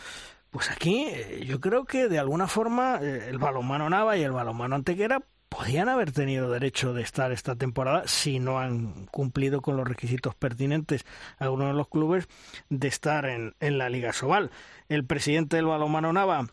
pues 0.49 0.71
aquí 0.71 1.07
eh, 1.09 1.43
yo 1.45 1.59
creo 1.59 1.83
que 1.83 2.07
de 2.07 2.19
alguna 2.19 2.47
forma 2.47 2.99
eh, 3.01 3.27
el 3.27 3.37
balonmano 3.37 3.89
Nava 3.89 4.15
y 4.15 4.23
el 4.23 4.31
balonmano 4.31 4.75
Antequera 4.75 5.23
podían 5.49 5.89
haber 5.89 6.13
tenido 6.13 6.49
derecho 6.51 6.93
de 6.93 7.01
estar 7.01 7.33
esta 7.33 7.57
temporada 7.57 8.03
si 8.07 8.39
no 8.39 8.59
han 8.59 9.07
cumplido 9.07 9.61
con 9.61 9.75
los 9.75 9.85
requisitos 9.85 10.35
pertinentes 10.35 11.03
algunos 11.37 11.67
de 11.67 11.73
los 11.73 11.89
clubes 11.89 12.29
de 12.69 12.87
estar 12.87 13.25
en, 13.25 13.55
en 13.59 13.77
la 13.77 13.89
Liga 13.89 14.13
Sobal. 14.13 14.51
El 14.87 15.05
presidente 15.05 15.57
del 15.57 15.65
balonmano 15.65 16.13
Nava 16.13 16.47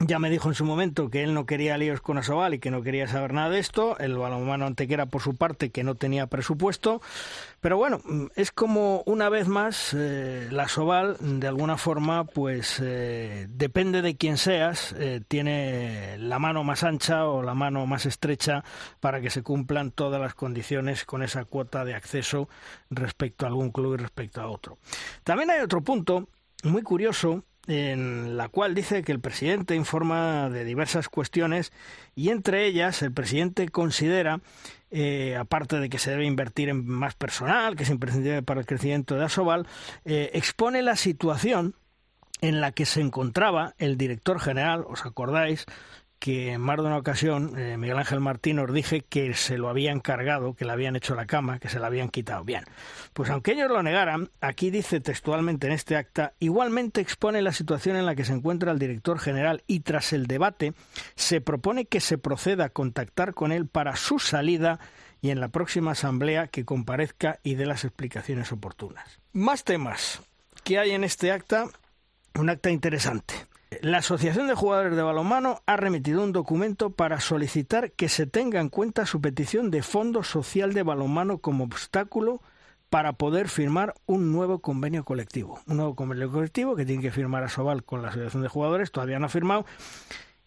ya 0.00 0.18
me 0.20 0.30
dijo 0.30 0.48
en 0.48 0.54
su 0.54 0.64
momento 0.64 1.10
que 1.10 1.24
él 1.24 1.34
no 1.34 1.44
quería 1.44 1.76
líos 1.76 2.00
con 2.00 2.18
Asobal 2.18 2.54
y 2.54 2.60
que 2.60 2.70
no 2.70 2.82
quería 2.82 3.08
saber 3.08 3.32
nada 3.32 3.50
de 3.50 3.58
esto. 3.58 3.98
El 3.98 4.16
balonmano 4.16 4.66
Antequera, 4.66 5.06
por 5.06 5.22
su 5.22 5.34
parte, 5.34 5.70
que 5.70 5.82
no 5.82 5.96
tenía 5.96 6.28
presupuesto. 6.28 7.02
Pero 7.60 7.76
bueno, 7.76 8.00
es 8.36 8.52
como 8.52 9.02
una 9.06 9.28
vez 9.28 9.48
más 9.48 9.94
eh, 9.94 10.48
la 10.52 10.64
Asobal, 10.64 11.16
de 11.20 11.48
alguna 11.48 11.76
forma, 11.76 12.24
pues 12.24 12.80
eh, 12.80 13.46
depende 13.50 14.00
de 14.00 14.16
quién 14.16 14.36
seas, 14.36 14.94
eh, 14.98 15.20
tiene 15.26 16.16
la 16.18 16.38
mano 16.38 16.62
más 16.62 16.84
ancha 16.84 17.26
o 17.26 17.42
la 17.42 17.54
mano 17.54 17.84
más 17.86 18.06
estrecha 18.06 18.62
para 19.00 19.20
que 19.20 19.30
se 19.30 19.42
cumplan 19.42 19.90
todas 19.90 20.20
las 20.20 20.34
condiciones 20.34 21.04
con 21.04 21.24
esa 21.24 21.44
cuota 21.44 21.84
de 21.84 21.94
acceso 21.94 22.48
respecto 22.90 23.46
a 23.46 23.48
algún 23.48 23.72
club 23.72 23.94
y 23.94 23.96
respecto 23.96 24.40
a 24.40 24.46
otro. 24.46 24.78
También 25.24 25.50
hay 25.50 25.60
otro 25.60 25.80
punto 25.80 26.28
muy 26.62 26.82
curioso 26.82 27.44
en 27.68 28.38
la 28.38 28.48
cual 28.48 28.74
dice 28.74 29.02
que 29.02 29.12
el 29.12 29.20
presidente 29.20 29.74
informa 29.74 30.48
de 30.48 30.64
diversas 30.64 31.10
cuestiones 31.10 31.70
y 32.16 32.30
entre 32.30 32.64
ellas 32.64 33.02
el 33.02 33.12
presidente 33.12 33.68
considera, 33.68 34.40
eh, 34.90 35.36
aparte 35.36 35.78
de 35.78 35.90
que 35.90 35.98
se 35.98 36.10
debe 36.10 36.24
invertir 36.24 36.70
en 36.70 36.88
más 36.88 37.14
personal, 37.14 37.76
que 37.76 37.82
es 37.82 37.90
imprescindible 37.90 38.42
para 38.42 38.60
el 38.60 38.66
crecimiento 38.66 39.16
de 39.16 39.26
Asobal, 39.26 39.66
eh, 40.06 40.30
expone 40.32 40.80
la 40.82 40.96
situación 40.96 41.74
en 42.40 42.62
la 42.62 42.72
que 42.72 42.86
se 42.86 43.02
encontraba 43.02 43.74
el 43.76 43.98
director 43.98 44.40
general, 44.40 44.84
os 44.88 45.04
acordáis, 45.04 45.66
que 46.18 46.52
en 46.52 46.60
más 46.60 46.76
de 46.76 46.82
una 46.82 46.96
ocasión 46.96 47.58
eh, 47.58 47.76
Miguel 47.76 47.98
Ángel 47.98 48.20
Martín 48.20 48.58
os 48.58 48.72
dije 48.72 49.02
que 49.02 49.34
se 49.34 49.58
lo 49.58 49.68
habían 49.68 50.00
cargado, 50.00 50.54
que 50.54 50.64
le 50.64 50.72
habían 50.72 50.96
hecho 50.96 51.14
la 51.14 51.26
cama, 51.26 51.58
que 51.58 51.68
se 51.68 51.78
la 51.78 51.86
habían 51.86 52.08
quitado. 52.08 52.44
Bien, 52.44 52.64
pues 53.12 53.30
aunque 53.30 53.52
ellos 53.52 53.70
lo 53.70 53.82
negaran, 53.82 54.30
aquí 54.40 54.70
dice 54.70 55.00
textualmente 55.00 55.66
en 55.66 55.72
este 55.72 55.96
acta, 55.96 56.34
igualmente 56.40 57.00
expone 57.00 57.42
la 57.42 57.52
situación 57.52 57.96
en 57.96 58.06
la 58.06 58.14
que 58.14 58.24
se 58.24 58.32
encuentra 58.32 58.72
el 58.72 58.78
director 58.78 59.18
general 59.18 59.62
y 59.66 59.80
tras 59.80 60.12
el 60.12 60.26
debate 60.26 60.74
se 61.14 61.40
propone 61.40 61.86
que 61.86 62.00
se 62.00 62.18
proceda 62.18 62.66
a 62.66 62.70
contactar 62.70 63.34
con 63.34 63.52
él 63.52 63.66
para 63.66 63.96
su 63.96 64.18
salida 64.18 64.80
y 65.20 65.30
en 65.30 65.40
la 65.40 65.48
próxima 65.48 65.92
asamblea 65.92 66.48
que 66.48 66.64
comparezca 66.64 67.38
y 67.42 67.54
dé 67.54 67.66
las 67.66 67.84
explicaciones 67.84 68.52
oportunas. 68.52 69.20
Más 69.32 69.64
temas 69.64 70.20
que 70.64 70.78
hay 70.78 70.92
en 70.92 71.04
este 71.04 71.32
acta, 71.32 71.66
un 72.34 72.50
acta 72.50 72.70
interesante. 72.70 73.34
La 73.82 73.98
Asociación 73.98 74.46
de 74.46 74.54
Jugadores 74.54 74.96
de 74.96 75.02
Balonmano 75.02 75.60
ha 75.66 75.76
remitido 75.76 76.24
un 76.24 76.32
documento 76.32 76.88
para 76.90 77.20
solicitar 77.20 77.92
que 77.92 78.08
se 78.08 78.26
tenga 78.26 78.60
en 78.60 78.70
cuenta 78.70 79.04
su 79.04 79.20
petición 79.20 79.70
de 79.70 79.82
Fondo 79.82 80.22
Social 80.22 80.72
de 80.72 80.82
Balonmano 80.82 81.38
como 81.38 81.64
obstáculo 81.64 82.40
para 82.88 83.12
poder 83.12 83.48
firmar 83.48 83.92
un 84.06 84.32
nuevo 84.32 84.60
convenio 84.60 85.04
colectivo. 85.04 85.60
Un 85.66 85.76
nuevo 85.76 85.94
convenio 85.94 86.32
colectivo 86.32 86.76
que 86.76 86.86
tiene 86.86 87.02
que 87.02 87.10
firmar 87.10 87.44
a 87.44 87.50
Sobal 87.50 87.84
con 87.84 88.00
la 88.00 88.08
Asociación 88.08 88.42
de 88.42 88.48
Jugadores, 88.48 88.90
todavía 88.90 89.18
no 89.18 89.26
ha 89.26 89.30
firmado. 89.30 89.66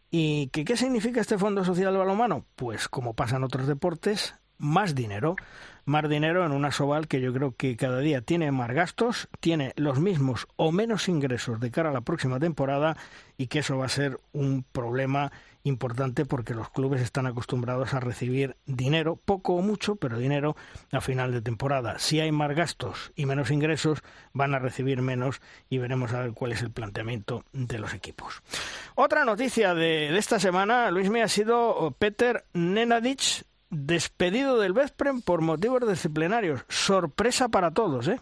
¿Y 0.10 0.48
qué 0.48 0.76
significa 0.76 1.22
este 1.22 1.38
Fondo 1.38 1.64
Social 1.64 1.94
de 1.94 2.00
Balonmano? 2.00 2.46
Pues 2.56 2.88
como 2.90 3.14
pasa 3.14 3.36
en 3.36 3.44
otros 3.44 3.68
deportes, 3.68 4.34
más 4.62 4.96
dinero 4.96 5.36
más 5.86 6.08
dinero 6.08 6.46
en 6.46 6.52
una 6.52 6.72
Sobal 6.72 7.08
que 7.08 7.22
yo 7.22 7.34
creo 7.34 7.56
que 7.56 7.76
cada 7.76 8.00
día 8.00 8.22
tiene 8.22 8.52
más 8.52 8.72
gastos, 8.72 9.30
tiene 9.40 9.74
los 9.76 10.00
mismos 10.00 10.48
o 10.56 10.72
menos 10.72 11.10
ingresos 11.10 11.60
de 11.60 11.72
cara 11.72 11.90
a 11.90 11.94
la 11.94 12.02
próxima 12.02 12.40
temporada 12.40 12.98
y 13.38 13.48
que 13.48 13.60
eso 13.60 13.78
va 13.78 13.86
a 13.86 13.90
ser 13.90 14.20
un 14.34 14.64
problema 14.72 15.32
importante 15.64 16.26
porque 16.26 16.56
los 16.56 16.70
clubes 16.72 17.02
están 17.02 17.28
acostumbrados 17.28 17.94
a 17.94 18.00
recibir 18.00 18.56
dinero, 18.66 19.16
poco 19.16 19.54
o 19.54 19.62
mucho, 19.62 19.96
pero 19.96 20.18
dinero 20.18 20.56
a 20.92 21.02
final 21.02 21.32
de 21.32 21.42
temporada. 21.42 22.00
Si 22.00 22.20
hay 22.20 22.32
más 22.32 22.56
gastos 22.56 23.12
y 23.16 23.26
menos 23.26 23.52
ingresos, 23.52 24.02
van 24.34 24.56
a 24.56 24.60
recibir 24.60 25.02
menos 25.02 25.42
y 25.70 25.78
veremos 25.78 26.14
a 26.14 26.22
ver 26.22 26.34
cuál 26.34 26.52
es 26.52 26.62
el 26.62 26.72
planteamiento 26.72 27.44
de 27.54 27.78
los 27.78 27.94
equipos. 27.94 28.42
Otra 28.96 29.24
noticia 29.24 29.76
de, 29.76 30.18
esta 30.18 30.40
semana, 30.40 30.90
Luis, 30.90 31.10
me 31.10 31.22
ha 31.22 31.28
sido 31.28 31.96
Peter 32.00 32.44
Nenadic, 32.54 33.46
despedido 33.72 34.60
del 34.60 34.74
Veszprem 34.74 35.22
por 35.22 35.42
motivos 35.42 35.90
disciplinarios. 35.90 36.64
Sorpresa 36.68 37.50
para 37.50 37.72
todos, 37.72 38.08
¿eh? 38.08 38.20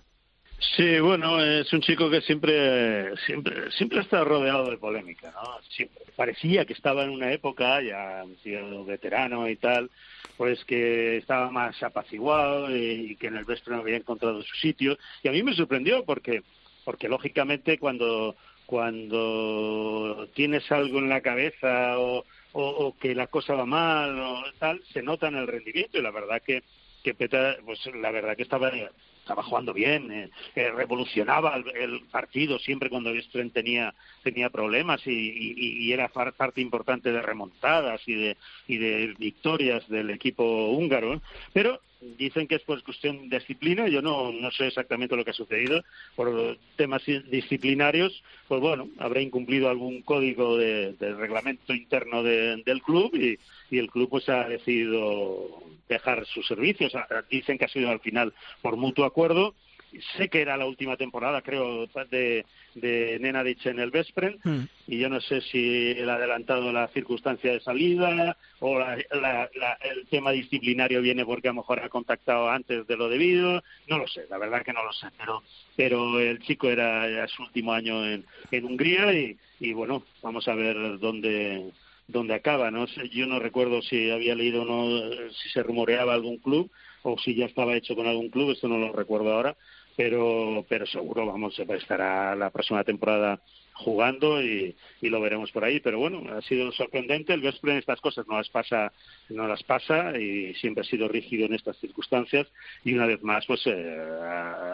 Sí, 0.76 1.00
bueno, 1.00 1.42
es 1.42 1.72
un 1.72 1.82
chico 1.82 2.10
que 2.10 2.22
siempre, 2.22 3.16
siempre, 3.26 3.72
siempre 3.72 4.02
está 4.02 4.24
rodeado 4.24 4.70
de 4.70 4.78
polémica, 4.78 5.32
¿no? 5.32 5.58
Siempre. 5.70 6.04
Parecía 6.16 6.66
que 6.66 6.74
estaba 6.74 7.04
en 7.04 7.12
una 7.12 7.32
época, 7.32 7.82
ya 7.82 8.24
un 8.26 8.38
sido 8.40 8.84
veterano 8.84 9.48
y 9.50 9.56
tal, 9.56 9.90
pues 10.36 10.64
que 10.66 11.18
estaba 11.18 11.50
más 11.50 11.82
apaciguado 11.82 12.76
y, 12.76 13.16
que 13.16 13.28
en 13.28 13.38
el 13.38 13.46
Veszprem 13.46 13.80
había 13.80 13.98
encontrado 13.98 14.42
su 14.44 14.56
sitio. 14.58 14.98
Y 15.24 15.30
a 15.30 15.32
mí 15.32 15.44
me 15.44 15.56
sorprendió 15.56 16.04
porque, 16.04 16.44
porque 16.84 17.08
lógicamente 17.08 17.78
cuando, 17.78 18.36
cuando 18.66 20.28
tienes 20.34 20.70
algo 20.74 21.00
en 21.00 21.10
la 21.10 21.22
cabeza 21.22 21.98
o, 22.00 22.26
o, 22.54 22.96
que 23.00 23.14
la 23.16 23.28
cosa 23.28 23.54
va 23.54 23.66
mal 23.66 24.20
o 24.20 24.44
tal, 24.58 24.82
se 24.92 25.02
nota 25.02 25.28
en 25.28 25.36
el 25.36 25.48
rendimiento. 25.48 25.98
Y 25.98 26.02
la 26.02 26.12
verdad 26.12 26.42
que 26.46 26.64
que 27.04 27.14
Peta, 27.14 27.56
pues 27.66 27.80
la 27.96 28.12
verdad 28.12 28.36
que 28.36 28.44
estaba 28.44 28.72
estaba 29.22 29.44
jugando 29.44 29.74
bien, 29.74 30.12
eh, 30.12 30.30
eh, 30.56 30.72
revolucionaba 30.72 31.56
el, 31.56 32.02
partido 32.12 32.58
siempre 32.58 32.90
cuando 32.90 33.12
Westren 33.12 33.52
tenía 33.52 33.94
tenía 34.24 34.50
problemas 34.50 35.06
y, 35.06 35.54
y, 35.56 35.94
era 35.94 36.08
parte 36.08 36.62
importante 36.62 37.12
de 37.12 37.22
remontadas 37.22 38.02
y 38.08 38.16
de 38.16 38.38
y 38.68 38.78
de 38.78 39.14
victorias 39.20 39.88
del 39.88 40.10
equipo 40.10 40.70
húngaro, 40.70 41.22
pero 41.54 41.80
dicen 42.02 42.48
que 42.48 42.56
es 42.56 42.64
por 42.64 42.82
cuestión 42.84 43.30
de 43.30 43.40
disciplina, 43.40 43.88
yo 43.88 44.02
no, 44.02 44.32
no 44.32 44.52
sé 44.52 44.68
exactamente 44.68 45.16
lo 45.16 45.26
que 45.26 45.32
ha 45.32 45.34
sucedido, 45.34 45.84
por 46.16 46.58
temas 46.76 47.04
disciplinarios, 47.06 48.24
pues 48.48 48.62
bueno, 48.62 48.90
habrá 49.00 49.22
incumplido 49.22 49.70
algún 49.70 50.02
código 50.02 50.58
de, 50.58 50.96
reglamento 51.00 51.74
interno 51.74 52.24
del 52.24 52.82
club 52.84 53.14
y, 53.16 53.38
y, 53.70 53.80
el 53.80 53.90
club 53.90 54.10
pues 54.10 54.30
ha 54.30 54.48
decidido 54.48 55.62
dejar 55.90 56.26
sus 56.26 56.48
servicios, 56.48 56.94
dicen 57.30 57.58
que 57.58 57.66
ha 57.66 57.70
sido 57.70 57.90
al 57.90 58.00
final 58.00 58.34
por 58.62 58.78
mutuo 58.78 59.06
acuerdo, 59.06 59.54
sé 60.18 60.30
que 60.30 60.42
era 60.42 60.58
la 60.58 60.66
última 60.66 60.98
temporada, 60.98 61.42
creo, 61.42 61.88
de, 62.10 62.46
de 62.76 63.18
Nenadic 63.20 63.66
en 63.66 63.80
el 63.80 63.92
Vespren, 63.92 64.40
hmm. 64.44 64.64
y 64.88 65.00
yo 65.00 65.10
no 65.10 65.20
sé 65.22 65.42
si 65.42 65.96
ha 66.02 66.14
adelantado 66.14 66.72
la 66.72 66.88
circunstancia 66.90 67.54
de 67.54 67.60
salida 67.60 68.38
o 68.60 68.80
el 68.80 70.08
tema 70.10 70.32
disciplinario 70.32 71.02
viene 71.02 71.26
porque 71.26 71.48
a 71.48 71.52
lo 71.52 71.62
mejor 71.62 71.80
ha 71.80 71.90
contactado 71.90 72.50
antes 72.50 72.86
de 72.88 72.98
lo 72.98 73.10
debido, 73.10 73.64
no 73.88 73.98
lo 73.98 74.08
sé, 74.08 74.26
la 74.30 74.38
verdad 74.38 74.64
que 74.64 74.74
no 74.74 74.84
lo 74.84 74.94
sé, 74.94 75.08
pero, 75.18 75.44
pero 75.76 76.20
el 76.20 76.40
chico 76.40 76.70
era, 76.70 77.28
su 77.28 77.44
último 77.44 77.74
año 77.74 78.06
en, 78.06 78.26
en 78.52 78.66
Hungría 78.66 79.14
y, 79.14 79.38
y 79.60 79.74
bueno, 79.74 80.04
vamos 80.22 80.48
a 80.48 80.56
ver 80.56 81.00
dónde 81.00 81.72
dónde 82.10 82.34
acaba, 82.34 82.72
¿no? 82.72 82.86
Yo 82.86 83.28
no 83.28 83.40
recuerdo 83.40 83.82
si 83.82 84.10
había 84.10 84.34
leído 84.36 84.64
o 84.64 84.66
no, 84.66 85.32
si 85.32 85.50
se 85.50 85.62
rumoreaba 85.62 86.14
algún 86.14 86.38
club 86.38 86.70
o 87.04 87.18
si 87.18 87.36
ya 87.36 87.46
estaba 87.46 87.76
hecho 87.76 87.96
con 87.96 88.08
algún 88.08 88.30
club, 88.30 88.52
esto 88.52 88.68
no 88.68 88.78
lo 88.78 88.92
recuerdo 88.92 89.32
ahora, 89.32 89.56
pero, 90.00 90.66
pero 90.70 90.86
seguro, 90.86 91.26
vamos, 91.26 91.60
estará 91.60 92.34
la 92.34 92.52
próxima 92.52 92.86
temporada 92.86 93.42
jugando 93.74 94.42
y, 94.42 94.74
lo 95.02 95.20
veremos 95.20 95.52
por 95.52 95.66
ahí. 95.66 95.82
Pero 95.82 96.00
bueno, 96.00 96.24
ha 96.34 96.42
sido 96.42 96.72
sorprendente. 96.72 97.34
El 97.34 97.42
Vespre 97.42 97.74
en 97.74 97.80
estas 97.80 98.00
cosas 98.00 98.26
no 98.26 98.38
las 98.38 98.48
pasa, 98.48 98.94
no 99.28 99.46
las 99.46 99.62
pasa 99.64 100.18
y 100.18 100.54
siempre 100.54 100.84
ha 100.84 100.90
sido 100.90 101.10
rígido 101.10 101.48
en 101.48 101.54
estas 101.54 101.76
circunstancias. 101.80 102.48
Y 102.86 102.94
una 102.94 103.08
vez 103.08 103.22
más, 103.24 103.46
pues 103.46 103.62
eh, 103.66 103.98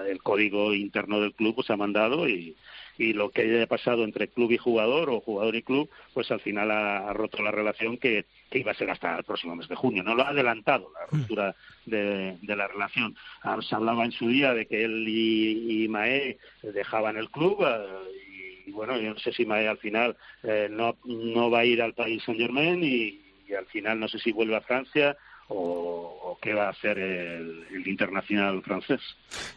el 0.07 0.21
código 0.21 0.75
interno 0.75 1.19
del 1.19 1.33
club 1.33 1.55
pues 1.55 1.71
ha 1.71 1.75
mandado 1.75 2.29
y, 2.29 2.55
y 2.97 3.13
lo 3.13 3.29
que 3.29 3.41
haya 3.41 3.67
pasado 3.67 4.03
entre 4.03 4.27
club 4.27 4.51
y 4.51 4.57
jugador 4.57 5.09
o 5.09 5.19
jugador 5.19 5.55
y 5.55 5.63
club, 5.63 5.89
pues 6.13 6.31
al 6.31 6.39
final 6.39 6.71
ha, 6.71 7.11
roto 7.13 7.41
la 7.41 7.51
relación 7.51 7.97
que, 7.97 8.25
que, 8.49 8.59
iba 8.59 8.71
a 8.71 8.75
ser 8.75 8.89
hasta 8.89 9.17
el 9.17 9.23
próximo 9.23 9.55
mes 9.55 9.67
de 9.67 9.75
junio. 9.75 10.03
No 10.03 10.15
lo 10.15 10.23
ha 10.23 10.29
adelantado 10.29 10.91
la 10.93 11.05
ruptura 11.05 11.55
de, 11.85 12.37
de 12.41 12.55
la 12.55 12.67
relación. 12.67 13.15
Ah, 13.43 13.57
se 13.61 13.75
hablaba 13.75 14.05
en 14.05 14.11
su 14.11 14.27
día 14.27 14.53
de 14.53 14.65
que 14.65 14.83
él 14.83 15.05
y, 15.07 15.83
y 15.83 15.87
Mae 15.87 16.37
dejaban 16.61 17.17
el 17.17 17.29
club. 17.29 17.65
Eh, 17.67 18.63
y 18.67 18.71
bueno, 18.71 18.97
yo 18.97 19.13
no 19.13 19.19
sé 19.19 19.31
si 19.33 19.45
Mae 19.45 19.67
al 19.67 19.77
final 19.77 20.15
eh, 20.43 20.67
no, 20.71 20.97
no 21.03 21.51
va 21.51 21.59
a 21.59 21.65
ir 21.65 21.81
al 21.81 21.93
país 21.93 22.23
Saint 22.23 22.39
Germain 22.39 22.83
y, 22.83 23.21
y 23.47 23.53
al 23.53 23.65
final 23.67 23.99
no 23.99 24.07
sé 24.07 24.19
si 24.19 24.31
vuelve 24.31 24.55
a 24.55 24.61
Francia 24.61 25.17
o, 25.47 26.37
qué 26.41 26.53
va 26.53 26.67
a 26.67 26.69
hacer 26.69 26.97
el, 26.99 27.65
internacional 27.85 28.61
francés. 28.61 29.01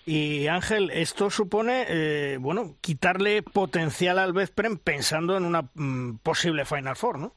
Y 0.07 0.47
Ángel, 0.47 0.91
esto 0.91 1.31
supone, 1.31 1.87
eh, 1.89 2.37
bueno, 2.39 2.77
quitarle 2.81 3.43
potencial 3.43 4.19
al 4.19 4.33
Veszprem 4.33 4.79
pensando 4.79 5.37
en 5.37 5.45
una 5.45 5.63
mm, 5.75 6.19
posible 6.23 6.65
Final 6.65 6.97
Four, 6.97 7.19
¿no? 7.19 7.33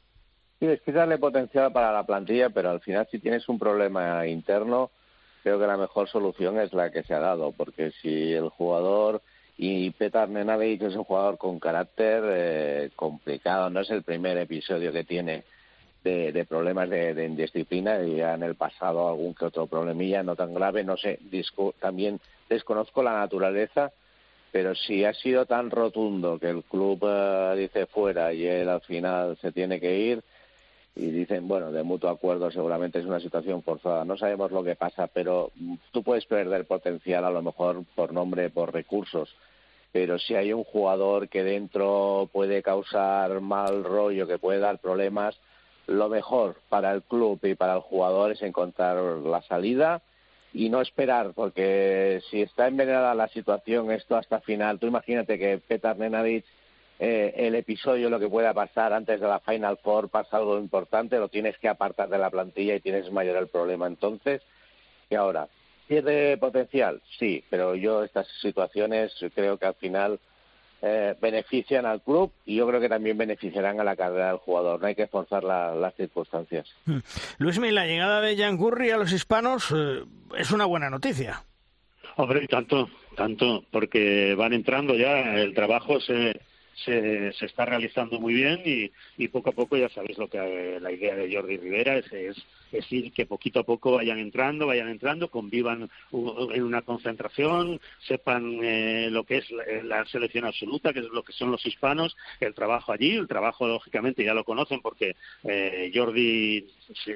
Sí, 0.59 0.67
es 0.67 0.81
quitarle 0.81 1.17
potencial 1.17 1.71
para 1.71 1.91
la 1.91 2.05
plantilla, 2.05 2.49
pero 2.49 2.69
al 2.69 2.81
final 2.81 3.07
si 3.09 3.19
tienes 3.19 3.49
un 3.49 3.57
problema 3.57 4.27
interno, 4.27 4.91
creo 5.41 5.59
que 5.59 5.65
la 5.65 5.77
mejor 5.77 6.07
solución 6.07 6.59
es 6.59 6.71
la 6.73 6.91
que 6.91 7.03
se 7.03 7.13
ha 7.13 7.19
dado, 7.19 7.51
porque 7.51 7.91
si 8.01 8.31
el 8.31 8.49
jugador 8.49 9.23
y 9.57 9.89
Petar 9.91 10.29
Nenadevich 10.29 10.83
es 10.83 10.95
un 10.95 11.03
jugador 11.03 11.37
con 11.37 11.59
carácter 11.59 12.23
eh, 12.27 12.89
complicado, 12.95 13.69
no 13.69 13.81
es 13.81 13.89
el 13.89 14.03
primer 14.03 14.37
episodio 14.37 14.91
que 14.91 15.03
tiene 15.03 15.43
de, 16.03 16.45
problemas 16.47 16.89
de, 16.89 17.25
indisciplina 17.25 18.01
y 18.03 18.17
ya 18.17 18.33
en 18.33 18.43
el 18.43 18.55
pasado 18.55 19.07
algún 19.07 19.33
que 19.33 19.45
otro 19.45 19.67
problemilla, 19.67 20.23
no 20.23 20.35
tan 20.35 20.53
grave, 20.53 20.83
no 20.83 20.97
sé, 20.97 21.19
también 21.79 22.19
desconozco 22.49 23.03
la 23.03 23.19
naturaleza, 23.19 23.91
pero 24.51 24.75
si 24.75 25.05
ha 25.05 25.13
sido 25.13 25.45
tan 25.45 25.69
rotundo 25.69 26.39
que 26.39 26.49
el 26.49 26.63
club 26.63 26.99
eh, 27.07 27.55
dice 27.57 27.85
fuera 27.85 28.33
y 28.33 28.45
él 28.45 28.67
al 28.67 28.81
final 28.81 29.37
se 29.41 29.51
tiene 29.51 29.79
que 29.79 29.97
ir 29.97 30.23
y 30.95 31.09
dicen, 31.09 31.47
bueno, 31.47 31.71
de 31.71 31.83
mutuo 31.83 32.09
acuerdo 32.09 32.51
seguramente 32.51 32.99
es 32.99 33.05
una 33.05 33.21
situación 33.21 33.63
forzada, 33.63 34.03
no 34.03 34.17
sabemos 34.17 34.51
lo 34.51 34.63
que 34.63 34.75
pasa, 34.75 35.07
pero 35.07 35.51
tú 35.91 36.03
puedes 36.03 36.25
perder 36.25 36.65
potencial 36.65 37.23
a 37.23 37.29
lo 37.29 37.41
mejor 37.41 37.85
por 37.95 38.11
nombre, 38.11 38.49
por 38.49 38.73
recursos, 38.73 39.33
pero 39.93 40.17
si 40.19 40.35
hay 40.35 40.51
un 40.51 40.63
jugador 40.63 41.29
que 41.29 41.43
dentro 41.43 42.29
puede 42.33 42.61
causar 42.61 43.39
mal 43.39 43.83
rollo, 43.83 44.27
que 44.27 44.37
puede 44.37 44.59
dar 44.59 44.79
problemas, 44.79 45.37
lo 45.91 46.09
mejor 46.09 46.55
para 46.69 46.93
el 46.93 47.03
club 47.03 47.39
y 47.43 47.55
para 47.55 47.75
el 47.75 47.81
jugador 47.81 48.31
es 48.31 48.41
encontrar 48.41 48.97
la 48.97 49.41
salida 49.43 50.01
y 50.53 50.69
no 50.69 50.81
esperar, 50.81 51.31
porque 51.33 52.21
si 52.29 52.41
está 52.41 52.67
envenenada 52.67 53.15
la 53.15 53.27
situación, 53.29 53.91
esto 53.91 54.17
hasta 54.17 54.41
final, 54.41 54.79
tú 54.79 54.87
imagínate 54.87 55.39
que 55.39 55.59
Petar 55.59 55.97
Nenadic, 55.97 56.45
eh, 56.99 57.33
el 57.35 57.55
episodio, 57.55 58.09
lo 58.09 58.19
que 58.19 58.29
pueda 58.29 58.53
pasar 58.53 58.93
antes 58.93 59.19
de 59.19 59.27
la 59.27 59.39
Final 59.39 59.77
Four, 59.77 60.09
pasa 60.09 60.37
algo 60.37 60.59
importante, 60.59 61.17
lo 61.17 61.29
tienes 61.29 61.57
que 61.57 61.67
apartar 61.67 62.09
de 62.09 62.17
la 62.17 62.29
plantilla 62.29 62.75
y 62.75 62.81
tienes 62.81 63.11
mayor 63.11 63.37
el 63.37 63.47
problema. 63.47 63.87
Entonces, 63.87 64.41
¿qué 65.09 65.15
ahora? 65.15 65.47
¿Pierde 65.87 66.37
potencial? 66.37 67.01
Sí, 67.17 67.43
pero 67.49 67.75
yo 67.75 68.03
estas 68.03 68.27
situaciones 68.41 69.13
creo 69.33 69.57
que 69.57 69.65
al 69.65 69.73
final 69.75 70.19
eh, 70.81 71.15
benefician 71.21 71.85
al 71.85 72.01
club 72.01 72.31
y 72.45 72.55
yo 72.55 72.67
creo 72.67 72.81
que 72.81 72.89
también 72.89 73.17
beneficiarán 73.17 73.79
a 73.79 73.83
la 73.83 73.95
carrera 73.95 74.29
del 74.29 74.37
jugador. 74.37 74.81
No 74.81 74.87
hay 74.87 74.95
que 74.95 75.07
forzar 75.07 75.43
las 75.43 75.95
circunstancias. 75.95 76.67
Hmm. 76.85 76.99
Luis, 77.37 77.57
la 77.59 77.85
llegada 77.85 78.21
de 78.21 78.35
Jan 78.35 78.57
Gurri 78.57 78.89
a 78.89 78.97
los 78.97 79.13
hispanos 79.13 79.71
eh, 79.75 80.03
es 80.37 80.51
una 80.51 80.65
buena 80.65 80.89
noticia. 80.89 81.43
Hombre, 82.17 82.47
tanto, 82.47 82.89
tanto, 83.15 83.63
porque 83.71 84.35
van 84.35 84.53
entrando 84.53 84.95
ya, 84.95 85.35
el 85.35 85.53
trabajo 85.53 85.99
se, 86.01 86.41
se, 86.85 87.33
se 87.33 87.45
está 87.45 87.65
realizando 87.65 88.19
muy 88.19 88.33
bien 88.33 88.61
y, 89.17 89.27
poco 89.27 89.51
a 89.51 89.53
poco 89.53 89.77
ya 89.77 89.89
sabéis 89.89 90.17
lo 90.17 90.27
que 90.27 90.79
la 90.81 90.91
idea 90.91 91.15
de 91.15 91.33
Jordi 91.33 91.57
Rivera 91.57 91.97
es, 91.97 92.11
es 92.11 92.45
es 92.71 92.83
decir, 92.83 93.11
que 93.11 93.25
poquito 93.25 93.59
a 93.59 93.63
poco 93.63 93.93
vayan 93.93 94.17
entrando, 94.17 94.67
vayan 94.67 94.87
entrando, 94.87 95.29
convivan 95.29 95.89
en 96.11 96.63
una 96.63 96.81
concentración, 96.83 97.81
sepan 98.07 98.59
eh, 98.63 99.09
lo 99.11 99.25
que 99.25 99.37
es 99.39 99.51
la 99.83 100.05
selección 100.05 100.45
absoluta, 100.45 100.93
que 100.93 100.99
es 100.99 101.05
lo 101.05 101.23
que 101.23 101.33
son 101.33 101.51
los 101.51 101.65
hispanos, 101.65 102.15
el 102.39 102.53
trabajo 102.53 102.93
allí, 102.93 103.11
el 103.11 103.27
trabajo 103.27 103.67
lógicamente 103.67 104.23
ya 104.23 104.33
lo 104.33 104.45
conocen 104.45 104.79
porque 104.81 105.15
eh, 105.43 105.91
Jordi 105.93 106.65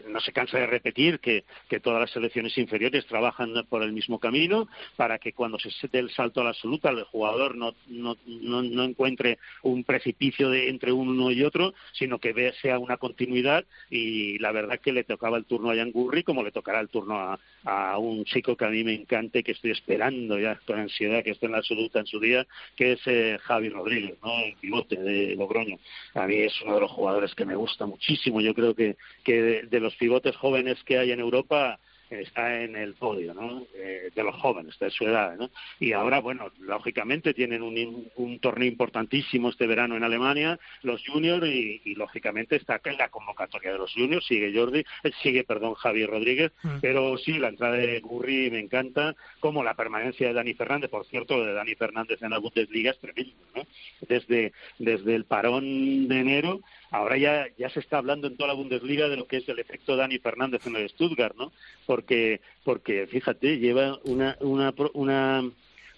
no 0.09 0.19
se 0.19 0.33
cansa 0.33 0.57
de 0.57 0.67
repetir 0.67 1.19
que, 1.19 1.45
que, 1.69 1.79
todas 1.79 2.01
las 2.01 2.11
selecciones 2.11 2.57
inferiores 2.57 3.05
trabajan 3.05 3.53
por 3.69 3.83
el 3.83 3.93
mismo 3.93 4.19
camino 4.19 4.67
para 4.95 5.19
que 5.19 5.33
cuando 5.33 5.59
se 5.59 5.69
dé 5.87 5.99
el 5.99 6.09
salto 6.09 6.41
a 6.41 6.45
la 6.45 6.49
absoluta 6.51 6.89
el 6.89 7.03
jugador 7.03 7.55
no, 7.55 7.75
no, 7.87 8.15
no, 8.25 8.83
encuentre 8.83 9.37
un 9.63 9.83
precipicio 9.83 10.49
de, 10.49 10.69
entre 10.69 10.91
uno 10.91 11.31
y 11.31 11.43
otro, 11.43 11.73
sino 11.93 12.19
que 12.19 12.53
sea 12.61 12.79
una 12.79 12.97
continuidad 12.97 13.65
y 13.89 14.37
la 14.39 14.51
verdad 14.51 14.79
que 14.79 14.93
le 14.93 15.03
tocaba 15.03 15.37
el 15.37 15.45
turno 15.45 15.71
a 15.71 15.85
Gurri 15.85 16.23
como 16.23 16.43
le 16.43 16.51
tocará 16.51 16.79
el 16.79 16.89
turno 16.89 17.19
a, 17.19 17.39
a, 17.63 17.97
un 17.97 18.25
chico 18.25 18.55
que 18.55 18.65
a 18.65 18.69
mí 18.69 18.83
me 18.83 18.93
encanta 18.93 19.39
y 19.39 19.43
que 19.43 19.53
estoy 19.53 19.71
esperando 19.71 20.39
ya 20.39 20.59
con 20.65 20.79
ansiedad 20.79 21.23
que 21.23 21.31
esté 21.31 21.45
en 21.45 21.53
la 21.53 21.59
absoluta 21.59 21.99
en 21.99 22.07
su 22.07 22.19
día, 22.19 22.45
que 22.75 22.93
es 22.93 23.01
eh, 23.05 23.37
Javi 23.41 23.69
Rodríguez, 23.69 24.17
¿no? 24.23 24.39
el 24.43 24.55
pivote 24.55 24.95
de 24.97 25.35
Logroño. 25.35 25.77
A 26.13 26.27
mí 26.27 26.35
es 26.35 26.53
uno 26.61 26.75
de 26.75 26.81
los 26.81 26.91
jugadores 26.91 27.33
que 27.35 27.45
me 27.45 27.55
gusta 27.55 27.85
muchísimo. 27.85 28.41
Yo 28.41 28.53
creo 28.53 28.73
que, 28.75 28.97
que 29.23 29.63
de 29.63 29.79
los 29.79 29.95
pivotes 29.95 30.35
jóvenes 30.35 30.81
que 30.83 30.97
hay 30.97 31.11
en 31.11 31.19
Europa, 31.19 31.79
está 32.09 32.61
en 32.61 32.75
el 32.75 32.93
podio 32.93 33.33
¿no? 33.33 33.65
Eh, 33.75 34.11
de 34.13 34.23
los 34.23 34.35
jóvenes 34.35 34.77
de 34.79 34.89
su 34.91 35.05
edad. 35.05 35.35
¿no? 35.37 35.49
Y 35.79 35.93
ahora, 35.93 36.19
bueno, 36.19 36.51
lógicamente 36.59 37.33
tienen 37.33 37.61
un, 37.61 38.09
un, 38.15 38.39
torneo 38.39 38.67
importantísimo 38.67 39.49
este 39.49 39.67
verano 39.67 39.95
en 39.95 40.03
Alemania, 40.03 40.59
los 40.83 41.03
juniors, 41.05 41.47
y, 41.47 41.81
y, 41.83 41.95
lógicamente 41.95 42.57
está 42.57 42.79
en 42.83 42.97
la 42.97 43.09
convocatoria 43.09 43.71
de 43.71 43.77
los 43.77 43.93
juniors, 43.93 44.25
sigue 44.25 44.53
Jordi, 44.53 44.79
eh, 44.79 45.11
sigue, 45.23 45.43
perdón, 45.43 45.73
Javier 45.75 46.09
Rodríguez, 46.09 46.51
mm. 46.63 46.79
pero 46.81 47.17
sí, 47.17 47.33
la 47.33 47.49
entrada 47.49 47.75
de 47.75 47.99
Gurri 48.01 48.51
me 48.51 48.59
encanta, 48.59 49.15
como 49.39 49.63
la 49.63 49.75
permanencia 49.75 50.27
de 50.27 50.33
Dani 50.33 50.53
Fernández, 50.53 50.89
por 50.89 51.05
cierto, 51.05 51.43
de 51.43 51.53
Dani 51.53 51.75
Fernández 51.75 52.21
en 52.21 52.31
la 52.31 52.39
Bundesliga 52.39 52.91
es 52.91 52.99
tremendo, 52.99 53.33
¿no? 53.55 53.63
Desde, 54.07 54.53
desde 54.77 55.15
el 55.15 55.25
parón 55.25 56.07
de 56.07 56.19
enero 56.19 56.61
ahora 56.95 57.17
ya, 57.17 57.47
ya 57.57 57.69
se 57.69 57.79
está 57.79 57.97
hablando 57.97 58.27
en 58.27 58.37
toda 58.37 58.49
la 58.49 58.53
Bundesliga 58.53 59.09
de 59.09 59.17
lo 59.17 59.27
que 59.27 59.37
es 59.37 59.49
el 59.49 59.59
efecto 59.59 59.95
Dani 59.95 60.19
Fernández 60.19 60.65
en 60.65 60.75
el 60.75 60.89
Stuttgart, 60.89 61.35
¿no? 61.37 61.51
Porque, 61.85 62.41
porque 62.63 63.07
fíjate, 63.07 63.59
lleva 63.59 63.99
una, 64.03 64.37
una, 64.39 64.73
una, 64.93 65.43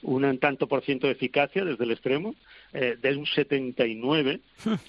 un 0.02 0.40
tanto 0.40 0.68
por 0.68 0.84
ciento 0.84 1.08
de 1.08 1.14
eficacia 1.14 1.64
desde 1.64 1.84
el 1.84 1.92
extremo, 1.92 2.36
eh, 2.74 2.98
de 3.00 3.16
un 3.16 3.26
79, 3.26 4.40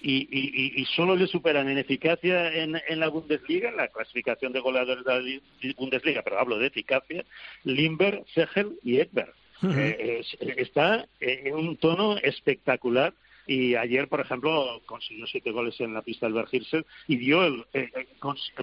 y, 0.03 0.17
y, 0.31 0.81
y, 0.81 0.85
solo 0.87 1.17
le 1.17 1.27
superan 1.27 1.69
en 1.69 1.79
eficacia 1.79 2.53
en, 2.53 2.81
en 2.89 3.01
la 3.01 3.09
Bundesliga, 3.09 3.71
en 3.71 3.77
la 3.77 3.89
clasificación 3.89 4.53
de 4.53 4.61
goleadores 4.61 5.05
de 5.05 5.41
la 5.63 5.75
Bundesliga, 5.77 6.23
pero 6.23 6.39
hablo 6.39 6.59
de 6.59 6.69
eficacia, 6.69 7.25
Limber, 7.65 8.25
Segel 8.35 8.79
y 8.83 9.01
Ekberg. 9.01 9.33
Eh, 9.61 10.23
está 10.57 11.09
en 11.19 11.55
un 11.55 11.77
tono 11.77 12.17
espectacular 12.19 13.13
y 13.49 13.75
ayer, 13.77 14.09
por 14.09 14.21
ejemplo, 14.21 14.83
consiguió 14.85 15.27
siete 15.27 15.51
goles 15.51 15.81
en 15.81 15.95
la 15.95 16.03
pista 16.03 16.27
del 16.27 16.35
Bergirsen 16.35 16.85
y 17.07 17.17
dio 17.17 17.43
el, 17.45 17.65
eh, 17.73 17.91
eh, 17.97 18.07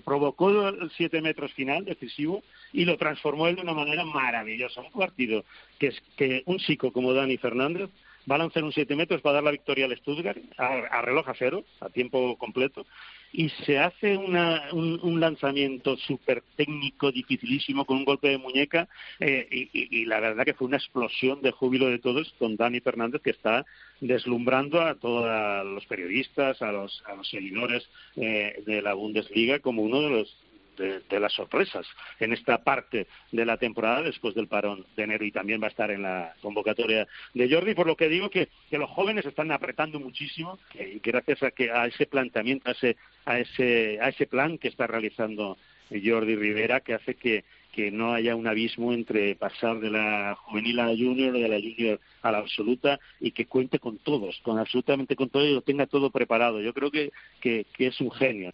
provocó 0.05 0.69
el 0.69 0.91
siete 0.91 1.21
metros 1.21 1.51
final 1.53 1.85
decisivo 1.85 2.43
y 2.71 2.85
lo 2.85 2.95
transformó 2.95 3.47
él 3.47 3.55
de 3.55 3.63
una 3.63 3.73
manera 3.73 4.05
maravillosa. 4.05 4.81
Un 4.81 4.91
partido 4.91 5.43
que 5.79 5.87
es 5.87 6.03
que 6.15 6.43
un 6.45 6.59
chico 6.59 6.93
como 6.93 7.13
Dani 7.13 7.35
Fernández 7.37 7.89
va 8.29 8.35
a 8.35 8.39
lanzar 8.39 8.63
un 8.63 8.71
siete 8.71 8.95
metros 8.95 9.21
para 9.21 9.35
dar 9.35 9.43
la 9.43 9.51
victoria 9.51 9.85
al 9.85 9.97
Stuttgart 9.97 10.37
a, 10.57 10.67
a 10.67 11.01
reloj 11.01 11.27
a 11.29 11.33
cero, 11.33 11.63
a 11.79 11.89
tiempo 11.89 12.37
completo, 12.37 12.85
y 13.31 13.49
se 13.49 13.77
hace 13.79 14.17
una, 14.17 14.69
un, 14.71 14.99
un, 15.03 15.19
lanzamiento 15.19 15.97
súper 15.97 16.41
técnico, 16.55 17.11
dificilísimo, 17.11 17.85
con 17.85 17.97
un 17.97 18.05
golpe 18.05 18.29
de 18.29 18.37
muñeca, 18.37 18.87
eh, 19.19 19.47
y, 19.51 19.69
y, 19.73 20.05
la 20.05 20.21
verdad 20.21 20.45
que 20.45 20.53
fue 20.53 20.67
una 20.67 20.77
explosión 20.77 21.41
de 21.41 21.51
júbilo 21.51 21.87
de 21.87 21.99
todos 21.99 22.33
con 22.39 22.55
Dani 22.55 22.79
Fernández, 22.79 23.21
que 23.21 23.31
está 23.31 23.65
deslumbrando 23.99 24.81
a 24.81 24.95
todos 24.95 25.65
los 25.65 25.85
periodistas, 25.85 26.61
a 26.61 26.71
los, 26.71 27.03
a 27.05 27.15
los 27.15 27.29
seguidores 27.29 27.89
eh, 28.15 28.63
de 28.65 28.81
la 28.81 28.93
Bundesliga 28.93 29.59
como 29.59 29.83
uno 29.83 30.01
de 30.01 30.09
los 30.09 30.37
de, 30.75 31.19
las 31.19 31.33
sorpresas 31.33 31.87
en 32.19 32.33
esta 32.33 32.63
parte 32.63 33.07
de 33.31 33.45
la 33.45 33.57
temporada 33.57 34.01
después 34.01 34.35
del 34.35 34.47
parón 34.47 34.85
de 34.95 35.03
enero 35.03 35.25
y 35.25 35.31
también 35.31 35.61
va 35.61 35.67
a 35.67 35.69
estar 35.69 35.91
en 35.91 36.01
la 36.01 36.33
convocatoria 36.41 37.07
de 37.33 37.49
Jordi, 37.49 37.73
por 37.73 37.87
lo 37.87 37.95
que 37.95 38.09
digo 38.09 38.29
que, 38.29 38.49
que 38.69 38.77
los 38.77 38.89
jóvenes 38.89 39.25
están 39.25 39.51
apretando 39.51 39.99
muchísimo 39.99 40.59
y 40.73 40.99
gracias 40.99 41.43
a 41.43 41.51
que 41.51 41.71
a 41.71 41.87
ese 41.87 42.05
planteamiento, 42.05 42.69
a 42.69 42.73
ese, 42.73 42.97
a 43.25 43.39
ese, 43.39 43.99
a 44.01 44.09
ese 44.09 44.27
plan 44.27 44.57
que 44.57 44.67
está 44.67 44.87
realizando 44.87 45.57
Jordi 45.89 46.35
Rivera, 46.35 46.79
que 46.79 46.93
hace 46.93 47.15
que, 47.15 47.43
que 47.75 47.91
no 47.91 48.13
haya 48.13 48.37
un 48.37 48.47
abismo 48.47 48.93
entre 48.93 49.35
pasar 49.35 49.81
de 49.81 49.89
la 49.89 50.33
juvenil 50.35 50.79
a 50.79 50.87
la 50.87 50.95
junior 50.95 51.35
o 51.35 51.39
de 51.39 51.49
la 51.49 51.59
junior 51.59 51.99
a 52.21 52.31
la 52.31 52.37
absoluta 52.37 53.01
y 53.19 53.31
que 53.31 53.47
cuente 53.47 53.79
con 53.79 53.97
todos, 53.97 54.39
con 54.43 54.57
absolutamente 54.57 55.17
con 55.17 55.29
todo 55.29 55.43
y 55.43 55.53
lo 55.53 55.61
tenga 55.61 55.85
todo 55.85 56.09
preparado. 56.09 56.61
Yo 56.61 56.73
creo 56.73 56.89
que, 56.89 57.11
que, 57.41 57.65
es 57.77 57.99
un 57.99 58.11
genio. 58.11 58.53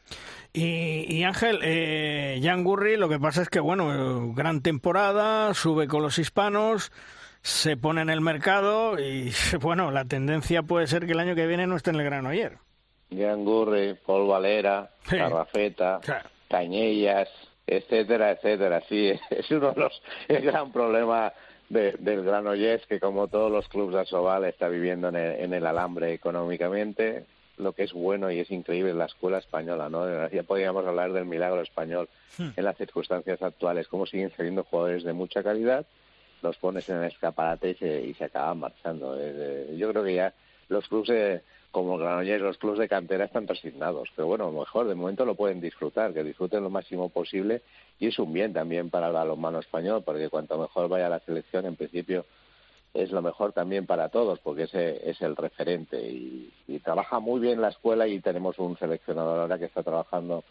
Y, 0.54 1.22
Ángel, 1.22 1.60
eh, 1.62 2.40
Jan 2.42 2.64
Gurri, 2.64 2.98
lo 2.98 3.10
que 3.10 3.20
pasa 3.20 3.44
es 3.44 3.50
que, 3.50 3.60
bueno, 3.60 4.34
gran 4.34 4.64
temporada, 4.64 5.54
sube 5.54 5.88
con 5.88 6.02
los 6.02 6.18
hispanos 6.18 6.92
se 7.44 7.76
pone 7.76 8.02
en 8.02 8.12
el 8.12 8.22
mercado 8.22 9.00
y 9.00 9.32
bueno, 9.62 9.92
la 9.92 10.06
tendencia 10.06 10.64
puede 10.64 10.88
ser 10.88 11.06
que 11.06 11.14
el 11.14 11.20
año 11.20 11.36
que 11.36 11.48
viene 11.48 11.66
no 11.68 11.76
esté 11.76 11.92
en 11.92 11.98
el 11.98 12.04
Granoller. 12.04 12.58
Jan 13.16 13.44
Gurri, 13.44 13.96
Paul 14.06 14.28
Valera, 14.28 14.92
Carrafeta, 15.08 16.00
Cañellas, 16.48 17.30
etcétera, 17.72 18.32
etcétera. 18.32 18.82
Sí, 18.88 19.12
es 19.30 19.50
uno 19.52 19.72
de 19.72 19.80
los 19.80 20.02
el 20.28 20.42
gran 20.44 20.72
problema 20.72 21.34
de, 21.70 21.94
del 22.00 22.24
Granollers 22.24 22.86
que 22.86 23.00
como 23.00 23.28
todos 23.28 23.52
los 23.52 23.68
clubes 23.70 23.96
de 23.96 24.02
Asobal 24.02 24.46
está 24.46 24.68
viviendo 24.68 25.08
en 25.10 25.16
el, 25.16 25.40
en 25.40 25.54
el, 25.54 25.66
alambre 25.66 26.14
económicamente 26.14 27.26
lo 27.58 27.74
que 27.74 27.84
es 27.84 27.94
bueno 27.94 28.32
y 28.32 28.40
es 28.40 28.52
increíble 28.52 28.94
la 28.94 29.06
escuela 29.06 29.38
española, 29.38 29.88
¿no? 29.88 30.30
Ya 30.30 30.44
podríamos 30.44 30.86
hablar 30.86 31.14
del 31.14 31.26
milagro 31.26 31.62
español 31.62 32.10
hmm. 32.38 32.50
en 32.56 32.64
las 32.64 32.76
circunstancias 32.76 33.42
actuales, 33.42 33.88
cómo 33.88 34.06
siguen 34.06 34.32
saliendo 34.36 34.64
jugadores 34.64 35.04
de 35.04 35.14
mucha 35.14 35.44
calidad 35.44 35.86
los 36.42 36.58
pones 36.58 36.90
en 36.90 36.98
el 36.98 37.04
escaparate 37.06 37.70
y 37.70 37.76
se, 37.76 38.02
y 38.02 38.14
se 38.16 38.26
acaban 38.26 38.60
marchando. 38.60 39.16
Eh, 39.20 39.76
yo 39.78 39.92
creo 39.92 40.04
que 40.04 40.16
ya 40.16 40.34
los 40.70 40.88
clubes 40.88 41.44
como 41.72 41.98
Granollers, 41.98 42.44
los 42.44 42.58
clubes 42.58 42.80
de 42.80 42.90
cantera 42.90 43.26
están 43.26 43.48
resignados, 43.48 44.10
pero 44.16 44.28
bueno, 44.28 44.52
mejor 44.52 44.88
de 44.88 44.96
momento 44.96 45.26
lo 45.26 45.36
pueden 45.36 45.62
disfrutar, 45.62 46.14
que 46.14 46.24
disfruten 46.24 46.64
lo 46.64 46.70
máximo 46.70 47.10
posible. 47.10 47.62
Y 47.98 48.08
es 48.08 48.20
un 48.20 48.34
bien 48.34 48.52
también 48.52 48.90
para 48.90 49.08
el 49.08 49.14
balonmano 49.14 49.60
español, 49.60 50.04
porque 50.06 50.30
cuanto 50.30 50.58
mejor 50.58 50.90
vaya 50.90 51.08
la 51.08 51.20
selección, 51.20 51.66
en 51.66 51.76
principio 51.76 52.26
es 52.94 53.12
lo 53.12 53.22
mejor 53.22 53.54
también 53.54 53.86
para 53.86 54.10
todos, 54.10 54.40
porque 54.40 54.64
ese 54.64 55.10
es 55.10 55.22
el 55.22 55.38
referente. 55.38 56.02
Y, 56.02 56.52
y 56.68 56.80
trabaja 56.80 57.20
muy 57.20 57.40
bien 57.40 57.62
la 57.62 57.70
escuela 57.70 58.06
y 58.06 58.20
tenemos 58.20 58.60
un 58.60 58.78
seleccionador 58.78 59.40
ahora 59.40 59.58
que 59.58 59.66
está 59.66 59.82
trabajando 59.82 60.44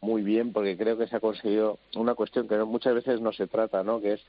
muy 0.00 0.22
bien, 0.22 0.52
porque 0.52 0.76
creo 0.76 0.96
que 0.96 1.06
se 1.06 1.16
ha 1.16 1.20
conseguido 1.20 1.78
una 1.96 2.14
cuestión 2.14 2.48
que 2.48 2.56
muchas 2.64 2.94
veces 2.94 3.20
no 3.20 3.32
se 3.32 3.46
trata, 3.46 3.82
¿no? 3.82 4.00
Que 4.00 4.14
es 4.14 4.22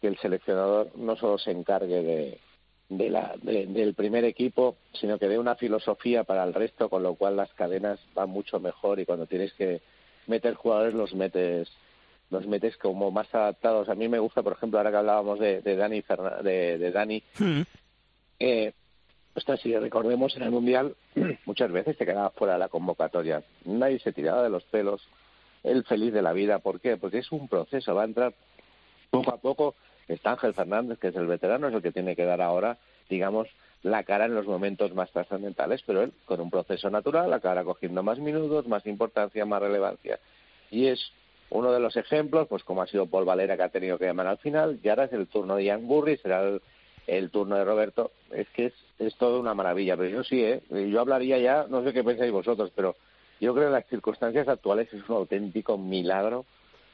que 0.00 0.08
el 0.08 0.18
seleccionador 0.18 0.90
no 0.96 1.14
solo 1.16 1.38
se 1.38 1.52
encargue 1.52 2.02
de, 2.02 2.40
de 2.88 3.10
la, 3.10 3.34
del 3.42 3.94
primer 3.94 4.24
equipo, 4.24 4.76
sino 4.92 5.18
que 5.18 5.28
dé 5.28 5.38
una 5.38 5.54
filosofía 5.54 6.24
para 6.24 6.44
el 6.44 6.54
resto, 6.54 6.88
con 6.88 7.02
lo 7.02 7.14
cual 7.14 7.36
las 7.36 7.52
cadenas 7.54 7.98
van 8.14 8.30
mucho 8.30 8.60
mejor 8.60 9.00
y 9.00 9.06
cuando 9.06 9.26
tienes 9.26 9.52
que 9.54 9.80
meter 10.26 10.54
jugadores 10.54 10.94
los 10.94 11.14
metes 11.14 11.68
los 12.30 12.46
metes 12.46 12.76
como 12.78 13.10
más 13.10 13.32
adaptados. 13.34 13.88
A 13.88 13.94
mí 13.94 14.08
me 14.08 14.18
gusta, 14.18 14.42
por 14.42 14.54
ejemplo, 14.54 14.78
ahora 14.78 14.90
que 14.90 14.96
hablábamos 14.96 15.38
de, 15.38 15.60
de 15.60 15.76
Dani, 15.76 16.02
de, 16.42 16.78
de 16.78 16.90
Dani 16.90 17.22
hmm. 17.38 17.62
eh, 18.40 18.72
si 19.62 19.76
recordemos 19.76 20.36
en 20.36 20.42
el 20.42 20.50
Mundial, 20.50 20.94
muchas 21.44 21.70
veces 21.70 21.96
se 21.96 22.06
quedaba 22.06 22.30
fuera 22.30 22.54
de 22.54 22.60
la 22.60 22.68
convocatoria. 22.68 23.42
Nadie 23.64 23.98
se 23.98 24.12
tiraba 24.12 24.42
de 24.42 24.50
los 24.50 24.64
pelos. 24.64 25.06
Él 25.62 25.84
feliz 25.84 26.12
de 26.12 26.22
la 26.22 26.32
vida. 26.32 26.58
¿Por 26.58 26.80
qué? 26.80 26.96
Porque 26.96 27.18
es 27.18 27.32
un 27.32 27.48
proceso. 27.48 27.94
Va 27.94 28.02
a 28.02 28.06
entrar 28.06 28.34
poco 29.10 29.32
a 29.32 29.38
poco 29.38 29.74
Está 30.08 30.32
Ángel 30.32 30.54
Fernández, 30.54 30.98
que 30.98 31.08
es 31.08 31.16
el 31.16 31.26
veterano, 31.26 31.68
es 31.68 31.74
el 31.74 31.82
que 31.82 31.92
tiene 31.92 32.16
que 32.16 32.24
dar 32.24 32.40
ahora, 32.40 32.78
digamos, 33.08 33.48
la 33.82 34.02
cara 34.02 34.24
en 34.24 34.34
los 34.34 34.46
momentos 34.46 34.94
más 34.94 35.10
trascendentales, 35.12 35.82
pero 35.86 36.02
él, 36.02 36.12
con 36.24 36.40
un 36.40 36.50
proceso 36.50 36.88
natural, 36.90 37.30
la 37.30 37.40
cara 37.40 37.64
cogiendo 37.64 38.02
más 38.02 38.18
minutos, 38.18 38.66
más 38.66 38.86
importancia, 38.86 39.44
más 39.44 39.60
relevancia. 39.60 40.18
Y 40.70 40.86
es 40.86 41.12
uno 41.50 41.70
de 41.70 41.80
los 41.80 41.96
ejemplos, 41.96 42.48
pues 42.48 42.64
como 42.64 42.82
ha 42.82 42.86
sido 42.86 43.06
Paul 43.06 43.26
Valera, 43.26 43.56
que 43.56 43.62
ha 43.62 43.68
tenido 43.68 43.98
que 43.98 44.06
llamar 44.06 44.26
al 44.26 44.38
final, 44.38 44.80
y 44.82 44.88
ahora 44.88 45.04
es 45.04 45.12
el 45.12 45.26
turno 45.26 45.56
de 45.56 45.64
Ian 45.64 45.86
Burry, 45.86 46.16
será 46.16 46.58
el, 47.06 47.30
turno 47.30 47.56
de 47.56 47.64
Roberto. 47.64 48.10
Es 48.30 48.48
que 48.48 48.66
es, 48.66 48.74
es 48.98 49.14
todo 49.16 49.38
una 49.38 49.54
maravilla, 49.54 49.96
pero 49.96 50.08
yo 50.08 50.24
sí, 50.24 50.42
¿eh? 50.42 50.62
yo 50.70 51.00
hablaría 51.00 51.38
ya, 51.38 51.66
no 51.68 51.84
sé 51.84 51.92
qué 51.92 52.02
pensáis 52.02 52.32
vosotros, 52.32 52.72
pero 52.74 52.96
yo 53.40 53.52
creo 53.52 53.64
que 53.64 53.68
en 53.68 53.72
las 53.72 53.86
circunstancias 53.86 54.48
actuales 54.48 54.92
es 54.92 55.06
un 55.08 55.16
auténtico 55.16 55.76
milagro 55.76 56.46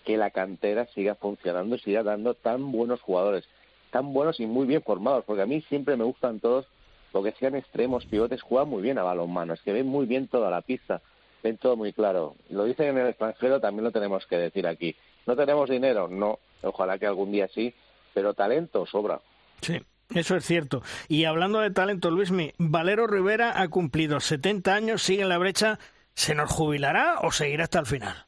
que 0.04 0.16
la 0.16 0.30
cantera 0.30 0.86
siga 0.86 1.14
funcionando 1.14 1.76
y 1.76 1.80
siga 1.80 2.02
dando 2.02 2.34
tan 2.34 2.72
buenos 2.72 3.00
jugadores, 3.00 3.44
tan 3.90 4.12
buenos 4.12 4.40
y 4.40 4.46
muy 4.46 4.66
bien 4.66 4.82
formados, 4.82 5.24
porque 5.24 5.42
a 5.42 5.46
mí 5.46 5.62
siempre 5.62 5.96
me 5.96 6.04
gustan 6.04 6.40
todos, 6.40 6.66
porque 7.12 7.32
sean 7.38 7.54
extremos, 7.54 8.06
pivotes, 8.06 8.42
juegan 8.42 8.68
muy 8.68 8.82
bien 8.82 8.98
a 8.98 9.02
balonmano, 9.02 9.54
es 9.54 9.60
que 9.62 9.72
ven 9.72 9.86
muy 9.86 10.06
bien 10.06 10.28
toda 10.28 10.50
la 10.50 10.62
pista, 10.62 11.02
ven 11.42 11.58
todo 11.58 11.76
muy 11.76 11.92
claro. 11.92 12.34
Lo 12.48 12.64
dicen 12.64 12.88
en 12.88 12.98
el 12.98 13.08
extranjero, 13.08 13.60
también 13.60 13.84
lo 13.84 13.92
tenemos 13.92 14.26
que 14.26 14.36
decir 14.36 14.66
aquí. 14.66 14.96
¿No 15.26 15.36
tenemos 15.36 15.68
dinero? 15.68 16.08
No, 16.08 16.38
ojalá 16.62 16.98
que 16.98 17.06
algún 17.06 17.32
día 17.32 17.48
sí, 17.48 17.74
pero 18.14 18.34
talento 18.34 18.86
sobra. 18.86 19.20
Sí. 19.60 19.80
Eso 20.14 20.34
es 20.34 20.44
cierto. 20.44 20.82
Y 21.06 21.24
hablando 21.24 21.60
de 21.60 21.70
talento, 21.70 22.10
Luismi, 22.10 22.52
Valero 22.58 23.06
Rivera 23.06 23.60
ha 23.60 23.68
cumplido 23.68 24.18
70 24.18 24.74
años, 24.74 25.02
sigue 25.02 25.22
en 25.22 25.28
la 25.28 25.38
brecha. 25.38 25.78
¿Se 26.14 26.34
nos 26.34 26.50
jubilará 26.50 27.20
o 27.22 27.30
seguirá 27.30 27.64
hasta 27.64 27.78
el 27.78 27.86
final? 27.86 28.26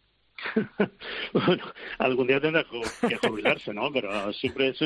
bueno, 1.32 1.64
algún 1.98 2.26
día 2.26 2.40
tendrá 2.40 2.64
que 2.64 3.16
jubilarse, 3.16 3.72
¿no? 3.72 3.92
Pero 3.92 4.32
siempre 4.32 4.68
es, 4.68 4.78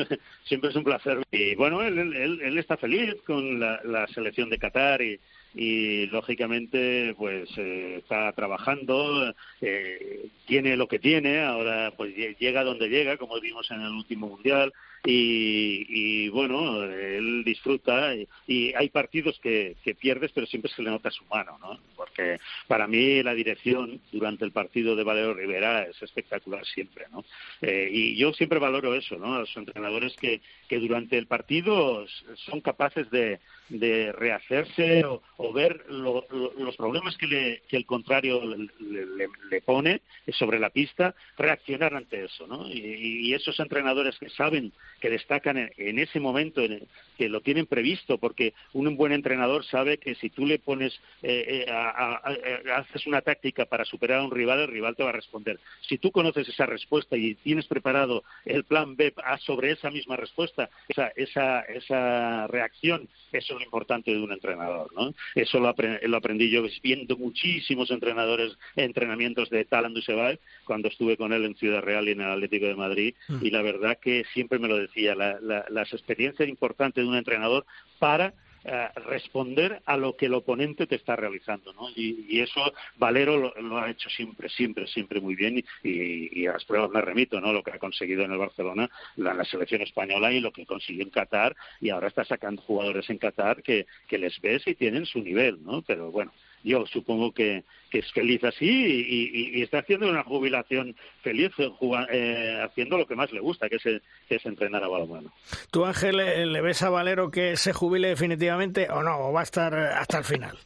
siempre 0.43 0.69
es 0.69 0.75
un 0.75 0.83
placer. 0.83 1.23
Y 1.31 1.55
bueno, 1.55 1.83
él, 1.83 1.97
él, 2.15 2.57
está 2.57 2.77
feliz 2.77 3.15
con 3.25 3.59
la, 3.59 3.79
la 3.83 4.07
selección 4.07 4.49
de 4.49 4.59
Qatar 4.59 5.01
y, 5.01 5.19
y 5.57 6.05
lógicamente 6.07 7.15
pues 7.17 7.49
eh, 7.57 7.95
está 7.97 8.31
trabajando 8.33 9.33
eh, 9.59 10.29
tiene 10.45 10.77
lo 10.77 10.87
que 10.87 10.99
tiene 10.99 11.41
ahora 11.41 11.93
pues 11.97 12.15
llega 12.39 12.63
donde 12.63 12.89
llega 12.89 13.17
como 13.17 13.39
vimos 13.39 13.69
en 13.71 13.81
el 13.81 13.91
último 13.91 14.27
mundial 14.27 14.71
y, 15.05 15.85
y 15.89 16.29
bueno 16.29 16.83
él 16.83 17.43
disfruta 17.43 18.13
y, 18.15 18.73
hay 18.73 18.89
partidos 18.89 19.39
que, 19.39 19.75
que, 19.83 19.95
pierdes 19.95 20.31
pero 20.33 20.47
siempre 20.47 20.71
se 20.71 20.81
le 20.81 20.89
nota 20.89 21.11
su 21.11 21.23
mano 21.25 21.57
no 21.59 21.79
porque 21.95 22.39
para 22.67 22.87
mí 22.87 23.23
la 23.23 23.33
dirección 23.33 24.01
durante 24.11 24.45
el 24.45 24.51
partido 24.51 24.95
de 24.95 25.03
Valero 25.03 25.33
Rivera 25.33 25.83
es 25.83 26.01
espectacular 26.01 26.65
siempre 26.65 27.05
no 27.11 27.23
eh, 27.61 27.89
y 27.91 28.15
yo 28.15 28.33
siempre 28.33 28.59
valoro 28.59 28.95
eso 28.95 29.17
no 29.17 29.39
los 29.39 29.55
entrenadores 29.57 30.15
que 30.15 30.41
que 30.67 30.79
durante 30.79 31.17
el 31.17 31.27
partido 31.27 32.05
son 32.35 32.61
capaces 32.61 33.09
de, 33.09 33.39
de 33.69 34.11
rehacerse 34.11 35.03
o, 35.05 35.21
o 35.37 35.53
ver 35.53 35.85
los 35.89 36.75
problemas 36.77 37.17
que, 37.17 37.27
le, 37.27 37.61
que 37.67 37.77
el 37.77 37.85
contrario 37.85 38.41
le, 38.45 39.27
le, 39.49 39.61
pone 39.61 40.01
sobre 40.33 40.59
la 40.59 40.69
pista, 40.69 41.15
reaccionar 41.37 41.93
ante 41.95 42.25
eso, 42.25 42.47
¿no? 42.47 42.67
Y, 42.69 43.33
esos 43.33 43.59
entrenadores 43.59 44.17
que 44.17 44.29
saben, 44.29 44.71
que 44.99 45.09
destacan 45.09 45.69
en, 45.75 45.99
ese 45.99 46.19
momento, 46.19 46.61
en, 46.61 46.87
que 47.17 47.29
lo 47.29 47.41
tienen 47.41 47.65
previsto, 47.65 48.17
porque 48.17 48.53
un 48.73 48.95
buen 48.95 49.11
entrenador 49.11 49.65
sabe 49.65 49.97
que 49.97 50.15
si 50.15 50.29
tú 50.29 50.45
le 50.45 50.59
pones, 50.59 50.93
eh, 51.23 51.65
eh, 51.67 52.71
haces 52.71 53.07
una 53.07 53.21
táctica 53.21 53.65
para 53.65 53.85
superar 53.85 54.19
a 54.19 54.23
un 54.23 54.31
rival, 54.31 54.59
el 54.59 54.67
rival 54.67 54.95
te 54.95 55.03
va 55.03 55.09
a 55.09 55.13
responder. 55.13 55.59
Si 55.81 55.97
tú 55.97 56.11
conoces 56.11 56.47
esa 56.47 56.65
respuesta 56.65 57.17
y 57.17 57.35
tienes 57.35 57.65
preparado 57.67 58.23
el 58.45 58.63
plan 58.63 58.95
B 58.95 59.13
sobre 59.39 59.71
esa 59.71 59.89
misma 59.89 60.15
respuesta, 60.15 60.69
esa, 60.87 61.07
esa, 61.15 61.61
esa 61.61 62.47
reacción, 62.47 63.07
eso 63.31 63.53
es 63.53 63.59
lo 63.59 63.65
importante 63.65 64.11
de 64.11 64.21
un 64.21 64.31
entrenador, 64.31 64.93
¿no? 64.93 65.13
Eso 65.35 65.59
lo, 65.59 65.67
aprendí 65.67 66.49
yo 66.49 66.63
viendo 66.83 67.17
muchísimos 67.17 67.91
entrenadores, 67.91 68.57
entrenamientos 68.75 69.49
de 69.49 69.65
Talan 69.65 69.93
Dusebay, 69.93 70.39
cuando 70.65 70.87
estuve 70.87 71.17
con 71.17 71.33
él 71.33 71.45
en 71.45 71.55
Ciudad 71.55 71.81
Real 71.81 72.07
y 72.07 72.11
en 72.11 72.21
el 72.21 72.31
Atlético 72.31 72.67
de 72.67 72.75
Madrid, 72.75 73.15
mm. 73.27 73.45
y 73.45 73.49
la 73.49 73.61
verdad 73.61 73.97
que 73.99 74.23
siempre 74.33 74.59
me 74.59 74.67
lo 74.67 74.77
decía, 74.77 75.15
las 75.15 75.93
experiencias 75.93 76.47
importantes 76.47 77.06
un 77.07 77.15
entrenador 77.15 77.65
para 77.99 78.33
eh, 78.69 78.89
responder 79.05 79.81
a 79.85 79.95
lo 79.95 80.17
que 80.17 80.25
el 80.25 80.33
oponente 80.33 80.87
te 80.87 80.95
está 80.95 81.15
realizando, 81.15 81.71
¿no? 81.71 81.89
Y, 81.95 82.41
eso 82.41 82.73
Valero 82.97 83.53
lo, 83.61 83.77
ha 83.77 83.89
hecho 83.89 84.09
siempre, 84.09 84.49
siempre, 84.49 84.87
siempre 84.87 85.21
muy 85.21 85.35
bien 85.35 85.63
y, 85.83 86.45
a 86.47 86.51
las 86.53 86.65
pruebas 86.65 86.89
me 86.89 86.99
remito, 86.99 87.39
¿no? 87.39 87.53
Lo 87.53 87.63
que 87.63 87.71
ha 87.71 87.79
conseguido 87.79 88.25
en 88.25 88.31
el 88.33 88.37
Barcelona, 88.37 88.89
la, 89.15 89.33
la, 89.33 89.45
selección 89.45 89.81
española 89.83 90.33
y 90.33 90.41
lo 90.41 90.51
que 90.51 90.65
consiguió 90.65 91.03
en 91.03 91.11
Qatar 91.11 91.55
y 91.79 91.91
ahora 91.91 92.09
está 92.09 92.25
sacando 92.25 92.61
jugadores 92.61 93.09
en 93.09 93.19
Qatar 93.19 93.63
que, 93.63 93.85
que 94.05 94.17
les 94.17 94.37
ves 94.41 94.67
y 94.67 94.75
tienen 94.75 95.05
su 95.05 95.19
nivel, 95.19 95.63
¿no? 95.63 95.81
Pero 95.83 96.11
bueno, 96.11 96.33
yo 96.63 96.85
supongo 96.85 97.31
que, 97.31 97.63
es 97.91 98.11
feliz 98.11 98.43
así 98.43 98.67
y, 98.67 99.61
está 99.61 99.79
haciendo 99.79 100.09
una 100.09 100.23
jubilación 100.23 100.95
feliz, 101.23 101.51
eh, 101.57 101.71
eh, 102.11 102.61
haciendo 102.63 102.97
lo 102.97 103.07
que 103.07 103.15
más 103.15 103.31
le 103.31 103.39
gusta, 103.39 103.69
que 103.69 103.77
es, 103.77 103.83
que 103.83 104.35
es 104.35 104.45
entrenar 104.45 104.83
a 104.83 104.87
balonmano. 104.87 105.31
¿Tú, 105.71 105.85
Ángel, 105.85 106.17
le, 106.17 106.61
ves 106.61 106.83
a 106.83 106.89
Valero 106.89 107.31
que 107.31 107.55
se 107.57 107.73
jubile 107.73 108.09
definitivamente 108.09 108.89
o 108.89 109.01
no? 109.01 109.17
¿O 109.19 109.33
va 109.33 109.39
a 109.39 109.43
estar 109.43 109.73
hasta 109.73 110.19
el 110.19 110.25
final? 110.25 110.57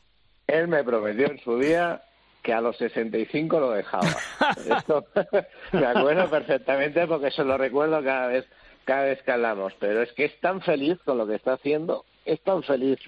Él 0.48 0.68
me 0.68 0.84
prometió 0.84 1.28
en 1.28 1.40
su 1.40 1.58
día 1.58 2.02
que 2.42 2.54
a 2.54 2.62
los 2.62 2.78
65 2.78 3.60
lo 3.60 3.72
dejaba. 3.72 4.08
Esto 4.78 5.06
me 5.72 5.86
acuerdo 5.86 6.30
perfectamente 6.30 7.06
porque 7.08 7.28
eso 7.28 7.44
lo 7.44 7.58
recuerdo 7.58 8.04
cada 8.04 8.28
vez, 8.28 8.46
cada 8.86 9.04
vez 9.04 9.22
que 9.24 9.32
hablamos. 9.32 9.74
Pero 9.80 10.02
es 10.02 10.12
que 10.14 10.26
es 10.26 10.40
tan 10.40 10.62
feliz 10.62 10.98
con 11.06 11.18
lo 11.18 11.28
que 11.28 11.36
está 11.36 11.54
haciendo, 11.54 12.06
es 12.26 12.42
tan 12.42 12.64
feliz. 12.64 13.00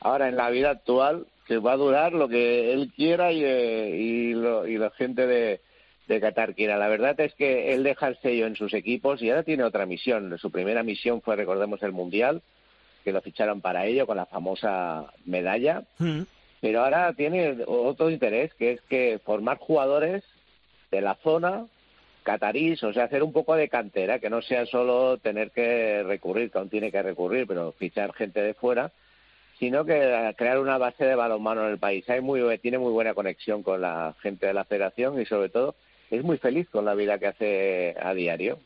Ahora, 0.00 0.28
en 0.28 0.36
la 0.36 0.50
vida 0.50 0.70
actual, 0.70 1.26
que 1.50 1.58
va 1.58 1.72
a 1.72 1.76
durar 1.76 2.12
lo 2.12 2.28
que 2.28 2.72
él 2.72 2.92
quiera 2.94 3.32
y, 3.32 3.42
eh, 3.42 3.96
y, 3.98 4.34
lo, 4.34 4.68
y 4.68 4.78
la 4.78 4.90
gente 4.90 5.26
de, 5.26 5.60
de 6.06 6.20
Qatar 6.20 6.54
quiera. 6.54 6.78
La 6.78 6.86
verdad 6.86 7.18
es 7.18 7.34
que 7.34 7.74
él 7.74 7.82
deja 7.82 8.06
el 8.06 8.16
sello 8.18 8.46
en 8.46 8.54
sus 8.54 8.72
equipos 8.72 9.20
y 9.20 9.30
ahora 9.30 9.42
tiene 9.42 9.64
otra 9.64 9.84
misión. 9.84 10.38
Su 10.38 10.52
primera 10.52 10.84
misión 10.84 11.22
fue, 11.22 11.34
recordemos, 11.34 11.82
el 11.82 11.90
Mundial, 11.90 12.40
que 13.02 13.10
lo 13.10 13.20
ficharon 13.20 13.60
para 13.60 13.84
ello 13.84 14.06
con 14.06 14.16
la 14.16 14.26
famosa 14.26 15.12
medalla. 15.24 15.82
Mm. 15.98 16.20
Pero 16.60 16.84
ahora 16.84 17.12
tiene 17.14 17.56
otro 17.66 18.10
interés, 18.10 18.54
que 18.54 18.70
es 18.70 18.80
que 18.82 19.18
formar 19.24 19.58
jugadores 19.58 20.22
de 20.92 21.00
la 21.00 21.16
zona 21.16 21.66
catarís, 22.22 22.80
o 22.84 22.92
sea, 22.92 23.06
hacer 23.06 23.24
un 23.24 23.32
poco 23.32 23.56
de 23.56 23.68
cantera, 23.68 24.20
que 24.20 24.30
no 24.30 24.40
sea 24.40 24.66
solo 24.66 25.18
tener 25.18 25.50
que 25.50 26.04
recurrir, 26.04 26.52
que 26.52 26.58
aún 26.58 26.70
tiene 26.70 26.92
que 26.92 27.02
recurrir, 27.02 27.48
pero 27.48 27.72
fichar 27.72 28.12
gente 28.12 28.40
de 28.40 28.54
fuera, 28.54 28.92
sino 29.60 29.84
que 29.84 30.34
crear 30.38 30.58
una 30.58 30.78
base 30.78 31.04
de 31.04 31.14
balonmano 31.14 31.66
en 31.66 31.72
el 31.72 31.78
país. 31.78 32.08
Hay 32.08 32.22
muy, 32.22 32.58
tiene 32.58 32.78
muy 32.78 32.90
buena 32.90 33.12
conexión 33.12 33.62
con 33.62 33.82
la 33.82 34.16
gente 34.22 34.46
de 34.46 34.54
la 34.54 34.64
federación 34.64 35.20
y 35.20 35.26
sobre 35.26 35.50
todo 35.50 35.74
es 36.10 36.24
muy 36.24 36.38
feliz 36.38 36.66
con 36.70 36.86
la 36.86 36.94
vida 36.94 37.18
que 37.18 37.26
hace 37.26 37.94
a 38.00 38.14
diario. 38.14 38.58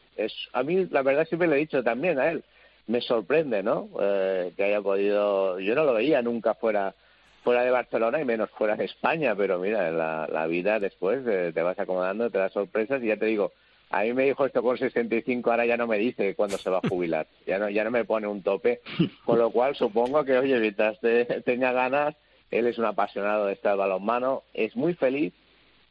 A 0.52 0.62
mí, 0.62 0.86
la 0.90 1.02
verdad, 1.02 1.26
siempre 1.26 1.48
le 1.48 1.56
he 1.56 1.58
dicho 1.58 1.82
también 1.82 2.20
a 2.20 2.30
él, 2.30 2.44
me 2.86 3.00
sorprende, 3.00 3.64
¿no? 3.64 3.88
Eh, 4.00 4.52
que 4.56 4.64
haya 4.64 4.80
podido, 4.80 5.58
yo 5.58 5.74
no 5.74 5.82
lo 5.84 5.94
veía 5.94 6.22
nunca 6.22 6.54
fuera 6.54 6.94
fuera 7.42 7.62
de 7.62 7.70
Barcelona 7.70 8.20
y 8.20 8.24
menos 8.24 8.48
fuera 8.52 8.74
de 8.74 8.86
España, 8.86 9.34
pero 9.36 9.58
mira, 9.58 9.90
la, 9.90 10.26
la 10.32 10.46
vida 10.46 10.80
después 10.80 11.20
eh, 11.26 11.50
te 11.52 11.62
vas 11.62 11.78
acomodando, 11.78 12.30
te 12.30 12.38
da 12.38 12.48
sorpresas 12.48 13.02
y 13.02 13.08
ya 13.08 13.18
te 13.18 13.26
digo, 13.26 13.52
a 13.90 14.02
mí 14.02 14.12
me 14.12 14.24
dijo 14.24 14.46
esto 14.46 14.62
con 14.62 14.76
65, 14.76 15.50
ahora 15.50 15.66
ya 15.66 15.76
no 15.76 15.86
me 15.86 15.98
dice 15.98 16.34
cuándo 16.34 16.58
se 16.58 16.70
va 16.70 16.78
a 16.78 16.88
jubilar, 16.88 17.26
ya 17.46 17.58
no 17.58 17.68
ya 17.68 17.84
no 17.84 17.90
me 17.90 18.04
pone 18.04 18.26
un 18.26 18.42
tope, 18.42 18.80
con 19.24 19.38
lo 19.38 19.50
cual 19.50 19.74
supongo 19.74 20.24
que, 20.24 20.38
oye, 20.38 20.58
mientras 20.58 20.98
te, 21.00 21.24
tenga 21.42 21.72
ganas, 21.72 22.16
él 22.50 22.66
es 22.66 22.78
un 22.78 22.84
apasionado 22.84 23.46
de 23.46 23.54
este 23.54 23.68
balonmano, 23.68 24.42
es 24.52 24.76
muy 24.76 24.94
feliz, 24.94 25.32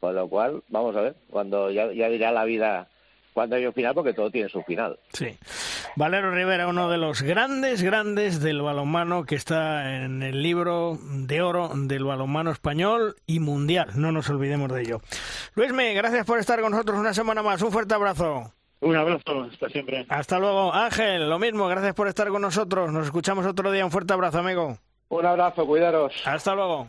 con 0.00 0.14
lo 0.14 0.28
cual, 0.28 0.62
vamos 0.68 0.94
a 0.96 1.00
ver, 1.00 1.14
cuando 1.30 1.70
ya, 1.70 1.92
ya 1.92 2.08
dirá 2.08 2.30
la 2.30 2.44
vida 2.44 2.88
cuando 3.34 3.56
hay 3.56 3.66
un 3.66 3.74
final, 3.74 3.92
porque 3.94 4.14
todo 4.14 4.30
tiene 4.30 4.48
su 4.48 4.62
final. 4.62 4.98
Sí. 5.12 5.36
Valero 5.96 6.30
Rivera, 6.30 6.68
uno 6.68 6.88
de 6.88 6.96
los 6.96 7.20
grandes, 7.22 7.82
grandes 7.82 8.40
del 8.40 8.62
balonmano 8.62 9.24
que 9.24 9.34
está 9.34 10.04
en 10.04 10.22
el 10.22 10.42
libro 10.42 10.98
de 11.02 11.42
oro 11.42 11.70
del 11.74 12.04
balonmano 12.04 12.52
español 12.52 13.16
y 13.26 13.40
mundial. 13.40 13.90
No 13.96 14.12
nos 14.12 14.30
olvidemos 14.30 14.72
de 14.72 14.82
ello. 14.82 15.00
Luisme, 15.54 15.92
gracias 15.94 16.24
por 16.24 16.38
estar 16.38 16.60
con 16.60 16.70
nosotros 16.70 16.98
una 16.98 17.12
semana 17.12 17.42
más. 17.42 17.60
Un 17.60 17.72
fuerte 17.72 17.94
abrazo. 17.94 18.52
Un 18.80 18.96
abrazo, 18.96 19.42
hasta 19.50 19.68
siempre. 19.68 20.06
Hasta 20.08 20.38
luego. 20.38 20.72
Ángel, 20.72 21.28
lo 21.28 21.38
mismo, 21.38 21.66
gracias 21.66 21.94
por 21.94 22.06
estar 22.06 22.28
con 22.28 22.42
nosotros. 22.42 22.92
Nos 22.92 23.06
escuchamos 23.06 23.44
otro 23.46 23.72
día. 23.72 23.84
Un 23.84 23.90
fuerte 23.90 24.12
abrazo, 24.12 24.38
amigo. 24.38 24.78
Un 25.08 25.26
abrazo, 25.26 25.66
cuidaros. 25.66 26.12
Hasta 26.24 26.54
luego. 26.54 26.88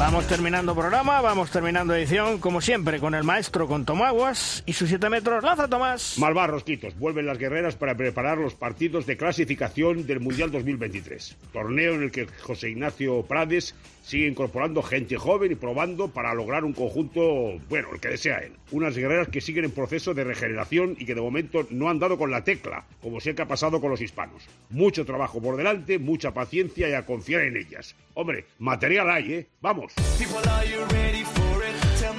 Vamos 0.00 0.26
terminando 0.26 0.74
programa, 0.74 1.20
vamos 1.20 1.50
terminando 1.50 1.94
edición, 1.94 2.38
como 2.38 2.62
siempre, 2.62 3.00
con 3.00 3.14
el 3.14 3.22
maestro 3.22 3.68
con 3.68 3.84
Tomaguas 3.84 4.62
y 4.64 4.72
sus 4.72 4.88
7 4.88 5.10
metros. 5.10 5.44
¡Lanza, 5.44 5.68
Tomás! 5.68 6.16
Malvar, 6.16 6.48
Rosquitos. 6.48 6.98
Vuelven 6.98 7.26
las 7.26 7.36
guerreras 7.36 7.76
para 7.76 7.94
preparar 7.94 8.38
los 8.38 8.54
partidos 8.54 9.04
de 9.04 9.18
clasificación 9.18 10.06
del 10.06 10.20
Mundial 10.20 10.50
2023. 10.50 11.36
Torneo 11.52 11.92
en 11.92 12.04
el 12.04 12.10
que 12.10 12.26
José 12.40 12.70
Ignacio 12.70 13.22
Prades 13.24 13.74
sigue 14.02 14.26
incorporando 14.26 14.82
gente 14.82 15.16
joven 15.16 15.52
y 15.52 15.54
probando 15.54 16.08
para 16.08 16.34
lograr 16.34 16.64
un 16.64 16.72
conjunto, 16.72 17.58
bueno, 17.68 17.88
el 17.92 18.00
que 18.00 18.08
desea 18.08 18.38
él. 18.38 18.52
Unas 18.70 18.96
guerreras 18.96 19.28
que 19.28 19.40
siguen 19.40 19.64
en 19.64 19.70
proceso 19.70 20.14
de 20.14 20.24
regeneración 20.24 20.96
y 20.98 21.06
que 21.06 21.14
de 21.14 21.20
momento 21.20 21.66
no 21.70 21.88
han 21.88 21.98
dado 21.98 22.18
con 22.18 22.30
la 22.30 22.44
tecla, 22.44 22.84
como 23.02 23.18
que 23.18 23.42
ha 23.42 23.48
pasado 23.48 23.80
con 23.80 23.90
los 23.90 24.00
hispanos. 24.00 24.48
Mucho 24.70 25.04
trabajo 25.04 25.40
por 25.40 25.56
delante, 25.56 25.98
mucha 25.98 26.32
paciencia 26.32 26.88
y 26.88 26.92
a 26.92 27.06
confiar 27.06 27.42
en 27.42 27.56
ellas. 27.56 27.94
Hombre, 28.14 28.46
material 28.58 29.10
hay, 29.10 29.32
¿eh? 29.32 29.46
Vamos. 29.60 29.92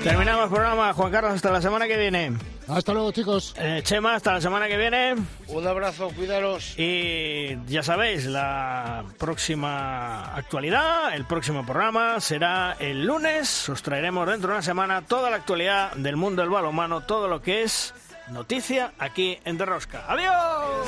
Terminamos 0.04 0.46
el 0.46 0.50
programa, 0.50 0.94
Juan 0.94 1.12
Carlos, 1.12 1.34
hasta 1.34 1.52
la 1.52 1.62
semana 1.62 1.88
que 1.88 1.96
viene. 1.96 2.34
Hasta 2.68 2.92
luego, 2.94 3.12
chicos. 3.12 3.54
Eh, 3.58 3.82
Chema, 3.84 4.16
hasta 4.16 4.34
la 4.34 4.42
semana 4.42 4.68
que 4.68 4.76
viene. 4.76 5.16
Un 5.48 5.68
abrazo, 5.68 6.10
cuidaros. 6.10 6.74
Y 6.78 7.56
ya 7.68 7.84
sabéis, 7.84 8.26
la 8.26 9.04
próxima 9.20 10.34
actualidad, 10.36 11.14
el 11.14 11.26
próximo 11.26 11.64
programa 11.66 12.20
será 12.20 12.76
el 12.80 13.06
lunes. 13.06 13.70
Os 13.70 13.84
traeremos 13.84 14.28
dentro 14.28 14.50
de 14.50 14.56
una 14.56 14.64
semana 14.64 15.04
toda 15.04 15.30
la 15.30 15.36
actualidad 15.36 15.94
del 15.94 16.16
mundo 16.16 16.42
del 16.42 16.50
balonmano, 16.50 17.02
todo 17.02 17.28
lo 17.28 17.42
que 17.44 17.62
es 17.62 17.94
noticia 18.30 18.94
aquí 18.98 19.38
en 19.46 19.60
The 19.60 19.66
Rosca. 19.66 20.06
¡Adiós! 20.08 20.88